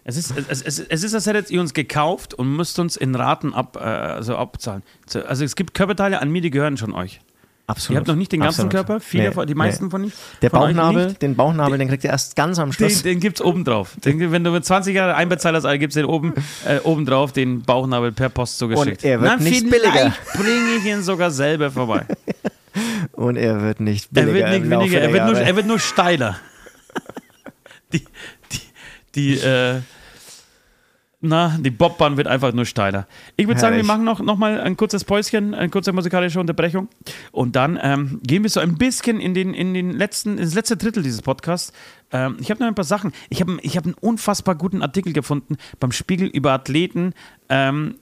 Es 0.04 0.18
ist, 0.18 0.36
es, 0.36 0.60
es, 0.60 0.78
es 0.78 1.02
ist, 1.02 1.14
als 1.14 1.26
hättet 1.26 1.50
ihr 1.50 1.60
uns 1.60 1.72
gekauft 1.72 2.34
und 2.34 2.54
müsst 2.54 2.78
uns 2.78 2.96
in 2.96 3.14
Raten 3.14 3.54
ab, 3.54 3.76
äh, 3.76 3.80
also 3.80 4.36
abzahlen. 4.36 4.82
Also 5.26 5.44
es 5.44 5.56
gibt 5.56 5.72
Körperteile 5.72 6.20
an 6.20 6.30
mir, 6.30 6.42
die 6.42 6.50
gehören 6.50 6.76
schon 6.76 6.92
euch. 6.92 7.20
Absolut. 7.66 7.94
Ihr 7.94 7.98
habt 8.00 8.08
noch 8.08 8.16
nicht 8.16 8.30
den 8.30 8.40
ganzen 8.40 8.66
Absolut. 8.66 8.86
Körper, 8.86 9.00
viele, 9.00 9.34
Nee, 9.34 9.46
die 9.46 9.54
meisten 9.54 9.84
nee. 9.86 9.90
von, 9.90 10.02
nicht, 10.02 10.16
Der 10.42 10.50
von 10.50 10.60
euch 10.60 10.76
Bauchnabel, 10.76 11.14
den 11.14 11.34
Bauchnabel, 11.34 11.78
den 11.78 11.88
kriegt 11.88 12.04
ihr 12.04 12.10
erst 12.10 12.36
ganz 12.36 12.58
am 12.58 12.72
Schluss. 12.72 13.02
Den, 13.02 13.14
den 13.14 13.20
gibt's 13.20 13.40
oben 13.40 13.64
drauf. 13.64 13.92
Den, 14.04 14.32
wenn 14.32 14.44
du 14.44 14.50
mit 14.50 14.66
20 14.66 14.94
Jahren 14.94 15.14
einbezahlt 15.14 15.56
hast, 15.56 15.78
gibt's 15.78 15.94
den 15.94 16.04
oben, 16.04 16.34
äh, 16.66 16.80
oben 16.80 17.06
drauf, 17.06 17.32
den 17.32 17.62
Bauchnabel 17.62 18.12
per 18.12 18.28
Post 18.28 18.58
zugeschickt. 18.58 19.02
Und 19.02 19.08
er 19.08 19.20
wird 19.22 19.32
Na, 19.38 19.42
nicht 19.42 19.70
billiger. 19.70 20.12
bringe 20.34 20.76
ich 20.78 20.84
ihn 20.84 21.02
sogar 21.02 21.30
selber 21.30 21.70
vorbei. 21.70 22.04
Und 23.12 23.36
er 23.36 23.62
wird 23.62 23.80
nicht 23.80 24.10
Er 24.14 24.24
billiger 24.24 24.50
wird 24.50 24.60
nicht 24.60 24.70
weniger, 24.70 25.00
der 25.00 25.08
er 25.08 25.12
wird, 25.14 25.26
nur, 25.26 25.38
er 25.38 25.56
wird 25.56 25.66
nur 25.66 25.78
steiler. 25.78 26.36
Die, 27.92 28.04
die, 28.50 28.60
die, 29.14 29.34
äh, 29.38 29.80
na, 31.24 31.56
die 31.58 31.70
Bobbahn 31.70 32.16
wird 32.16 32.26
einfach 32.26 32.52
nur 32.52 32.66
steiler. 32.66 33.06
Ich 33.36 33.48
würde 33.48 33.60
sagen, 33.60 33.76
wir 33.76 33.84
machen 33.84 34.04
noch, 34.04 34.20
noch 34.20 34.36
mal 34.36 34.60
ein 34.60 34.76
kurzes 34.76 35.04
Päuschen, 35.04 35.54
eine 35.54 35.70
kurze 35.70 35.92
musikalische 35.92 36.38
Unterbrechung. 36.38 36.88
Und 37.32 37.56
dann 37.56 37.78
ähm, 37.82 38.20
gehen 38.22 38.42
wir 38.42 38.50
so 38.50 38.60
ein 38.60 38.76
bisschen 38.76 39.20
in 39.20 39.34
den, 39.34 39.54
in 39.54 39.74
den 39.74 39.90
letzten, 39.90 40.38
ins 40.38 40.54
letzte 40.54 40.76
Drittel 40.76 41.02
dieses 41.02 41.22
Podcasts. 41.22 41.72
Ähm, 42.12 42.36
ich 42.40 42.50
habe 42.50 42.60
noch 42.60 42.68
ein 42.68 42.74
paar 42.74 42.84
Sachen. 42.84 43.12
Ich 43.30 43.40
habe 43.40 43.58
ich 43.62 43.76
hab 43.76 43.84
einen 43.84 43.94
unfassbar 43.94 44.54
guten 44.54 44.82
Artikel 44.82 45.12
gefunden 45.12 45.56
beim 45.80 45.92
Spiegel 45.92 46.28
über 46.28 46.52
Athleten. 46.52 47.14
Ähm, 47.48 47.96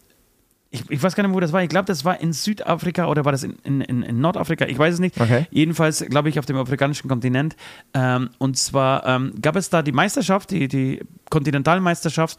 ich, 0.73 0.91
ich 0.91 1.03
weiß 1.03 1.15
gar 1.15 1.23
nicht, 1.23 1.35
wo 1.35 1.41
das 1.41 1.53
war. 1.53 1.63
Ich 1.63 1.69
glaube, 1.69 1.85
das 1.85 2.05
war 2.05 2.19
in 2.19 2.33
Südafrika 2.33 3.07
oder 3.07 3.27
war 3.27 3.33
das 3.33 3.45
in, 3.45 3.57
in, 3.63 3.83
in 3.83 4.03
in 4.03 4.21
Nordafrika? 4.21 4.65
Ich 4.67 4.79
weiß 4.79 4.95
es 4.95 5.01
nicht. 5.01 5.21
Okay. 5.21 5.47
Jedenfalls, 5.51 6.05
glaube 6.09 6.31
ich, 6.31 6.39
auf 6.39 6.47
dem 6.47 6.57
afrikanischen 6.57 7.09
Kontinent. 7.09 7.57
Ähm, 7.93 8.31
und 8.39 8.57
zwar 8.57 9.07
ähm, 9.07 9.35
gab 9.41 9.55
es 9.57 9.69
da 9.69 9.83
die 9.83 9.93
Meisterschaft, 9.93 10.51
die, 10.51 10.69
die 10.69 11.01
Kontinentalmeisterschaft. 11.29 12.39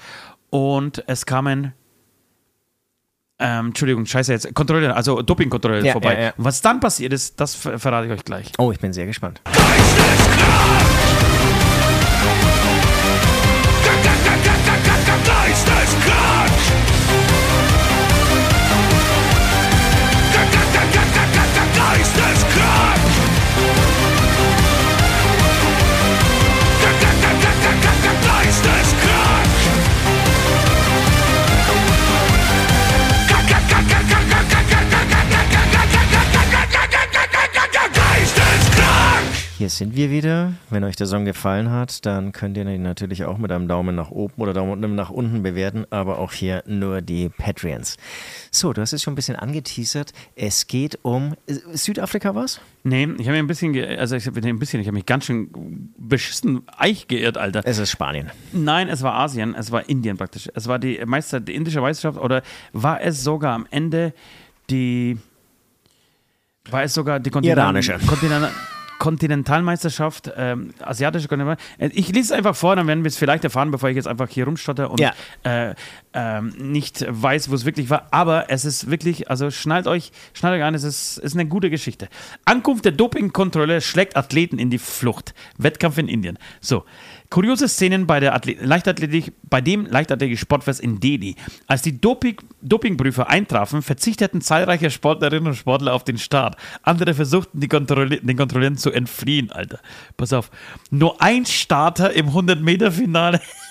Und 0.54 1.04
es 1.08 1.26
kamen, 1.26 1.74
ähm, 3.40 3.68
Entschuldigung, 3.68 4.06
scheiße 4.06 4.32
jetzt, 4.34 4.54
Kontrolle, 4.54 4.96
also 4.96 5.24
Dopingkontrolle 5.24 5.84
Ja, 5.84 5.94
vorbei. 5.94 6.14
ja, 6.14 6.22
ja. 6.26 6.34
Was 6.38 6.62
dann 6.62 6.80
passiert 6.80 7.12
ist, 7.12 7.40
das 7.42 7.56
ver 7.56 7.80
verrate 7.80 8.06
ich 8.06 8.14
euch 8.14 8.24
gleich. 8.24 8.52
Oh, 8.60 8.72
ich 8.72 8.78
bin 8.80 8.94
sehr 8.94 9.08
gespannt. 9.08 9.42
Geisteskrank! 9.46 10.83
Hier 39.64 39.70
sind 39.70 39.96
wir 39.96 40.12
wieder. 40.12 40.56
Wenn 40.70 40.84
euch 40.84 40.98
der 40.98 41.08
Song 41.08 41.24
gefallen 41.24 41.72
hat, 41.72 42.06
dann 42.06 42.34
könnt 42.34 42.58
ihr 42.58 42.68
ihn 42.68 42.82
natürlich 42.82 43.24
auch 43.24 43.38
mit 43.38 43.50
einem 43.50 43.70
Daumen 43.70 43.96
nach 43.96 44.12
oben 44.12 44.34
oder 44.42 44.52
Daumen 44.54 44.94
nach 44.94 45.10
unten 45.10 45.42
bewerten, 45.42 45.86
aber 45.90 46.20
auch 46.20 46.34
hier 46.34 46.66
nur 46.68 47.00
die 47.00 47.30
Patreons. 47.30 47.96
So, 48.52 48.74
du 48.74 48.82
hast 48.82 48.92
es 48.92 49.02
schon 49.02 49.14
ein 49.14 49.16
bisschen 49.16 49.38
angeteasert. 49.38 50.12
Es 50.36 50.68
geht 50.68 51.00
um 51.04 51.36
äh, 51.48 51.54
Südafrika 51.78 52.36
was? 52.36 52.60
Nee, 52.84 53.04
ich 53.04 53.26
habe 53.26 53.32
mich 53.32 53.40
ein 53.40 53.48
bisschen, 53.48 53.74
also 53.98 54.18
ich 54.18 54.28
habe 54.28 54.42
ein 54.46 54.60
bisschen, 54.60 54.82
ich 54.82 54.88
habe 54.88 54.96
mich 54.96 55.06
ganz 55.06 55.28
schön 55.28 55.94
beschissen 55.98 56.64
Eich 56.76 57.08
geirrt, 57.08 57.38
Alter. 57.38 57.62
Es 57.64 57.78
ist 57.78 57.90
Spanien. 57.90 58.32
Nein, 58.52 58.90
es 58.90 59.02
war 59.02 59.14
Asien, 59.14 59.56
es 59.56 59.72
war 59.72 59.88
Indien 59.88 60.18
praktisch. 60.18 60.50
Es 60.54 60.68
war 60.68 60.78
die 60.78 61.02
Meister, 61.06 61.40
die 61.40 61.56
indische 61.56 61.80
Meisterschaft 61.80 62.20
oder 62.20 62.42
war 62.74 63.00
es 63.00 63.24
sogar 63.24 63.54
am 63.54 63.66
Ende 63.72 64.12
die 64.70 65.18
war 66.70 66.84
es 66.84 66.94
sogar 66.94 67.22
die 67.22 67.30
Kontinent- 67.30 67.58
Iranische. 67.58 67.98
Kontinent 68.06 68.50
Kontinentalmeisterschaft, 69.04 70.32
ähm, 70.38 70.74
asiatische 70.82 71.28
Kontinentalmeisterschaft. 71.28 71.98
Ich 71.98 72.08
lese 72.08 72.32
es 72.34 72.38
einfach 72.38 72.56
vor, 72.56 72.78
dann 72.78 72.88
werden 72.88 73.04
wir 73.04 73.10
es 73.10 73.18
vielleicht 73.18 73.44
erfahren, 73.44 73.70
bevor 73.70 73.90
ich 73.90 73.98
jetzt 73.98 74.08
einfach 74.08 74.30
hier 74.30 74.46
rumstotter 74.46 74.90
und 74.90 75.00
Ja. 75.02 75.12
äh, 75.44 75.76
ähm, 76.14 76.54
nicht 76.58 77.06
weiß, 77.08 77.50
wo 77.50 77.56
es 77.56 77.66
wirklich 77.66 77.90
war. 77.90 78.08
Aber 78.12 78.50
es 78.50 78.66
ist 78.66 78.90
wirklich, 78.90 79.30
also 79.30 79.52
schnallt 79.52 79.88
euch, 79.88 80.12
schnallt 80.34 80.60
euch 80.60 80.64
an, 80.64 80.76
es 80.76 80.84
ist, 80.84 81.18
ist 81.18 81.34
eine 81.34 81.46
gute 81.46 81.70
Geschichte. 81.70 82.10
Ankunft 82.46 82.86
der 82.86 82.92
Dopingkontrolle 82.92 83.82
schlägt 83.82 84.16
Athleten 84.16 84.60
in 84.60 84.70
die 84.70 84.78
Flucht. 84.78 85.34
Wettkampf 85.58 85.98
in 85.98 86.08
Indien. 86.08 86.38
So. 86.62 86.86
Kuriose 87.30 87.68
Szenen 87.68 88.06
bei 88.06 88.20
der 88.20 88.36
Athlet 88.36 88.62
Leichtathletik, 88.62 89.34
bei 89.50 89.60
dem 89.60 89.88
Leichtathletik-Sportfest 89.88 90.80
in 90.80 91.00
Delhi. 91.00 91.36
Als 91.66 91.82
die 91.82 92.00
Doping 92.00 92.38
Dopingprüfer 92.62 93.28
eintrafen, 93.28 93.82
verzichteten 93.82 94.40
zahlreiche 94.42 94.92
Sportlerinnen 94.92 95.48
und 95.48 95.56
Sportler 95.56 95.96
auf 95.96 96.04
den 96.04 96.20
Start. 96.20 96.58
Andere 96.84 97.16
versuchten, 97.16 97.68
Kontrolle 97.68 98.20
den 98.22 98.38
Kontrollen 98.38 98.78
zu 98.78 98.92
entfliehen, 98.92 99.52
Alter. 99.52 99.80
Pass 100.16 100.32
auf. 100.32 100.52
Nur 100.92 101.24
ein 101.24 101.48
Starter 101.48 102.14
im 102.14 102.30
100-Meter-Finale 102.30 103.42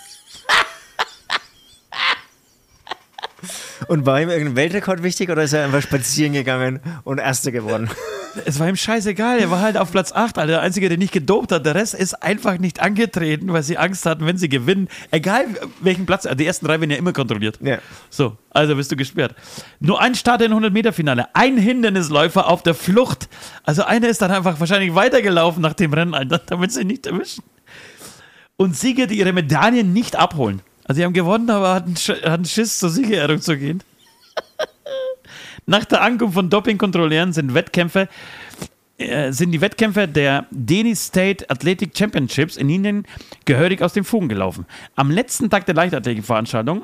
Und 3.89 4.07
war 4.07 4.21
ihm 4.21 4.31
irgendein 4.31 4.57
Weltrekord 4.57 5.03
wichtig 5.03 5.31
oder 5.31 5.43
ist 5.43 5.53
er 5.53 5.65
einfach 5.65 5.83
spazieren 5.83 6.33
gegangen 6.33 6.81
und 7.05 7.19
Erster 7.19 7.53
geworden? 7.53 7.91
Es 8.47 8.59
war 8.59 8.69
ihm 8.69 8.77
scheißegal, 8.77 9.41
er 9.41 9.51
war 9.51 9.61
halt 9.61 9.77
auf 9.77 9.91
Platz 9.93 10.11
8, 10.11 10.39
Alter. 10.39 10.53
Der 10.53 10.61
Einzige, 10.63 10.89
der 10.89 10.97
nicht 10.97 11.13
gedopt 11.13 11.53
hat. 11.53 11.67
Der 11.67 11.75
Rest 11.75 11.95
ist 11.95 12.15
einfach 12.23 12.59
nicht 12.59 12.81
angetreten, 12.81 13.53
weil 13.53 13.63
sie 13.63 13.77
Angst 13.77 14.07
hatten, 14.07 14.25
wenn 14.27 14.39
sie 14.39 14.49
gewinnen. 14.49 14.89
Egal 15.11 15.47
welchen 15.81 16.07
Platz, 16.07 16.27
die 16.37 16.47
ersten 16.47 16.67
drei 16.67 16.81
werden 16.81 16.91
ja 16.91 16.97
immer 16.97 17.13
kontrolliert. 17.13 17.59
Ja. 17.61 17.79
So, 18.09 18.37
also 18.51 18.75
bist 18.75 18.91
du 18.91 18.97
gesperrt. 18.97 19.35
Nur 19.81 20.01
ein 20.01 20.15
Starter 20.15 20.47
in 20.47 20.53
100-Meter-Finale, 20.53 21.35
ein 21.35 21.59
Hindernisläufer 21.59 22.49
auf 22.49 22.63
der 22.63 22.75
Flucht. 22.75 23.29
Also 23.65 23.85
einer 23.85 24.09
ist 24.09 24.23
dann 24.23 24.31
einfach 24.31 24.59
wahrscheinlich 24.61 24.95
weitergelaufen 24.95 25.61
nach 25.61 25.75
dem 25.75 25.93
Rennen, 25.93 26.15
Alter, 26.15 26.39
damit 26.39 26.73
sie 26.73 26.85
nicht 26.85 27.07
erwischen. 27.07 27.45
Und 28.57 28.77
Sieger, 28.77 29.07
die 29.07 29.19
ihre 29.19 29.33
Medaillen 29.33 29.93
nicht 29.93 30.17
abholen. 30.17 30.63
Also 30.85 30.99
sie 30.99 31.05
haben 31.05 31.13
gewonnen, 31.13 31.49
aber 31.51 31.75
hatten, 31.75 31.95
Sch- 31.95 32.23
hatten 32.25 32.45
Schiss, 32.45 32.79
zur 32.79 32.91
Siegerehrung 32.91 33.41
zu 33.41 33.57
gehen. 33.57 33.83
Nach 35.67 35.85
der 35.85 36.03
Ankunft 36.03 36.35
von 36.35 36.51
Dopingkontrolleuren 36.51 37.33
sind 37.33 37.55
Wettkämpfe 37.55 38.09
äh, 38.99 39.33
sind 39.33 39.53
die 39.53 39.61
Wettkämpfe 39.61 40.07
der 40.09 40.47
Delhi 40.51 40.95
State 40.97 41.49
Athletic 41.49 41.97
Championships 41.97 42.57
in 42.57 42.69
Indien 42.69 43.07
gehörig 43.45 43.81
aus 43.83 43.93
den 43.93 44.05
Fugen 44.05 44.29
gelaufen. 44.29 44.67
Am 44.97 45.11
letzten 45.11 45.51
Tag 45.51 45.67
der 45.67 45.75
Leichtathletikveranstaltung 45.75 46.83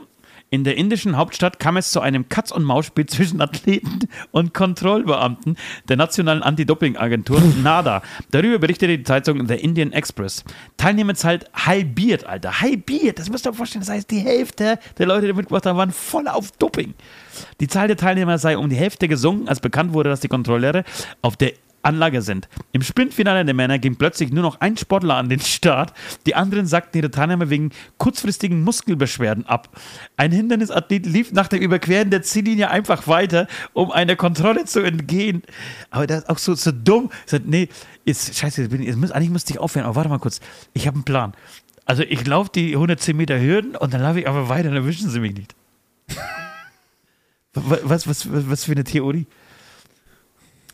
in 0.51 0.65
der 0.65 0.77
indischen 0.77 1.17
Hauptstadt 1.17 1.59
kam 1.59 1.77
es 1.77 1.91
zu 1.91 2.01
einem 2.01 2.29
Katz-und-Maus-Spiel 2.29 3.07
zwischen 3.07 3.41
Athleten 3.41 4.09
und 4.31 4.55
Kontrollbeamten 4.55 5.57
der 5.89 5.97
nationalen 5.97 6.43
Anti-Doping-Agentur 6.43 7.41
NADA. 7.63 8.03
Darüber 8.31 8.59
berichtete 8.59 8.97
die 8.97 9.05
Zeitung 9.05 9.47
The 9.47 9.55
Indian 9.55 9.93
Express. 9.93 10.45
Teilnehmerzahl 10.77 11.41
halbiert, 11.53 12.25
Alter. 12.25 12.61
Halbiert. 12.61 13.19
Das 13.19 13.29
müsst 13.29 13.47
ihr 13.47 13.51
euch 13.51 13.57
vorstellen. 13.57 13.85
Das 13.85 13.91
heißt, 13.91 14.11
die 14.11 14.21
Hälfte 14.21 14.79
der 14.97 15.07
Leute, 15.07 15.27
die 15.27 15.33
mitgemacht 15.35 15.67
haben, 15.67 15.77
waren 15.77 15.93
voll 15.93 16.29
auf 16.29 16.51
Doping. 16.53 16.95
Die 17.61 17.69
Zahl 17.69 17.89
der 17.89 17.97
Teilnehmer 17.97 18.39
sei 18.39 18.57
um 18.57 18.71
die 18.71 18.77
Hälfte 18.77 19.07
gesunken, 19.07 19.49
als 19.49 19.61
bekannt 19.61 19.93
wurde, 19.93 20.09
dass 20.11 20.21
die 20.21 20.29
Kontrolleure 20.29 20.85
auf 21.21 21.37
der 21.37 21.53
Anlage 21.89 22.21
sind. 22.21 22.49
Im 22.73 22.83
Sprintfinale 22.83 23.47
der 23.47 23.55
Männer 23.55 23.79
ging 23.79 23.97
plötzlich 23.97 24.31
nur 24.31 24.43
noch 24.43 24.61
ein 24.61 24.77
Sportler 24.77 25.17
an 25.17 25.31
den 25.31 25.41
Start. 25.41 25.95
Die 26.27 26.35
anderen 26.35 26.67
sagten 26.67 26.99
ihre 26.99 27.11
Teilnahme 27.11 27.49
wegen 27.49 27.71
kurzfristigen 27.97 28.63
Muskelbeschwerden 28.63 29.47
ab. 29.47 29.71
Ein 30.19 30.31
Hindernisathlet 30.31 31.07
lief 31.07 31.33
nach 31.33 31.49
dem 31.49 31.61
Überqueren 31.61 32.11
der 32.11 32.23
Ziellinie 32.23 32.71
einfach 32.71 33.09
weiter, 33.09 33.49
um 33.73 33.91
einer 33.91 34.17
Kontrolle 34.17 34.67
zu 34.67 34.81
entgehen. 34.81 35.43
Aber 35.91 36.07
das 36.07 36.21
ist 36.21 36.29
auch 36.29 36.37
so, 36.37 36.55
so 36.55 36.73
dumm. 36.73 37.11
Sag, 37.25 37.47
nee, 37.47 37.71
jetzt, 38.05 38.37
scheiße, 38.37 38.61
jetzt 38.61 38.71
bin 38.71 38.83
ich, 38.83 38.89
jetzt 38.89 38.99
muss, 38.99 39.11
eigentlich 39.11 39.31
müsste 39.31 39.55
ich 39.55 39.59
aufhören. 39.59 39.87
Aber 39.87 39.97
warte 39.97 40.11
mal 40.11 40.19
kurz, 40.19 40.41
ich 40.75 40.87
habe 40.87 40.97
einen 40.97 41.05
Plan. 41.05 41.33
Also 41.87 42.03
ich 42.03 42.27
laufe 42.27 42.51
die 42.55 42.75
110 42.75 43.17
Meter 43.17 43.41
Hürden 43.41 43.75
und 43.75 43.95
dann 43.95 44.03
laufe 44.03 44.21
ich 44.21 44.29
aber 44.29 44.51
weiter, 44.51 44.65
dann 44.65 44.77
erwischen 44.77 45.09
sie 45.09 45.21
mich 45.21 45.35
nicht. 45.35 45.55
was, 47.55 48.07
was, 48.07 48.31
was, 48.31 48.51
was 48.51 48.65
für 48.65 48.73
eine 48.73 48.85
Theorie? 48.85 49.27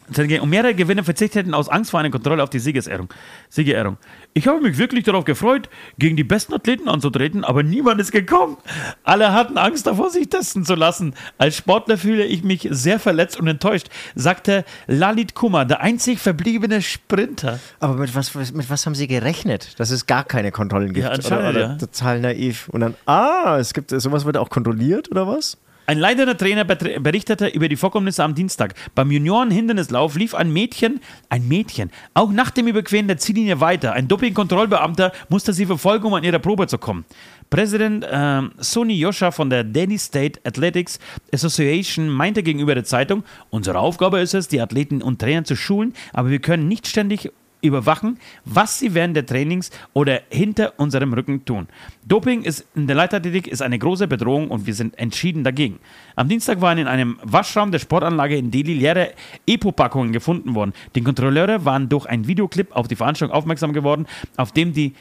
Und 0.09 0.51
mehrere 0.51 0.75
Gewinner 0.75 1.03
verzichteten 1.03 1.55
aus 1.55 1.69
Angst 1.69 1.91
vor 1.91 2.01
einer 2.01 2.11
Kontrolle 2.11 2.43
auf 2.43 2.51
die 2.51 2.59
Siegesehrung. 2.59 3.09
Siegerehrung. 3.49 3.97
Ich 4.35 4.47
habe 4.47 4.61
mich 4.61 4.77
wirklich 4.77 5.05
darauf 5.05 5.25
gefreut, 5.25 5.71
gegen 5.99 6.17
die 6.17 6.25
besten 6.25 6.53
Athleten 6.53 6.89
anzutreten, 6.89 7.45
aber 7.45 7.63
niemand 7.63 8.01
ist 8.01 8.13
gekommen. 8.13 8.59
Alle 9.03 9.33
hatten 9.33 9.57
Angst 9.57 9.87
davor, 9.87 10.11
sich 10.11 10.29
testen 10.29 10.65
zu 10.65 10.75
lassen. 10.75 11.15
Als 11.39 11.57
Sportler 11.57 11.97
fühle 11.97 12.25
ich 12.25 12.45
mich 12.45 12.69
sehr 12.71 12.99
verletzt 12.99 13.41
und 13.41 13.47
enttäuscht, 13.47 13.89
sagte 14.15 14.65
Lalit 14.87 15.35
Kumar, 15.35 15.65
der 15.65 15.81
einzig 15.81 16.19
verbliebene 16.19 16.83
Sprinter. 16.83 17.59
Aber 17.81 17.95
mit 17.95 18.15
was, 18.15 18.35
mit 18.35 18.69
was 18.69 18.85
haben 18.85 18.95
Sie 18.95 19.07
gerechnet? 19.07 19.79
Dass 19.81 19.91
es 19.91 20.07
gar 20.07 20.25
keine 20.25 20.53
Kontrollen 20.53 20.93
gibt? 20.93 21.07
Ja, 21.07 21.13
anscheinend, 21.13 21.51
oder, 21.51 21.51
oder 21.51 21.61
ja. 21.61 21.75
total 21.77 22.21
naiv. 22.21 22.69
Und 22.69 22.81
dann, 22.81 22.95
ah, 23.07 23.57
es 23.59 23.73
gibt, 23.73 23.91
sowas 23.91 24.25
wird 24.25 24.37
auch 24.37 24.51
kontrolliert 24.51 25.11
oder 25.11 25.27
was? 25.27 25.57
Ein 25.87 25.99
leitender 25.99 26.37
Trainer 26.37 26.65
berichtete 26.65 27.49
über 27.49 27.69
die 27.69 27.77
Vorkommnisse 27.77 28.25
am 28.25 28.35
Dienstag. 28.35 28.75
Beim 28.95 29.11
Junioren-Hindernislauf 29.11 30.17
lief 30.17 30.35
ein 30.35 30.51
Mädchen, 30.51 31.01
ein 31.29 31.47
Mädchen, 31.47 31.91
auch 32.15 32.33
nach 32.33 32.51
dem 32.51 32.69
Überqueren 32.69 33.07
der 33.07 33.19
Ziellinie 33.19 33.61
weiter. 33.61 33.93
Ein 33.93 34.09
Doping-Kontrollbeamter 34.09 35.13
musste 35.29 35.53
sie 35.53 35.67
verfolgen, 35.67 36.07
um 36.07 36.15
an 36.15 36.25
ihre 36.25 36.41
Probe 36.41 36.69
zu 36.69 36.79
kommen. 36.79 37.05
Präsident 37.51 38.07
ähm, 38.11 38.53
Sony 38.59 38.95
Yosha 38.95 39.31
von 39.31 39.51
der 39.51 39.63
Delhi 39.63 39.99
State 39.99 40.41
Athletics 40.45 40.99
Association 41.33 42.09
meinte 42.09 42.43
gegenüber 42.43 42.75
der 42.75 42.85
Zeitung, 42.85 43.23
unsere 43.51 43.79
Aufgabe 43.79 44.21
ist 44.21 44.33
es, 44.33 44.49
die 44.49 44.63
Athleten 44.63 45.03
und 45.03 45.21
Trainer 45.21 45.45
zu 45.45 45.55
schulen, 45.55 45.93
aber 46.15 46.31
wir 46.31 46.39
können 46.39 46.67
nicht 46.67 46.87
ständig 46.87 47.31
überwachen, 47.65 48.19
was 48.45 48.79
sie 48.79 48.95
während 48.95 49.17
der 49.17 49.27
Trainings 49.27 49.71
oder 49.93 50.21
hinter 50.31 50.75
unserem 50.79 51.13
Rücken 51.13 51.45
tun. 51.45 51.67
Doping 52.07 52.43
ist 52.43 52.67
in 52.75 52.87
der 52.87 52.97
Leichtathletik 52.97 53.47
ist 53.47 53.63
eine 53.63 53.79
große 53.79 54.07
Bedrohung 54.07 54.51
und 54.51 54.67
wir 54.67 54.75
sind 54.75 54.99
entschieden 54.99 55.43
dagegen. 55.45 55.79
Am 56.17 56.29
Dienstag 56.29 56.61
waren 56.61 56.79
in 56.79 56.87
einem 56.87 57.19
Waschraum 57.23 57.73
der 57.73 57.79
Sportanlage 57.79 58.37
in 58.37 58.51
Delhi 58.51 58.75
leere 58.75 59.13
EPO-Packungen 59.47 60.13
gefunden 60.13 60.55
worden. 60.55 60.73
Die 60.95 61.03
Kontrolleure 61.03 61.65
waren 61.65 61.89
durch 61.89 62.07
einen 62.07 62.29
Videoclip 62.29 62.75
auf 62.77 62.89
die 62.89 62.97
Veranstaltung 62.97 63.35
aufmerksam 63.37 63.73
geworden, 63.73 64.07
auf 64.37 64.53
dem 64.53 64.73
die 64.73 64.95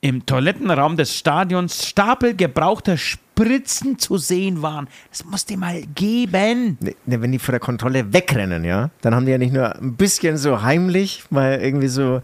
im 0.00 0.26
Toilettenraum 0.26 0.96
des 0.96 1.16
Stadions 1.16 1.86
Stapel 1.86 2.34
gebrauchter 2.34 2.96
Spritzen 3.38 3.98
zu 3.98 4.18
sehen 4.18 4.62
waren. 4.62 4.88
Das 5.10 5.24
muss 5.24 5.46
dir 5.46 5.56
mal 5.56 5.82
geben. 5.94 6.76
Ne, 6.80 6.94
ne, 7.06 7.22
wenn 7.22 7.30
die 7.30 7.38
vor 7.38 7.52
der 7.52 7.60
Kontrolle 7.60 8.12
wegrennen, 8.12 8.64
ja, 8.64 8.90
dann 9.00 9.14
haben 9.14 9.26
die 9.26 9.32
ja 9.32 9.38
nicht 9.38 9.52
nur 9.52 9.76
ein 9.76 9.94
bisschen 9.94 10.36
so 10.36 10.62
heimlich, 10.62 11.24
mal 11.30 11.60
irgendwie 11.60 11.88
so 11.88 12.16
äh, 12.16 12.20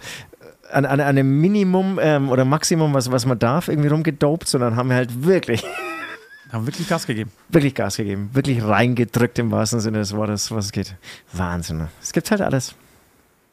an, 0.72 0.84
an 0.86 1.00
einem 1.00 1.40
Minimum 1.40 2.00
ähm, 2.02 2.30
oder 2.30 2.44
Maximum, 2.44 2.94
was, 2.94 3.12
was 3.12 3.26
man 3.26 3.38
darf, 3.38 3.68
irgendwie 3.68 3.88
rumgedopt, 3.88 4.48
sondern 4.48 4.74
haben 4.74 4.92
halt 4.92 5.24
wirklich, 5.24 5.62
Haben 6.52 6.66
wirklich 6.66 6.88
Gas 6.88 7.06
gegeben. 7.06 7.30
wirklich 7.48 7.74
Gas 7.74 7.96
gegeben, 7.96 8.30
wirklich 8.32 8.62
reingedrückt 8.62 9.38
im 9.38 9.50
wahrsten 9.52 9.80
Sinne 9.80 9.98
des 9.98 10.14
Wortes, 10.16 10.50
was 10.50 10.66
es 10.66 10.72
geht. 10.72 10.96
Wahnsinn. 11.32 11.78
ne? 11.78 11.88
Es 12.02 12.12
gibt 12.12 12.30
halt 12.30 12.40
alles. 12.40 12.74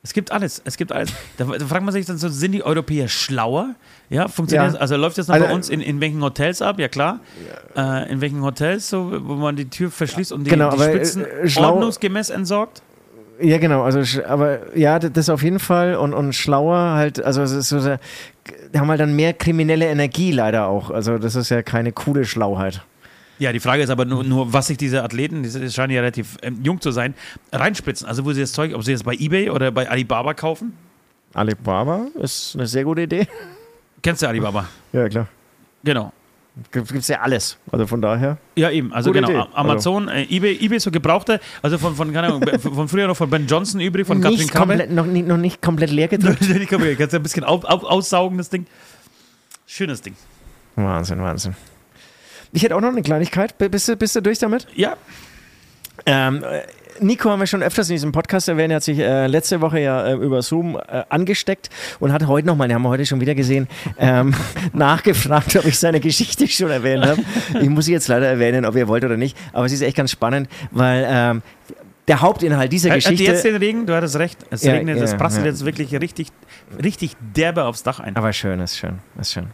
Es 0.03 0.13
gibt 0.13 0.31
alles, 0.31 0.61
es 0.65 0.77
gibt 0.77 0.91
alles. 0.91 1.11
Da, 1.37 1.45
da 1.45 1.65
fragt 1.65 1.83
man 1.83 1.91
sich 1.93 2.07
dann 2.07 2.17
so, 2.17 2.27
sind 2.27 2.53
die 2.53 2.63
Europäer 2.63 3.07
schlauer? 3.07 3.75
Ja, 4.09 4.27
funktioniert 4.27 4.73
Ja. 4.73 4.79
Also 4.79 4.95
läuft 4.97 5.17
das 5.19 5.27
noch 5.27 5.35
Also, 5.35 5.45
bei 5.47 5.53
uns 5.53 5.69
in, 5.69 5.79
in 5.79 6.01
welchen 6.01 6.21
Hotels 6.23 6.61
ab? 6.63 6.79
Ja 6.79 6.87
klar. 6.87 7.19
Äh, 7.77 8.11
in 8.11 8.19
welchen 8.19 8.41
Hotels, 8.41 8.89
so, 8.89 9.11
wo 9.27 9.35
man 9.35 9.55
die 9.55 9.69
Tür 9.69 9.91
verschließt 9.91 10.31
und 10.31 10.45
die, 10.45 10.49
Genau, 10.49 10.71
die 10.71 10.75
aber, 10.81 10.89
Spitzen 10.89 11.25
äh, 11.25 11.47
schlau- 11.47 11.73
ordnungsgemäß 11.73 12.31
entsorgt? 12.31 12.81
Ja, 13.39 13.57
genau. 13.59 13.83
Also, 13.83 14.23
aber 14.23 14.75
ja, 14.75 14.97
das 14.99 15.29
auf 15.29 15.43
jeden 15.43 15.59
Fall 15.59 15.95
und, 15.95 16.13
und 16.13 16.33
schlauer 16.33 16.77
halt. 16.95 17.23
Also, 17.23 17.41
es 17.43 17.51
ist 17.51 17.69
so, 17.69 17.79
die 17.79 18.79
haben 18.79 18.87
halt 18.89 18.99
dann 18.99 19.15
mehr 19.15 19.33
kriminelle 19.33 19.85
Energie 19.85 20.31
leider 20.31 20.67
auch. 20.67 20.89
Also, 20.91 21.17
das 21.19 21.35
ist 21.35 21.49
ja 21.49 21.61
keine 21.63 21.91
coole 21.91 22.25
Schlauheit. 22.25 22.81
Ja, 23.41 23.51
die 23.51 23.59
Frage 23.59 23.81
ist 23.81 23.89
aber 23.89 24.05
nur, 24.05 24.23
nur 24.23 24.53
was 24.53 24.67
sich 24.67 24.77
diese 24.77 25.03
Athleten, 25.03 25.41
die 25.41 25.71
scheinen 25.71 25.91
ja 25.91 26.01
relativ 26.01 26.37
ähm, 26.43 26.59
jung 26.61 26.79
zu 26.79 26.91
sein, 26.91 27.15
reinspritzen. 27.51 28.07
Also 28.07 28.23
wo 28.23 28.33
sie 28.33 28.41
das 28.41 28.51
Zeug, 28.51 28.75
ob 28.75 28.83
sie 28.83 28.91
das 28.91 29.01
bei 29.01 29.15
Ebay 29.15 29.49
oder 29.49 29.71
bei 29.71 29.89
Alibaba 29.89 30.35
kaufen. 30.35 30.77
Alibaba 31.33 32.05
ist 32.21 32.53
eine 32.55 32.67
sehr 32.67 32.83
gute 32.83 33.01
Idee. 33.01 33.27
Kennst 34.03 34.21
du 34.21 34.27
Alibaba? 34.27 34.67
Ja, 34.93 35.09
klar. 35.09 35.27
Genau. 35.83 36.13
Gibt 36.71 36.91
es 36.91 37.07
ja 37.07 37.21
alles. 37.21 37.57
Also 37.71 37.87
von 37.87 37.99
daher. 37.99 38.37
Ja, 38.55 38.69
eben. 38.69 38.93
Also 38.93 39.09
Gute 39.11 39.25
genau. 39.25 39.45
Idee. 39.45 39.49
Amazon, 39.55 40.07
äh, 40.07 40.21
Ebay, 40.25 40.57
Ebay 40.57 40.79
so 40.79 40.91
gebrauchte, 40.91 41.39
also 41.63 41.79
von, 41.79 41.95
von, 41.95 42.13
keine 42.13 42.27
Ahnung, 42.27 42.43
von 42.59 42.87
früher 42.87 43.07
noch 43.07 43.17
von 43.17 43.31
Ben 43.31 43.47
Johnson 43.47 43.81
übrig, 43.81 44.05
von 44.05 44.21
Katrin 44.21 44.49
komplett, 44.49 44.91
noch, 44.91 45.07
nicht, 45.07 45.27
noch 45.27 45.37
nicht 45.37 45.63
komplett 45.63 45.89
leer 45.89 46.07
gedrückt. 46.09 46.41
Kannst 46.47 47.13
du 47.13 47.17
ein 47.17 47.23
bisschen 47.23 47.43
auf, 47.43 47.63
auf, 47.63 47.83
aussaugen, 47.85 48.37
das 48.37 48.51
Ding. 48.51 48.67
Schönes 49.65 49.99
Ding. 49.99 50.13
Wahnsinn, 50.75 51.19
Wahnsinn. 51.19 51.55
Ich 52.53 52.63
hätte 52.63 52.75
auch 52.75 52.81
noch 52.81 52.89
eine 52.89 53.01
Kleinigkeit. 53.01 53.57
Bist 53.57 53.87
du, 53.87 53.95
bist 53.95 54.15
du 54.15 54.21
durch 54.21 54.39
damit? 54.39 54.67
Ja, 54.75 54.95
Ähm, 56.05 56.43
äh, 56.43 56.61
Nico 56.99 57.29
haben 57.29 57.39
wir 57.39 57.47
schon 57.47 57.63
öfters 57.63 57.89
in 57.89 57.95
diesem 57.95 58.11
Podcast 58.11 58.47
erwähnt. 58.49 58.71
Er 58.71 58.75
hat 58.77 58.83
sich 58.83 58.99
äh, 58.99 59.27
letzte 59.27 59.61
Woche 59.61 59.79
ja 59.79 60.05
äh, 60.07 60.13
über 60.13 60.41
Zoom 60.41 60.75
äh, 60.75 61.03
angesteckt 61.09 61.69
und 61.99 62.11
hat 62.11 62.27
heute 62.27 62.47
nochmal, 62.47 62.67
den 62.67 62.75
haben 62.75 62.81
wir 62.83 62.89
heute 62.89 63.05
schon 63.05 63.21
wieder 63.21 63.33
gesehen, 63.35 63.67
ähm, 63.97 64.33
nachgefragt, 64.73 65.55
ob 65.55 65.65
ich 65.65 65.79
seine 65.79 65.99
Geschichte 65.99 66.47
schon 66.47 66.69
erwähnt 66.69 67.05
habe. 67.05 67.21
Ich 67.61 67.69
muss 67.69 67.85
sie 67.85 67.91
jetzt 67.93 68.07
leider 68.07 68.27
erwähnen, 68.27 68.65
ob 68.65 68.75
ihr 68.75 68.87
wollt 68.87 69.03
oder 69.03 69.17
nicht. 69.17 69.37
Aber 69.53 69.65
es 69.65 69.71
ist 69.71 69.81
echt 69.81 69.97
ganz 69.97 70.11
spannend, 70.11 70.49
weil 70.71 71.05
ähm, 71.07 71.41
der 72.07 72.21
Hauptinhalt 72.21 72.71
dieser 72.71 72.89
Hat 72.89 72.97
hat 72.97 73.03
Geschichte. 73.11 73.23
jetzt 73.31 73.45
den 73.45 73.55
Regen? 73.55 73.85
Du 73.85 73.95
hattest 73.95 74.17
recht. 74.17 74.39
Es 74.49 74.63
Ja, 74.63 74.73
regnet, 74.73 74.99
es 74.99 75.11
ja, 75.11 75.17
prasselt 75.17 75.45
ja. 75.45 75.51
jetzt 75.51 75.65
wirklich 75.65 75.93
richtig, 75.99 76.27
richtig 76.83 77.15
derbe 77.35 77.63
aufs 77.65 77.83
Dach 77.83 77.99
ein. 77.99 78.15
aber 78.15 78.33
schön, 78.33 78.59
ist 78.59 78.77
schön, 78.77 78.99
ist 79.19 79.33
schön. 79.33 79.47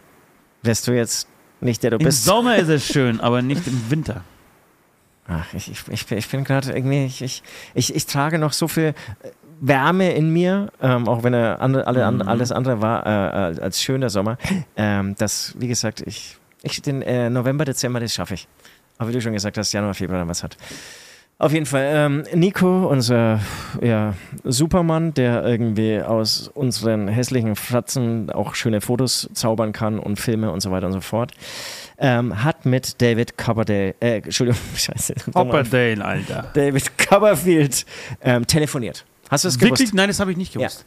Wärst 0.64 0.88
du 0.88 0.92
jetzt 0.94 1.28
nicht 1.62 1.84
der 1.84 1.92
du 1.92 1.98
Im 1.98 2.04
bist? 2.06 2.26
Sommer 2.26 2.56
ist 2.58 2.70
es 2.70 2.86
schön, 2.94 3.20
aber 3.20 3.42
nicht 3.42 3.66
im 3.68 3.90
Winter. 3.92 4.22
Ach, 5.28 5.46
ich, 5.54 5.70
ich, 5.72 5.80
ich, 5.90 6.06
bin- 6.06 6.18
ich 6.18 6.30
bin 6.30 6.44
gerade 6.44 6.72
irgendwie, 6.72 7.06
ich, 7.06 7.22
ich, 7.22 7.44
ich, 7.74 7.94
ich 7.96 8.06
trage 8.06 8.40
noch 8.40 8.54
so 8.54 8.68
viel 8.68 8.94
äh, 9.24 9.30
Wärme 9.60 10.14
in 10.14 10.32
mir, 10.32 10.72
ähm, 10.82 11.08
auch 11.08 11.24
wenn 11.24 11.34
er 11.34 11.60
alle, 11.62 12.12
Mhm. 12.12 12.22
alles 12.22 12.52
andere 12.52 12.82
war 12.82 13.06
äh, 13.06 13.60
als 13.60 13.82
schöner 13.82 14.10
Sommer, 14.10 14.38
ähm, 14.78 15.16
dass, 15.18 15.56
wie 15.58 15.68
gesagt, 15.68 16.02
ich, 16.06 16.38
ich 16.62 16.82
den 16.82 17.02
äh, 17.02 17.30
November, 17.30 17.66
Dezember, 17.66 18.00
das 18.00 18.14
schaffe 18.14 18.36
ich. 18.36 18.48
Aber 19.00 19.10
wie 19.10 19.14
du 19.14 19.22
schon 19.22 19.34
gesagt 19.34 19.58
hast, 19.58 19.72
Januar, 19.74 19.94
Februar 19.96 20.20
dann 20.20 20.30
was 20.30 20.44
hat. 20.44 20.56
Auf 21.40 21.54
jeden 21.54 21.68
Fall, 21.68 21.86
ähm, 21.94 22.24
Nico, 22.34 22.88
unser 22.88 23.40
ja, 23.80 24.16
Supermann, 24.44 25.14
der 25.14 25.46
irgendwie 25.46 26.02
aus 26.02 26.48
unseren 26.48 27.08
hässlichen 27.08 27.56
Fratzen 27.56 28.32
auch 28.32 28.56
schöne 28.56 28.82
Fotos 28.82 29.30
zaubern 29.34 29.72
kann 29.72 30.00
und 30.00 30.20
Filme 30.20 30.50
und 30.52 30.62
so 30.62 30.72
weiter 30.72 30.88
und 30.88 30.94
so 30.94 31.02
fort, 31.02 31.34
ähm, 32.00 32.44
hat 32.44 32.66
mit 32.66 33.00
David 33.04 33.38
Coverdale, 33.38 33.94
äh, 34.00 34.18
Entschuldigung, 34.18 34.60
scheiße, 34.76 35.14
Hopperdale, 35.36 36.04
Alter. 36.04 36.50
David 36.56 36.98
Copperfield 36.98 37.86
ähm, 38.22 38.48
telefoniert. 38.48 39.06
Hast 39.30 39.44
du 39.44 39.50
es 39.50 39.60
gewusst? 39.60 39.80
Wirklich? 39.80 39.94
Nein, 39.94 40.08
das 40.08 40.20
habe 40.20 40.32
ich 40.32 40.38
nicht 40.38 40.54
gewusst. 40.54 40.86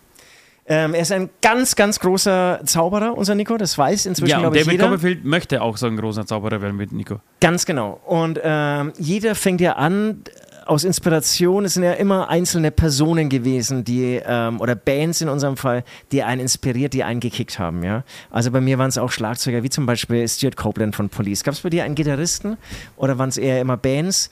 Ähm, 0.67 0.95
er 0.95 1.01
ist 1.01 1.11
ein 1.11 1.31
ganz, 1.43 1.75
ganz 1.75 1.99
großer 1.99 2.61
Zauberer, 2.65 3.17
unser 3.17 3.35
Nico. 3.35 3.57
Das 3.57 3.77
weiß 3.77 4.07
inzwischen, 4.07 4.31
Ja, 4.31 4.39
glaube 4.39 4.57
ich, 4.57 4.63
David 4.65 4.79
jeder. 4.79 4.85
Copperfield 4.85 5.25
möchte 5.25 5.63
auch 5.63 5.77
so 5.77 5.89
ein 5.89 5.97
großer 5.97 6.27
Zauberer 6.27 6.63
werden 6.63 6.77
mit 6.77 6.93
Nico. 6.93 7.21
Ganz 7.41 7.67
genau. 7.67 8.01
Und 8.07 8.39
ähm, 8.43 8.93
jeder 8.97 9.35
fängt 9.35 9.61
ja 9.61 9.73
an, 9.73 10.23
aus 10.71 10.85
Inspiration, 10.85 11.65
es 11.65 11.75
sind 11.75 11.83
ja 11.83 11.95
immer 11.95 12.29
einzelne 12.29 12.71
Personen 12.71 13.29
gewesen, 13.29 13.83
die, 13.83 14.21
ähm, 14.25 14.61
oder 14.61 14.77
Bands 14.77 15.21
in 15.21 15.29
unserem 15.29 15.57
Fall, 15.57 15.83
die 16.13 16.23
einen 16.23 16.41
inspiriert, 16.41 16.95
die 16.95 17.03
einen 17.03 17.19
gekickt 17.19 17.59
haben, 17.59 17.83
ja. 17.83 18.05
Also 18.31 18.53
bei 18.53 18.61
mir 18.61 18.79
waren 18.79 18.89
es 18.89 18.97
auch 18.97 19.11
Schlagzeuger, 19.11 19.65
wie 19.65 19.69
zum 19.69 19.85
Beispiel 19.85 20.29
Stuart 20.29 20.57
Copeland 20.57 20.95
von 20.95 21.09
Police. 21.09 21.43
Gab 21.43 21.55
es 21.55 21.61
bei 21.61 21.71
dir 21.71 21.83
einen 21.83 21.97
Gitarristen 21.97 22.57
oder 22.97 23.19
waren 23.19 23.31
es 23.31 23.37
eher 23.37 23.61
immer 23.61 23.77
Bands, 23.77 24.31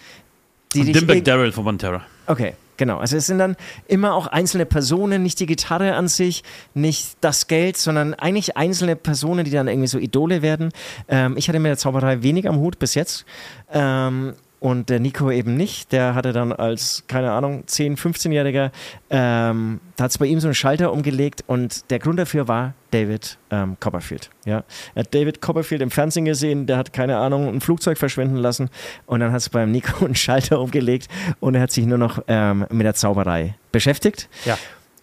die 0.74 0.92
Dimbeck 0.92 1.18
irg- 1.18 1.24
Darrell 1.24 1.50
von 1.50 1.64
Pantera. 1.64 2.02
Okay, 2.26 2.52
genau. 2.76 2.98
Also 2.98 3.16
es 3.16 3.26
sind 3.26 3.38
dann 3.38 3.56
immer 3.88 4.14
auch 4.14 4.28
einzelne 4.28 4.64
Personen, 4.64 5.24
nicht 5.24 5.40
die 5.40 5.46
Gitarre 5.46 5.94
an 5.94 6.06
sich, 6.06 6.44
nicht 6.72 7.16
das 7.20 7.48
Geld, 7.48 7.76
sondern 7.76 8.14
eigentlich 8.14 8.56
einzelne 8.56 8.94
Personen, 8.94 9.44
die 9.44 9.50
dann 9.50 9.66
irgendwie 9.66 9.88
so 9.88 9.98
Idole 9.98 10.40
werden. 10.42 10.70
Ähm, 11.08 11.36
ich 11.36 11.48
hatte 11.48 11.58
mit 11.58 11.70
der 11.70 11.78
Zauberei 11.78 12.22
wenig 12.22 12.48
am 12.48 12.58
Hut 12.58 12.78
bis 12.78 12.94
jetzt. 12.94 13.24
Ähm, 13.72 14.34
und 14.60 14.88
der 14.88 15.00
Nico 15.00 15.30
eben 15.30 15.56
nicht. 15.56 15.92
Der 15.92 16.14
hatte 16.14 16.32
dann 16.32 16.52
als, 16.52 17.04
keine 17.06 17.32
Ahnung, 17.32 17.64
10-, 17.66 17.98
15-Jähriger, 17.98 18.70
ähm, 19.10 19.80
da 19.96 20.04
hat 20.04 20.10
es 20.10 20.18
bei 20.18 20.26
ihm 20.26 20.40
so 20.40 20.48
einen 20.48 20.54
Schalter 20.54 20.92
umgelegt 20.92 21.44
und 21.46 21.90
der 21.90 21.98
Grund 21.98 22.18
dafür 22.18 22.48
war 22.48 22.74
David 22.90 23.38
ähm, 23.50 23.76
Copperfield. 23.80 24.30
Ja. 24.44 24.64
Er 24.94 25.04
hat 25.04 25.14
David 25.14 25.40
Copperfield 25.40 25.82
im 25.82 25.90
Fernsehen 25.90 26.24
gesehen, 26.24 26.66
der 26.66 26.76
hat, 26.76 26.92
keine 26.92 27.18
Ahnung, 27.18 27.48
ein 27.48 27.60
Flugzeug 27.60 27.98
verschwinden 27.98 28.36
lassen 28.36 28.70
und 29.06 29.20
dann 29.20 29.32
hat 29.32 29.40
es 29.40 29.48
beim 29.48 29.70
Nico 29.70 30.04
einen 30.04 30.14
Schalter 30.14 30.60
umgelegt 30.60 31.08
und 31.40 31.54
er 31.54 31.62
hat 31.62 31.72
sich 31.72 31.86
nur 31.86 31.98
noch 31.98 32.22
ähm, 32.28 32.66
mit 32.70 32.86
der 32.86 32.94
Zauberei 32.94 33.54
beschäftigt. 33.72 34.28
Ja. 34.44 34.58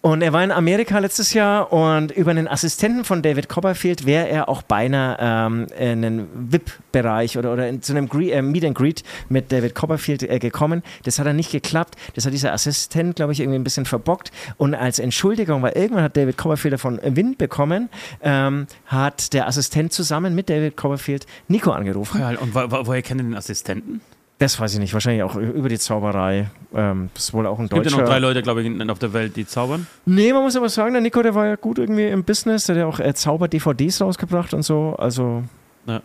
Und 0.05 0.21
er 0.21 0.33
war 0.33 0.43
in 0.43 0.51
Amerika 0.51 0.99
letztes 0.99 1.33
Jahr 1.33 1.73
und 1.73 2.11
über 2.11 2.29
einen 2.29 2.47
Assistenten 2.47 3.05
von 3.05 3.23
David 3.23 3.49
Copperfield 3.49 4.05
wäre 4.05 4.29
er 4.29 4.49
auch 4.49 4.61
beinahe 4.61 5.17
ähm, 5.19 5.65
in 5.79 6.05
einen 6.05 6.51
VIP-Bereich 6.51 7.39
oder, 7.39 7.51
oder 7.51 7.67
in, 7.67 7.81
zu 7.81 7.91
einem 7.91 8.07
Gre 8.07 8.29
äh, 8.29 8.43
Meet 8.43 8.65
and 8.65 8.77
Greet 8.77 9.03
mit 9.29 9.51
David 9.51 9.73
Copperfield 9.73 10.21
äh, 10.21 10.37
gekommen. 10.37 10.83
Das 11.05 11.17
hat 11.17 11.25
dann 11.25 11.37
nicht 11.37 11.51
geklappt. 11.51 11.95
Das 12.13 12.23
hat 12.23 12.33
dieser 12.33 12.53
Assistent, 12.53 13.15
glaube 13.15 13.33
ich, 13.33 13.39
irgendwie 13.39 13.57
ein 13.57 13.63
bisschen 13.63 13.85
verbockt. 13.85 14.31
Und 14.57 14.75
als 14.75 14.99
Entschuldigung, 14.99 15.63
weil 15.63 15.71
irgendwann 15.71 16.03
hat 16.03 16.15
David 16.15 16.37
Copperfield 16.37 16.75
davon 16.75 16.99
Wind 17.01 17.39
bekommen, 17.39 17.89
ähm, 18.21 18.67
hat 18.85 19.33
der 19.33 19.47
Assistent 19.47 19.91
zusammen 19.91 20.35
mit 20.35 20.51
David 20.51 20.77
Copperfield 20.77 21.25
Nico 21.47 21.71
angerufen. 21.71 22.21
Ja, 22.21 22.29
und 22.29 22.53
wo, 22.53 22.59
wo, 22.59 22.85
woher 22.85 23.01
kennt 23.01 23.21
ihr 23.21 23.23
den 23.23 23.33
Assistenten? 23.33 24.01
Das 24.37 24.59
weiß 24.59 24.73
ich 24.73 24.79
nicht, 24.79 24.93
wahrscheinlich 24.93 25.23
auch 25.23 25.35
über 25.35 25.69
die 25.69 25.79
Zauberei. 25.79 26.47
Ähm, 26.75 27.09
das 27.13 27.25
ist 27.25 27.33
wohl 27.33 27.47
auch 27.47 27.57
ein 27.57 27.65
Es 27.65 27.69
gibt 27.71 27.85
ja 27.85 27.91
deutscher. 27.91 28.01
noch 28.01 28.09
drei 28.09 28.19
Leute, 28.19 28.41
glaube 28.41 28.61
ich, 28.63 28.89
auf 28.89 28.99
der 28.99 29.13
Welt, 29.13 29.37
die 29.37 29.47
zaubern. 29.47 29.87
Nee, 30.05 30.33
man 30.33 30.43
muss 30.43 30.57
aber 30.57 30.67
sagen, 30.67 30.91
der 30.93 31.01
Nico, 31.01 31.21
der 31.21 31.33
war 31.35 31.45
ja 31.47 31.55
gut 31.55 31.79
irgendwie 31.79 32.07
im 32.07 32.23
Business, 32.25 32.65
der 32.65 32.75
hat 32.75 32.79
ja 32.81 32.85
auch 32.87 32.99
äh, 32.99 33.13
Zauber-DVDs 33.13 34.01
rausgebracht 34.01 34.53
und 34.53 34.63
so. 34.63 34.93
Also, 34.99 35.43
Ja. 35.87 36.01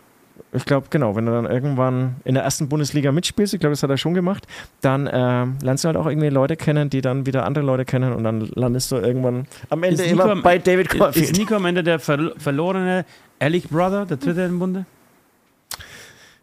ich 0.53 0.63
glaube, 0.63 0.87
genau, 0.89 1.13
wenn 1.17 1.25
du 1.25 1.33
dann 1.33 1.45
irgendwann 1.45 2.15
in 2.23 2.35
der 2.35 2.43
ersten 2.45 2.69
Bundesliga 2.69 3.11
mitspielst, 3.11 3.53
ich 3.53 3.59
glaube, 3.59 3.73
das 3.73 3.83
hat 3.83 3.89
er 3.89 3.97
schon 3.97 4.13
gemacht, 4.13 4.47
dann 4.79 5.09
ähm, 5.11 5.57
lernst 5.61 5.83
du 5.83 5.87
halt 5.87 5.97
auch 5.97 6.05
irgendwie 6.07 6.29
Leute 6.29 6.55
kennen, 6.55 6.89
die 6.89 7.01
dann 7.01 7.25
wieder 7.25 7.45
andere 7.45 7.65
Leute 7.65 7.83
kennen 7.83 8.13
und 8.13 8.23
dann 8.23 8.49
landest 8.55 8.93
du 8.93 8.95
irgendwann 8.95 9.45
am 9.69 9.83
Ende 9.83 10.03
Ist 10.03 10.09
immer 10.09 10.27
am- 10.31 10.41
bei 10.41 10.57
David 10.57 10.87
Ist 10.87 10.97
Copperfield. 10.97 11.37
Nico 11.37 11.55
am 11.55 11.65
Ende 11.65 11.83
der 11.83 11.99
ver 11.99 12.31
verlorene 12.37 13.03
Ehrlich 13.39 13.67
Brother, 13.67 14.05
der 14.05 14.15
dritte 14.15 14.43
im 14.43 14.57
Bunde? 14.57 14.85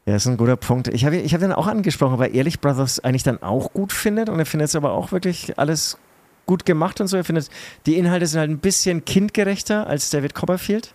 Ja, 0.08 0.14
das 0.14 0.24
ist 0.24 0.28
ein 0.28 0.38
guter 0.38 0.56
Punkt. 0.56 0.88
Ich 0.88 1.04
habe 1.04 1.18
ich 1.18 1.34
hab 1.34 1.42
den 1.42 1.52
auch 1.52 1.66
angesprochen, 1.66 2.18
weil 2.18 2.34
Ehrlich 2.34 2.60
Brothers 2.60 2.98
eigentlich 2.98 3.24
dann 3.24 3.42
auch 3.42 3.74
gut 3.74 3.92
findet 3.92 4.30
und 4.30 4.38
er 4.38 4.46
findet 4.46 4.68
es 4.68 4.74
aber 4.74 4.92
auch 4.92 5.12
wirklich 5.12 5.58
alles 5.58 5.98
gut 6.46 6.64
gemacht 6.64 7.02
und 7.02 7.08
so. 7.08 7.18
Er 7.18 7.24
findet, 7.24 7.50
die 7.84 7.98
Inhalte 7.98 8.26
sind 8.26 8.40
halt 8.40 8.48
ein 8.48 8.58
bisschen 8.58 9.04
kindgerechter 9.04 9.86
als 9.86 10.08
David 10.08 10.34
Copperfield. 10.34 10.94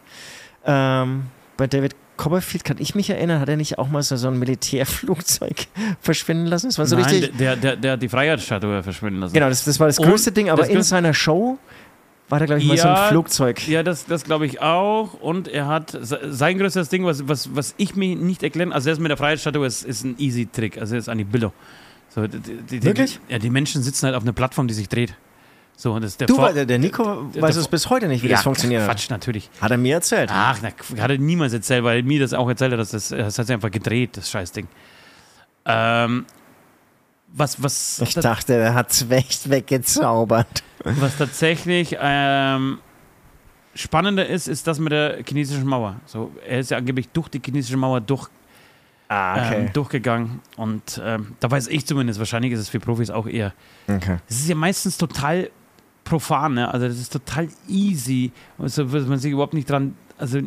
Ähm, 0.66 1.28
bei 1.58 1.68
David 1.68 1.96
Copperfield 2.18 2.64
kann 2.64 2.78
ich 2.80 2.96
mich 2.96 3.08
erinnern, 3.08 3.40
hat 3.40 3.50
er 3.50 3.56
nicht 3.56 3.78
auch 3.78 3.88
mal 3.88 4.02
so, 4.02 4.16
so 4.16 4.30
ein 4.30 4.40
Militärflugzeug 4.40 5.68
verschwinden 6.02 6.48
lassen? 6.48 6.70
Das 6.70 6.80
war 6.80 6.88
so 6.88 6.96
Nein, 6.96 7.06
richtig. 7.06 7.38
der, 7.38 7.56
der, 7.56 7.76
der 7.76 7.92
hat 7.92 8.02
die 8.02 8.10
Freiheitsstatue 8.10 8.82
verschwinden 8.82 9.20
lassen. 9.20 9.36
Genau, 9.36 9.50
das, 9.50 9.64
das 9.64 9.80
war 9.80 9.86
das 9.86 10.00
Und 10.00 10.10
größte 10.10 10.32
Ding, 10.32 10.50
aber 10.50 10.64
das 10.64 10.72
in 10.72 10.82
seiner 10.82 11.14
Show 11.14 11.60
war 12.30 12.40
da, 12.40 12.46
glaube 12.46 12.62
ich, 12.62 12.68
mal 12.68 12.78
so 12.78 12.88
ein 12.88 12.96
Ja, 12.96 13.08
Flugzeug. 13.10 13.68
Ja, 13.68 13.84
das, 13.84 14.06
das 14.06 14.24
glaube 14.24 14.46
ich 14.46 14.62
auch. 14.62 15.14
Und 15.16 15.48
er 15.48 15.68
hat 15.68 15.92
se- 16.02 16.20
sein 16.30 16.58
größtes 16.58 16.90
Ding, 16.90 17.06
was, 17.06 17.28
was, 17.28 17.56
was 17.56 17.76
ich 17.78 17.96
mir 17.96 18.16
nicht 18.16 18.42
erklären, 18.44 18.72
also 18.74 18.90
das 18.90 19.00
mit 19.00 19.10
der 19.10 19.18
Freiheitsstatue 19.18 19.66
ist, 19.68 19.84
ist 19.84 20.04
ein 20.04 20.16
easy 20.18 20.46
Trick. 20.48 20.78
Also 20.80 20.96
das 20.96 21.06
ist 21.06 21.10
eigentlich 21.10 21.28
Billo. 21.28 21.52
So, 22.10 22.26
die, 22.28 22.40
die, 22.40 22.80
die, 22.80 22.84
Wirklich? 22.84 23.20
Ja, 23.30 23.40
die 23.40 23.50
Menschen 23.50 23.84
sitzen 23.84 24.06
halt 24.06 24.16
auf 24.16 24.24
einer 24.24 24.34
Plattform, 24.34 24.68
die 24.68 24.74
sich 24.74 24.88
dreht. 24.90 25.16
So, 25.76 25.92
und 25.94 26.04
das 26.04 26.18
der 26.18 26.28
Du, 26.28 26.36
Vor- 26.36 26.54
der, 26.54 26.66
der 26.66 26.78
Nico 26.80 27.24
der- 27.34 27.42
weiß 27.42 27.56
es 27.56 27.68
bis 27.68 27.90
heute 27.90 28.08
nicht, 28.08 28.24
wie 28.24 28.28
ja, 28.28 28.36
das 28.36 28.44
funktioniert. 28.44 28.86
Quatsch, 28.86 29.10
natürlich. 29.10 29.50
Hat 29.60 29.72
er 29.72 29.78
mir 29.78 29.96
erzählt. 29.96 30.30
Ach, 30.32 30.60
na, 30.62 30.70
hat 31.02 31.12
er 31.12 31.18
niemals 31.18 31.52
erzählt, 31.54 31.84
weil 31.84 31.98
er 31.98 32.04
mir 32.04 32.20
das 32.20 32.34
auch 32.34 32.48
erzählt 32.48 32.72
hat, 32.74 32.80
dass 32.80 32.92
das, 32.92 33.10
das 33.10 33.38
hat 33.40 33.48
sich 33.48 33.54
einfach 33.54 33.72
gedreht, 33.72 34.16
das 34.16 34.30
Scheißding. 34.30 34.68
Ähm, 35.66 36.26
was, 37.36 37.62
was, 37.62 38.00
Ich 38.00 38.14
dachte, 38.14 38.54
er 38.54 38.74
hat 38.76 38.92
es 38.92 39.10
echt 39.10 39.50
weggezaubert. 39.50 40.64
was 40.84 41.18
tatsächlich 41.18 41.98
ähm, 42.00 42.78
spannender 43.76 44.28
ist, 44.28 44.48
ist 44.48 44.68
das 44.68 44.80
mit 44.80 44.92
der 44.92 45.24
chinesischen 45.28 45.66
Mauer. 45.66 45.96
So, 46.06 46.32
er 46.48 46.60
ist 46.60 46.72
ja 46.72 46.78
angeblich 46.78 47.10
durch 47.10 47.28
die 47.30 47.42
chinesische 47.44 47.78
Mauer 47.78 48.02
durch, 48.02 48.28
Ah, 49.10 49.52
ähm, 49.52 49.72
durchgegangen 49.74 50.40
und 50.56 51.00
ähm, 51.04 51.36
da 51.40 51.52
weiß 51.52 51.68
ich 51.68 51.86
zumindest, 51.86 52.18
wahrscheinlich 52.20 52.52
ist 52.54 52.60
es 52.62 52.70
für 52.70 52.80
Profis 52.80 53.10
auch 53.12 53.28
eher. 53.28 53.54
okay. 53.88 54.18
Es 54.28 54.40
ist 54.40 54.48
ja 54.50 54.56
meistens 54.56 54.98
total 54.98 55.52
profan, 56.04 56.54
ne? 56.56 56.74
also 56.74 56.88
das 56.88 56.98
ist 56.98 57.12
total 57.14 57.48
easy, 57.68 58.32
also 58.58 58.92
würde 58.92 59.06
man 59.08 59.20
sich 59.20 59.32
überhaupt 59.32 59.54
nicht 59.54 59.70
dran, 59.70 59.96
also 60.18 60.40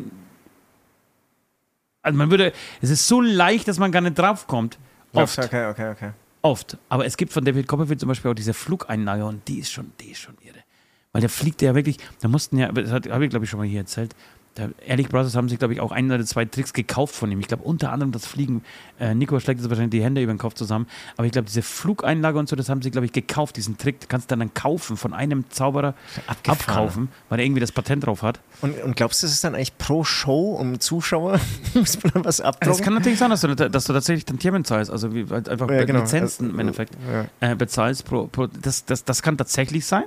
also 2.01 2.17
man 2.17 2.29
würde, 2.31 2.51
es 2.81 2.89
ist 2.89 3.07
so 3.07 3.21
leicht, 3.21 3.67
dass 3.67 3.79
man 3.79 3.91
gar 3.91 4.01
nicht 4.01 4.17
draufkommt. 4.17 4.77
Oft, 5.13 5.37
Okay, 5.39 5.67
okay, 5.67 5.89
okay. 5.91 6.11
Oft. 6.47 6.77
Aber 6.89 7.05
es 7.05 7.17
gibt 7.17 7.31
von 7.31 7.45
David 7.45 7.67
Copperfield 7.67 7.99
zum 7.99 8.09
Beispiel 8.09 8.31
auch 8.31 8.35
diese 8.35 8.53
Flugeinlage 8.53 9.25
und 9.25 9.47
die 9.47 9.59
ist 9.59 9.71
schon, 9.71 9.91
die 9.99 10.11
ist 10.11 10.19
schon 10.19 10.35
irre. 10.41 10.63
Weil 11.11 11.21
der 11.21 11.29
fliegt 11.29 11.61
ja 11.61 11.75
wirklich, 11.75 11.97
da 12.21 12.27
mussten 12.27 12.57
ja, 12.57 12.71
das 12.71 12.91
habe 12.91 13.25
ich 13.25 13.29
glaube 13.29 13.45
ich 13.45 13.49
schon 13.49 13.59
mal 13.59 13.67
hier 13.67 13.79
erzählt, 13.79 14.15
da, 14.57 14.69
Ehrlich 14.85 15.09
Brothers 15.09 15.35
haben 15.35 15.49
sich, 15.49 15.59
glaube 15.59 15.73
ich, 15.73 15.81
auch 15.81 15.91
ein 15.91 16.11
oder 16.11 16.25
zwei 16.25 16.45
Tricks 16.45 16.73
gekauft 16.73 17.13
von 17.15 17.31
ihm. 17.31 17.39
Ich 17.39 17.47
glaube, 17.47 17.63
unter 17.63 17.91
anderem 17.91 18.11
das 18.11 18.25
Fliegen. 18.25 18.63
Äh, 18.99 19.13
Nico 19.13 19.39
schlägt 19.39 19.59
jetzt 19.59 19.69
wahrscheinlich 19.69 19.91
die 19.91 20.03
Hände 20.03 20.21
über 20.21 20.33
den 20.33 20.39
Kopf 20.39 20.55
zusammen. 20.55 20.87
Aber 21.15 21.25
ich 21.25 21.31
glaube, 21.31 21.45
diese 21.45 21.61
Flugeinlage 21.61 22.39
und 22.39 22.49
so, 22.49 22.55
das 22.55 22.67
haben 22.67 22.81
sie, 22.81 22.89
glaube 22.89 23.05
ich, 23.05 23.13
gekauft, 23.13 23.55
diesen 23.57 23.77
Trick. 23.77 23.99
Du 23.99 24.07
kannst 24.07 24.31
dann, 24.31 24.39
dann 24.39 24.53
kaufen, 24.55 24.97
von 24.97 25.13
einem 25.13 25.45
Zauberer 25.51 25.93
Abgefahren. 26.25 26.59
abkaufen, 26.59 27.09
weil 27.29 27.39
er 27.39 27.45
irgendwie 27.45 27.61
das 27.61 27.71
Patent 27.71 28.05
drauf 28.07 28.23
hat. 28.23 28.39
Und, 28.61 28.81
und 28.81 28.95
glaubst 28.95 29.21
du, 29.21 29.27
das 29.27 29.33
ist 29.33 29.43
dann 29.43 29.53
eigentlich 29.53 29.77
pro 29.77 30.03
Show 30.03 30.55
um 30.59 30.79
Zuschauer? 30.79 31.39
Muss 31.75 32.01
man 32.03 32.13
dann 32.13 32.25
was 32.25 32.41
abdrucken? 32.41 32.83
kann 32.83 32.93
natürlich 32.95 33.19
sein, 33.19 33.29
dass 33.29 33.41
du, 33.41 33.55
dass 33.55 33.85
du 33.85 33.93
tatsächlich 33.93 34.25
dann 34.25 34.39
Tiermen 34.39 34.65
zahlst, 34.65 34.89
also 34.89 35.13
wie, 35.13 35.27
halt 35.29 35.49
einfach 35.49 35.69
Ja, 35.69 35.83
genau. 35.85 35.99
Lizenzen 35.99 36.49
im 36.49 36.59
Endeffekt. 36.59 36.95
Ja. 37.41 37.51
äh, 37.51 37.55
bezahlst 37.55 38.05
pro, 38.05 38.25
pro 38.27 38.47
das, 38.47 38.85
das, 38.85 39.03
das 39.03 39.21
kann 39.21 39.37
tatsächlich 39.37 39.85
sein. 39.85 40.05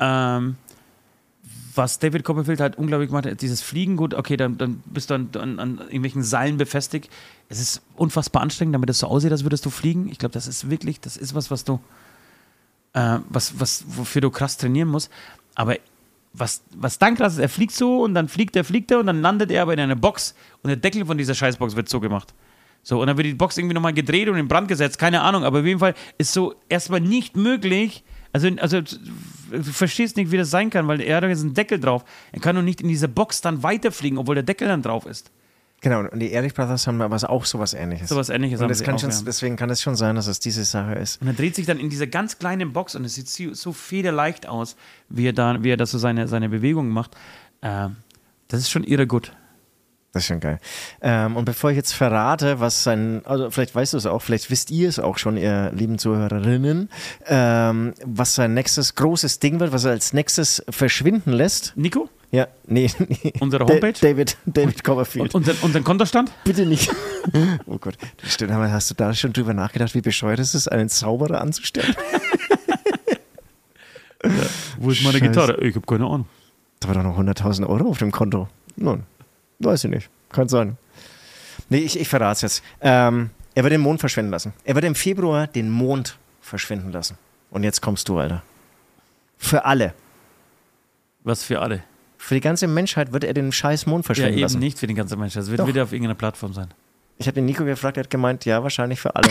Ähm, 0.00 0.56
was 1.78 1.98
David 1.98 2.24
Copperfield 2.24 2.60
halt 2.60 2.76
unglaublich 2.76 3.08
gemacht 3.08 3.24
hat, 3.24 3.40
dieses 3.40 3.62
Fliegen, 3.62 3.96
gut, 3.96 4.12
okay, 4.12 4.36
dann, 4.36 4.58
dann 4.58 4.82
bist 4.84 5.08
du 5.08 5.14
an, 5.14 5.30
an, 5.34 5.58
an 5.58 5.78
irgendwelchen 5.78 6.22
Seilen 6.22 6.58
befestigt. 6.58 7.08
Es 7.48 7.60
ist 7.60 7.80
unfassbar 7.96 8.42
anstrengend, 8.42 8.74
damit 8.74 8.90
es 8.90 8.98
so 8.98 9.06
aussieht, 9.06 9.32
als 9.32 9.44
würdest 9.44 9.64
du 9.64 9.70
fliegen. 9.70 10.10
Ich 10.10 10.18
glaube, 10.18 10.34
das 10.34 10.46
ist 10.46 10.68
wirklich, 10.68 11.00
das 11.00 11.16
ist 11.16 11.34
was, 11.34 11.50
was 11.50 11.64
du, 11.64 11.80
äh, 12.92 13.20
was, 13.30 13.58
was, 13.58 13.84
wofür 13.88 14.20
du 14.20 14.30
krass 14.30 14.58
trainieren 14.58 14.88
musst. 14.88 15.10
Aber 15.54 15.76
was, 16.34 16.62
was 16.74 16.98
dann 16.98 17.14
krass 17.14 17.34
ist, 17.34 17.38
er 17.38 17.48
fliegt 17.48 17.72
so 17.72 18.02
und 18.02 18.14
dann 18.14 18.28
fliegt 18.28 18.54
er, 18.56 18.64
fliegt 18.64 18.90
er 18.90 18.98
und 19.00 19.06
dann 19.06 19.22
landet 19.22 19.50
er 19.50 19.62
aber 19.62 19.72
in 19.72 19.80
einer 19.80 19.96
Box 19.96 20.34
und 20.62 20.68
der 20.68 20.76
Deckel 20.76 21.06
von 21.06 21.16
dieser 21.16 21.34
Scheißbox 21.34 21.74
wird 21.76 21.88
so 21.88 22.00
gemacht. 22.00 22.34
So, 22.82 23.00
und 23.00 23.06
dann 23.06 23.16
wird 23.16 23.26
die 23.26 23.34
Box 23.34 23.58
irgendwie 23.58 23.74
nochmal 23.74 23.92
gedreht 23.92 24.28
und 24.28 24.36
in 24.36 24.48
Brand 24.48 24.68
gesetzt, 24.68 24.98
keine 24.98 25.22
Ahnung, 25.22 25.44
aber 25.44 25.60
auf 25.60 25.64
jeden 25.64 25.80
Fall 25.80 25.94
ist 26.16 26.32
so 26.32 26.54
erstmal 26.68 27.00
nicht 27.00 27.36
möglich. 27.36 28.04
Also, 28.32 28.48
also 28.58 28.82
du 29.50 29.62
verstehst 29.62 30.16
nicht, 30.16 30.30
wie 30.30 30.36
das 30.36 30.50
sein 30.50 30.70
kann, 30.70 30.88
weil 30.88 31.00
er 31.00 31.16
hat 31.16 31.24
jetzt 31.24 31.42
einen 31.42 31.54
Deckel 31.54 31.80
drauf. 31.80 32.04
Er 32.32 32.40
kann 32.40 32.56
doch 32.56 32.62
nicht 32.62 32.80
in 32.80 32.88
diese 32.88 33.08
Box 33.08 33.40
dann 33.40 33.62
weiterfliegen, 33.62 34.18
obwohl 34.18 34.34
der 34.34 34.44
Deckel 34.44 34.68
dann 34.68 34.82
drauf 34.82 35.06
ist. 35.06 35.30
Genau, 35.80 36.00
und 36.00 36.18
die 36.18 36.30
Ehrlich 36.30 36.54
Brothers 36.54 36.88
haben 36.88 37.00
aber 37.00 37.16
auch 37.30 37.44
sowas 37.44 37.72
ähnliches. 37.72 38.08
So 38.08 38.16
was 38.16 38.30
ähnliches 38.30 38.58
und 38.58 38.64
haben 38.64 38.68
das 38.68 38.82
kann 38.82 38.96
auch, 38.96 39.00
schon, 39.00 39.10
ja. 39.10 39.20
deswegen 39.24 39.56
kann 39.56 39.70
es 39.70 39.80
schon 39.80 39.94
sein, 39.94 40.16
dass 40.16 40.26
es 40.26 40.40
diese 40.40 40.64
Sache 40.64 40.94
ist. 40.94 41.20
Und 41.22 41.28
er 41.28 41.34
dreht 41.34 41.54
sich 41.54 41.66
dann 41.66 41.78
in 41.78 41.88
dieser 41.88 42.08
ganz 42.08 42.38
kleinen 42.38 42.72
Box 42.72 42.96
und 42.96 43.04
es 43.04 43.14
sieht 43.14 43.28
so, 43.28 43.72
federleicht 43.72 44.48
aus, 44.48 44.74
wie 45.08 45.28
er 45.28 45.32
da, 45.32 45.62
wie 45.62 45.70
er 45.70 45.76
das 45.76 45.92
so 45.92 45.98
seine, 45.98 46.26
seine 46.26 46.48
Bewegungen 46.48 46.90
macht. 46.90 47.16
Ähm, 47.62 47.96
das 48.48 48.60
ist 48.60 48.70
schon 48.70 48.82
irre 48.82 49.06
gut. 49.06 49.32
Das 50.12 50.22
ist 50.22 50.28
schon 50.28 50.40
geil. 50.40 50.58
Ähm, 51.02 51.36
und 51.36 51.44
bevor 51.44 51.70
ich 51.70 51.76
jetzt 51.76 51.92
verrate, 51.92 52.60
was 52.60 52.82
sein, 52.82 53.20
also 53.26 53.50
vielleicht 53.50 53.74
weißt 53.74 53.92
du 53.92 53.98
es 53.98 54.06
auch, 54.06 54.20
vielleicht 54.22 54.50
wisst 54.50 54.70
ihr 54.70 54.88
es 54.88 54.98
auch 54.98 55.18
schon, 55.18 55.36
ihr 55.36 55.70
lieben 55.74 55.98
Zuhörerinnen, 55.98 56.88
ähm, 57.26 57.92
was 58.04 58.34
sein 58.34 58.54
nächstes 58.54 58.94
großes 58.94 59.38
Ding 59.38 59.60
wird, 59.60 59.70
was 59.72 59.84
er 59.84 59.90
als 59.90 60.14
nächstes 60.14 60.64
verschwinden 60.70 61.32
lässt. 61.32 61.74
Nico, 61.76 62.08
Ja, 62.30 62.48
nee, 62.66 62.90
nee. 62.98 63.32
Unsere 63.40 63.66
Da- 63.66 63.74
Homepage? 63.74 63.92
David, 64.00 64.38
David 64.46 64.82
Copperfield. 64.82 65.34
und, 65.34 65.62
unseren 65.62 65.84
Kontostand? 65.84 66.32
Bitte 66.42 66.64
nicht. 66.64 66.90
oh 67.66 67.76
Gott. 67.78 67.98
Stimmt, 68.24 68.52
hast 68.52 68.90
du 68.90 68.94
da 68.94 69.12
schon 69.12 69.34
drüber 69.34 69.52
nachgedacht, 69.52 69.94
wie 69.94 70.00
bescheuert 70.00 70.38
es 70.38 70.54
ist, 70.54 70.68
einen 70.68 70.88
Zauberer 70.88 71.40
anzustellen? 71.42 71.94
Wo 74.78 74.90
ist 74.90 75.02
meine 75.04 75.18
Scheiße. 75.18 75.30
Gitarre? 75.30 75.60
Ich 75.60 75.74
habe 75.76 75.86
keine 75.86 76.04
Ahnung. 76.06 76.26
Da 76.80 76.88
war 76.88 76.94
doch 76.94 77.02
noch 77.02 77.18
100.000 77.18 77.66
Euro 77.66 77.88
auf 77.90 77.98
dem 77.98 78.10
Konto. 78.10 78.48
Nun, 78.76 79.04
weiß 79.60 79.84
ich 79.84 79.90
nicht. 79.90 80.10
Kann 80.30 80.48
sein. 80.48 80.76
Nee, 81.68 81.78
ich, 81.78 81.98
ich 81.98 82.08
verrate 82.08 82.32
es 82.34 82.42
jetzt. 82.42 82.62
Ähm, 82.80 83.30
er 83.54 83.64
wird 83.64 83.72
den 83.72 83.80
Mond 83.80 84.00
verschwinden 84.00 84.30
lassen. 84.30 84.52
Er 84.64 84.74
wird 84.74 84.84
im 84.84 84.94
Februar 84.94 85.46
den 85.46 85.70
Mond 85.70 86.16
verschwinden 86.40 86.92
lassen. 86.92 87.18
Und 87.50 87.64
jetzt 87.64 87.80
kommst 87.82 88.08
du, 88.08 88.18
Alter. 88.18 88.42
Für 89.38 89.64
alle. 89.64 89.94
Was 91.24 91.42
für 91.42 91.60
alle. 91.60 91.82
Für 92.16 92.34
die 92.34 92.40
ganze 92.40 92.66
Menschheit 92.66 93.12
wird 93.12 93.24
er 93.24 93.34
den 93.34 93.52
scheiß 93.52 93.86
Mond 93.86 94.04
Ja, 94.04 94.06
verschwinden 94.06 94.34
eben 94.34 94.42
lassen. 94.42 94.58
nicht 94.60 94.78
für 94.78 94.86
den 94.86 94.96
ganzen 94.96 95.18
Menschen. 95.18 95.38
Das 95.40 95.50
wird 95.50 95.60
Doch. 95.60 95.66
wieder 95.66 95.82
auf 95.82 95.92
irgendeiner 95.92 96.14
Plattform 96.14 96.52
sein. 96.52 96.68
Ich 97.18 97.26
habe 97.26 97.34
den 97.34 97.46
Nico 97.46 97.64
gefragt, 97.64 97.96
er 97.96 98.04
hat 98.04 98.10
gemeint, 98.10 98.44
ja, 98.44 98.62
wahrscheinlich 98.62 99.00
für 99.00 99.14
alle. 99.16 99.28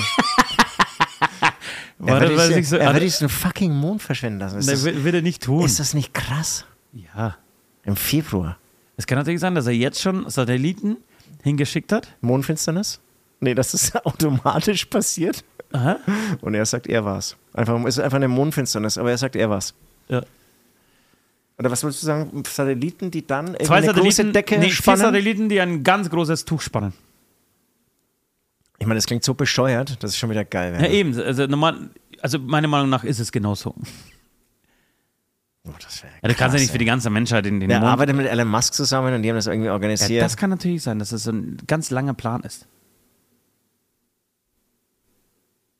War 1.99 2.21
er 2.21 2.49
nicht 2.55 2.67
so- 2.69 2.77
er 2.77 2.93
wird 2.93 3.03
diesen 3.03 3.29
fucking 3.29 3.73
Mond 3.73 4.01
verschwinden 4.01 4.39
lassen. 4.39 4.59
Ist, 4.59 4.65
Nee, 4.67 4.73
das, 4.73 5.03
will 5.03 5.15
er 5.15 5.21
nicht 5.21 5.43
tun. 5.43 5.63
ist 5.65 5.79
das 5.79 5.93
nicht 5.93 6.13
krass? 6.13 6.65
ja. 6.93 7.37
Im 7.83 7.95
Februar. 7.95 8.57
Es 8.97 9.07
kann 9.07 9.17
natürlich 9.17 9.39
sein, 9.39 9.55
dass 9.55 9.67
er 9.67 9.73
jetzt 9.73 10.01
schon 10.01 10.29
Satelliten 10.29 10.97
hingeschickt 11.43 11.91
hat. 11.91 12.15
Mondfinsternis? 12.21 12.99
Nee, 13.39 13.53
das 13.53 13.95
automatisch 14.03 14.85
passiert. 14.85 15.43
Aha. 15.71 15.97
Und 16.41 16.55
er 16.55 16.65
sagt, 16.65 16.87
er 16.87 17.05
war's. 17.05 17.35
Einfach, 17.53 17.79
es 17.85 17.97
ist 17.97 18.03
einfach 18.03 18.17
eine 18.17 18.27
Mondfinsternis, 18.27 18.97
aber 18.97 19.11
er 19.11 19.17
sagt, 19.17 19.35
er 19.35 19.49
war's. 19.49 19.73
Ja. 20.07 20.23
Oder 21.59 21.71
was 21.71 21.83
willst 21.83 22.01
du 22.01 22.05
sagen? 22.05 22.43
Satelliten, 22.47 23.11
die 23.11 23.25
dann 23.25 23.55
Zwei 23.61 23.77
eine 23.77 23.93
große 23.93 24.25
Decke 24.25 24.59
nee, 24.59 24.69
spannen? 24.69 25.01
Satelliten, 25.01 25.49
die 25.49 25.59
ein 25.59 25.83
ganz 25.83 26.09
großes 26.09 26.45
Tuch 26.45 26.61
spannen. 26.61 26.93
Ich 28.79 28.85
meine, 28.85 28.97
das 28.97 29.07
klingt 29.07 29.23
so 29.23 29.33
bescheuert, 29.33 30.01
dass 30.03 30.11
es 30.11 30.17
schon 30.17 30.29
wieder 30.29 30.45
geil 30.45 30.73
wäre. 30.73 30.83
Ja, 30.83 30.89
eben. 30.91 31.19
Also, 31.19 31.47
normal, 31.47 31.89
also 32.21 32.37
meiner 32.37 32.67
Meinung 32.67 32.89
nach 32.89 33.03
ist 33.03 33.19
es 33.19 33.31
genauso. 33.31 33.73
Oh, 35.67 35.73
das 35.83 36.01
wäre 36.03 36.13
Ja, 36.21 36.29
du 36.29 36.35
kannst 36.35 36.55
ja 36.55 36.61
nicht 36.61 36.71
für 36.71 36.77
die 36.77 36.85
ganze 36.85 37.09
Menschheit 37.09 37.45
in 37.45 37.59
den 37.59 37.69
Der 37.69 37.79
Mond. 37.79 37.91
arbeitet 37.91 38.15
mit 38.15 38.25
Elon 38.27 38.47
Musk 38.47 38.73
zusammen 38.73 39.13
und 39.13 39.21
die 39.23 39.29
haben 39.29 39.35
das 39.35 39.47
irgendwie 39.47 39.69
organisiert. 39.69 40.09
Ja, 40.11 40.21
das 40.23 40.37
kann 40.37 40.49
natürlich 40.49 40.81
sein, 40.83 40.99
dass 40.99 41.11
es 41.11 41.23
so 41.23 41.31
ein 41.31 41.57
ganz 41.67 41.89
langer 41.91 42.13
Plan 42.13 42.41
ist. 42.41 42.67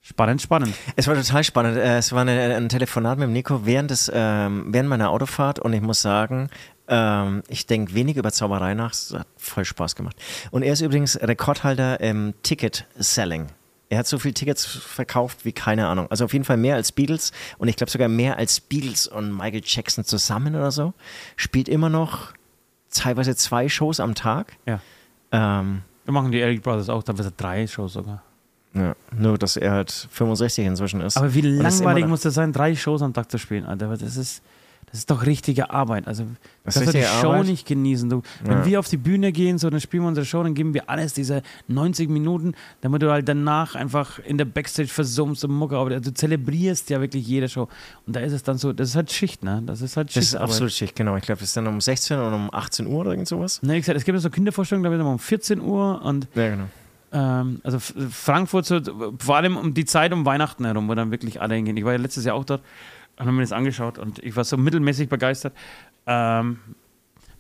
Spannend, 0.02 0.42
spannend. 0.42 0.74
Es 0.96 1.08
war 1.08 1.16
total 1.16 1.44
spannend. 1.44 1.78
Äh, 1.78 1.98
Es 1.98 2.14
war 2.14 2.22
eine, 2.22 2.56
ein 2.56 2.70
Telefonat 2.70 3.18
mit 3.18 3.28
dem 3.28 3.34
Nico 3.34 3.66
während, 3.66 3.92
des, 3.92 4.10
ähm, 4.14 4.68
während 4.70 4.88
meiner 4.90 5.10
Autofahrt 5.10 5.60
und 5.60 5.74
ich 5.74 5.82
muss 5.82 6.02
sagen, 6.02 6.50
ähm, 6.88 7.44
ich 7.50 7.66
denke 7.66 7.94
wenig 7.94 8.16
über 8.16 8.32
Zauberei 8.32 8.74
nach. 8.74 8.94
Es 8.94 9.14
hat 9.14 9.28
voll 9.36 9.66
Spaß 9.66 9.96
gemacht. 9.98 10.16
Und 10.52 10.64
er 10.64 10.72
ist 10.72 10.82
übrigens 10.82 11.20
Rekordhalter 11.22 12.00
im 12.00 12.34
Ticket-Selling. 12.44 13.48
Er 13.90 14.00
hat 14.00 14.08
so 14.08 14.20
viele 14.20 14.34
Tickets 14.34 14.66
verkauft 14.66 15.46
wie 15.46 15.54
keine 15.54 15.88
Ahnung. 15.88 16.08
Also 16.10 16.26
auf 16.26 16.34
jeden 16.34 16.44
Fall 16.46 16.58
mehr 16.58 16.76
als 16.76 16.92
Beatles 16.92 17.32
und 17.58 17.68
ich 17.70 17.76
glaube 17.78 17.90
sogar 17.90 18.10
mehr 18.10 18.38
als 18.38 18.60
Beatles 18.60 19.08
und 19.08 19.32
Michael 19.36 19.62
Jackson 19.64 20.04
zusammen 20.04 20.56
oder 20.56 20.72
so. 20.72 20.94
Spielt 21.38 21.70
immer 21.70 21.90
noch 21.90 22.34
teilweise 22.92 23.36
zwei 23.36 23.70
Shows 23.70 24.00
am 24.00 24.14
Tag. 24.16 24.54
Ja. 24.66 24.80
Ähm, 25.32 25.84
Wir 26.06 26.14
machen 26.14 26.32
die 26.32 26.40
Eric 26.42 26.64
Brothers 26.64 26.90
auch, 26.90 27.04
teilweise 27.04 27.32
drei 27.32 27.66
Shows 27.68 27.94
sogar. 27.94 28.24
ja, 28.74 28.96
nur, 29.18 29.38
dass 29.38 29.56
er 29.58 29.72
halt 29.72 29.92
65 30.12 30.66
inzwischen 30.66 31.02
ist. 31.02 31.16
Aber 31.18 31.34
wie 31.34 31.42
langweilig 31.42 32.06
muss 32.08 32.22
das 32.22 32.34
sein, 32.34 32.52
drei 32.54 32.76
Shows 32.76 33.02
am 33.02 33.14
Tag 33.14 33.32
zu 33.32 33.38
spielen, 33.38 33.66
Alter. 33.66 33.88
Das 33.96 34.18
ist, 34.18 34.42
das 34.90 35.00
ist 35.00 35.12
doch 35.12 35.26
richtige 35.26 35.70
Arbeit. 35.70 36.08
Also, 36.08 36.24
Das 36.64 36.76
das 36.76 36.84
ist 36.84 36.94
du 36.94 36.98
die 37.00 37.04
Show 37.04 37.32
Arbeit? 37.32 37.48
nicht 37.48 37.68
genießen. 37.68 38.10
Du, 38.10 38.22
wenn 38.44 38.60
Ja. 38.60 38.66
wir 38.66 38.80
auf 38.80 38.88
die 38.88 38.96
Bühne 38.98 39.32
gehen, 39.34 39.58
so 39.58 39.70
dann 39.70 39.82
spielen 39.82 40.04
wir 40.04 40.08
unsere 40.08 40.26
Show, 40.26 40.42
dann 40.42 40.54
geben 40.54 40.74
wir 40.74 40.90
alles, 40.90 41.14
diese 41.14 41.42
90 41.68 42.10
Minuten, 42.10 42.54
damit 42.82 43.02
du 43.02 43.12
halt 43.12 43.28
danach 43.28 43.76
einfach 43.76 44.20
in 44.20 44.38
der 44.38 44.46
Backstage 44.46 44.88
versummst 44.88 45.44
und 45.44 45.52
Mucke. 45.52 45.76
Aber 45.78 46.00
du 46.00 46.14
zelebrierst 46.14 46.90
ja 46.90 47.02
wirklich 47.02 47.28
jede 47.28 47.50
Show. 47.50 47.68
Und 48.06 48.16
da 48.16 48.22
ist 48.22 48.32
es 48.34 48.44
dann 48.44 48.58
so, 48.58 48.72
das 48.72 48.90
ist 48.90 48.96
halt 48.96 49.12
Schicht, 49.12 49.44
ne? 49.44 49.62
Das 49.66 49.82
ist 49.82 49.98
halt 49.98 50.08
Schicht. 50.12 50.18
Das 50.18 50.30
ist 50.30 50.36
absolut 50.36 50.72
schick, 50.72 50.96
genau. 50.96 51.18
Ich 51.18 51.24
glaube, 51.24 51.40
das 51.40 51.50
ist 51.50 51.58
dann 51.58 51.68
um 51.68 51.82
16 51.82 52.18
oder 52.18 52.36
um 52.36 52.50
18 52.54 52.88
Uhr 52.88 53.00
oder 53.02 53.12
irgend 53.12 53.28
sowas. 53.28 53.62
Ne, 53.62 53.74
wie 53.74 53.80
gesagt, 53.80 53.98
es 53.98 54.06
gibt 54.06 54.16
ja 54.16 54.22
so 54.22 54.30
Kindervorstellungen, 54.30 54.84
da 54.86 54.90
wird 54.92 55.02
immer 55.02 55.12
um 55.12 55.20
14 55.20 55.60
Uhr 55.60 56.02
und 56.02 56.28
Ja, 56.34 56.50
genau. 56.50 56.64
ähm, 57.12 57.60
also 57.64 57.78
Frankfurt, 57.80 58.68
vor 59.20 59.36
allem 59.36 59.58
um 59.58 59.74
die 59.74 59.86
Zeit 59.86 60.14
um 60.14 60.26
Weihnachten 60.26 60.64
herum, 60.66 60.88
wo 60.88 60.96
dann 60.96 61.12
wirklich 61.12 61.42
alle 61.42 61.56
hingehen. 61.56 61.76
Ich 61.78 61.84
war 61.86 61.92
ja 61.94 62.00
letztes 62.00 62.24
Jahr 62.26 62.36
auch 62.36 62.46
dort, 62.46 62.62
habe 63.20 63.32
mir 63.32 63.42
das 63.42 63.52
angeschaut 63.52 63.98
und 63.98 64.20
ich 64.20 64.36
war 64.36 64.44
so 64.44 64.58
mittelmäßig 64.58 65.10
begeistert. 65.10 65.54
Ähm, 66.06 66.60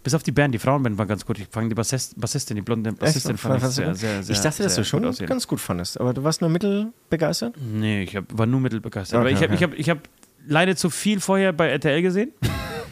bis 0.03 0.13
auf 0.13 0.23
die 0.23 0.31
Band, 0.31 0.53
die 0.53 0.59
Frauenband 0.59 0.97
war 0.97 1.05
ganz 1.05 1.25
gut. 1.25 1.37
Ich 1.37 1.47
fand 1.51 1.69
die 1.69 1.75
Bassist, 1.75 2.19
Bassistin, 2.19 2.55
die 2.55 2.61
blonde 2.61 2.93
Bassistin, 2.93 3.35
Echt? 3.35 3.41
fand 3.41 3.61
ich 3.61 3.69
sehr, 3.69 3.93
sehr, 3.93 4.23
sehr 4.23 4.35
ich 4.35 4.41
dachte, 4.41 4.63
dass 4.63 4.75
du 4.75 4.85
schon 4.85 5.03
gut 5.03 5.25
ganz 5.27 5.47
gut 5.47 5.59
fandest, 5.59 5.99
aber 5.99 6.13
du 6.13 6.23
warst 6.23 6.39
nur 6.41 6.49
mittelbegeistert? 6.49 7.55
Nee, 7.59 8.03
ich 8.03 8.15
hab, 8.15 8.25
war 8.29 8.45
nur 8.45 8.61
mittelbegeistert. 8.61 9.19
Aber 9.19 9.29
Okay, 9.29 9.35
ich 9.35 9.43
habe 9.43 9.53
okay. 9.53 9.55
ich 9.55 9.63
hab, 9.63 9.79
ich 9.79 9.89
hab 9.89 10.09
leider 10.47 10.75
zu 10.75 10.89
viel 10.89 11.19
vorher 11.19 11.51
bei 11.53 11.67
RTL 11.67 12.01
gesehen. 12.01 12.31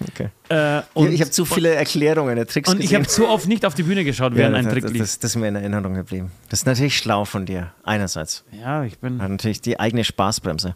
Okay. 0.10 0.30
Äh, 0.50 0.82
und, 0.94 1.12
ich 1.12 1.22
habe 1.22 1.32
zu 1.32 1.46
viele 1.46 1.74
Erklärungen, 1.74 2.36
der 2.36 2.46
Tricks 2.46 2.70
und 2.70 2.78
ich 2.78 2.88
gesehen. 2.88 2.98
habe 2.98 3.08
zu 3.08 3.28
oft 3.28 3.48
nicht 3.48 3.66
auf 3.66 3.76
die 3.76 3.84
Bühne 3.84 4.04
geschaut, 4.04 4.34
ja, 4.34 4.40
während 4.40 4.56
ein 4.56 4.66
das, 4.66 4.74
Trick 4.74 4.84
das, 4.84 4.92
lief. 4.92 5.02
das, 5.02 5.20
das 5.20 5.32
ist 5.32 5.36
mir 5.38 5.48
in 5.48 5.56
Erinnerung 5.56 5.94
geblieben. 5.94 6.32
Das 6.50 6.60
ist 6.60 6.66
natürlich 6.66 6.98
schlau 6.98 7.24
von 7.24 7.46
dir, 7.46 7.74
einerseits. 7.84 8.44
Ja, 8.52 8.84
ich 8.84 9.00
bin. 9.00 9.22
Hat 9.22 9.30
natürlich 9.30 9.62
die 9.62 9.80
eigene 9.80 10.04
Spaßbremse. 10.04 10.76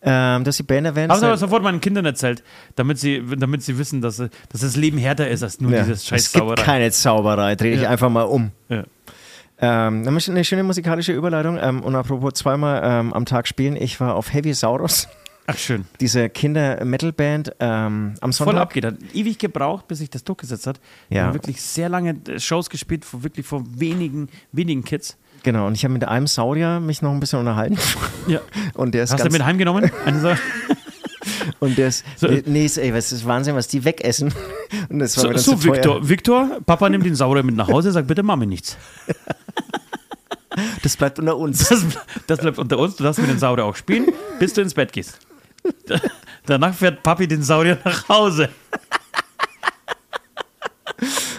Ähm, 0.00 0.44
du 0.44 0.48
hast 0.48 0.58
die 0.58 0.62
Band 0.62 0.86
erwähnt. 0.86 1.10
Habe 1.10 1.18
es 1.18 1.24
aber 1.24 1.36
sofort 1.36 1.62
meinen 1.62 1.80
Kindern 1.80 2.04
erzählt, 2.04 2.44
damit 2.76 2.98
sie, 2.98 3.22
damit 3.36 3.62
sie 3.62 3.78
wissen, 3.78 4.00
dass, 4.00 4.16
dass 4.18 4.30
das 4.60 4.76
Leben 4.76 4.96
härter 4.98 5.28
ist 5.28 5.42
als 5.42 5.60
nur 5.60 5.72
ja, 5.72 5.82
dieses 5.82 6.06
scheiß 6.06 6.26
es 6.26 6.32
gibt 6.32 6.56
keine 6.56 6.90
Zauberei, 6.92 7.56
dreh 7.56 7.72
dich 7.72 7.82
Ja. 7.82 7.90
einfach 7.90 8.08
mal 8.08 8.22
um. 8.22 8.52
Ja. 8.68 8.84
Ähm, 9.60 10.06
eine 10.06 10.44
schöne 10.44 10.62
musikalische 10.62 11.12
Überleitung. 11.12 11.58
Ähm, 11.60 11.82
und 11.82 11.96
apropos 11.96 12.34
zweimal 12.34 12.80
ähm, 12.84 13.12
am 13.12 13.24
Tag 13.24 13.48
spielen, 13.48 13.74
ich 13.76 13.98
war 14.00 14.14
auf 14.14 14.32
Heavy 14.32 14.54
Saurus, 14.54 15.08
Ach 15.48 15.58
schön. 15.58 15.84
diese 16.00 16.28
Kinder-Metal-Band, 16.28 17.54
ähm, 17.58 18.14
am 18.20 18.32
Voll 18.32 18.46
Sonntag. 18.46 18.62
abgeht. 18.62 18.84
Hat 18.84 18.94
ewig 19.14 19.38
gebraucht, 19.38 19.88
bis 19.88 19.98
sich 19.98 20.10
das 20.10 20.22
durchgesetzt 20.22 20.66
hat. 20.68 20.78
Wir 21.08 21.18
Ja. 21.18 21.24
haben 21.26 21.34
wirklich 21.34 21.60
sehr 21.60 21.88
lange 21.88 22.10
äh, 22.28 22.38
Shows 22.38 22.70
gespielt, 22.70 23.04
vor, 23.04 23.24
wirklich 23.24 23.46
vor 23.46 23.64
wenigen, 23.74 24.28
wenigen 24.52 24.84
Kids. 24.84 25.16
Genau, 25.48 25.66
und 25.66 25.72
ich 25.72 25.82
habe 25.82 25.94
mit 25.94 26.04
einem 26.04 26.26
Saurier 26.26 26.78
mich 26.78 27.00
noch 27.00 27.10
ein 27.10 27.20
bisschen 27.20 27.38
unterhalten. 27.38 27.78
Ja. 28.26 28.40
Und 28.74 28.92
der 28.92 29.04
ist 29.04 29.14
Hast 29.14 29.24
du 29.24 29.30
mit 29.30 29.42
heimgenommen? 29.42 29.90
Und 31.60 31.78
der 31.78 31.88
ist, 31.88 32.04
So. 32.16 32.28
nee, 32.44 32.66
ist, 32.66 32.76
ey, 32.76 32.92
was 32.92 33.10
ist 33.12 33.24
Wahnsinn, 33.24 33.54
was 33.56 33.66
die 33.66 33.82
wegessen. 33.82 34.34
Und 34.90 34.98
das 34.98 35.16
war 35.16 35.22
so, 35.22 35.28
mir 35.28 35.34
dann 35.34 35.42
so. 35.42 35.62
Victor. 35.64 36.06
Victor, 36.06 36.60
Papa 36.66 36.90
nimmt 36.90 37.06
den 37.06 37.14
Saurier 37.14 37.42
mit 37.42 37.56
nach 37.56 37.68
Hause, 37.68 37.92
sagt 37.92 38.08
bitte 38.08 38.22
Mami 38.22 38.44
nichts. 38.44 38.76
Das 40.82 40.98
bleibt 40.98 41.18
unter 41.18 41.38
uns. 41.38 41.66
Das, 41.66 41.82
das 42.26 42.40
bleibt 42.40 42.58
unter 42.58 42.78
uns. 42.78 42.96
Du 42.96 43.04
darfst 43.04 43.18
mit 43.18 43.30
dem 43.30 43.38
Saurier 43.38 43.64
auch 43.64 43.76
spielen, 43.76 44.08
bis 44.38 44.52
du 44.52 44.60
ins 44.60 44.74
Bett 44.74 44.92
gehst. 44.92 45.18
Danach 46.44 46.74
fährt 46.74 47.02
Papi 47.02 47.26
den 47.26 47.42
Saurier 47.42 47.78
nach 47.82 48.06
Hause. 48.10 48.50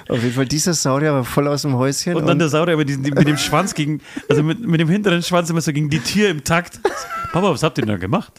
Auf 0.09 0.23
jeden 0.23 0.33
Fall, 0.33 0.47
dieser 0.47 0.73
Saurier 0.73 1.13
war 1.13 1.23
voll 1.23 1.47
aus 1.47 1.61
dem 1.61 1.75
Häuschen. 1.75 2.15
Und 2.15 2.25
dann 2.25 2.39
der 2.39 2.49
Saurier 2.49 2.75
mit, 2.77 2.89
diesem, 2.89 3.03
mit 3.03 3.27
dem 3.27 3.37
Schwanz 3.37 3.75
gegen, 3.75 4.01
also 4.27 4.41
mit, 4.41 4.59
mit 4.59 4.81
dem 4.81 4.89
hinteren 4.89 5.21
Schwanz 5.21 5.51
immer 5.51 5.61
so 5.61 5.71
gegen 5.71 5.91
die 5.91 5.99
Tür 5.99 6.29
im 6.29 6.43
Takt. 6.43 6.79
Papa, 7.31 7.51
was 7.51 7.61
habt 7.61 7.77
ihr 7.77 7.83
denn 7.83 7.93
da 7.93 7.97
gemacht? 7.97 8.33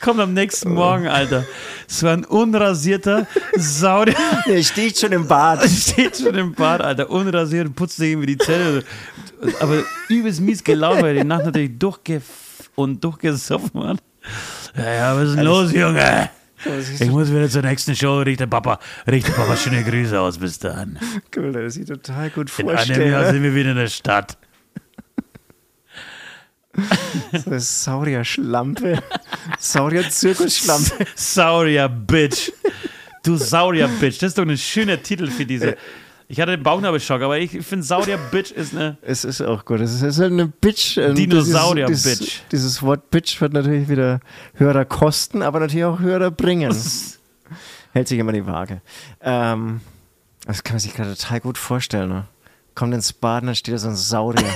Kommt 0.00 0.20
am 0.20 0.32
nächsten 0.32 0.72
Morgen, 0.72 1.06
Alter. 1.06 1.44
So 1.86 2.08
ein 2.08 2.24
unrasierter 2.24 3.26
Saurier. 3.56 4.16
der 4.46 4.62
steht 4.62 4.98
schon 4.98 5.12
im 5.12 5.28
Bad. 5.28 5.68
Steht 5.68 6.16
schon 6.16 6.34
im 6.34 6.54
Bad, 6.54 6.80
Alter, 6.80 7.10
unrasiert 7.10 7.66
und 7.66 7.74
putzt 7.74 7.96
sich 7.98 8.12
irgendwie 8.12 8.36
die 8.36 8.38
Zähne. 8.38 8.82
Aber 9.60 9.82
übelst 10.08 10.40
mies 10.40 10.64
gelaunt, 10.64 11.02
weil 11.02 11.16
er 11.16 11.22
die 11.22 11.28
Nacht 11.28 11.44
natürlich 11.44 11.78
durchge 11.78 12.22
und 12.74 13.04
durchgesoffen 13.04 13.84
hat. 13.84 13.98
Ja, 14.76 14.92
ja, 14.94 15.16
was 15.16 15.28
ist 15.28 15.36
denn 15.36 15.44
los, 15.44 15.72
Junge? 15.72 16.30
Ich 17.00 17.10
muss 17.10 17.30
wieder 17.30 17.48
zur 17.48 17.62
nächsten 17.62 17.94
Show. 17.94 18.20
Richte 18.20 18.46
Papa, 18.46 18.78
richte 19.06 19.32
Papa 19.32 19.56
schöne 19.62 19.82
Grüße 19.84 20.18
aus. 20.18 20.38
Bis 20.38 20.58
dann. 20.58 20.98
Cool, 21.36 21.52
das 21.52 21.74
sieht 21.74 21.88
total 21.88 22.30
gut 22.30 22.50
In 22.58 22.68
einem 22.68 22.76
Jahr 22.76 22.78
vorstellen. 22.78 23.32
sind 23.32 23.42
wir 23.42 23.54
wieder 23.54 23.70
in 23.70 23.76
der 23.76 23.88
Stadt. 23.88 24.36
Das 27.32 27.46
ist 27.46 27.84
Saurier-Schlampe. 27.84 29.00
Saurier-Zirkus-Schlampe. 29.58 31.06
Saurier 31.14 31.88
Bitch. 31.88 32.50
Du 33.22 33.36
Saurier 33.36 33.88
Bitch. 33.88 34.18
Das 34.18 34.28
ist 34.30 34.38
doch 34.38 34.46
ein 34.46 34.58
schöner 34.58 35.00
Titel 35.02 35.28
für 35.28 35.46
diese. 35.46 35.76
Ich 36.26 36.40
hatte 36.40 36.52
den 36.52 36.62
Bauchnabelschock, 36.62 37.20
aber 37.22 37.38
ich 37.38 37.50
finde 37.50 37.84
Saurier 37.84 38.18
Bitch 38.30 38.50
ist 38.50 38.74
eine. 38.74 38.96
Es 39.02 39.24
ist 39.24 39.42
auch 39.42 39.64
gut. 39.64 39.80
Es 39.80 40.00
ist 40.00 40.18
halt 40.18 40.32
eine 40.32 40.46
Bitch. 40.46 40.96
Dinosaurier-Bitch. 40.96 41.88
Dieses, 41.88 42.42
dieses 42.50 42.82
Wort 42.82 43.10
Bitch 43.10 43.40
wird 43.40 43.52
natürlich 43.52 43.88
wieder 43.88 44.20
höherer 44.54 44.84
kosten, 44.84 45.42
aber 45.42 45.60
natürlich 45.60 45.84
auch 45.84 46.00
höherer 46.00 46.30
bringen. 46.30 46.74
Hält 47.92 48.08
sich 48.08 48.18
immer 48.18 48.32
die 48.32 48.46
Waage. 48.46 48.80
Ähm, 49.20 49.80
das 50.46 50.64
kann 50.64 50.74
man 50.74 50.80
sich 50.80 50.94
gerade 50.94 51.14
total 51.14 51.40
gut 51.40 51.58
vorstellen. 51.58 52.08
Ne? 52.08 52.24
Kommt 52.74 52.94
ins 52.94 53.12
Bad 53.12 53.42
und 53.42 53.48
dann 53.48 53.54
steht 53.54 53.74
da 53.74 53.78
so 53.78 53.88
ein 53.88 53.96
Saurier. 53.96 54.44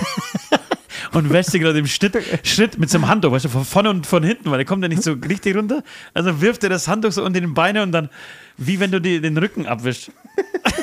Und 1.12 1.30
wäscht 1.30 1.50
sich 1.50 1.60
gerade 1.62 1.78
im 1.78 1.86
Schritt, 1.86 2.18
Schritt 2.44 2.78
mit 2.78 2.90
seinem 2.90 3.08
Handtuch, 3.08 3.32
weißt 3.32 3.46
du, 3.46 3.48
von 3.48 3.64
vorne 3.64 3.90
und 3.90 4.06
von 4.06 4.22
hinten, 4.22 4.50
weil 4.50 4.58
er 4.58 4.64
kommt 4.64 4.82
ja 4.82 4.88
nicht 4.88 5.02
so 5.02 5.12
richtig 5.12 5.56
runter. 5.56 5.82
Also 6.12 6.40
wirft 6.40 6.64
er 6.64 6.70
das 6.70 6.88
Handtuch 6.88 7.12
so 7.12 7.24
unter 7.24 7.40
den 7.40 7.54
Beine 7.54 7.82
und 7.82 7.92
dann, 7.92 8.10
wie 8.56 8.78
wenn 8.80 8.90
du 8.90 9.00
dir 9.00 9.20
den 9.20 9.38
Rücken 9.38 9.66
abwischst. 9.66 10.10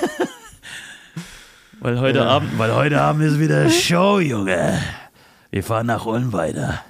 weil 1.81 1.99
heute 1.99 2.19
Ja. 2.19 2.25
Abend, 2.27 2.57
weil 2.57 2.73
heute 2.75 3.01
Abend 3.01 3.23
ist 3.23 3.39
wieder 3.39 3.69
Show, 3.69 4.19
Junge. 4.19 4.81
Wir 5.51 5.63
fahren 5.63 5.87
nach 5.87 6.05
Ulm 6.05 6.33
weiter. 6.33 6.81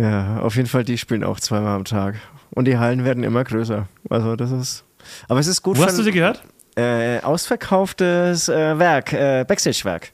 ja, 0.00 0.38
auf 0.40 0.56
jeden 0.56 0.68
Fall, 0.68 0.84
die 0.84 0.98
spielen 0.98 1.24
auch 1.24 1.40
zweimal 1.40 1.74
am 1.76 1.84
Tag. 1.84 2.16
Und 2.50 2.64
die 2.66 2.78
Hallen 2.78 3.04
werden 3.04 3.24
immer 3.24 3.44
größer. 3.44 3.86
Also 4.10 4.36
das 4.36 4.50
ist. 4.50 4.84
Aber 5.28 5.40
es 5.40 5.46
ist 5.46 5.62
gut 5.62 5.78
Wo 5.78 5.84
hast 5.84 5.98
du 5.98 6.02
sie 6.02 6.12
gehört? 6.12 6.42
äh, 6.76 7.20
ausverkauftes 7.20 8.48
äh, 8.48 8.78
Werk, 8.78 9.12
äh, 9.12 9.44
Backstage-Werk. 9.46 10.12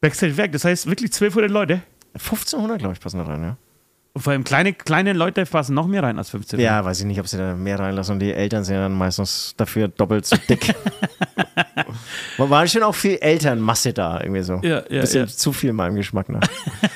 Backstage 0.00 0.36
weg, 0.36 0.52
das 0.52 0.64
heißt 0.64 0.86
wirklich 0.86 1.10
1200 1.10 1.50
Leute. 1.50 1.80
1500, 2.14 2.78
glaube 2.78 2.94
ich, 2.94 3.00
passen 3.00 3.18
da 3.18 3.24
rein, 3.24 3.42
ja. 3.42 3.56
Und 4.16 4.22
vor 4.22 4.32
allem 4.32 4.44
kleine, 4.44 4.72
kleine 4.72 5.12
Leute 5.12 5.44
passen 5.44 5.74
noch 5.74 5.86
mehr 5.86 6.02
rein 6.02 6.16
als 6.16 6.30
15. 6.30 6.58
Ja, 6.58 6.82
weiß 6.82 7.00
ich 7.00 7.04
nicht, 7.04 7.20
ob 7.20 7.28
sie 7.28 7.36
da 7.36 7.54
mehr 7.54 7.78
reinlassen. 7.78 8.14
Und 8.14 8.20
die 8.20 8.32
Eltern 8.32 8.64
sind 8.64 8.76
dann 8.76 8.94
meistens 8.94 9.52
dafür 9.58 9.88
doppelt 9.88 10.24
so 10.24 10.38
dick. 10.48 10.74
Man 12.38 12.48
war 12.50 12.66
schon 12.66 12.82
auch 12.82 12.94
viel 12.94 13.16
Elternmasse 13.16 13.92
da, 13.92 14.18
irgendwie 14.18 14.40
so. 14.40 14.54
Ja, 14.62 14.82
ja, 14.88 15.02
Bisschen 15.02 15.26
ja. 15.26 15.30
zu 15.30 15.52
viel 15.52 15.74
meinem 15.74 15.96
Geschmack 15.96 16.30
nach. 16.30 16.40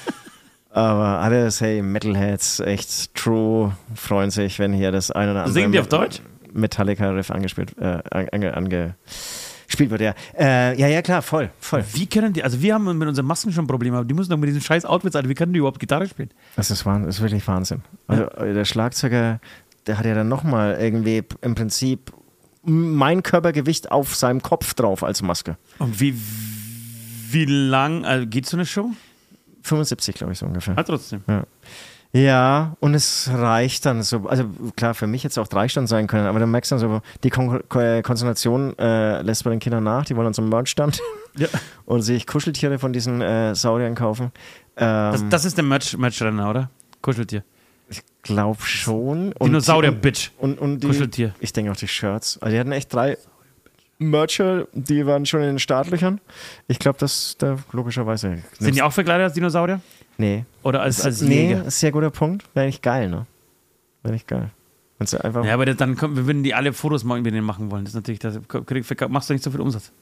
Aber 0.71 1.21
alles, 1.21 1.61
hey, 1.61 1.83
Metalheads, 1.83 2.61
echt 2.61 3.15
true, 3.15 3.77
freuen 3.95 4.31
sich, 4.31 4.59
wenn 4.59 4.73
hier 4.73 4.91
das 4.91 5.11
eine 5.11 5.33
oder 5.33 5.41
andere 5.41 5.53
Singen 5.53 5.73
die 5.73 5.81
auf 5.81 5.89
Deutsch? 5.89 6.23
Metallica-Riff 6.55 7.31
angespielt, 7.31 7.77
äh, 7.79 7.99
ange, 8.11 8.57
ange, 8.57 8.95
gespielt 9.71 9.91
wird, 9.91 10.01
ja. 10.01 10.15
Äh, 10.39 10.79
ja, 10.79 10.89
ja, 10.89 11.01
klar, 11.03 11.23
voll, 11.23 11.51
voll. 11.61 11.85
Wie 11.93 12.07
können 12.07 12.33
die, 12.33 12.43
also 12.43 12.61
wir 12.61 12.75
haben 12.75 12.99
mit 12.99 13.09
unseren 13.09 13.27
Masken 13.27 13.53
schon 13.53 13.67
Probleme, 13.67 13.97
aber 13.97 14.05
die 14.05 14.15
müssen 14.15 14.31
doch 14.31 14.37
mit 14.37 14.49
diesen 14.49 14.61
scheiß 14.61 14.85
Outfits, 14.85 15.17
Alter, 15.17 15.29
wie 15.29 15.35
können 15.35 15.53
die 15.53 15.59
überhaupt 15.59 15.79
Gitarre 15.79 16.07
spielen? 16.07 16.31
Das 16.57 16.71
ist, 16.71 16.85
Wahnsinn, 16.85 17.07
das 17.07 17.17
ist 17.17 17.23
wirklich 17.23 17.47
Wahnsinn. 17.47 17.83
Also 18.07 18.25
äh, 18.25 18.53
der 18.53 18.65
Schlagzeuger, 18.65 19.41
der 19.87 19.99
hat 19.99 20.05
ja 20.05 20.15
dann 20.15 20.29
nochmal 20.29 20.77
irgendwie 20.81 21.23
im 21.41 21.55
Prinzip 21.55 22.13
mein 22.63 23.23
Körpergewicht 23.23 23.91
auf 23.91 24.15
seinem 24.15 24.43
Kopf 24.43 24.75
drauf 24.75 25.03
als 25.03 25.23
Maske. 25.23 25.57
Und 25.79 26.01
wie, 26.01 26.15
wie 27.31 27.45
lang 27.47 28.05
also 28.05 28.27
geht 28.27 28.47
so 28.47 28.57
eine 28.57 28.67
Show? 28.67 28.91
75, 29.63 30.15
glaube 30.15 30.33
ich, 30.33 30.39
so 30.39 30.47
ungefähr. 30.47 30.77
Ah, 30.77 30.83
trotzdem. 30.83 31.23
Ja, 31.27 31.45
und 32.81 32.95
es 32.95 33.31
reicht 33.33 33.87
dann 33.87 34.03
so, 34.03 34.27
also 34.29 34.45
klar, 34.77 34.95
für 34.95 35.07
mich 35.07 35.23
jetzt 35.23 35.39
auch 35.39 35.47
drei 35.47 35.69
Stunden 35.69 35.87
sein 35.87 36.07
können, 36.09 36.27
aber 36.27 36.41
dann 36.41 36.51
merkst 36.51 36.73
du 36.73 36.77
dann 36.77 36.81
so, 36.81 37.01
die 37.23 37.31
Kon 37.31 37.63
Kon 37.69 38.03
Konzentration 38.03 38.77
äh, 38.79 39.23
lässt 39.23 39.45
bei 39.45 39.51
den 39.51 39.61
Kindern 39.61 39.85
nach, 39.85 40.05
die 40.05 40.17
wollen 40.17 40.25
dann 40.25 40.35
zum 40.35 40.49
Merchstand 40.49 41.01
Ja. 41.37 41.47
und 41.87 42.03
sich 42.03 42.27
Kuscheltiere 42.27 42.79
von 42.81 42.93
diesen 42.93 43.21
äh, 43.21 43.55
Sauriern 43.55 43.95
kaufen. 43.95 44.33
Ähm, 44.77 45.13
Das, 45.13 45.25
das 45.31 45.45
ist 45.45 45.57
der 45.57 45.65
Merch- 45.65 45.97
Merch-Renner, 45.97 46.51
oder? 46.51 46.71
Kuscheltier. 47.01 47.45
ich 47.89 48.03
glaube 48.23 48.61
schon. 48.63 49.33
Und- 49.35 49.49
Dinosaurier-Bitch. 49.51 50.31
Und, 50.39 50.59
und 50.59 50.81
die, 50.81 50.89
Kuscheltier. 50.89 51.33
Ich 51.39 51.53
denke 51.53 51.71
auch 51.71 51.77
die 51.77 51.89
Shirts. 51.89 52.39
Also 52.43 52.53
die 52.55 52.59
hatten 52.61 52.73
echt 52.73 52.93
drei, 52.93 53.19
Mercher, 54.01 54.67
die 54.73 55.07
waren 55.07 55.27
schon 55.27 55.41
in 55.41 55.47
den 55.47 55.59
Startlöchern. 55.59 56.21
Ich 56.69 56.79
glaube, 56.79 56.99
dass 56.99 57.37
da 57.39 57.59
logischerweise. 57.73 58.39
Sind 58.59 58.75
die 58.75 58.83
auch 58.83 58.93
verkleidet 58.93 59.25
als 59.25 59.35
Dinosaurier? 59.35 59.81
Nee. 60.17 60.45
Oder 60.63 60.81
als, 60.83 61.05
als 61.05 61.21
nee, 61.21 61.49
Jäger? 61.49 61.67
ist 61.67 61.81
sehr 61.81 61.93
guter 61.93 62.11
Punkt. 62.11 62.45
Wäre 62.55 62.67
nicht 62.67 62.83
geil, 62.83 63.09
ne? 63.09 63.27
Wäre 64.03 64.15
nicht 64.15 64.27
geil. 64.27 64.51
Du 64.99 65.25
einfach. 65.25 65.45
Ja, 65.45 65.55
aber 65.55 65.67
dann 65.67 65.97
kommt, 65.97 66.17
wir 66.17 66.27
würden 66.27 66.43
die 66.43 66.55
alle 66.55 66.73
Fotos 66.73 67.05
machen, 67.05 67.23
mit 67.23 67.33
denen 67.33 67.45
machen 67.45 67.71
wollen. 67.71 67.85
Das 67.85 67.93
ist 67.93 67.97
natürlich, 67.97 68.19
das 68.19 68.39
machst 69.09 69.31
du 69.31 69.35
nicht 69.35 69.43
so 69.43 69.51
viel 69.51 69.61
Umsatz. 69.61 69.93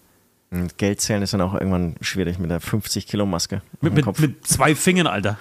Und 0.51 0.79
Geld 0.79 1.01
zählen 1.01 1.23
ist 1.23 1.35
dann 1.35 1.41
auch 1.41 1.55
irgendwann 1.55 1.95
schwierig 2.01 2.39
mit 2.39 2.51
der 2.51 2.61
50-Kilo-Maske. 2.61 3.57
auf 3.57 3.83
Mit, 3.83 3.93
dem 3.93 3.95
mit, 3.97 4.05
Kopf. 4.05 4.19
mit 4.21 4.47
zwei 4.47 4.75
Fingern, 4.75 5.07
Alter. 5.07 5.39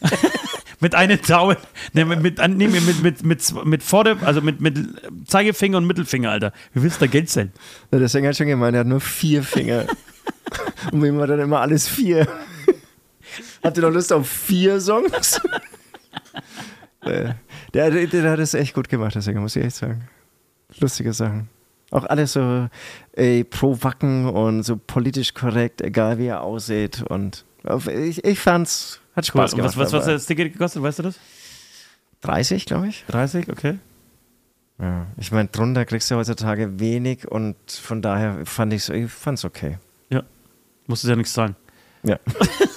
mit 0.80 0.94
einem 0.94 1.20
Daumen. 1.22 1.56
Nee, 1.92 2.04
mit, 2.04 2.22
mit, 2.22 2.38
nee, 2.38 2.68
mit, 2.68 3.02
mit, 3.02 3.24
mit, 3.24 3.64
mit 3.64 3.82
Vorder-, 3.82 4.18
also 4.22 4.40
mit, 4.40 4.60
mit 4.60 4.78
Zeigefinger 5.26 5.78
und 5.78 5.86
Mittelfinger, 5.86 6.30
Alter. 6.30 6.52
Wie 6.72 6.82
willst 6.82 7.00
du 7.00 7.06
da 7.06 7.10
Geld 7.10 7.30
zählen? 7.30 7.52
Ja, 7.92 7.98
der 7.98 8.08
Sänger 8.08 8.28
hat 8.28 8.36
schon 8.36 8.46
gemeint, 8.46 8.74
er 8.74 8.80
hat 8.80 8.86
nur 8.86 9.00
vier 9.00 9.42
Finger. 9.42 9.86
Und 10.92 11.02
wem 11.02 11.18
war 11.18 11.26
dann 11.26 11.40
immer 11.40 11.60
alles 11.60 11.88
vier? 11.88 12.28
Habt 13.62 13.76
ihr 13.76 13.82
noch 13.82 13.90
Lust 13.90 14.12
auf 14.12 14.28
vier 14.28 14.80
Songs? 14.80 15.40
Äh, 17.02 17.34
der, 17.72 17.90
der, 17.92 18.06
der 18.08 18.30
hat 18.32 18.40
es 18.40 18.54
echt 18.54 18.74
gut 18.74 18.88
gemacht, 18.88 19.14
der 19.14 19.22
Sänger, 19.22 19.40
muss 19.40 19.54
ich 19.54 19.64
echt 19.64 19.76
sagen. 19.76 20.08
Lustige 20.80 21.12
Sachen. 21.12 21.48
Auch 21.92 22.04
alles 22.04 22.32
so 22.32 22.68
ey, 23.12 23.44
pro 23.44 23.78
Wacken 23.80 24.26
und 24.26 24.64
so 24.64 24.76
politisch 24.76 25.32
korrekt, 25.32 25.80
egal 25.82 26.18
wie 26.18 26.26
er 26.26 26.42
aussieht. 26.42 27.04
Und 27.08 27.44
ich, 27.88 28.24
ich 28.24 28.40
fand's, 28.40 29.00
hat 29.16 29.26
Spaß 29.26 29.54
Und 29.54 29.62
was, 29.64 29.72
gemacht. 29.74 29.76
was, 29.78 29.92
was 29.92 29.94
aber 29.94 30.04
hat 30.04 30.14
das 30.14 30.26
Ticket 30.26 30.52
gekostet, 30.52 30.82
weißt 30.82 30.98
du 31.00 31.02
das? 31.04 31.18
30, 32.22 32.66
glaube 32.66 32.88
ich. 32.88 33.04
30, 33.08 33.50
okay. 33.50 33.78
Ja, 34.78 35.06
ich 35.16 35.32
meine, 35.32 35.48
drunter 35.48 35.84
kriegst 35.86 36.10
du 36.10 36.16
heutzutage 36.16 36.78
wenig 36.78 37.26
und 37.26 37.56
von 37.70 38.02
daher 38.02 38.44
fand 38.44 38.72
ich 38.74 38.84
fand's 39.10 39.44
okay. 39.44 39.78
Ja. 40.10 40.22
Musste 40.86 41.08
ja 41.08 41.16
nichts 41.16 41.32
zahlen. 41.32 41.56
Ja. 42.02 42.18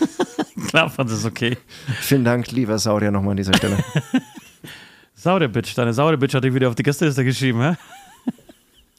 Klar 0.70 0.90
fand 0.90 1.10
es 1.12 1.26
okay. 1.26 1.58
Vielen 2.00 2.24
Dank, 2.24 2.52
lieber 2.52 2.80
Saurier, 2.80 3.12
nochmal 3.12 3.32
an 3.32 3.38
dieser 3.38 3.54
Stelle. 3.54 3.78
Saure 5.14 5.50
Bitch, 5.50 5.74
deine 5.76 5.92
saure 5.94 6.18
Bitch 6.18 6.34
hat 6.34 6.46
dich 6.46 6.54
wieder 6.54 6.70
auf 6.70 6.76
die 6.76 6.84
Gästeliste 6.84 7.26
geschrieben, 7.26 7.62
hä? 7.62 7.76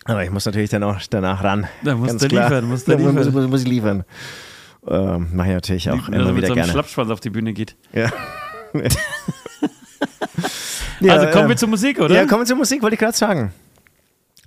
Aber 0.05 0.23
ich 0.23 0.31
muss 0.31 0.45
natürlich 0.45 0.69
dann 0.69 0.83
auch 0.83 1.01
danach 1.09 1.43
ran. 1.43 1.67
Da 1.83 1.95
musst 1.95 2.11
Ganz 2.11 2.23
du 2.23 2.29
klar. 2.29 2.49
liefern, 2.51 2.65
musst 2.69 2.87
du 2.87 2.93
Da 2.93 2.99
muss, 2.99 3.15
liefern. 3.15 3.33
muss, 3.33 3.49
muss 3.49 3.63
ich 3.63 3.69
liefern. 3.69 4.05
Ähm, 4.87 5.29
Mache 5.35 5.49
ich 5.49 5.55
natürlich 5.55 5.91
auch 5.91 6.09
er 6.09 6.15
immer 6.15 6.33
mit 6.33 6.37
wieder 6.39 6.49
so 6.49 6.55
gerne. 6.55 6.73
Schlappschwanz 6.73 7.11
auf 7.11 7.21
die 7.21 7.31
Bühne 7.31 7.53
geht. 7.53 7.77
Ja. 7.93 8.11
also 11.09 11.27
kommen 11.29 11.49
wir 11.49 11.55
äh, 11.55 11.57
zur 11.57 11.69
Musik, 11.69 12.01
oder? 12.01 12.15
Ja, 12.15 12.27
kommen 12.27 12.43
wir 12.43 12.47
zur 12.47 12.57
Musik, 12.57 12.83
wollte 12.83 12.95
ich 12.95 13.01
gerade 13.01 13.17
sagen. 13.17 13.53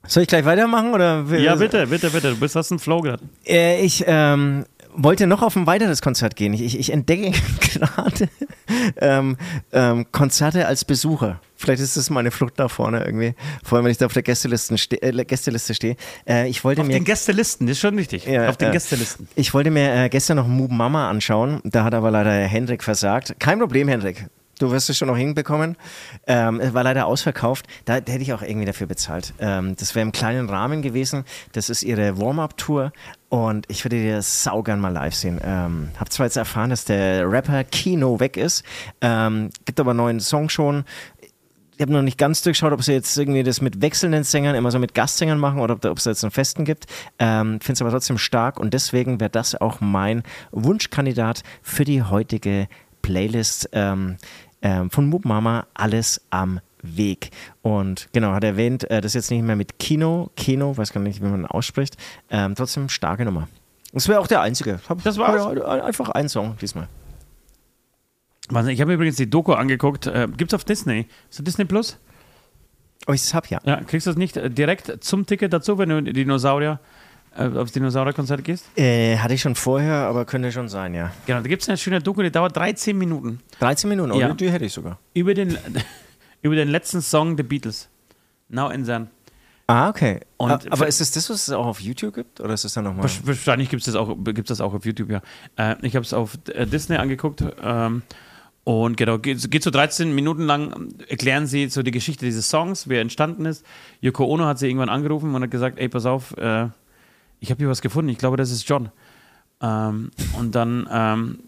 Soll 0.07 0.23
ich 0.23 0.29
gleich 0.29 0.45
weitermachen? 0.45 0.93
Oder 0.93 1.23
Ja, 1.37 1.55
bitte, 1.55 1.87
bitte, 1.87 2.09
bitte. 2.09 2.31
Du 2.31 2.37
bist, 2.37 2.55
hast 2.55 2.71
einen 2.71 2.79
Flow 2.79 3.01
gerade. 3.01 3.23
Äh, 3.45 3.83
ich 3.83 4.03
ähm, 4.07 4.65
wollte 4.95 5.27
noch 5.27 5.41
auf 5.41 5.55
ein 5.55 5.65
weiteres 5.65 6.01
Konzert 6.01 6.35
gehen. 6.35 6.53
Ich, 6.53 6.61
ich, 6.61 6.79
ich 6.79 6.91
entdecke 6.91 7.31
gerade 7.59 8.29
ähm, 8.97 9.37
ähm, 9.71 10.05
Konzerte 10.11 10.67
als 10.67 10.85
Besucher. 10.85 11.39
Vielleicht 11.63 11.81
ist 11.81 11.95
das 11.95 12.09
meine 12.09 12.29
Flucht 12.29 12.59
da 12.59 12.67
vorne 12.67 13.05
irgendwie. 13.05 13.35
Vor 13.63 13.77
allem, 13.77 13.85
wenn 13.85 13.91
ich 13.91 13.97
da 13.97 14.05
auf 14.05 14.13
der 14.13 14.21
Gästelisten 14.21 14.77
ste 14.77 15.01
äh, 15.01 15.23
Gästeliste 15.23 15.73
stehe. 15.73 15.95
Äh, 16.27 16.49
ich 16.49 16.65
wollte 16.65 16.81
Auf 16.81 16.87
mir 16.87 16.93
den 16.93 17.05
Gästelisten, 17.05 17.67
das 17.67 17.77
ist 17.77 17.81
schon 17.81 17.95
wichtig. 17.95 18.25
Ja, 18.25 18.49
auf 18.49 18.57
den 18.57 18.67
ja. 18.67 18.71
Gästelisten. 18.73 19.29
Ich 19.35 19.53
wollte 19.53 19.71
mir 19.71 19.93
äh, 19.93 20.09
gestern 20.09 20.35
noch 20.35 20.47
Moob 20.47 20.71
Mama 20.71 21.09
anschauen, 21.09 21.61
da 21.63 21.85
hat 21.85 21.93
aber 21.93 22.11
leider 22.11 22.31
Hendrik 22.31 22.83
versagt. 22.83 23.35
Kein 23.39 23.59
Problem, 23.59 23.87
Hendrik. 23.87 24.27
Du 24.59 24.71
wirst 24.71 24.89
es 24.89 24.97
schon 24.97 25.07
noch 25.07 25.17
hinbekommen. 25.17 25.75
Ähm, 26.27 26.59
es 26.59 26.73
war 26.73 26.83
leider 26.83 27.07
ausverkauft. 27.07 27.65
Da, 27.85 27.99
da 27.99 28.11
hätte 28.11 28.21
ich 28.21 28.33
auch 28.33 28.43
irgendwie 28.43 28.65
dafür 28.65 28.87
bezahlt. 28.87 29.33
Ähm, 29.39 29.75
das 29.77 29.95
wäre 29.95 30.03
im 30.03 30.11
kleinen 30.11 30.47
Rahmen 30.47 30.81
gewesen. 30.81 31.25
Das 31.53 31.69
ist 31.69 31.81
ihre 31.81 32.19
Warm-Up-Tour 32.19 32.91
und 33.29 33.65
ich 33.67 33.83
würde 33.83 33.95
dir 33.95 34.17
das 34.17 34.43
saugern 34.43 34.79
mal 34.79 34.93
live 34.93 35.15
sehen. 35.15 35.41
Ähm, 35.43 35.89
hab 35.99 36.13
zwar 36.13 36.27
jetzt 36.27 36.37
erfahren, 36.37 36.69
dass 36.69 36.85
der 36.85 37.29
Rapper 37.29 37.63
Kino 37.63 38.19
weg 38.19 38.37
ist, 38.37 38.63
ähm, 39.01 39.49
gibt 39.65 39.79
aber 39.79 39.91
einen 39.91 39.97
neuen 39.97 40.19
Song 40.19 40.49
schon 40.49 40.85
ich 41.75 41.81
habe 41.81 41.91
noch 41.91 42.01
nicht 42.01 42.17
ganz 42.17 42.41
durchschaut, 42.41 42.71
ob 42.71 42.83
sie 42.83 42.93
jetzt 42.93 43.17
irgendwie 43.17 43.43
das 43.43 43.61
mit 43.61 43.81
wechselnden 43.81 44.23
Sängern, 44.23 44.55
immer 44.55 44.71
so 44.71 44.79
mit 44.79 44.93
Gastsängern 44.93 45.39
machen 45.39 45.59
oder 45.59 45.73
ob 45.73 45.97
es 45.97 46.05
jetzt 46.05 46.23
einen 46.23 46.31
festen 46.31 46.65
gibt. 46.65 46.85
Ähm, 47.19 47.59
Finde 47.59 47.73
es 47.73 47.81
aber 47.81 47.91
trotzdem 47.91 48.17
stark 48.17 48.59
und 48.59 48.73
deswegen 48.73 49.19
wäre 49.19 49.29
das 49.29 49.55
auch 49.59 49.81
mein 49.81 50.23
Wunschkandidat 50.51 51.43
für 51.61 51.83
die 51.83 52.03
heutige 52.03 52.67
Playlist 53.01 53.69
ähm, 53.73 54.17
ähm, 54.61 54.89
von 54.89 55.07
Moop 55.07 55.25
Mama, 55.25 55.67
alles 55.73 56.21
am 56.29 56.59
Weg. 56.81 57.31
Und 57.61 58.09
genau, 58.11 58.33
hat 58.33 58.43
erwähnt, 58.43 58.89
äh, 58.91 59.01
das 59.01 59.11
ist 59.11 59.15
jetzt 59.15 59.31
nicht 59.31 59.43
mehr 59.43 59.55
mit 59.55 59.79
Kino, 59.79 60.29
Kino, 60.35 60.75
weiß 60.75 60.93
gar 60.93 61.01
nicht, 61.01 61.21
wie 61.21 61.27
man 61.27 61.45
ausspricht. 61.45 61.97
Ähm, 62.29 62.55
trotzdem 62.55 62.89
starke 62.89 63.25
Nummer. 63.25 63.47
Das 63.93 64.07
wäre 64.07 64.19
auch 64.19 64.27
der 64.27 64.41
einzige. 64.41 64.79
Hab, 64.89 65.03
Das 65.03 65.17
hab 65.17 65.35
ja 65.35 65.83
Einfach 65.83 66.09
ein 66.09 66.27
Song 66.27 66.57
diesmal. 66.61 66.87
Wahnsinn, 68.53 68.73
Ich 68.73 68.81
habe 68.81 68.89
mir 68.89 68.95
übrigens 68.95 69.15
die 69.17 69.29
Doku 69.29 69.53
angeguckt. 69.53 70.07
Äh, 70.07 70.27
gibt's 70.35 70.53
auf 70.53 70.63
Disney? 70.63 71.07
Ist 71.29 71.39
das 71.39 71.43
Disney 71.45 71.65
Plus? 71.65 71.97
Oh, 73.07 73.11
ich 73.13 73.33
hab 73.33 73.49
ja. 73.49 73.59
Ja, 73.65 73.77
kriegst 73.81 74.07
du 74.07 74.11
das 74.11 74.17
nicht 74.17 74.37
äh, 74.37 74.49
direkt 74.49 75.03
zum 75.03 75.25
Ticket 75.25 75.51
dazu, 75.53 75.77
wenn 75.77 75.89
du 75.89 75.97
in 75.97 76.05
Dinosaurier, 76.05 76.79
äh, 77.35 77.47
aufs 77.47 77.71
Dinosaurierkonzert 77.73 78.43
gehst? 78.43 78.65
Äh, 78.77 79.17
hatte 79.17 79.33
ich 79.33 79.41
schon 79.41 79.55
vorher, 79.55 79.95
aber 79.95 80.25
könnte 80.25 80.51
schon 80.51 80.69
sein, 80.69 80.93
ja. 80.93 81.11
Genau, 81.25 81.41
da 81.41 81.47
gibt 81.47 81.63
es 81.63 81.69
eine 81.69 81.77
schöne 81.77 81.99
Doku, 81.99 82.21
die 82.21 82.31
dauert 82.31 82.55
13 82.55 82.97
Minuten. 82.97 83.39
13 83.59 83.89
Minuten, 83.89 84.11
oh, 84.11 84.19
Ja. 84.19 84.29
die, 84.29 84.45
die 84.45 84.51
hätte 84.51 84.65
ich 84.65 84.73
sogar. 84.73 84.99
Über 85.13 85.33
den, 85.33 85.57
über 86.41 86.55
den 86.55 86.69
letzten 86.69 87.01
Song 87.01 87.35
der 87.35 87.43
Beatles. 87.43 87.89
Now 88.49 88.67
and 88.67 88.85
Then. 88.85 89.07
Ah, 89.67 89.89
okay. 89.89 90.19
Und 90.37 90.51
Ah, 90.51 90.59
aber 90.71 90.87
ist 90.87 90.99
es 91.01 91.11
das, 91.11 91.29
was 91.29 91.47
es 91.47 91.53
auch 91.53 91.65
auf 91.65 91.79
YouTube 91.79 92.13
gibt? 92.15 92.39
Oder 92.41 92.53
ist 92.53 92.65
es 92.65 92.73
dann 92.73 92.83
nochmal? 92.83 93.09
Wahrscheinlich 93.23 93.69
gibt 93.69 93.81
es 93.81 93.85
das, 93.85 93.95
auch- 93.95 94.15
gibt's 94.23 94.49
das 94.49 94.61
auch 94.61 94.73
auf 94.73 94.85
YouTube, 94.85 95.09
ja. 95.09 95.21
Äh, 95.57 95.75
ich 95.81 95.95
habe 95.95 96.05
es 96.05 96.13
auf 96.13 96.37
äh, 96.53 96.65
Disney 96.67 96.97
angeguckt. 96.97 97.43
Ähm, 97.63 98.03
und 98.63 98.95
genau, 98.95 99.17
geht, 99.19 99.39
so 99.39 99.71
13 99.71 100.15
Minuten 100.15 100.43
lang, 100.43 100.93
erklären 101.09 101.47
sie 101.47 101.67
so 101.67 101.83
die 101.83 101.91
Geschichte 101.91 102.25
dieses 102.25 102.49
Songs, 102.49 102.87
wie 102.87 102.95
er 102.95 103.01
entstanden 103.01 103.45
ist. 103.45 103.65
Yoko 103.99 104.25
Ono 104.25 104.45
hat 104.45 104.57
sie 104.57 104.67
irgendwann 104.67 104.89
angerufen 104.89 105.35
und 105.35 105.43
hat 105.43 105.51
gesagt, 105.51 105.79
ey, 105.79 105.89
pass 105.89 106.05
auf, 106.05 106.37
äh, 106.37 106.67
ich 107.41 107.51
habe 107.51 107.59
hier 107.59 107.69
was 107.69 107.81
gefunden, 107.81 108.09
ich 108.09 108.17
glaube, 108.17 108.37
das 108.37 108.51
ist 108.51 108.67
John. 108.67 108.89
Ähm, 109.61 110.11
und 110.39 110.55
dann, 110.55 110.87
ähm, 110.89 111.39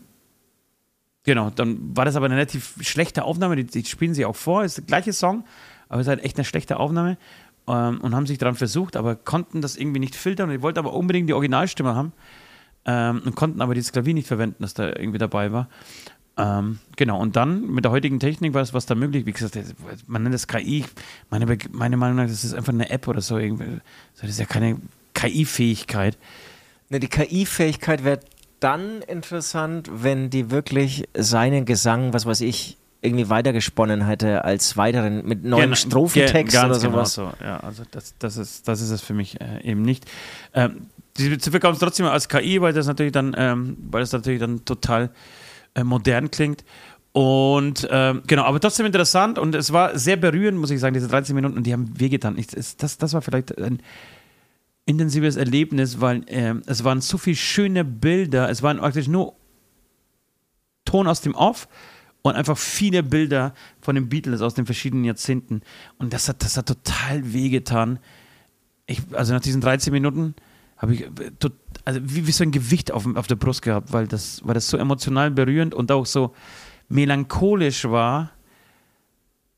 genau, 1.23 1.51
dann 1.51 1.95
war 1.95 2.03
das 2.03 2.17
aber 2.17 2.25
eine 2.25 2.35
relativ 2.35 2.75
schlechte 2.81 3.23
Aufnahme, 3.23 3.55
die, 3.55 3.65
die 3.65 3.85
spielen 3.85 4.13
sie 4.13 4.25
auch 4.25 4.35
vor, 4.35 4.65
ist 4.65 4.77
der 4.77 4.83
gleiche 4.83 5.13
Song, 5.13 5.45
aber 5.87 6.01
es 6.01 6.07
ist 6.07 6.09
halt 6.09 6.23
echt 6.25 6.37
eine 6.37 6.45
schlechte 6.45 6.77
Aufnahme. 6.77 7.17
Ähm, 7.67 8.01
und 8.01 8.13
haben 8.13 8.27
sich 8.27 8.37
daran 8.37 8.55
versucht, 8.55 8.97
aber 8.97 9.15
konnten 9.15 9.61
das 9.61 9.77
irgendwie 9.77 9.99
nicht 9.99 10.15
filtern 10.15 10.51
die 10.51 10.61
wollten 10.61 10.77
aber 10.77 10.93
unbedingt 10.93 11.29
die 11.29 11.33
Originalstimme 11.33 11.95
haben 11.95 12.11
ähm, 12.85 13.23
und 13.25 13.35
konnten 13.35 13.61
aber 13.61 13.73
dieses 13.73 13.91
Klavier 13.91 14.13
nicht 14.13 14.27
verwenden, 14.27 14.57
das 14.59 14.75
da 14.75 14.87
irgendwie 14.87 15.17
dabei 15.17 15.51
war. 15.51 15.67
Ähm, 16.37 16.79
genau, 16.97 17.19
und 17.21 17.35
dann 17.37 17.71
mit 17.71 17.85
der 17.85 17.91
heutigen 17.91 18.19
Technik 18.19 18.53
war 18.53 18.61
es 18.61 18.73
was 18.73 18.85
da 18.85 18.93
möglich. 18.95 19.25
Wie 19.25 19.31
gesagt, 19.31 19.57
man 20.07 20.23
nennt 20.23 20.35
das 20.35 20.47
KI. 20.47 20.83
Meine, 21.29 21.45
meine 21.71 21.95
Meinung 21.97 22.17
nach, 22.17 22.27
das 22.27 22.43
ist 22.43 22.53
einfach 22.53 22.73
eine 22.73 22.89
App 22.89 23.07
oder 23.07 23.21
so. 23.21 23.37
Das 23.39 24.29
ist 24.29 24.39
ja 24.39 24.45
keine 24.45 24.77
KI-Fähigkeit. 25.13 26.17
Ne, 26.89 26.99
die 26.99 27.07
KI-Fähigkeit 27.07 28.03
wäre 28.03 28.19
dann 28.59 29.01
interessant, 29.01 29.89
wenn 29.93 30.29
die 30.29 30.51
wirklich 30.51 31.07
seinen 31.17 31.65
Gesang, 31.65 32.13
was 32.13 32.25
weiß 32.25 32.41
ich, 32.41 32.77
irgendwie 33.01 33.29
weitergesponnen 33.29 34.05
hätte 34.07 34.43
als 34.45 34.77
weiteren 34.77 35.25
mit 35.27 35.43
neuen 35.43 35.69
Gen- 35.69 35.75
Strophentext 35.75 36.55
ge- 36.55 36.65
oder 36.65 36.79
genau 36.79 36.91
sowas. 37.05 37.13
so. 37.13 37.31
Ja, 37.43 37.57
also 37.57 37.83
das, 37.91 38.15
das, 38.19 38.37
ist, 38.37 38.67
das 38.67 38.81
ist 38.81 38.89
es 38.89 39.01
für 39.01 39.13
mich 39.13 39.39
äh, 39.39 39.61
eben 39.63 39.83
nicht. 39.83 40.05
Ähm, 40.53 40.87
sie 41.15 41.29
verkaufen 41.37 41.73
es 41.75 41.79
trotzdem 41.79 42.07
als 42.07 42.27
KI, 42.27 42.59
weil 42.61 42.73
das 42.73 42.87
natürlich 42.87 43.11
dann, 43.11 43.35
ähm, 43.37 43.77
weil 43.91 44.01
das 44.01 44.11
natürlich 44.11 44.39
dann 44.39 44.65
total 44.65 45.11
äh, 45.75 45.83
modern 45.83 46.31
klingt. 46.31 46.63
Und 47.11 47.87
ähm, 47.91 48.23
genau, 48.27 48.43
aber 48.43 48.59
trotzdem 48.59 48.85
interessant 48.85 49.39
und 49.39 49.55
es 49.55 49.71
war 49.71 49.97
sehr 49.97 50.17
berührend, 50.17 50.57
muss 50.57 50.71
ich 50.71 50.81
sagen, 50.81 50.93
diese 50.93 51.07
13 51.07 51.33
Minuten 51.33 51.63
die 51.63 51.71
haben 51.71 51.97
wehgetan. 51.97 52.37
Ich, 52.37 52.47
das, 52.47 52.97
das 52.97 53.13
war 53.13 53.21
vielleicht 53.21 53.57
ein 53.57 53.81
intensives 54.85 55.35
Erlebnis, 55.35 56.01
weil 56.01 56.23
ähm, 56.27 56.61
es 56.65 56.83
waren 56.83 56.99
so 56.99 57.17
viele 57.17 57.37
schöne 57.37 57.85
Bilder, 57.85 58.49
es 58.49 58.61
waren 58.63 58.79
praktisch 58.79 59.07
nur 59.07 59.35
Ton 60.83 61.07
aus 61.07 61.21
dem 61.21 61.35
Off 61.35 61.67
und 62.21 62.35
einfach 62.35 62.57
viele 62.57 63.01
Bilder 63.01 63.53
von 63.81 63.95
den 63.95 64.09
Beatles 64.09 64.41
aus 64.41 64.53
den 64.53 64.65
verschiedenen 64.65 65.05
Jahrzehnten. 65.05 65.61
Und 65.97 66.13
das 66.13 66.27
hat, 66.27 66.43
das 66.43 66.57
hat 66.57 66.67
total 66.67 67.33
wehgetan. 67.33 67.99
Ich, 68.87 69.01
also 69.13 69.33
nach 69.33 69.41
diesen 69.41 69.61
13 69.61 69.93
Minuten 69.93 70.35
habe 70.77 70.93
ich 70.93 71.01
äh, 71.01 71.31
tot, 71.39 71.53
also 71.85 71.99
wie, 72.03 72.27
wie 72.27 72.31
so 72.31 72.43
ein 72.43 72.51
Gewicht 72.51 72.91
auf, 72.91 73.05
auf 73.15 73.27
der 73.27 73.35
Brust 73.35 73.61
gehabt, 73.61 73.93
weil 73.93 74.07
das, 74.07 74.41
weil 74.43 74.53
das 74.55 74.67
so 74.69 74.77
emotional 74.77 75.31
berührend 75.31 75.73
und 75.73 75.91
auch 75.91 76.05
so 76.05 76.33
melancholisch 76.89 77.85
war. 77.85 78.31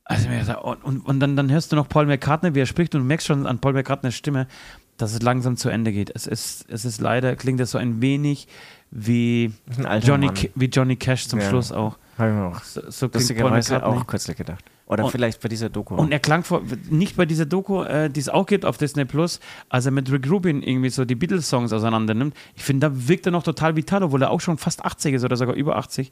Also 0.06 0.30
mir 0.30 0.40
gedacht, 0.40 0.64
und, 0.64 0.84
und, 0.84 1.00
und 1.02 1.20
dann, 1.20 1.36
dann 1.36 1.52
hörst 1.52 1.72
du 1.72 1.76
noch 1.76 1.90
Paul 1.90 2.06
McCartney, 2.06 2.56
wie 2.56 2.60
er 2.62 2.66
spricht, 2.66 2.96
und 2.96 3.02
du 3.02 3.08
merkst 3.08 3.28
schon 3.28 3.46
an 3.46 3.60
Paul 3.60 3.74
McCartneys 3.74 4.16
Stimme, 4.16 4.48
dass 4.96 5.14
es 5.14 5.22
langsam 5.22 5.58
zu 5.58 5.70
Ende 5.70 5.92
geht. 5.92 6.12
Es 6.16 6.28
ist, 6.28 6.66
es 6.70 6.86
ist 6.86 7.02
leider, 7.02 7.36
klingt 7.36 7.60
das 7.60 7.72
so 7.72 7.78
ein 7.78 8.02
wenig 8.02 8.48
wie 8.90 9.52
Ein 9.84 10.02
Johnny, 10.02 10.28
Mann. 10.28 10.36
Wie 10.56 10.66
Johnny 10.68 10.96
Cash 10.96 11.28
zum 11.28 11.40
Ja. 11.40 11.50
Schluss 11.50 11.72
auch. 11.74 11.98
Hab 12.18 12.28
ich 12.30 12.34
mir 12.34 12.46
auch 12.46 12.64
So, 12.64 12.82
so 12.90 13.10
klingt 13.10 13.38
Paul 13.38 13.52
McCartney. 13.52 13.90
auch 13.90 14.08
kürzlich 14.08 14.38
gedacht. 14.38 14.64
Oder 14.88 15.04
Und- 15.06 15.12
vielleicht 15.12 15.42
bei 15.42 15.50
dieser 15.50 15.70
Doku. 15.70 15.96
Und 15.96 16.12
er 16.14 16.20
klang 16.20 16.44
vor, 16.44 16.62
nicht 16.90 17.18
bei 17.18 17.26
dieser 17.26 17.46
Doku, 17.46 17.84
äh, 17.84 18.10
die 18.10 18.22
es 18.22 18.30
auch 18.30 18.46
gibt 18.46 18.64
auf 18.66 18.78
Disney 18.78 19.04
Plus, 19.06 19.40
als 19.70 19.86
er 19.86 19.92
mit 19.92 20.10
Rick 20.12 20.30
Rubin 20.30 20.64
irgendwie 20.64 20.90
so 20.90 21.04
die 21.04 21.16
Beatles-Songs 21.16 21.74
auseinander 21.74 22.14
nimmt. 22.14 22.36
Ich 22.56 22.64
finde, 22.64 22.88
da 22.90 23.08
wirkt 23.08 23.26
er 23.26 23.34
noch 23.34 23.44
total 23.44 23.76
vital, 23.76 24.02
obwohl 24.04 24.22
er 24.22 24.32
auch 24.32 24.40
schon 24.42 24.58
fast 24.58 24.86
80 24.86 25.14
ist 25.16 25.26
oder 25.26 25.36
sogar 25.36 25.56
über 25.56 25.76
80. 25.76 26.12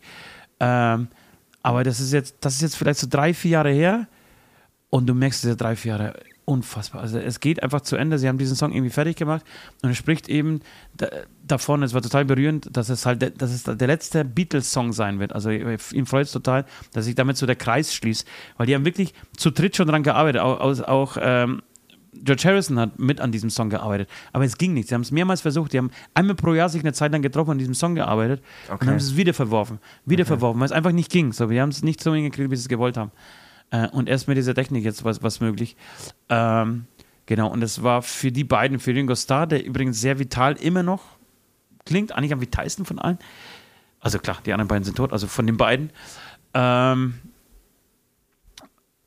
Ähm, 0.59 1.07
aber 1.63 1.83
das 1.83 1.99
ist 2.01 2.11
jetzt, 2.11 2.35
das 2.41 2.55
ist 2.55 2.61
jetzt 2.61 2.75
vielleicht 2.75 2.99
so 2.99 3.07
drei, 3.09 3.33
vier 3.33 3.51
Jahre 3.51 3.71
her. 3.71 4.07
Und 4.89 5.07
du 5.07 5.13
merkst 5.13 5.43
diese 5.43 5.55
drei, 5.55 5.75
vier 5.75 5.91
Jahre 5.93 6.13
unfassbar. 6.45 7.01
Also 7.01 7.17
es 7.17 7.39
geht 7.39 7.63
einfach 7.63 7.81
zu 7.81 7.95
Ende. 7.95 8.19
Sie 8.19 8.27
haben 8.27 8.37
diesen 8.37 8.55
Song 8.55 8.71
irgendwie 8.71 8.91
fertig 8.91 9.15
gemacht 9.15 9.43
und 9.81 9.89
er 9.89 9.95
spricht 9.95 10.29
eben 10.29 10.61
da, 10.95 11.07
davon, 11.45 11.81
es 11.83 11.93
war 11.93 12.01
total 12.03 12.23
berührend, 12.25 12.69
dass 12.75 12.89
es 12.89 13.05
halt, 13.05 13.21
der- 13.21 13.31
dass 13.31 13.51
es 13.51 13.63
der 13.63 13.87
letzte 13.87 14.23
Beatles-Song 14.23 14.93
sein 14.93 15.19
wird. 15.19 15.33
Also 15.33 15.49
ihm 15.49 16.05
freut 16.05 16.27
es 16.27 16.31
total, 16.31 16.65
dass 16.93 17.05
sich 17.05 17.15
damit 17.15 17.37
so 17.37 17.45
der 17.47 17.55
Kreis 17.55 17.93
schließt, 17.95 18.27
weil 18.57 18.67
die 18.67 18.75
haben 18.75 18.85
wirklich 18.85 19.13
zu 19.35 19.49
dritt 19.51 19.75
schon 19.75 19.87
dran 19.87 20.03
gearbeitet. 20.03 20.41
Auch, 20.41 20.59
auch 20.87 21.17
ähm, 21.19 21.61
George 22.13 22.43
Harrison 22.45 22.79
hat 22.79 22.97
mit 22.97 23.19
an 23.19 23.31
diesem 23.33 23.49
Song 23.49 23.69
gearbeitet, 23.69 24.07
aber 24.31 24.45
es 24.45 24.57
ging 24.57 24.73
nicht. 24.73 24.87
Sie 24.87 24.93
haben 24.95 25.01
es 25.01 25.11
mehrmals 25.11 25.41
versucht. 25.41 25.73
Die 25.73 25.77
haben 25.79 25.91
einmal 26.13 26.35
pro 26.35 26.53
Jahr 26.53 26.69
sich 26.69 26.81
eine 26.81 26.93
Zeit 26.93 27.11
lang 27.11 27.21
getroffen 27.21 27.49
und 27.49 27.55
an 27.55 27.57
diesem 27.59 27.73
Song 27.73 27.95
gearbeitet 27.95 28.41
und 28.69 28.75
Okay. 28.75 28.87
haben 28.87 28.95
es 28.95 29.17
wieder 29.17 29.33
verworfen, 29.33 29.79
wieder 30.05 30.25
verworfen, 30.25 30.59
weil 30.59 30.67
es 30.67 30.71
einfach 30.71 30.93
nicht 30.93 31.11
ging. 31.11 31.33
So, 31.33 31.49
wir 31.49 31.61
haben 31.61 31.69
es 31.69 31.83
nicht 31.83 32.01
so 32.01 32.13
hingekriegt, 32.15 32.49
wie 32.51 32.55
sie 32.55 32.61
es 32.61 32.67
gewollt 32.69 32.95
haben. 32.97 33.11
Äh, 33.71 33.87
und 33.89 34.09
erst 34.09 34.27
mit 34.27 34.37
dieser 34.37 34.53
Technik 34.53 34.83
jetzt 34.83 35.03
was, 35.03 35.23
was 35.23 35.39
möglich. 35.39 35.75
Ähm, 36.29 36.85
genau, 37.25 37.51
und 37.51 37.61
es 37.61 37.83
war 37.83 38.01
für 38.01 38.31
die 38.31 38.43
beiden, 38.43 38.79
für 38.79 38.93
Ringo 38.93 39.15
Starr, 39.15 39.47
der 39.47 39.65
übrigens 39.65 39.99
sehr 39.99 40.19
vital 40.19 40.53
immer 40.53 40.83
noch 40.83 41.15
klingt, 41.85 42.11
eigentlich 42.11 42.33
am 42.33 42.41
vitalsten 42.41 42.85
von 42.85 42.99
allen. 42.99 43.19
Also 43.99 44.19
klar, 44.19 44.37
die 44.45 44.53
anderen 44.53 44.67
beiden 44.67 44.83
sind 44.83 44.97
tot, 44.97 45.13
also 45.13 45.27
von 45.27 45.45
den 45.45 45.57
beiden. 45.57 45.91
Ähm, 46.53 47.15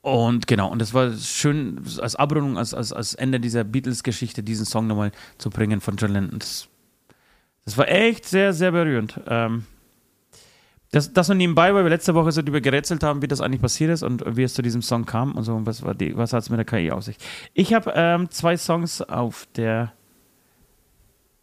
und 0.01 0.47
genau, 0.47 0.71
und 0.71 0.81
das 0.81 0.95
war 0.95 1.13
schön 1.13 1.83
als 2.01 2.17
Abrundung, 2.17 2.57
als, 2.57 2.73
als, 2.73 2.93
als 2.93 3.15
Ende 3.15 3.41
dieser 3.41 3.65
Beatles-Geschichte, 3.65 4.43
diesen 4.43 4.65
Song 4.65 4.87
nochmal 4.87 5.13
zu 5.39 5.51
bringen 5.51 5.81
von 5.81 5.97
John 5.97 6.13
Lennon. 6.13 6.39
Das, 6.39 6.69
das 7.65 7.77
war 7.77 7.89
echt 7.89 8.25
sehr, 8.25 8.53
sehr 8.53 8.73
berührend. 8.73 9.21
Ähm, 9.27 9.65
das, 10.91 11.13
das 11.13 11.29
nur 11.29 11.37
nebenbei, 11.37 11.75
weil 11.75 11.85
wir 11.85 11.91
letzte 11.91 12.15
Woche 12.15 12.33
so 12.33 12.41
darüber 12.41 12.61
gerätselt 12.61 13.03
haben, 13.03 13.21
wie 13.21 13.29
das 13.29 13.41
eigentlich 13.41 13.61
passiert 13.61 13.91
ist 13.91 14.03
und 14.03 14.25
wie 14.37 14.43
es 14.43 14.55
zu 14.55 14.63
diesem 14.63 14.81
Song 14.81 15.05
kam 15.05 15.33
und 15.33 15.45
so. 15.45 15.55
Und 15.55 15.67
was, 15.67 15.83
was 15.85 16.33
hat 16.33 16.43
es 16.43 16.51
mit 16.51 16.59
der 16.59 16.65
KI 16.65 16.91
auf 16.91 17.05
sich? 17.05 17.19
Ich 17.53 17.75
habe 17.75 17.93
ähm, 17.95 18.31
zwei 18.31 18.57
Songs 18.57 19.03
auf 19.03 19.47
der 19.55 19.93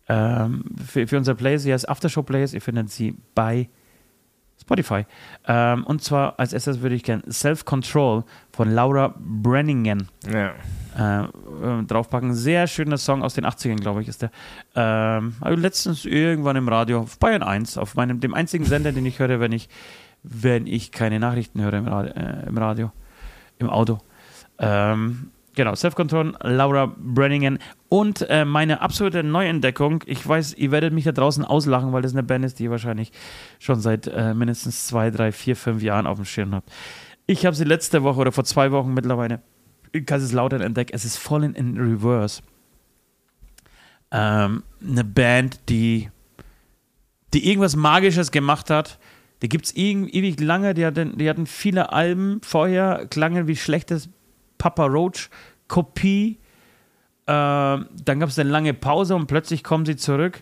ähm, 0.08 0.64
für, 0.84 1.08
für 1.08 1.18
unser 1.18 1.36
Plays, 1.36 1.64
die 1.64 1.74
heißt 1.74 1.88
Aftershow 1.88 2.24
Plays. 2.24 2.54
Ihr 2.54 2.62
findet 2.62 2.90
sie 2.90 3.16
bei 3.36 3.70
Spotify. 4.66 5.06
Ähm, 5.48 5.86
und 5.86 6.04
zwar 6.04 6.40
als 6.40 6.52
erstes 6.52 6.82
würde 6.82 6.96
ich 6.96 7.04
gerne 7.04 7.24
Self-Control 7.32 8.24
von 8.52 8.72
Laura 8.72 9.14
Brenningen 9.18 10.10
ja. 10.28 10.54
äh, 10.98 11.24
äh, 11.26 11.84
draufpacken. 11.84 12.34
Sehr 12.34 12.66
schöner 12.68 12.98
Song 12.98 13.22
aus 13.22 13.36
den 13.36 13.46
80ern, 13.46 13.80
glaube 13.80 14.02
ich, 14.02 14.08
ist 14.08 14.24
der. 14.24 14.32
Ähm, 14.76 15.36
ich 15.48 15.58
letztens 15.58 16.06
irgendwann 16.06 16.56
im 16.56 16.68
Radio 16.68 17.02
auf 17.02 17.20
Bayern 17.20 17.44
1, 17.44 17.78
auf 17.78 17.96
meinem, 17.96 18.20
dem 18.20 18.34
einzigen 18.34 18.66
Sender, 18.66 18.92
den 18.92 19.06
ich 19.06 19.20
höre, 19.20 19.40
wenn 19.40 19.52
ich, 19.52 19.70
wenn 20.24 20.66
ich 20.66 20.92
keine 20.92 21.20
Nachrichten 21.20 21.62
höre 21.62 21.74
im 21.74 21.88
Radio, 21.88 22.14
äh, 22.14 22.48
im, 22.48 22.58
Radio 22.58 22.92
im 23.60 23.70
Auto. 23.70 24.00
Ähm, 24.58 25.30
genau, 25.56 25.76
Self-Control, 25.76 26.38
Laura 26.42 26.94
Brenningen 26.98 27.60
und 27.90 28.22
äh, 28.30 28.46
meine 28.46 28.82
absolute 28.82 29.24
Neuentdeckung. 29.24 30.04
Ich 30.06 30.28
weiß, 30.28 30.56
ihr 30.56 30.72
werdet 30.72 30.94
mich 30.94 31.06
da 31.06 31.12
draußen 31.12 31.44
auslachen, 31.44 31.94
weil 31.94 32.02
das 32.02 32.14
eine 32.14 32.24
Band 32.24 32.46
ist, 32.46 32.60
die 32.60 32.66
ihr 32.66 32.72
wahrscheinlich 32.72 33.12
schon 33.60 33.80
seit 33.80 34.08
äh, 34.08 34.34
mindestens 34.34 34.88
zwei, 34.88 35.12
drei, 35.12 35.32
vier, 35.32 35.56
fünf 35.56 35.82
Jahren 35.82 36.08
auf 36.08 36.18
dem 36.18 36.26
Schirm 36.26 36.54
habt. 36.54 36.70
Ich 37.28 37.46
habe 37.46 37.56
sie 37.56 37.64
letzte 37.64 38.04
Woche 38.04 38.20
oder 38.20 38.32
vor 38.32 38.44
zwei 38.44 38.72
Wochen 38.72 38.94
mittlerweile 38.94 39.42
in 39.92 40.06
Kaiserslautern 40.06 40.62
entdeckt. 40.62 40.92
Es 40.94 41.06
ist 41.06 41.18
Fallen 41.18 41.56
in 41.56 41.78
Reverse. 41.78 42.42
Ähm, 44.12 44.64
eine 44.82 45.04
Band, 45.04 45.60
die, 45.70 46.10
die 47.34 47.50
irgendwas 47.50 47.76
Magisches 47.76 48.32
gemacht 48.32 48.70
hat. 48.70 49.00
Die 49.42 49.50
gibt 49.50 49.66
es 49.66 49.76
ewig 49.76 50.40
lange. 50.40 50.74
Die 50.74 50.86
hatten, 50.86 51.18
die 51.18 51.30
hatten 51.30 51.48
viele 51.48 51.92
Alben 51.92 52.42
vorher, 52.44 53.08
klangen 53.10 53.48
wie 53.48 53.56
schlechtes 53.56 54.10
Papa 54.66 54.88
Roach 54.88 55.30
Kopie. 55.68 56.40
Ähm, 57.28 57.86
dann 58.04 58.20
gab 58.20 58.30
es 58.30 58.40
eine 58.40 58.50
lange 58.50 58.74
Pause 58.74 59.16
und 59.16 59.28
plötzlich 59.28 59.64
kommen 59.64 59.86
sie 59.86 59.96
zurück. 59.96 60.42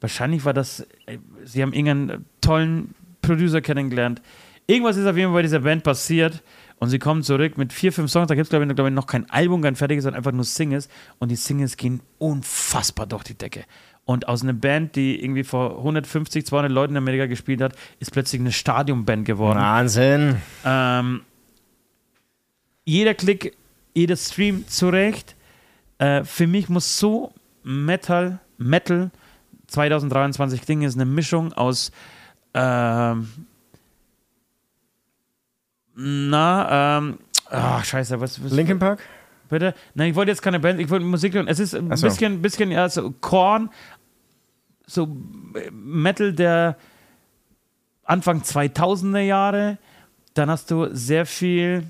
Wahrscheinlich 0.00 0.46
war 0.46 0.54
das, 0.54 0.86
äh, 1.04 1.18
sie 1.44 1.60
haben 1.60 1.74
irgendeinen 1.74 2.24
tollen 2.40 2.94
Producer 3.20 3.60
kennengelernt. 3.60 4.22
Irgendwas 4.66 4.96
ist 4.96 5.06
auf 5.06 5.16
jeden 5.18 5.28
Fall 5.28 5.40
bei 5.40 5.42
dieser 5.42 5.60
Band 5.60 5.84
passiert 5.84 6.42
und 6.78 6.88
sie 6.88 6.98
kommen 6.98 7.22
zurück 7.22 7.58
mit 7.58 7.74
vier, 7.74 7.92
fünf 7.92 8.10
Songs. 8.10 8.28
Da 8.28 8.34
gibt 8.34 8.46
es, 8.46 8.48
glaube 8.48 8.64
ich, 8.64 8.74
glaub 8.74 8.88
ich, 8.88 8.94
noch 8.94 9.06
kein 9.06 9.28
Album, 9.28 9.60
kein 9.60 9.76
fertiges, 9.76 10.04
sondern 10.04 10.16
einfach 10.16 10.32
nur 10.32 10.44
Singles. 10.44 10.88
Und 11.18 11.30
die 11.30 11.36
Singles 11.36 11.76
gehen 11.76 12.00
unfassbar 12.16 13.06
durch 13.06 13.24
die 13.24 13.34
Decke. 13.34 13.64
Und 14.06 14.28
aus 14.28 14.42
einer 14.42 14.54
Band, 14.54 14.96
die 14.96 15.22
irgendwie 15.22 15.44
vor 15.44 15.76
150, 15.76 16.46
200 16.46 16.72
Leuten 16.72 16.94
in 16.94 16.98
Amerika 16.98 17.26
gespielt 17.26 17.60
hat, 17.60 17.74
ist 18.00 18.12
plötzlich 18.12 18.40
eine 18.40 18.52
Stadionband 18.52 19.26
geworden. 19.26 19.58
Wahnsinn. 19.58 20.36
Ähm, 20.64 21.20
jeder 22.88 23.12
Klick, 23.12 23.57
jeder 23.98 24.16
Stream 24.16 24.66
zurecht. 24.68 25.36
Äh, 25.98 26.24
für 26.24 26.46
mich 26.46 26.68
muss 26.68 26.98
so 26.98 27.32
Metal, 27.62 28.38
Metal 28.56 29.10
2023 29.66 30.62
klingen, 30.62 30.82
ist 30.82 30.94
eine 30.94 31.04
Mischung 31.04 31.52
aus 31.52 31.92
ähm, 32.54 33.28
na, 36.00 36.98
ähm, 36.98 37.18
ach, 37.50 37.84
scheiße, 37.84 38.20
was, 38.20 38.42
was 38.42 38.52
Linkin 38.52 38.78
Park? 38.78 39.00
Bitte? 39.48 39.74
Nein, 39.94 40.10
ich 40.10 40.16
wollte 40.16 40.30
jetzt 40.30 40.42
keine 40.42 40.60
Band, 40.60 40.78
ich 40.78 40.88
wollte 40.90 41.04
Musik 41.04 41.34
hören. 41.34 41.48
Es 41.48 41.58
ist 41.58 41.74
ein 41.74 41.94
so. 41.96 42.06
bisschen, 42.06 42.40
bisschen, 42.40 42.70
ja, 42.70 42.88
so 42.88 43.10
Korn, 43.20 43.70
so 44.86 45.08
Metal 45.72 46.32
der 46.32 46.76
Anfang 48.04 48.42
2000er 48.42 49.20
Jahre. 49.20 49.78
Dann 50.34 50.50
hast 50.50 50.70
du 50.70 50.94
sehr 50.94 51.26
viel 51.26 51.84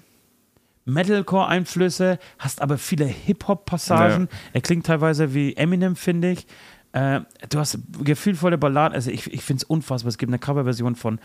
Metalcore-Einflüsse, 0.89 2.19
hast 2.39 2.63
aber 2.63 2.79
viele 2.79 3.05
Hip-Hop-Passagen. 3.05 4.29
Er 4.53 4.61
klingt 4.61 4.87
teilweise 4.87 5.35
wie 5.35 5.55
Eminem, 5.55 5.97
finde 5.97 6.33
ich. 6.33 6.47
Äh, 6.93 7.21
du 7.51 7.59
hast 7.59 7.79
gefühlvolle 8.03 8.57
Balladen. 8.57 8.95
Also 8.95 9.11
ich, 9.11 9.33
ich 9.33 9.43
finde 9.43 9.63
es 9.63 9.65
unfassbar. 9.65 10.09
Es 10.09 10.19
gibt 10.19 10.31
eine 10.31 10.39
Coverversion 10.39 10.95
von 10.95 11.21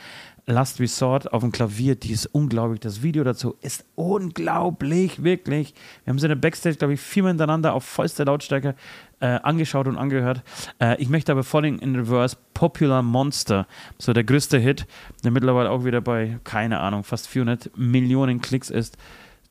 Last 0.45 0.81
Resort 0.81 1.31
auf 1.31 1.41
dem 1.41 1.53
Klavier, 1.53 1.95
die 1.95 2.11
ist 2.11 2.25
unglaublich. 2.27 2.81
Das 2.81 3.01
Video 3.01 3.23
dazu 3.23 3.55
ist 3.61 3.85
unglaublich, 3.95 5.23
wirklich. 5.23 5.73
Wir 6.03 6.11
haben 6.11 6.19
sie 6.19 6.25
in 6.25 6.31
der 6.31 6.35
Backstage, 6.35 6.75
glaube 6.75 6.95
ich, 6.95 6.99
viermal 6.99 7.31
hintereinander 7.31 7.73
auf 7.73 7.85
vollster 7.85 8.25
Lautstärke 8.25 8.75
äh, 9.21 9.39
angeschaut 9.41 9.87
und 9.87 9.97
angehört. 9.97 10.43
Äh, 10.79 11.01
ich 11.01 11.07
möchte 11.07 11.31
aber 11.31 11.43
Falling 11.43 11.79
in 11.79 11.95
Reverse 11.95 12.35
Popular 12.53 13.01
Monster, 13.01 13.65
so 13.97 14.11
der 14.11 14.25
größte 14.25 14.59
Hit, 14.59 14.85
der 15.23 15.31
mittlerweile 15.31 15.69
auch 15.71 15.85
wieder 15.85 16.01
bei, 16.01 16.39
keine 16.43 16.81
Ahnung, 16.81 17.05
fast 17.05 17.29
400 17.29 17.71
Millionen 17.77 18.41
Klicks 18.41 18.69
ist. 18.69 18.97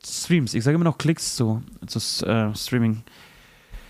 Streams, 0.05 0.53
ich 0.53 0.63
sage 0.63 0.75
immer 0.75 0.83
noch 0.83 0.97
Klicks 0.97 1.35
zu, 1.35 1.61
zu 1.87 1.99
äh, 2.25 2.53
Streaming. 2.55 3.03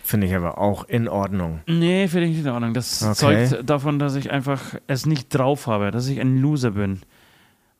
Finde 0.03 0.27
ich 0.27 0.35
aber 0.35 0.57
auch 0.57 0.83
in 0.89 1.07
Ordnung. 1.07 1.61
Nee, 1.65 2.07
finde 2.09 2.27
ich 2.27 2.35
nicht 2.37 2.45
in 2.45 2.51
Ordnung. 2.51 2.73
Das 2.73 3.01
Okay. 3.01 3.47
zeugt 3.47 3.69
davon, 3.69 3.99
dass 3.99 4.15
ich 4.15 4.31
einfach 4.31 4.61
es 4.87 5.05
nicht 5.05 5.29
drauf 5.29 5.65
habe, 5.67 5.91
dass 5.91 6.07
ich 6.07 6.19
ein 6.19 6.37
Loser 6.41 6.71
bin. 6.71 6.99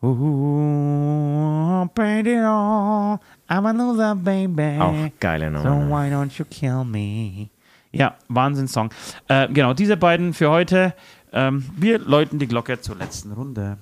Ooh, 0.02 1.86
baby, 1.96 2.36
I'm 2.36 3.20
a 3.50 3.72
loser, 3.72 4.16
baby. 4.16 4.78
Auch 4.80 4.94
geile 5.20 5.52
So 5.62 5.68
Nummer. 5.70 5.90
why 5.90 6.10
don't 6.14 6.38
you 6.38 6.46
kill 6.50 6.84
me? 6.84 7.50
Ja, 7.92 8.16
Wahnsinnssong. 8.28 8.90
Äh, 9.28 9.48
genau, 9.50 9.74
diese 9.74 9.96
beiden 9.98 10.34
für 10.34 10.50
heute. 10.50 10.94
Ähm, 11.32 11.66
wir 11.78 12.00
läuten 12.00 12.40
die 12.40 12.48
Glocke 12.48 12.80
zur 12.82 12.96
letzten 12.96 13.32
Runde. 13.34 13.78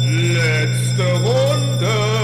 Letzte 0.00 1.04
Runde. 1.24 2.19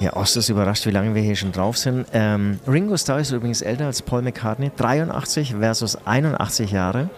Ja, 0.00 0.14
Ost 0.14 0.36
ist 0.36 0.48
überrascht, 0.48 0.86
wie 0.86 0.90
lange 0.90 1.14
wir 1.14 1.22
hier 1.22 1.34
schon 1.34 1.50
drauf 1.50 1.76
sind. 1.76 2.06
Ähm, 2.12 2.60
Ringo 2.68 2.96
Starr 2.96 3.18
ist 3.18 3.32
übrigens 3.32 3.62
älter 3.62 3.86
als 3.86 4.00
Paul 4.00 4.22
McCartney. 4.22 4.70
83 4.76 5.56
versus 5.58 5.98
81 6.06 6.70
Jahre. 6.70 7.10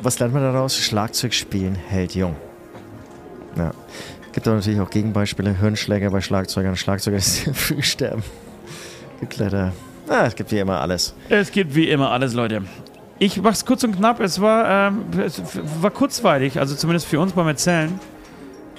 Was 0.00 0.20
lernt 0.20 0.32
man 0.32 0.42
daraus? 0.42 0.76
Schlagzeug 0.76 1.34
spielen 1.34 1.74
hält 1.74 2.14
jung. 2.14 2.36
Ja. 3.56 3.72
Gibt 4.32 4.46
aber 4.46 4.56
natürlich 4.56 4.80
auch 4.80 4.90
Gegenbeispiele. 4.90 5.58
Hirnschläger 5.58 6.10
bei 6.10 6.20
Schlagzeugern. 6.20 6.76
Schlagzeuger, 6.76 7.18
sehr 7.20 7.52
früh 7.52 7.82
sterben. 7.82 8.22
Gibt 9.20 9.38
leider... 9.38 9.72
Ah, 10.08 10.26
es 10.26 10.36
gibt 10.36 10.52
wie 10.52 10.58
immer 10.58 10.80
alles. 10.80 11.14
Es 11.28 11.50
gibt 11.50 11.74
wie 11.74 11.88
immer 11.88 12.10
alles, 12.10 12.32
Leute. 12.32 12.62
Ich 13.18 13.40
mach's 13.40 13.64
kurz 13.64 13.82
und 13.82 13.96
knapp. 13.96 14.20
Es 14.20 14.40
war, 14.40 14.88
ähm, 14.88 15.04
es 15.20 15.40
war 15.80 15.90
kurzweilig, 15.90 16.58
also 16.58 16.74
zumindest 16.74 17.06
für 17.06 17.20
uns 17.20 17.32
beim 17.32 17.46
Erzählen. 17.46 17.98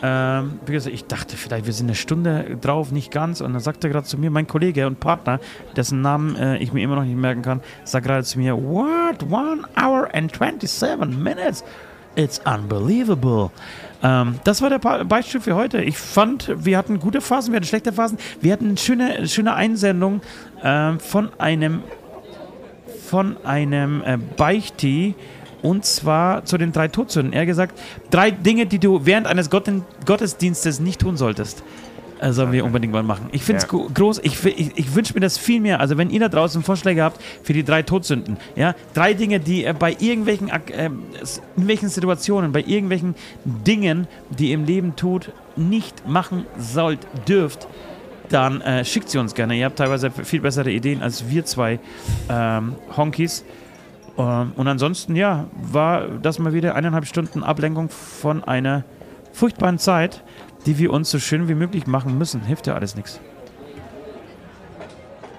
Ähm, 0.05 0.59
wie 0.65 0.73
gesagt, 0.73 0.93
ich 0.93 1.05
dachte 1.05 1.37
vielleicht, 1.37 1.65
wir 1.65 1.71
sind 1.71 1.85
eine 1.87 1.95
Stunde 1.95 2.57
drauf, 2.59 2.91
nicht 2.91 3.09
ganz. 3.09 3.39
Und 3.39 3.53
dann 3.53 3.61
sagte 3.61 3.89
gerade 3.89 4.05
zu 4.05 4.17
mir 4.17 4.29
mein 4.31 4.47
Kollege 4.47 4.85
und 4.85 4.99
Partner, 4.99 5.39
dessen 5.77 6.01
Namen 6.01 6.35
äh, 6.35 6.57
ich 6.57 6.73
mir 6.73 6.83
immer 6.83 6.95
noch 6.97 7.05
nicht 7.05 7.15
merken 7.17 7.41
kann, 7.41 7.61
sagt 7.85 8.05
gerade 8.05 8.23
zu 8.25 8.37
mir, 8.37 8.53
what? 8.55 9.23
One 9.31 9.61
hour 9.81 10.09
and 10.13 10.29
27 10.35 11.17
minutes? 11.17 11.63
It's 12.15 12.39
unbelievable. 12.45 13.49
Ähm, 14.03 14.39
das 14.43 14.61
war 14.61 14.69
der 14.69 14.79
Ba- 14.79 15.03
Beispiel 15.03 15.39
für 15.39 15.55
heute. 15.55 15.81
Ich 15.81 15.97
fand, 15.97 16.51
wir 16.65 16.77
hatten 16.77 16.99
gute 16.99 17.21
Phasen, 17.21 17.53
wir 17.53 17.55
hatten 17.57 17.65
schlechte 17.67 17.93
Phasen. 17.93 18.17
Wir 18.41 18.51
hatten 18.53 18.67
eine 18.67 18.77
schöne, 18.77 19.27
schöne 19.29 19.53
Einsendung 19.55 20.19
ähm, 20.61 20.99
von 20.99 21.29
einem 21.39 21.81
von 23.09 23.37
einem 23.45 24.01
äh, 24.05 24.17
Beichti 24.17 25.15
und 25.63 25.83
zwar 25.85 26.45
zu 26.45 26.57
den 26.59 26.71
drei 26.71 26.87
Todsünden. 26.89 27.33
Er 27.33 27.41
hat 27.41 27.47
gesagt, 27.47 27.79
drei 28.11 28.29
Dinge, 28.29 28.67
die 28.67 28.77
du 28.77 29.05
während 29.05 29.25
eines 29.25 29.49
Gottesdienstes 29.49 30.79
nicht 30.79 31.01
tun 31.01 31.17
solltest. 31.17 31.63
Äh, 32.19 32.31
sollen 32.31 32.51
wir 32.53 32.63
unbedingt 32.63 32.93
mal 32.93 33.03
machen. 33.03 33.25
Ich 33.33 33.41
finde 33.43 33.63
es 33.65 33.67
Ja. 33.71 33.79
groß. 33.93 34.19
Ich, 34.23 34.45
ich, 34.45 34.71
ich 34.77 34.95
wünsche 34.95 35.13
mir 35.13 35.19
das 35.19 35.37
viel 35.37 35.59
mehr. 35.59 35.81
Also, 35.81 35.97
wenn 35.97 36.09
ihr 36.09 36.21
da 36.21 36.29
draußen 36.29 36.63
Vorschläge 36.63 37.03
habt 37.03 37.19
für 37.43 37.51
die 37.53 37.63
drei 37.65 37.81
Todsünden, 37.81 38.37
ja, 38.55 38.75
drei 38.93 39.13
Dinge, 39.13 39.39
die 39.41 39.63
ihr 39.63 39.73
bei 39.73 39.95
irgendwelchen, 39.99 40.49
Ak- 40.49 40.71
ähm, 40.73 41.03
s- 41.21 41.41
in 41.57 41.67
welchen 41.67 41.89
Situationen, 41.89 42.51
bei 42.53 42.61
irgendwelchen 42.61 43.15
Dingen, 43.43 44.07
die 44.29 44.49
ihr 44.49 44.53
im 44.53 44.63
Leben 44.63 44.95
tut, 44.95 45.31
nicht 45.57 46.07
machen 46.07 46.45
sollt, 46.57 46.99
dürft, 47.27 47.67
dann 48.29 48.61
äh, 48.61 48.85
schickt 48.85 49.09
sie 49.09 49.17
uns 49.17 49.35
gerne. 49.35 49.55
Ihr 49.57 49.65
habt 49.65 49.77
teilweise 49.77 50.09
viel 50.09 50.39
bessere 50.39 50.71
Ideen 50.71 51.01
als 51.01 51.29
wir 51.29 51.43
zwei 51.45 51.79
ähm, 52.29 52.75
Honkies. 52.95 53.43
Ähm, 54.17 54.51
und 54.55 54.67
ansonsten, 54.67 55.15
ja, 55.15 55.47
war 55.53 56.07
das 56.07 56.39
mal 56.39 56.53
wieder 56.53 56.75
eineinhalb 56.75 57.05
Stunden 57.05 57.43
Ablenkung 57.43 57.89
von 57.89 58.43
einer 58.43 58.83
furchtbaren 59.31 59.79
Zeit, 59.79 60.23
die 60.65 60.77
wir 60.77 60.93
uns 60.93 61.09
so 61.09 61.19
schön 61.19 61.47
wie 61.47 61.55
möglich 61.55 61.87
machen 61.87 62.17
müssen. 62.17 62.41
Hilft 62.41 62.67
ja 62.67 62.75
alles 62.75 62.95
nichts. 62.95 63.19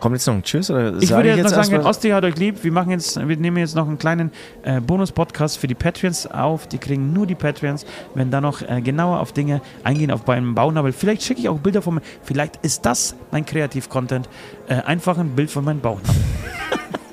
Kommt 0.05 0.17
jetzt 0.17 0.27
noch 0.27 0.35
ein 0.35 0.43
Tschüss? 0.43 0.71
Oder 0.71 0.99
Ich 1.01 1.09
würde 1.09 1.31
jetzt 1.31 1.45
noch 1.45 1.65
sagen, 1.65 1.83
Osti 1.83 2.11
hat 2.11 2.25
euch 2.25 2.37
lieb. 2.37 2.63
Wir, 2.63 2.73
machen 2.73 2.91
jetzt, 2.91 3.17
wir 3.17 3.37
nehmen 3.39 3.57
jetzt 3.57 3.75
noch 3.75 3.89
einen 3.89 3.97
kleinen 3.97 4.33
äh, 4.63 4.79
Bonus-Podcast 4.79 5.57
für 5.57 5.67
die 5.67 5.75
Patreons 5.75 6.27
auf. 6.27 6.67
Die 6.67 6.77
kriegen 6.77 7.15
nur 7.15 7.27
die 7.27 7.35
Patreons. 7.35 7.87
Wenn 8.15 8.31
da 8.31 8.43
noch 8.43 8.61
äh, 8.61 8.83
genauer 8.83 9.21
auf 9.21 9.33
Dinge 9.33 9.63
eingehen, 9.83 10.11
auf 10.11 10.27
meinem 10.27 10.55
Bauchnabel. 10.55 10.93
Vielleicht 10.93 11.23
schicke 11.23 11.41
ich 11.41 11.49
auch 11.49 11.59
Bilder 11.59 11.81
von 11.81 11.95
mir. 11.95 12.03
Vielleicht 12.23 12.57
ist 12.57 12.85
das 12.85 13.15
mein 13.31 13.47
Kreativ-Content. 13.47 14.29
Äh, 14.69 14.75
einfach 14.83 15.17
ein 15.17 15.31
Bild 15.31 15.51
von 15.51 15.65
meinem 15.65 15.81
Bauchnabel. 15.81 16.15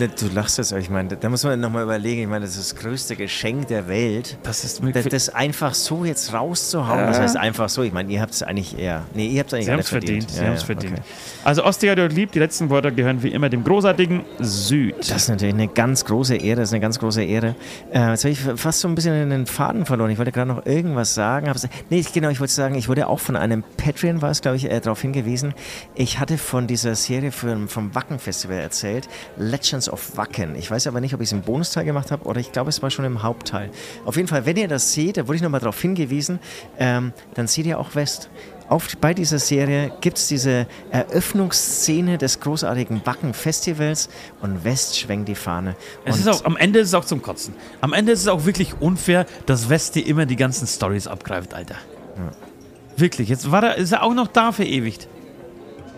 Ne, 0.00 0.08
Du 0.08 0.28
lachst 0.34 0.56
jetzt, 0.58 0.72
aber 0.72 0.80
ich 0.80 0.88
meine, 0.88 1.14
da 1.16 1.28
muss 1.28 1.44
man 1.44 1.60
nochmal 1.60 1.82
überlegen. 1.84 2.22
Ich 2.22 2.26
meine, 2.28 2.46
das 2.46 2.56
ist 2.56 2.72
das 2.72 2.80
größte 2.82 3.16
Geschenk 3.16 3.68
der 3.68 3.86
Welt. 3.86 4.38
Das 4.42 4.64
ist 4.64 4.80
Das, 4.94 5.04
das 5.04 5.28
einfach 5.28 5.74
so 5.74 6.04
jetzt 6.06 6.32
rauszuhauen, 6.32 7.06
das 7.06 7.20
heißt 7.20 7.36
einfach 7.36 7.68
so. 7.68 7.82
Ich 7.82 7.92
meine, 7.92 8.10
ihr 8.10 8.22
habt 8.22 8.32
es 8.32 8.42
eigentlich 8.42 8.78
eher. 8.78 9.02
Nee, 9.14 9.26
ihr 9.28 9.40
habt 9.40 9.48
es 9.52 9.54
eigentlich 9.54 9.66
Sie 9.66 9.72
haben 9.72 9.78
es 9.80 9.88
verdient. 9.90 10.30
Sie 10.30 10.40
Ja, 10.40 10.46
haben 10.46 10.54
es 10.54 10.60
ja, 10.62 10.66
verdient. 10.66 10.92
okay. 10.94 11.02
Also 11.44 11.64
Osti 11.64 11.86
hat 11.88 11.98
euch 11.98 12.12
lieb. 12.14 12.32
Die 12.32 12.38
letzten 12.38 12.70
Worte 12.70 12.92
gehören 12.92 13.22
wie 13.22 13.28
immer 13.28 13.50
dem 13.50 13.62
großartigen 13.62 14.22
Süd. 14.38 14.94
Das 15.00 15.10
ist 15.24 15.28
natürlich 15.28 15.52
eine 15.54 15.68
ganz 15.68 16.04
große 16.06 16.36
Ehre. 16.36 16.60
Das 16.60 16.70
ist 16.70 16.72
eine 16.72 16.80
ganz 16.80 16.98
große 16.98 17.22
Ehre. 17.22 17.54
Äh, 17.92 18.08
jetzt 18.10 18.24
habe 18.24 18.32
ich 18.32 18.40
fast 18.56 18.80
so 18.80 18.88
ein 18.88 18.94
bisschen 18.94 19.28
den 19.28 19.44
Faden 19.46 19.84
verloren. 19.84 20.10
Ich 20.10 20.16
wollte 20.18 20.32
gerade 20.32 20.48
noch 20.48 20.64
irgendwas 20.64 21.14
sagen. 21.14 21.46
hab's- 21.48 21.68
Nee, 21.90 22.02
genau, 22.14 22.30
ich 22.30 22.40
wollte 22.40 22.54
sagen, 22.54 22.74
ich 22.74 22.88
wurde 22.88 23.06
auch 23.06 23.20
von 23.20 23.36
einem 23.36 23.64
Patreon, 23.76 24.22
war 24.22 24.30
es, 24.30 24.40
glaube 24.40 24.56
ich, 24.56 24.70
äh, 24.70 24.80
darauf 24.80 25.02
hingewiesen. 25.02 25.52
Ich 25.94 26.18
hatte 26.18 26.38
von 26.38 26.66
dieser 26.66 26.94
Serie 26.94 27.32
für, 27.32 27.56
vom 27.68 27.94
Wacken-Festival 27.94 28.56
erzählt, 28.58 29.08
Legends 29.36 29.89
of 29.90 30.16
Wacken. 30.16 30.54
Ich 30.56 30.70
weiß 30.70 30.86
aber 30.86 31.00
nicht, 31.00 31.14
ob 31.14 31.20
ich 31.20 31.28
es 31.28 31.32
im 31.32 31.42
Bonusteil 31.42 31.84
gemacht 31.84 32.10
habe 32.10 32.24
oder 32.24 32.40
ich 32.40 32.52
glaube, 32.52 32.70
es 32.70 32.82
war 32.82 32.90
schon 32.90 33.04
im 33.04 33.22
Hauptteil. 33.22 33.70
Auf 34.04 34.16
jeden 34.16 34.28
Fall, 34.28 34.46
wenn 34.46 34.56
ihr 34.56 34.68
das 34.68 34.92
seht, 34.92 35.16
da 35.16 35.26
wurde 35.26 35.36
ich 35.36 35.42
nochmal 35.42 35.60
darauf 35.60 35.80
hingewiesen, 35.80 36.38
ähm, 36.78 37.12
dann 37.34 37.46
seht 37.46 37.66
ihr 37.66 37.78
auch 37.78 37.94
West. 37.94 38.30
Auf, 38.68 38.96
bei 39.00 39.14
dieser 39.14 39.40
Serie 39.40 39.90
gibt 40.00 40.16
es 40.16 40.28
diese 40.28 40.68
Eröffnungsszene 40.92 42.18
des 42.18 42.38
großartigen 42.38 43.04
Wacken-Festivals 43.04 44.08
und 44.42 44.64
West 44.64 44.96
schwenkt 44.96 45.28
die 45.28 45.34
Fahne. 45.34 45.74
Es 46.04 46.18
ist 46.18 46.28
auch, 46.28 46.44
am 46.44 46.56
Ende 46.56 46.78
ist 46.78 46.88
es 46.88 46.94
auch 46.94 47.04
zum 47.04 47.20
Kotzen. 47.20 47.54
Am 47.80 47.92
Ende 47.92 48.12
ist 48.12 48.20
es 48.20 48.28
auch 48.28 48.44
wirklich 48.44 48.80
unfair, 48.80 49.26
dass 49.46 49.68
Westi 49.68 50.00
immer 50.00 50.24
die 50.24 50.36
ganzen 50.36 50.68
Stories 50.68 51.08
abgreift, 51.08 51.52
Alter. 51.52 51.74
Wirklich. 52.96 53.28
Jetzt 53.28 53.50
war 53.50 53.64
er, 53.64 53.76
ist 53.76 53.92
er 53.92 54.02
auch 54.02 54.14
noch 54.14 54.28
da 54.28 54.52
verewigt. 54.52 55.08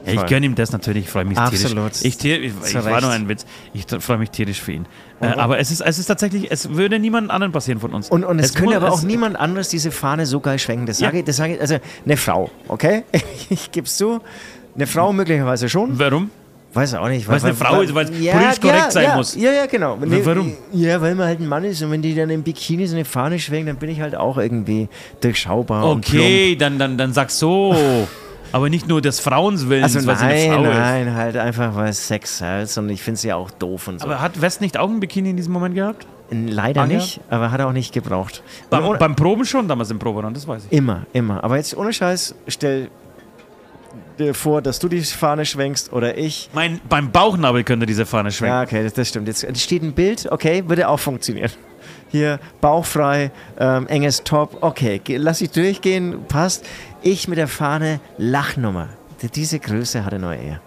Ja, 0.06 0.12
ich 0.14 0.26
gönne 0.26 0.46
ihm 0.46 0.54
das 0.54 0.72
natürlich, 0.72 1.04
ich 1.04 1.10
freue 1.10 1.24
mich 1.24 1.38
Absolut. 1.38 1.92
tierisch. 1.92 2.02
Ich, 2.02 2.24
ich, 2.24 2.74
ich 2.76 2.84
war 2.84 3.00
nur 3.00 3.10
ein 3.10 3.28
Witz. 3.28 3.46
Ich 3.72 3.86
freue 4.00 4.18
mich 4.18 4.30
tierisch 4.30 4.60
für 4.60 4.72
ihn. 4.72 4.86
Äh, 5.20 5.26
aber 5.26 5.58
es 5.58 5.70
ist, 5.70 5.80
es 5.80 5.98
ist 5.98 6.06
tatsächlich, 6.06 6.50
es 6.50 6.70
würde 6.70 6.98
niemand 6.98 7.30
anderen 7.30 7.52
passieren 7.52 7.78
von 7.80 7.92
uns. 7.94 8.10
Und, 8.10 8.24
und 8.24 8.38
es, 8.40 8.54
könnte 8.54 8.70
mu- 8.72 8.76
aber 8.76 8.90
auch 8.92 8.98
es- 8.98 9.04
niemand 9.04 9.36
anderes 9.36 9.68
diese 9.68 9.90
Fahne 9.90 10.26
so 10.26 10.40
geil 10.40 10.58
schwenken. 10.58 10.86
Das 10.86 10.98
sage 10.98 11.14
Ja. 11.16 11.18
ich, 11.20 11.24
das 11.26 11.36
sage 11.36 11.54
ich, 11.54 11.60
also 11.60 11.76
eine 12.04 12.16
Frau, 12.16 12.50
okay? 12.68 13.04
Ich 13.50 13.70
gebe 13.70 13.86
es 13.86 13.96
zu. 13.96 14.20
Eine 14.74 14.86
Frau 14.86 15.12
möglicherweise 15.12 15.68
schon. 15.68 15.98
Warum? 15.98 16.30
Weiß 16.74 16.94
auch 16.94 17.08
nicht. 17.08 17.28
Weil 17.28 17.36
es 17.36 17.44
eine 17.44 17.54
Frau 17.54 17.82
ist, 17.82 17.94
weil 17.94 18.06
es 18.06 18.10
politisch 18.10 18.60
korrekt 18.60 18.92
sein 18.92 19.04
ja, 19.04 19.16
muss. 19.16 19.34
Ja, 19.36 19.52
ja, 19.52 19.66
genau. 19.66 19.98
Nee, 20.02 20.22
warum? 20.24 20.54
Ja, 20.72 21.00
weil 21.02 21.14
man 21.14 21.26
halt 21.26 21.38
ein 21.40 21.46
Mann 21.46 21.64
ist 21.64 21.82
und 21.82 21.90
wenn 21.90 22.00
die 22.00 22.14
dann 22.14 22.30
im 22.30 22.42
Bikini 22.42 22.86
so 22.86 22.96
eine 22.96 23.04
Fahne 23.04 23.38
schwenken, 23.38 23.66
dann 23.66 23.76
bin 23.76 23.90
ich 23.90 24.00
halt 24.00 24.14
auch 24.16 24.38
irgendwie 24.38 24.88
durchschaubar. 25.20 25.84
Okay, 25.84 26.56
dann, 26.56 26.78
dann, 26.78 26.96
dann 26.96 27.12
sag 27.12 27.30
so. 27.30 27.76
aber 28.52 28.68
nicht 28.68 28.86
nur 28.88 29.00
des 29.00 29.20
Frauenswillens, 29.20 29.96
Also 29.96 30.06
weil 30.06 30.16
sie 30.16 30.24
eine 30.24 30.34
nein, 30.34 30.52
Frau 30.64 30.70
ist. 30.70 30.76
nein, 30.78 31.14
halt 31.14 31.36
einfach, 31.36 31.74
weil 31.74 31.88
es 31.90 32.06
Sex 32.08 32.40
heißt 32.40 32.78
und 32.78 32.88
ich 32.90 33.02
finde 33.02 33.16
es 33.16 33.22
ja 33.24 33.36
auch 33.36 33.50
doof 33.50 33.88
und 33.88 34.00
so. 34.00 34.06
Aber 34.06 34.20
hat 34.20 34.40
West 34.40 34.60
nicht 34.60 34.76
auch 34.78 34.88
ein 34.88 35.00
Bikini 35.00 35.30
in 35.30 35.36
diesem 35.36 35.52
Moment 35.52 35.74
gehabt? 35.74 36.06
Leider 36.30 36.82
Anja? 36.82 36.96
nicht, 36.96 37.20
aber 37.28 37.50
hat 37.50 37.60
er 37.60 37.68
auch 37.68 37.72
nicht 37.72 37.92
gebraucht. 37.92 38.42
Beim, 38.70 38.84
ohne- 38.86 38.98
beim 38.98 39.14
Proben 39.16 39.44
schon, 39.44 39.68
damals 39.68 39.90
im 39.90 39.98
Proberaum, 39.98 40.32
das 40.32 40.46
weiß 40.48 40.64
ich. 40.70 40.72
Immer, 40.72 41.02
immer. 41.12 41.44
Aber 41.44 41.56
jetzt 41.58 41.76
ohne 41.76 41.92
Scheiß, 41.92 42.34
stell 42.48 42.88
dir 44.18 44.32
vor, 44.34 44.62
dass 44.62 44.78
du 44.78 44.88
die 44.88 45.00
Fahne 45.02 45.44
schwenkst 45.44 45.92
oder 45.92 46.16
ich. 46.16 46.48
Mein, 46.54 46.80
beim 46.88 47.10
Bauchnabel 47.12 47.64
könnte 47.64 47.84
diese 47.86 48.06
Fahne 48.06 48.30
schwenken. 48.30 48.54
Ja, 48.56 48.62
okay, 48.62 48.82
das, 48.82 48.94
das 48.94 49.08
stimmt. 49.08 49.28
Jetzt 49.28 49.60
steht 49.60 49.82
ein 49.82 49.92
Bild, 49.92 50.28
okay, 50.30 50.64
würde 50.66 50.88
auch 50.88 50.98
funktionieren. 51.00 51.50
Hier, 52.12 52.40
bauchfrei, 52.60 53.30
ähm, 53.58 53.86
enges 53.86 54.22
Top, 54.22 54.58
okay, 54.60 55.00
lass 55.16 55.40
ich 55.40 55.50
durchgehen, 55.50 56.26
passt. 56.28 56.62
Ich 57.00 57.26
mit 57.26 57.38
der 57.38 57.48
Fahne, 57.48 58.00
Lachnummer. 58.18 58.90
Diese 59.34 59.58
Größe 59.58 60.04
hatte 60.04 60.18
nur 60.18 60.34
er. 60.34 60.60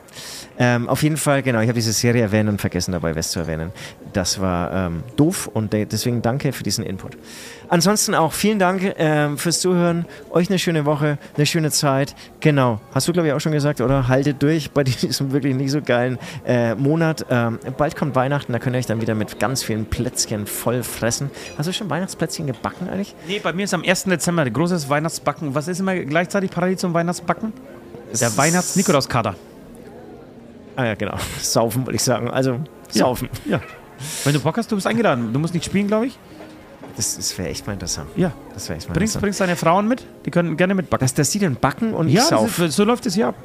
Ähm, 0.57 0.87
auf 0.87 1.03
jeden 1.03 1.17
Fall, 1.17 1.43
genau, 1.43 1.59
ich 1.59 1.67
habe 1.67 1.75
diese 1.75 1.91
Serie 1.91 2.21
erwähnt 2.21 2.49
und 2.49 2.61
vergessen 2.61 2.91
dabei 2.93 3.15
West 3.15 3.31
zu 3.31 3.39
erwähnen. 3.39 3.71
Das 4.13 4.39
war 4.39 4.71
ähm, 4.71 5.03
doof 5.17 5.49
und 5.53 5.73
de 5.73 5.85
deswegen 5.85 6.21
danke 6.21 6.53
für 6.53 6.63
diesen 6.63 6.85
Input. 6.85 7.17
Ansonsten 7.67 8.15
auch 8.15 8.31
vielen 8.31 8.59
Dank 8.59 8.93
ähm, 8.97 9.37
fürs 9.37 9.59
Zuhören. 9.59 10.05
Euch 10.29 10.49
eine 10.49 10.59
schöne 10.59 10.85
Woche, 10.85 11.17
eine 11.35 11.45
schöne 11.45 11.71
Zeit. 11.71 12.15
Genau, 12.39 12.79
hast 12.93 13.07
du 13.07 13.13
glaube 13.13 13.27
ich 13.27 13.33
auch 13.33 13.39
schon 13.39 13.51
gesagt, 13.51 13.81
oder? 13.81 14.07
Haltet 14.07 14.41
durch 14.41 14.71
bei 14.71 14.83
diesem 14.85 15.31
wirklich 15.31 15.55
nicht 15.55 15.71
so 15.71 15.81
geilen 15.81 16.17
äh, 16.45 16.75
Monat. 16.75 17.25
Ähm, 17.29 17.59
bald 17.77 17.95
kommt 17.95 18.15
Weihnachten, 18.15 18.53
da 18.53 18.59
könnt 18.59 18.75
ihr 18.75 18.79
euch 18.79 18.85
dann 18.85 19.01
wieder 19.01 19.15
mit 19.15 19.39
ganz 19.39 19.63
vielen 19.63 19.85
Plätzchen 19.85 20.47
voll 20.47 20.83
fressen. 20.83 21.29
Hast 21.57 21.67
du 21.67 21.73
schon 21.73 21.89
Weihnachtsplätzchen 21.89 22.47
gebacken 22.47 22.87
eigentlich? 22.89 23.15
Nee, 23.27 23.39
bei 23.39 23.51
mir 23.51 23.63
ist 23.63 23.73
am 23.73 23.83
1. 23.83 24.05
Dezember 24.05 24.49
großes 24.49 24.89
Weihnachtsbacken. 24.89 25.55
Was 25.55 25.67
ist 25.67 25.79
immer 25.79 25.95
gleichzeitig 25.95 26.51
parallel 26.51 26.77
zum 26.77 26.93
Weihnachtsbacken? 26.93 27.51
Der 28.19 28.37
Weihnachts-Nikolauskater. 28.37 29.35
Ah 30.75 30.85
ja, 30.85 30.95
genau. 30.95 31.15
Saufen 31.39 31.85
wollte 31.85 31.95
ich 31.95 32.03
sagen. 32.03 32.29
Also, 32.29 32.59
saufen. 32.89 33.29
Ja. 33.45 33.61
Wenn 34.23 34.33
du 34.33 34.39
Bock 34.39 34.57
hast, 34.57 34.71
du 34.71 34.75
bist 34.75 34.87
eingeladen. 34.87 35.31
Du 35.31 35.39
musst 35.39 35.53
nicht 35.53 35.65
spielen, 35.65 35.87
glaube 35.87 36.07
ich. 36.07 36.17
Das, 36.97 37.15
das 37.17 37.37
wäre 37.37 37.49
echt 37.49 37.65
mal 37.67 37.73
interessant. 37.73 38.09
Ja. 38.15 38.31
Das 38.53 38.69
wäre 38.69 38.77
echt 38.77 38.87
mal 38.87 38.93
Bringst, 38.93 39.15
interessant. 39.15 39.21
bringst 39.21 39.41
deine 39.41 39.55
Frauen 39.55 39.87
mit? 39.87 40.05
Die 40.25 40.31
können 40.31 40.55
gerne 40.57 40.75
mitbacken. 40.75 41.03
Dass, 41.03 41.13
dass 41.13 41.29
die 41.29 41.39
dann 41.39 41.55
backen 41.55 41.93
und 41.93 42.09
ja, 42.09 42.21
ich 42.21 42.27
sauf. 42.27 42.55
so, 42.55 42.67
so 42.67 42.83
läuft 42.83 43.05
es 43.05 43.15
hier 43.15 43.27
ab. 43.27 43.35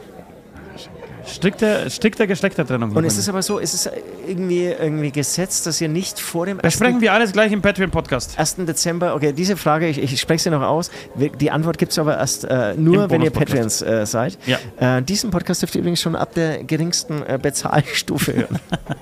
Strikte, 1.27 1.91
strikte 1.91 2.27
Geschlechtertrennung. 2.27 2.93
Und 2.93 3.05
es 3.05 3.17
ist 3.17 3.29
aber 3.29 3.43
so, 3.43 3.59
es 3.59 3.75
ist 3.75 3.91
irgendwie, 4.27 4.67
irgendwie 4.67 5.11
gesetzt, 5.11 5.67
dass 5.67 5.81
ihr 5.81 5.89
nicht 5.89 6.21
vor 6.21 6.47
dem 6.47 6.59
Besprechen 6.59 7.01
wir 7.01 7.13
alles 7.13 7.33
gleich 7.33 7.53
im 7.53 7.63
Patreon-Podcast. 7.63 8.39
1. 8.39 8.57
Dezember, 8.67 9.15
okay, 9.15 9.33
diese 9.33 9.57
Frage, 9.57 9.89
ich, 9.89 9.99
ich 9.99 10.21
spreche 10.21 10.45
sie 10.45 10.51
noch 10.51 10.63
aus. 10.63 10.91
Die 11.15 11.51
Antwort 11.51 11.79
gibt 11.79 11.93
es 11.93 11.99
aber 11.99 12.19
erst 12.19 12.45
äh, 12.45 12.75
nur, 12.75 13.05
Im 13.05 13.11
wenn 13.11 13.23
ihr. 13.23 13.31
Patreons 13.31 13.83
äh, 13.83 14.07
seid. 14.07 14.39
Ja. 14.47 14.99
Äh, 14.99 15.03
diesen 15.03 15.31
Podcast 15.31 15.63
dürft 15.63 15.75
ihr 15.75 15.81
übrigens 15.81 16.01
schon 16.01 16.17
ab 16.17 16.35
der 16.35 16.65
geringsten 16.65 17.23
äh, 17.23 17.39
Bezahlstufe 17.41 18.35
hören. 18.35 18.59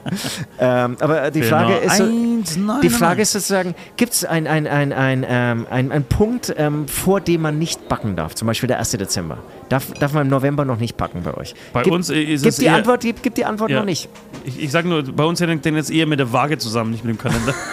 ähm, 0.61 0.97
aber 1.01 1.31
die 1.31 1.43
Frage, 1.43 1.75
ist 1.77 1.97
so, 1.97 2.81
die 2.83 2.91
Frage 2.91 3.23
ist 3.23 3.33
sozusagen, 3.33 3.75
gibt 3.97 4.13
es 4.13 4.25
ein, 4.25 4.47
ein, 4.47 4.67
ein, 4.67 4.93
ein, 4.93 5.27
ähm, 5.29 5.67
ein, 5.71 5.93
ein 5.93 6.05
Punkt, 6.05 6.55
ähm, 6.57 6.87
vor 6.89 7.21
dem 7.21 7.43
man 7.43 7.59
nicht 7.59 7.89
backen 7.89 8.17
darf? 8.17 8.35
Zum 8.35 8.47
Beispiel 8.47 8.69
der 8.69 8.79
1. 8.79 8.91
Dezember. 8.93 9.39
Darf, 9.69 9.93
darf 9.93 10.13
man 10.15 10.23
im 10.23 10.29
November 10.29 10.65
noch 10.65 10.79
nicht 10.79 10.97
backen 10.97 11.23
bei 11.23 11.35
euch? 11.35 11.55
Bei 11.73 11.83
Gib- 11.83 11.93
uns 11.93 12.09
ist 12.11 12.43
Gib 12.43 12.49
es 12.51 12.57
die 12.57 12.67
eher- 12.67 12.75
Antwort, 12.77 13.03
gib, 13.03 13.23
gib 13.23 13.35
die 13.35 13.45
Antwort 13.45 13.71
Ja. 13.71 13.79
noch 13.81 13.85
nicht. 13.85 14.09
Ich, 14.45 14.63
ich 14.63 14.71
sage 14.71 14.89
nur, 14.89 15.03
bei 15.03 15.25
uns 15.25 15.41
hängt 15.41 15.65
den 15.65 15.77
jetzt 15.77 15.91
eher 15.91 16.07
mit 16.07 16.19
der 16.19 16.33
Waage 16.33 16.59
zusammen, 16.59 16.91
nicht 16.93 17.05
mit 17.05 17.17
dem 17.17 17.21
Kalender. 17.21 17.55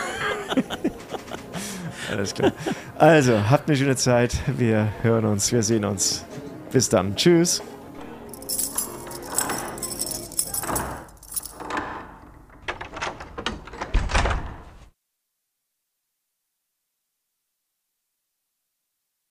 Alles 2.12 2.34
klar. 2.34 2.52
Also, 2.98 3.50
habt 3.50 3.68
eine 3.68 3.78
schöne 3.78 3.96
Zeit. 3.96 4.36
Wir 4.58 4.90
hören 5.02 5.26
uns, 5.26 5.52
wir 5.52 5.64
sehen 5.64 5.86
uns. 5.86 6.24
Bis 6.72 6.90
dann. 6.90 7.16
Tschüss. 7.16 7.62